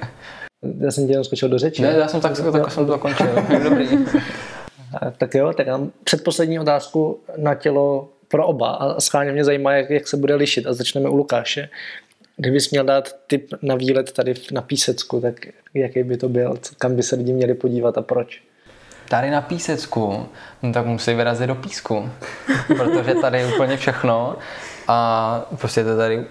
Já 0.79 0.91
jsem 0.91 1.07
tě 1.07 1.13
jenom 1.13 1.23
skočil 1.23 1.49
do 1.49 1.59
řeči. 1.59 1.81
Ne, 1.81 1.95
já 1.97 2.07
jsem 2.07 2.21
tak, 2.21 2.37
tak, 2.37 2.51
tak 2.51 2.71
jsem 2.71 2.85
to 2.85 2.91
dokončil. 2.91 3.27
Dobrý. 3.63 3.89
Tak 5.17 5.35
jo, 5.35 5.53
tak 5.53 5.67
mám 5.67 5.91
předposlední 6.03 6.59
otázku 6.59 7.19
na 7.37 7.55
tělo 7.55 8.09
pro 8.27 8.47
oba 8.47 8.69
a 8.69 8.99
schválně 8.99 9.31
mě 9.31 9.43
zajímá, 9.43 9.73
jak, 9.73 9.89
jak 9.89 10.07
se 10.07 10.17
bude 10.17 10.35
lišit 10.35 10.67
a 10.67 10.73
začneme 10.73 11.09
u 11.09 11.15
Lukáše. 11.15 11.69
Kdybys 12.37 12.71
měl 12.71 12.83
dát 12.83 13.15
tip 13.27 13.53
na 13.61 13.75
výlet 13.75 14.11
tady 14.11 14.33
na 14.51 14.61
Písecku, 14.61 15.21
tak 15.21 15.45
jaký 15.73 16.03
by 16.03 16.17
to 16.17 16.29
byl? 16.29 16.59
Kam 16.77 16.95
by 16.95 17.03
se 17.03 17.15
lidi 17.15 17.33
měli 17.33 17.53
podívat 17.53 17.97
a 17.97 18.01
proč? 18.01 18.41
Tady 19.09 19.31
na 19.31 19.41
Písecku, 19.41 20.29
no 20.61 20.73
tak 20.73 20.85
musí 20.85 21.13
vyrazit 21.13 21.47
do 21.47 21.55
písku, 21.55 22.09
protože 22.67 23.15
tady 23.15 23.39
je 23.39 23.53
úplně 23.53 23.77
všechno 23.77 24.35
a 24.87 25.41
prostě 25.57 25.83
to 25.83 25.97
tady... 25.97 26.25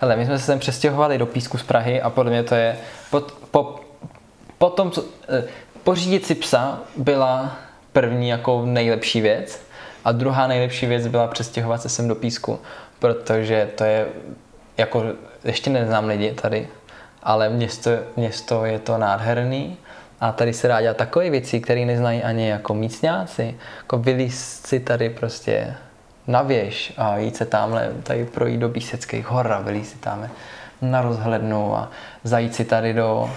Ale 0.00 0.16
my 0.16 0.26
jsme 0.26 0.38
se 0.38 0.44
sem 0.44 0.58
přestěhovali 0.58 1.18
do 1.18 1.26
Písku 1.26 1.58
z 1.58 1.62
Prahy 1.62 2.02
a 2.02 2.10
podle 2.10 2.30
mě 2.30 2.42
to 2.42 2.54
je... 2.54 2.78
Po, 3.10 3.20
po, 3.50 3.80
po 4.58 4.70
tom, 4.70 4.90
co, 4.90 5.04
eh, 5.28 5.44
pořídit 5.84 6.26
si 6.26 6.34
psa 6.34 6.80
byla 6.96 7.56
první 7.92 8.28
jako 8.28 8.62
nejlepší 8.64 9.20
věc, 9.20 9.60
a 10.04 10.12
druhá 10.12 10.46
nejlepší 10.46 10.86
věc 10.86 11.06
byla 11.06 11.26
přestěhovat 11.26 11.82
se 11.82 11.88
sem 11.88 12.08
do 12.08 12.14
Písku, 12.14 12.58
protože 12.98 13.70
to 13.74 13.84
je, 13.84 14.06
jako 14.76 15.04
ještě 15.44 15.70
neznám 15.70 16.04
lidi 16.04 16.32
tady, 16.32 16.68
ale 17.22 17.48
město, 17.48 17.90
město 18.16 18.64
je 18.64 18.78
to 18.78 18.98
nádherný 18.98 19.76
a 20.20 20.32
tady 20.32 20.52
se 20.52 20.68
dá 20.68 20.80
dělat 20.80 20.96
takové 20.96 21.30
věci, 21.30 21.60
které 21.60 21.84
neznají 21.84 22.22
ani 22.22 22.48
jako 22.48 22.74
místňáci. 22.74 23.54
Jako 23.78 23.98
vylíz 23.98 24.62
si 24.66 24.80
tady 24.80 25.10
prostě 25.10 25.74
na 26.26 26.42
věž 26.42 26.92
a 26.96 27.16
jít 27.18 27.36
se 27.36 27.46
tamhle, 27.46 27.92
tady 28.02 28.24
projít 28.24 28.60
do 28.60 28.68
Píseckých 28.68 29.26
hor 29.26 29.52
a 29.52 29.60
vylíz 29.60 29.90
si 29.90 29.98
tamhle 29.98 30.30
na 30.82 31.02
rozhlednu 31.02 31.76
a 31.76 31.90
zajít 32.24 32.54
si 32.54 32.64
tady 32.64 32.94
do, 32.94 33.30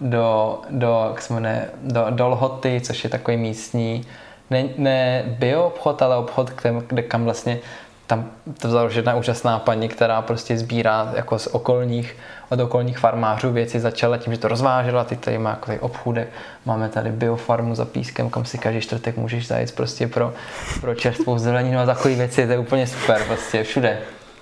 do, 0.00 0.60
do, 0.70 1.06
jak 1.08 1.22
se 1.22 1.34
jmenuje, 1.34 1.70
do, 1.82 2.06
do 2.10 2.28
Lhoty, 2.28 2.80
což 2.80 3.04
je 3.04 3.10
takový 3.10 3.36
místní 3.36 4.06
ne, 4.50 4.64
ne 4.76 5.24
bio 5.26 5.64
obchod, 5.64 6.02
ale 6.02 6.16
obchod, 6.16 6.50
kde, 6.50 6.74
kde 6.86 7.02
kam 7.02 7.24
vlastně 7.24 7.58
tam 8.06 8.30
to 8.58 8.68
založena 8.68 9.14
úžasná 9.14 9.58
paní, 9.58 9.88
která 9.88 10.22
prostě 10.22 10.58
sbírá 10.58 11.12
jako 11.16 11.38
z 11.38 11.46
okolních, 11.46 12.16
od 12.52 12.60
okolních 12.60 12.98
farmářů 12.98 13.52
věci, 13.52 13.80
začala 13.80 14.16
tím, 14.16 14.32
že 14.32 14.38
to 14.38 14.48
rozvážela, 14.48 15.04
ty 15.04 15.16
tady 15.16 15.38
má 15.38 15.50
jako 15.50 15.66
tady 15.66 15.78
obchůdek, 15.78 16.28
máme 16.64 16.88
tady 16.88 17.10
biofarmu 17.10 17.74
za 17.74 17.84
pískem, 17.84 18.30
kam 18.30 18.44
si 18.44 18.58
každý 18.58 18.80
čtvrtek 18.80 19.16
můžeš 19.16 19.46
zajít 19.46 19.72
prostě 19.72 20.08
pro, 20.08 20.34
pro 20.80 20.94
čerstvou 20.94 21.38
zeleninu 21.38 21.78
a 21.78 21.86
takové 21.86 22.14
věci, 22.14 22.46
to 22.46 22.52
je 22.52 22.58
úplně 22.58 22.86
super, 22.86 23.22
prostě 23.26 23.64
všude. 23.64 24.00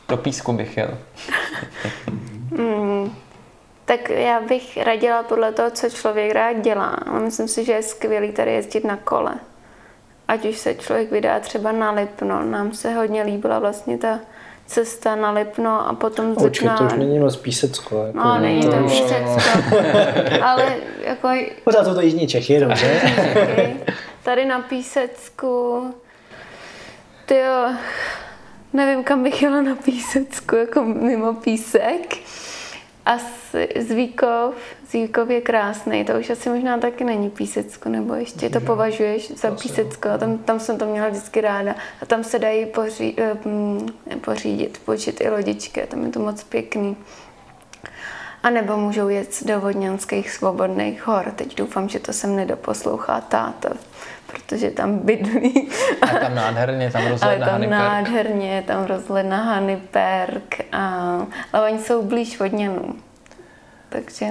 Do 0.08 0.16
písku 0.16 0.52
bych 0.52 0.76
jel. 0.76 0.90
Mm, 2.50 3.14
tak 3.84 4.10
já 4.10 4.40
bych 4.40 4.76
radila 4.84 5.22
podle 5.22 5.52
toho, 5.52 5.70
co 5.70 5.90
člověk 5.90 6.32
rád 6.32 6.52
dělá. 6.52 6.96
Myslím 7.24 7.48
si, 7.48 7.64
že 7.64 7.72
je 7.72 7.82
skvělý 7.82 8.32
tady 8.32 8.52
jezdit 8.52 8.84
na 8.84 8.96
kole 8.96 9.34
ať 10.30 10.44
už 10.44 10.58
se 10.58 10.74
člověk 10.74 11.10
vydá 11.10 11.40
třeba 11.40 11.72
na 11.72 11.90
Lipno. 11.90 12.44
Nám 12.44 12.72
se 12.72 12.94
hodně 12.94 13.22
líbila 13.22 13.58
vlastně 13.58 13.98
ta 13.98 14.20
cesta 14.70 15.16
na 15.16 15.30
Lipno 15.30 15.88
a 15.88 15.94
potom 15.94 16.34
z 16.34 16.42
Lipna... 16.42 16.76
to 16.76 16.84
už 16.84 16.92
není 16.92 17.18
moc 17.18 17.36
Písecko. 17.36 18.04
Jako, 18.06 18.18
no, 18.18 18.38
není 18.38 18.62
to, 18.62 18.70
to 18.70 18.84
Písecko. 18.84 19.40
ale 20.42 20.76
jako... 21.04 21.28
Pořád 21.64 21.84
to 21.84 21.94
to 21.94 22.00
Jižní 22.00 22.26
Čechy, 22.26 22.60
dobře. 22.60 23.00
Tady 24.22 24.44
na 24.44 24.60
Písecku... 24.60 25.84
Tyjo, 27.26 27.68
nevím, 28.72 29.04
kam 29.04 29.22
bych 29.22 29.42
jela 29.42 29.62
na 29.62 29.74
Písecku, 29.74 30.56
jako 30.56 30.84
mimo 30.84 31.34
Písek. 31.34 32.16
A 33.06 33.18
Zvíkov, 33.80 34.54
Zvíkov 34.90 35.30
je 35.30 35.40
krásný, 35.40 36.04
to 36.04 36.12
už 36.12 36.30
asi 36.30 36.48
možná 36.48 36.78
taky 36.78 37.04
není 37.04 37.30
Písecko, 37.30 37.88
nebo 37.88 38.14
ještě 38.14 38.50
to 38.50 38.60
považuješ 38.60 39.30
za 39.30 39.50
Písecko, 39.50 40.08
tam, 40.18 40.38
tam 40.38 40.60
jsem 40.60 40.78
to 40.78 40.86
měla 40.86 41.08
vždycky 41.08 41.40
ráda. 41.40 41.74
A 42.02 42.06
tam 42.06 42.24
se 42.24 42.38
dají 42.38 42.66
poří, 42.66 43.16
eh, 43.18 43.36
pořídit, 44.16 44.80
počít 44.84 45.20
i 45.20 45.30
lodičky, 45.30 45.86
tam 45.86 46.04
je 46.04 46.08
to 46.08 46.20
moc 46.20 46.44
pěkný. 46.44 46.96
A 48.42 48.50
nebo 48.50 48.76
můžou 48.76 49.08
jet 49.08 49.46
do 49.46 49.60
Vodňanských 49.60 50.30
svobodných 50.30 51.06
hor. 51.06 51.32
Teď 51.36 51.56
doufám, 51.56 51.88
že 51.88 51.98
to 51.98 52.12
sem 52.12 52.36
nedoposlouchá 52.36 53.20
táta, 53.20 53.70
protože 54.30 54.70
tam 54.70 54.98
bydlí. 54.98 55.68
A 56.02 56.06
tam 56.06 56.34
nádherně, 56.34 56.90
tam 56.90 57.06
rozhledna 57.06 57.46
Ale 57.52 57.60
tam 57.60 57.70
nádherně, 57.70 58.64
tam 58.66 58.84
rozhledna 58.84 59.36
Hany 59.36 59.76
Perk. 59.90 60.60
A, 60.72 61.16
ale 61.52 61.70
oni 61.70 61.78
jsou 61.78 62.02
blíž 62.02 62.40
Vodňanů. 62.40 62.94
Takže, 63.88 64.26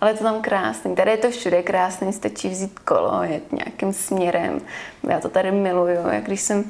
ale 0.00 0.10
je 0.10 0.14
to 0.14 0.24
tam 0.24 0.42
krásný. 0.42 0.96
Tady 0.96 1.10
je 1.10 1.16
to 1.16 1.30
všude 1.30 1.62
krásný, 1.62 2.12
stačí 2.12 2.48
vzít 2.48 2.78
kolo, 2.78 3.22
jet 3.22 3.52
nějakým 3.52 3.92
směrem. 3.92 4.60
Já 5.08 5.20
to 5.20 5.28
tady 5.28 5.52
miluju. 5.52 6.08
Jak 6.08 6.24
když 6.24 6.40
jsem 6.40 6.64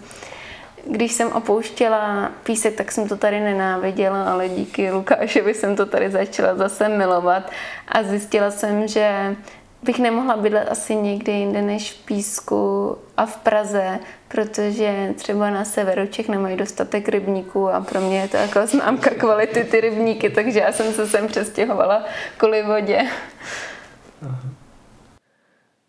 když 0.86 1.12
jsem 1.12 1.32
opouštěla 1.32 2.32
písek, 2.42 2.74
tak 2.74 2.92
jsem 2.92 3.08
to 3.08 3.16
tady 3.16 3.40
nenáviděla, 3.40 4.24
ale 4.32 4.48
díky 4.48 4.90
Lukášovi 4.90 5.54
jsem 5.54 5.76
to 5.76 5.86
tady 5.86 6.10
začala 6.10 6.54
zase 6.54 6.88
milovat 6.88 7.50
a 7.88 8.02
zjistila 8.02 8.50
jsem, 8.50 8.88
že 8.88 9.36
bych 9.82 9.98
nemohla 9.98 10.36
bydlet 10.36 10.68
asi 10.68 10.94
někde 10.94 11.32
jinde 11.32 11.62
než 11.62 11.92
v 11.92 12.06
Písku 12.06 12.96
a 13.16 13.26
v 13.26 13.36
Praze, 13.36 13.98
protože 14.28 15.14
třeba 15.16 15.50
na 15.50 15.64
severu 15.64 16.06
Čech 16.06 16.28
nemají 16.28 16.56
dostatek 16.56 17.08
rybníků 17.08 17.68
a 17.68 17.80
pro 17.80 18.00
mě 18.00 18.20
je 18.20 18.28
to 18.28 18.36
jako 18.36 18.66
známka 18.66 19.10
kvality 19.10 19.64
ty 19.64 19.80
rybníky, 19.80 20.30
takže 20.30 20.60
já 20.60 20.72
jsem 20.72 20.92
se 20.92 21.06
sem 21.06 21.28
přestěhovala 21.28 22.04
kvůli 22.36 22.62
vodě. 22.62 22.98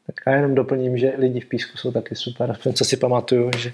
Tak 0.07 0.15
já 0.28 0.34
jenom 0.34 0.56
doplním, 0.56 0.98
že 0.98 1.14
lidi 1.18 1.40
v 1.40 1.45
Písku 1.45 1.78
jsou 1.78 1.91
taky 1.91 2.15
super, 2.15 2.57
co 2.74 2.86
si 2.86 2.98
pamatuju, 2.98 3.52
že 3.57 3.74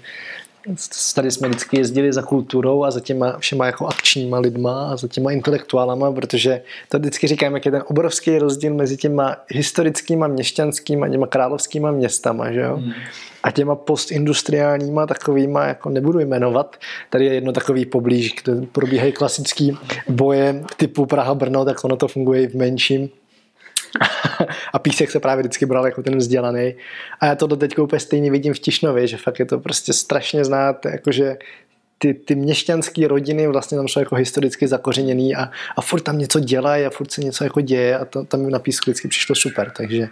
tady 1.14 1.30
jsme 1.30 1.48
vždycky 1.48 1.78
jezdili 1.78 2.12
za 2.12 2.22
kulturou 2.22 2.84
a 2.84 2.90
za 2.90 3.00
těma 3.00 3.38
všema 3.38 3.66
jako 3.66 3.86
akčníma 3.86 4.38
lidma 4.38 4.90
a 4.90 4.96
za 4.96 5.08
těma 5.08 5.32
intelektuálama, 5.32 6.12
protože 6.12 6.62
to 6.88 6.98
vždycky 6.98 7.26
říkám, 7.26 7.54
jak 7.54 7.66
je 7.66 7.72
ten 7.72 7.82
obrovský 7.86 8.38
rozdíl 8.38 8.74
mezi 8.74 8.96
těma 8.96 9.36
historickýma 9.48 10.26
měšťanskýma, 10.26 11.08
těma 11.08 11.26
královskýma 11.26 11.90
městama, 11.90 12.52
že 12.52 12.60
jo? 12.60 12.76
Hmm. 12.76 12.92
A 13.42 13.50
těma 13.50 13.74
postindustriálníma 13.74 15.06
takovýma, 15.06 15.64
jako 15.66 15.90
nebudu 15.90 16.20
jmenovat, 16.20 16.76
tady 17.10 17.24
je 17.24 17.34
jedno 17.34 17.52
takový 17.52 17.86
poblíž, 17.86 18.34
kde 18.42 18.66
probíhají 18.66 19.12
klasický 19.12 19.78
boje 20.08 20.64
typu 20.76 21.06
Praha-Brno, 21.06 21.64
tak 21.64 21.84
ono 21.84 21.96
to 21.96 22.08
funguje 22.08 22.42
i 22.42 22.48
v 22.48 22.54
menším 22.54 23.10
a 24.72 24.78
písek 24.78 25.10
se 25.10 25.20
právě 25.20 25.42
vždycky 25.42 25.66
bral 25.66 25.86
jako 25.86 26.02
ten 26.02 26.16
vzdělaný. 26.16 26.74
A 27.20 27.26
já 27.26 27.34
to 27.34 27.46
do 27.46 27.56
teď 27.56 27.78
úplně 27.78 28.00
stejně 28.00 28.30
vidím 28.30 28.54
v 28.54 28.58
Tišnově, 28.58 29.06
že 29.06 29.16
fakt 29.16 29.38
je 29.38 29.46
to 29.46 29.60
prostě 29.60 29.92
strašně 29.92 30.44
znát, 30.44 30.86
jakože 30.86 31.36
ty, 32.02 32.14
ty 32.14 32.34
měšťanské 32.34 33.08
rodiny 33.08 33.46
vlastně 33.46 33.78
tam 33.78 33.88
jsou 33.88 34.00
jako 34.00 34.14
historicky 34.14 34.68
zakořeněný 34.68 35.36
a, 35.36 35.50
a 35.76 35.80
furt 35.80 36.00
tam 36.00 36.18
něco 36.18 36.40
dělají 36.40 36.84
a 36.86 36.90
furt 36.90 37.12
se 37.12 37.20
něco 37.20 37.44
jako 37.44 37.60
děje 37.60 37.98
a 37.98 38.04
to, 38.04 38.24
tam 38.24 38.50
na 38.50 38.58
písku 38.58 38.90
vždycky 38.90 39.08
přišlo 39.08 39.34
super, 39.34 39.72
takže 39.76 40.08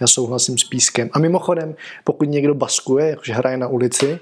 já 0.00 0.06
souhlasím 0.06 0.58
s 0.58 0.64
pískem. 0.64 1.10
A 1.12 1.18
mimochodem, 1.18 1.74
pokud 2.04 2.28
někdo 2.28 2.54
baskuje, 2.54 3.08
jakože 3.08 3.32
hraje 3.32 3.56
na 3.56 3.68
ulici, 3.68 4.20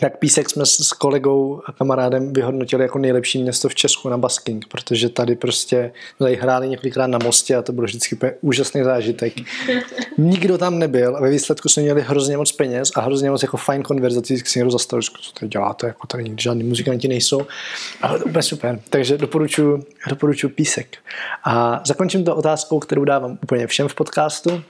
tak 0.00 0.18
Písek 0.18 0.50
jsme 0.50 0.66
s 0.66 0.92
kolegou 0.92 1.62
a 1.66 1.72
kamarádem 1.72 2.32
vyhodnotili 2.32 2.82
jako 2.82 2.98
nejlepší 2.98 3.42
město 3.42 3.68
v 3.68 3.74
Česku 3.74 4.08
na 4.08 4.18
basking, 4.18 4.68
protože 4.68 5.08
tady 5.08 5.36
prostě 5.36 5.92
tady 6.18 6.36
hráli 6.36 6.68
několikrát 6.68 7.06
na 7.06 7.18
mostě 7.24 7.56
a 7.56 7.62
to 7.62 7.72
byl 7.72 7.84
vždycky 7.84 8.18
úžasný 8.40 8.84
zážitek. 8.84 9.32
Nikdo 10.18 10.58
tam 10.58 10.78
nebyl 10.78 11.16
a 11.16 11.20
ve 11.20 11.30
výsledku 11.30 11.68
jsme 11.68 11.82
měli 11.82 12.02
hrozně 12.02 12.36
moc 12.36 12.52
peněz 12.52 12.90
a 12.96 13.00
hrozně 13.00 13.30
moc 13.30 13.42
jako 13.42 13.56
fajn 13.56 13.82
konverzací, 13.82 14.34
když 14.34 14.50
si 14.50 14.58
někdo 14.58 14.70
zastavil, 14.70 15.02
co 15.02 15.32
tady 15.40 15.48
děláte, 15.48 15.86
jako 15.86 16.06
tady 16.06 16.34
žádný 16.38 16.64
muzikanti 16.64 17.08
nejsou. 17.08 17.46
Ale 18.02 18.18
to 18.18 18.24
úplně 18.24 18.42
super. 18.42 18.80
Takže 18.90 19.18
doporučuji, 19.18 19.84
doporučuji 20.08 20.48
Písek. 20.48 20.96
A 21.44 21.82
zakončím 21.86 22.24
to 22.24 22.36
otázkou, 22.36 22.78
kterou 22.78 23.04
dávám 23.04 23.38
úplně 23.42 23.66
všem 23.66 23.88
v 23.88 23.94
podcastu. 23.94 24.62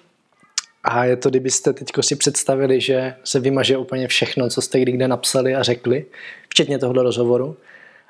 A 0.89 1.05
je 1.05 1.17
to, 1.17 1.31
kdybyste 1.31 1.73
teď 1.73 1.89
si 2.01 2.17
představili, 2.17 2.81
že 2.81 3.15
se 3.25 3.41
vymaže 3.41 3.77
úplně 3.77 4.09
všechno, 4.09 4.49
co 4.49 4.63
jste 4.63 4.81
kdy 4.81 4.93
kde 4.93 5.09
napsali 5.09 5.55
a 5.55 5.63
řekli, 5.63 6.07
včetně 6.49 6.79
tohoto 6.79 7.03
rozhovoru, 7.03 7.57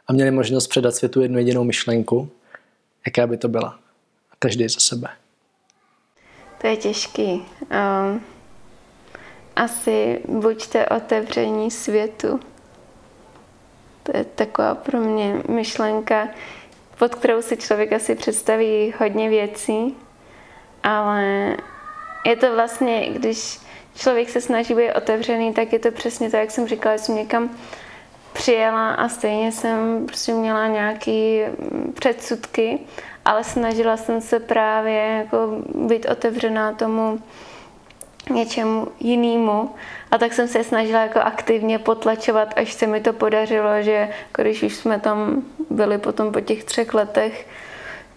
a 0.08 0.12
měli 0.12 0.30
možnost 0.30 0.66
předat 0.66 0.94
světu 0.94 1.20
jednu 1.20 1.38
jedinou 1.38 1.64
myšlenku, 1.64 2.30
jaká 3.06 3.26
by 3.26 3.36
to 3.36 3.48
byla. 3.48 3.78
Každý 4.38 4.68
za 4.68 4.80
sebe. 4.80 5.08
To 6.60 6.66
je 6.66 6.76
těžký. 6.76 7.22
Um, 7.32 8.20
asi 9.56 10.20
buďte 10.28 10.86
otevření 10.86 11.70
světu. 11.70 12.40
To 14.02 14.16
je 14.16 14.24
taková 14.24 14.74
pro 14.74 15.00
mě 15.00 15.42
myšlenka, 15.48 16.28
pod 16.98 17.14
kterou 17.14 17.42
si 17.42 17.56
člověk 17.56 17.92
asi 17.92 18.14
představí 18.14 18.94
hodně 18.98 19.28
věcí, 19.28 19.94
ale 20.82 21.56
je 22.26 22.36
to 22.36 22.54
vlastně, 22.54 23.08
když 23.08 23.58
člověk 23.96 24.30
se 24.30 24.40
snaží 24.40 24.74
být 24.74 24.92
otevřený, 24.92 25.52
tak 25.52 25.72
je 25.72 25.78
to 25.78 25.90
přesně 25.90 26.30
to, 26.30 26.36
jak 26.36 26.50
jsem 26.50 26.68
říkala, 26.68 26.96
že 26.96 27.02
jsem 27.02 27.16
někam 27.16 27.50
přijela 28.32 28.94
a 28.94 29.08
stejně 29.08 29.52
jsem 29.52 30.06
prostě 30.06 30.32
měla 30.32 30.66
nějaký 30.66 31.40
mm, 31.42 31.92
předsudky, 31.98 32.78
ale 33.24 33.44
snažila 33.44 33.96
jsem 33.96 34.20
se 34.20 34.40
právě 34.40 34.94
jako 34.94 35.62
být 35.74 36.06
otevřená 36.06 36.72
tomu 36.72 37.18
něčemu 38.30 38.88
jinému. 39.00 39.74
A 40.10 40.18
tak 40.18 40.32
jsem 40.32 40.48
se 40.48 40.64
snažila 40.64 41.02
jako 41.02 41.20
aktivně 41.20 41.78
potlačovat, 41.78 42.54
až 42.56 42.72
se 42.72 42.86
mi 42.86 43.00
to 43.00 43.12
podařilo, 43.12 43.82
že 43.82 44.08
když 44.36 44.62
už 44.62 44.74
jsme 44.74 45.00
tam 45.00 45.42
byli 45.70 45.98
potom 45.98 46.32
po 46.32 46.40
těch 46.40 46.64
třech 46.64 46.94
letech, 46.94 47.46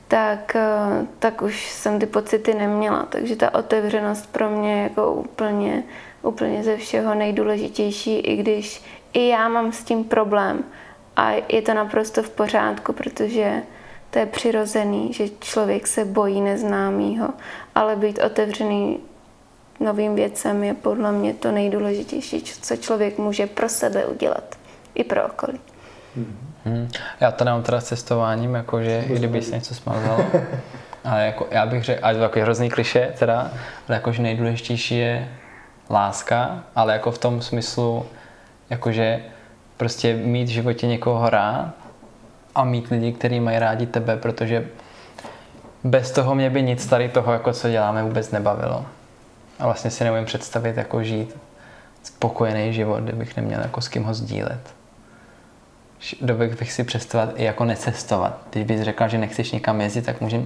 tak, 0.10 0.56
eh, 0.56 1.06
tak 1.20 1.42
už 1.42 1.72
jsem 1.72 2.00
ty 2.00 2.06
pocity 2.06 2.54
neměla. 2.54 3.06
Takže 3.10 3.36
ta 3.36 3.54
otevřenost 3.54 4.32
pro 4.32 4.50
mě 4.50 4.72
je 4.74 4.84
jako 4.84 5.14
úplně, 5.14 5.84
úplně 6.22 6.64
ze 6.64 6.78
všeho 6.78 7.16
nejdůležitější, 7.16 8.20
i 8.20 8.36
když 8.36 8.84
i 9.14 9.28
já 9.28 9.48
mám 9.48 9.72
s 9.72 9.84
tím 9.84 10.04
problém. 10.04 10.64
A 11.16 11.32
je 11.50 11.62
to 11.62 11.74
naprosto 11.74 12.24
v 12.24 12.30
pořádku, 12.30 12.94
protože 12.94 13.64
to 14.10 14.20
je 14.20 14.26
přirozený, 14.26 15.14
že 15.14 15.30
člověk 15.40 15.88
se 15.88 16.06
bojí 16.06 16.42
neznámého, 16.42 17.30
ale 17.76 17.96
být 17.96 18.20
otevřený 18.20 19.00
novým 19.80 20.16
věcem 20.16 20.64
je 20.64 20.74
podle 20.74 21.12
mě 21.12 21.34
to 21.34 21.52
nejdůležitější, 21.52 22.44
co 22.44 22.76
člověk 22.76 23.18
může 23.18 23.48
pro 23.48 23.70
sebe 23.70 24.06
udělat 24.06 24.56
i 24.96 25.04
pro 25.04 25.26
okolí. 25.26 25.60
Hmm. 26.66 26.90
Já 27.20 27.32
to 27.32 27.44
nemám 27.44 27.64
teda 27.64 27.82
s 27.82 27.84
cestováním, 27.84 28.56
jakože 28.56 29.04
i 29.08 29.16
kdyby 29.16 29.42
se 29.42 29.56
něco 29.56 29.76
smazalo. 29.76 30.26
Ale 31.04 31.26
jako, 31.26 31.48
já 31.52 31.66
bych 31.66 31.84
řekl, 31.84 32.06
a 32.06 32.10
je 32.10 32.16
to 32.16 32.22
takový 32.22 32.42
hrozný 32.42 32.70
kliše 32.70 33.14
teda, 33.20 33.52
ale 33.88 33.96
jakože 33.96 34.22
nejdůležitější 34.22 34.98
je 34.98 35.28
láska, 35.90 36.64
ale 36.76 36.94
jako 36.94 37.12
v 37.12 37.18
tom 37.18 37.42
smyslu, 37.42 38.06
jakože 38.70 39.20
prostě 39.78 40.14
mít 40.14 40.46
v 40.46 40.52
životě 40.52 40.88
někoho 40.88 41.30
rád 41.30 41.74
a 42.56 42.64
mít 42.64 42.88
lidi, 42.88 43.12
kteří 43.12 43.40
mají 43.40 43.60
rádi 43.60 43.86
tebe, 43.86 44.18
protože 44.18 44.68
bez 45.84 46.12
toho 46.12 46.36
mě 46.36 46.50
by 46.50 46.62
nic 46.62 46.86
tady 46.86 47.10
toho, 47.10 47.34
jako 47.34 47.54
co 47.54 47.70
děláme, 47.70 48.04
vůbec 48.04 48.32
nebavilo. 48.32 48.86
A 49.60 49.66
vlastně 49.66 49.92
si 49.92 50.04
neumím 50.04 50.26
představit, 50.26 50.78
jako 50.78 51.04
žít 51.04 51.38
spokojený 52.04 52.74
život, 52.74 53.04
kdybych 53.04 53.38
neměl 53.38 53.62
jako 53.62 53.82
s 53.82 53.88
kým 53.88 54.04
ho 54.04 54.14
sdílet 54.14 54.79
dovedl 56.22 56.56
bych 56.60 56.72
si 56.72 56.84
představovat 56.84 57.34
i 57.38 57.44
jako 57.44 57.66
necestovat. 57.66 58.42
Když 58.50 58.64
bys 58.64 58.82
řekla, 58.82 59.08
že 59.08 59.18
nechceš 59.18 59.52
nikam 59.52 59.82
jezdit, 59.82 60.06
tak 60.06 60.22
můžeme 60.22 60.46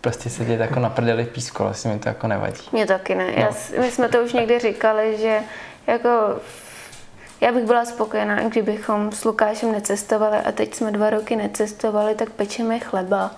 prostě 0.00 0.30
sedět 0.30 0.60
jako 0.60 0.80
na 0.80 0.90
prdeli 0.90 1.24
v 1.24 1.28
písku, 1.28 1.62
vlastně 1.62 1.92
mi 1.92 1.98
to 1.98 2.08
jako 2.08 2.26
nevadí. 2.26 2.62
Mě 2.72 2.86
taky 2.86 3.14
ne. 3.14 3.26
No. 3.26 3.32
Já, 3.42 3.50
my 3.80 3.90
jsme 3.90 4.08
to 4.08 4.22
už 4.22 4.32
někdy 4.32 4.58
říkali, 4.58 5.18
že 5.20 5.40
jako 5.86 6.08
já 7.40 7.52
bych 7.52 7.64
byla 7.64 7.84
spokojená, 7.84 8.48
kdybychom 8.48 9.12
s 9.12 9.24
Lukášem 9.24 9.72
necestovali 9.72 10.38
a 10.38 10.52
teď 10.52 10.74
jsme 10.74 10.90
dva 10.90 11.10
roky 11.10 11.36
necestovali, 11.36 12.14
tak 12.14 12.30
pečeme 12.30 12.78
chleba. 12.78 13.30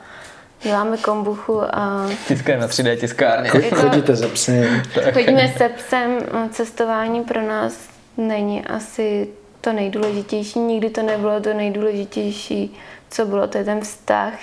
Děláme 0.63 0.97
kombuchu 0.97 1.63
a... 1.63 2.07
Tiskujeme 2.29 2.63
na 2.63 2.69
3D 2.69 2.97
tiskárně. 3.01 3.51
Jako, 3.55 3.77
Chodíte 3.77 4.17
se 4.17 4.29
psem. 4.29 4.83
Chodíme 5.13 5.55
se 5.57 5.69
psem. 5.69 6.19
Cestování 6.51 7.25
pro 7.25 7.43
nás 7.43 7.75
není 8.17 8.67
asi 8.67 9.29
to 9.61 9.73
nejdůležitější, 9.73 10.59
nikdy 10.59 10.91
to 10.91 11.03
nebylo 11.03 11.41
to 11.41 11.55
nejdůležitější, 11.55 12.77
co 13.11 13.27
bylo, 13.27 13.47
to 13.47 13.59
je 13.59 13.65
ten 13.65 13.81
vztah 13.81 14.39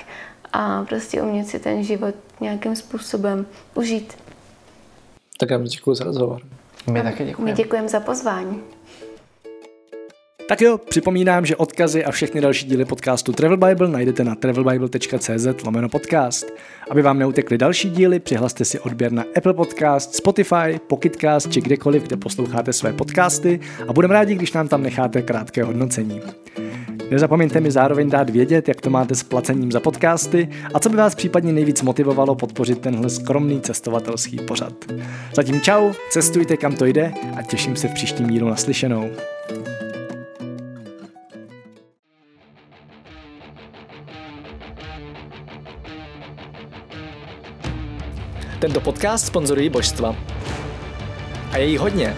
a 0.53 0.83
prostě 0.83 1.21
umět 1.21 1.47
si 1.47 1.59
ten 1.59 1.83
život 1.83 2.15
nějakým 2.39 2.75
způsobem 2.75 3.45
užít. 3.73 4.13
Tak 5.39 5.49
já 5.49 5.57
děkuji 5.57 5.95
za 5.95 6.03
rozhovor. 6.03 6.41
My 6.91 7.01
taky 7.01 7.25
děkujeme. 7.25 7.51
My 7.51 7.57
děkujeme 7.57 7.89
za 7.89 7.99
pozvání. 7.99 8.63
Tak 10.47 10.61
jo, 10.61 10.77
připomínám, 10.77 11.45
že 11.45 11.55
odkazy 11.55 12.05
a 12.05 12.11
všechny 12.11 12.41
další 12.41 12.67
díly 12.67 12.85
podcastu 12.85 13.33
Travel 13.33 13.57
Bible 13.57 13.87
najdete 13.87 14.23
na 14.23 14.35
travelbible.cz 14.35 15.63
lomeno 15.65 15.89
podcast. 15.89 16.51
Aby 16.89 17.01
vám 17.01 17.19
neutekly 17.19 17.57
další 17.57 17.89
díly, 17.89 18.19
přihlaste 18.19 18.65
si 18.65 18.79
odběr 18.79 19.11
na 19.11 19.23
Apple 19.37 19.53
Podcast, 19.53 20.15
Spotify, 20.15 20.79
Pocketcast 20.87 21.51
či 21.51 21.61
kdekoliv, 21.61 22.03
kde 22.03 22.17
posloucháte 22.17 22.73
své 22.73 22.93
podcasty 22.93 23.59
a 23.87 23.93
budeme 23.93 24.13
rádi, 24.13 24.35
když 24.35 24.53
nám 24.53 24.67
tam 24.67 24.83
necháte 24.83 25.21
krátké 25.21 25.63
hodnocení. 25.63 26.21
Nezapomeňte 27.11 27.59
mi 27.59 27.71
zároveň 27.71 28.09
dát 28.09 28.29
vědět, 28.29 28.67
jak 28.67 28.81
to 28.81 28.89
máte 28.89 29.15
s 29.15 29.23
placením 29.23 29.71
za 29.71 29.79
podcasty 29.79 30.49
a 30.73 30.79
co 30.79 30.89
by 30.89 30.97
vás 30.97 31.15
případně 31.15 31.53
nejvíc 31.53 31.81
motivovalo 31.81 32.35
podpořit 32.35 32.79
tenhle 32.79 33.09
skromný 33.09 33.61
cestovatelský 33.61 34.37
pořad. 34.37 34.73
Zatím 35.35 35.61
čau, 35.61 35.91
cestujte 36.09 36.57
kam 36.57 36.75
to 36.75 36.85
jde 36.85 37.13
a 37.37 37.41
těším 37.41 37.75
se 37.75 37.87
v 37.87 37.93
příštím 37.93 38.27
dílu 38.27 38.49
naslyšenou. 38.49 39.09
Tento 48.59 48.81
podcast 48.81 49.27
sponzorují 49.27 49.69
božstva. 49.69 50.15
A 51.51 51.57
je 51.57 51.65
jich 51.65 51.79
hodně. 51.79 52.15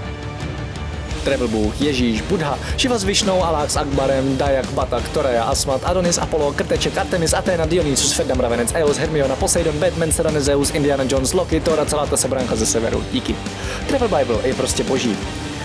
Travel 1.23 1.47
Bůh, 1.47 1.81
Ježíš, 1.81 2.21
Buddha, 2.21 2.59
Shiva 2.77 2.97
s 2.97 3.03
Višnou, 3.03 3.43
Alák 3.43 3.71
s 3.71 3.77
Akbarem, 3.77 4.37
Dajak, 4.37 4.65
Batak, 4.65 5.09
Torea, 5.09 5.43
Asmat, 5.43 5.81
Adonis, 5.83 6.17
Apollo, 6.17 6.53
Krteček, 6.53 6.97
Artemis, 6.97 7.33
Athena, 7.33 7.65
Dionysus, 7.65 8.13
Ferdam, 8.13 8.39
Ravenec, 8.39 8.71
Eos, 8.75 8.97
Hermiona, 8.97 9.35
Poseidon, 9.35 9.79
Batman, 9.79 10.11
Serena, 10.11 10.39
Zeus, 10.39 10.71
Indiana 10.71 11.03
Jones, 11.07 11.33
Loki, 11.33 11.59
Thor 11.59 11.79
a 11.79 11.85
celá 11.85 12.05
ta 12.05 12.17
sebranka 12.17 12.55
ze 12.55 12.65
severu. 12.65 13.03
Díky. 13.11 13.35
Travel 13.87 14.07
Bible 14.07 14.47
je 14.47 14.53
prostě 14.53 14.83
boží. 14.83 15.17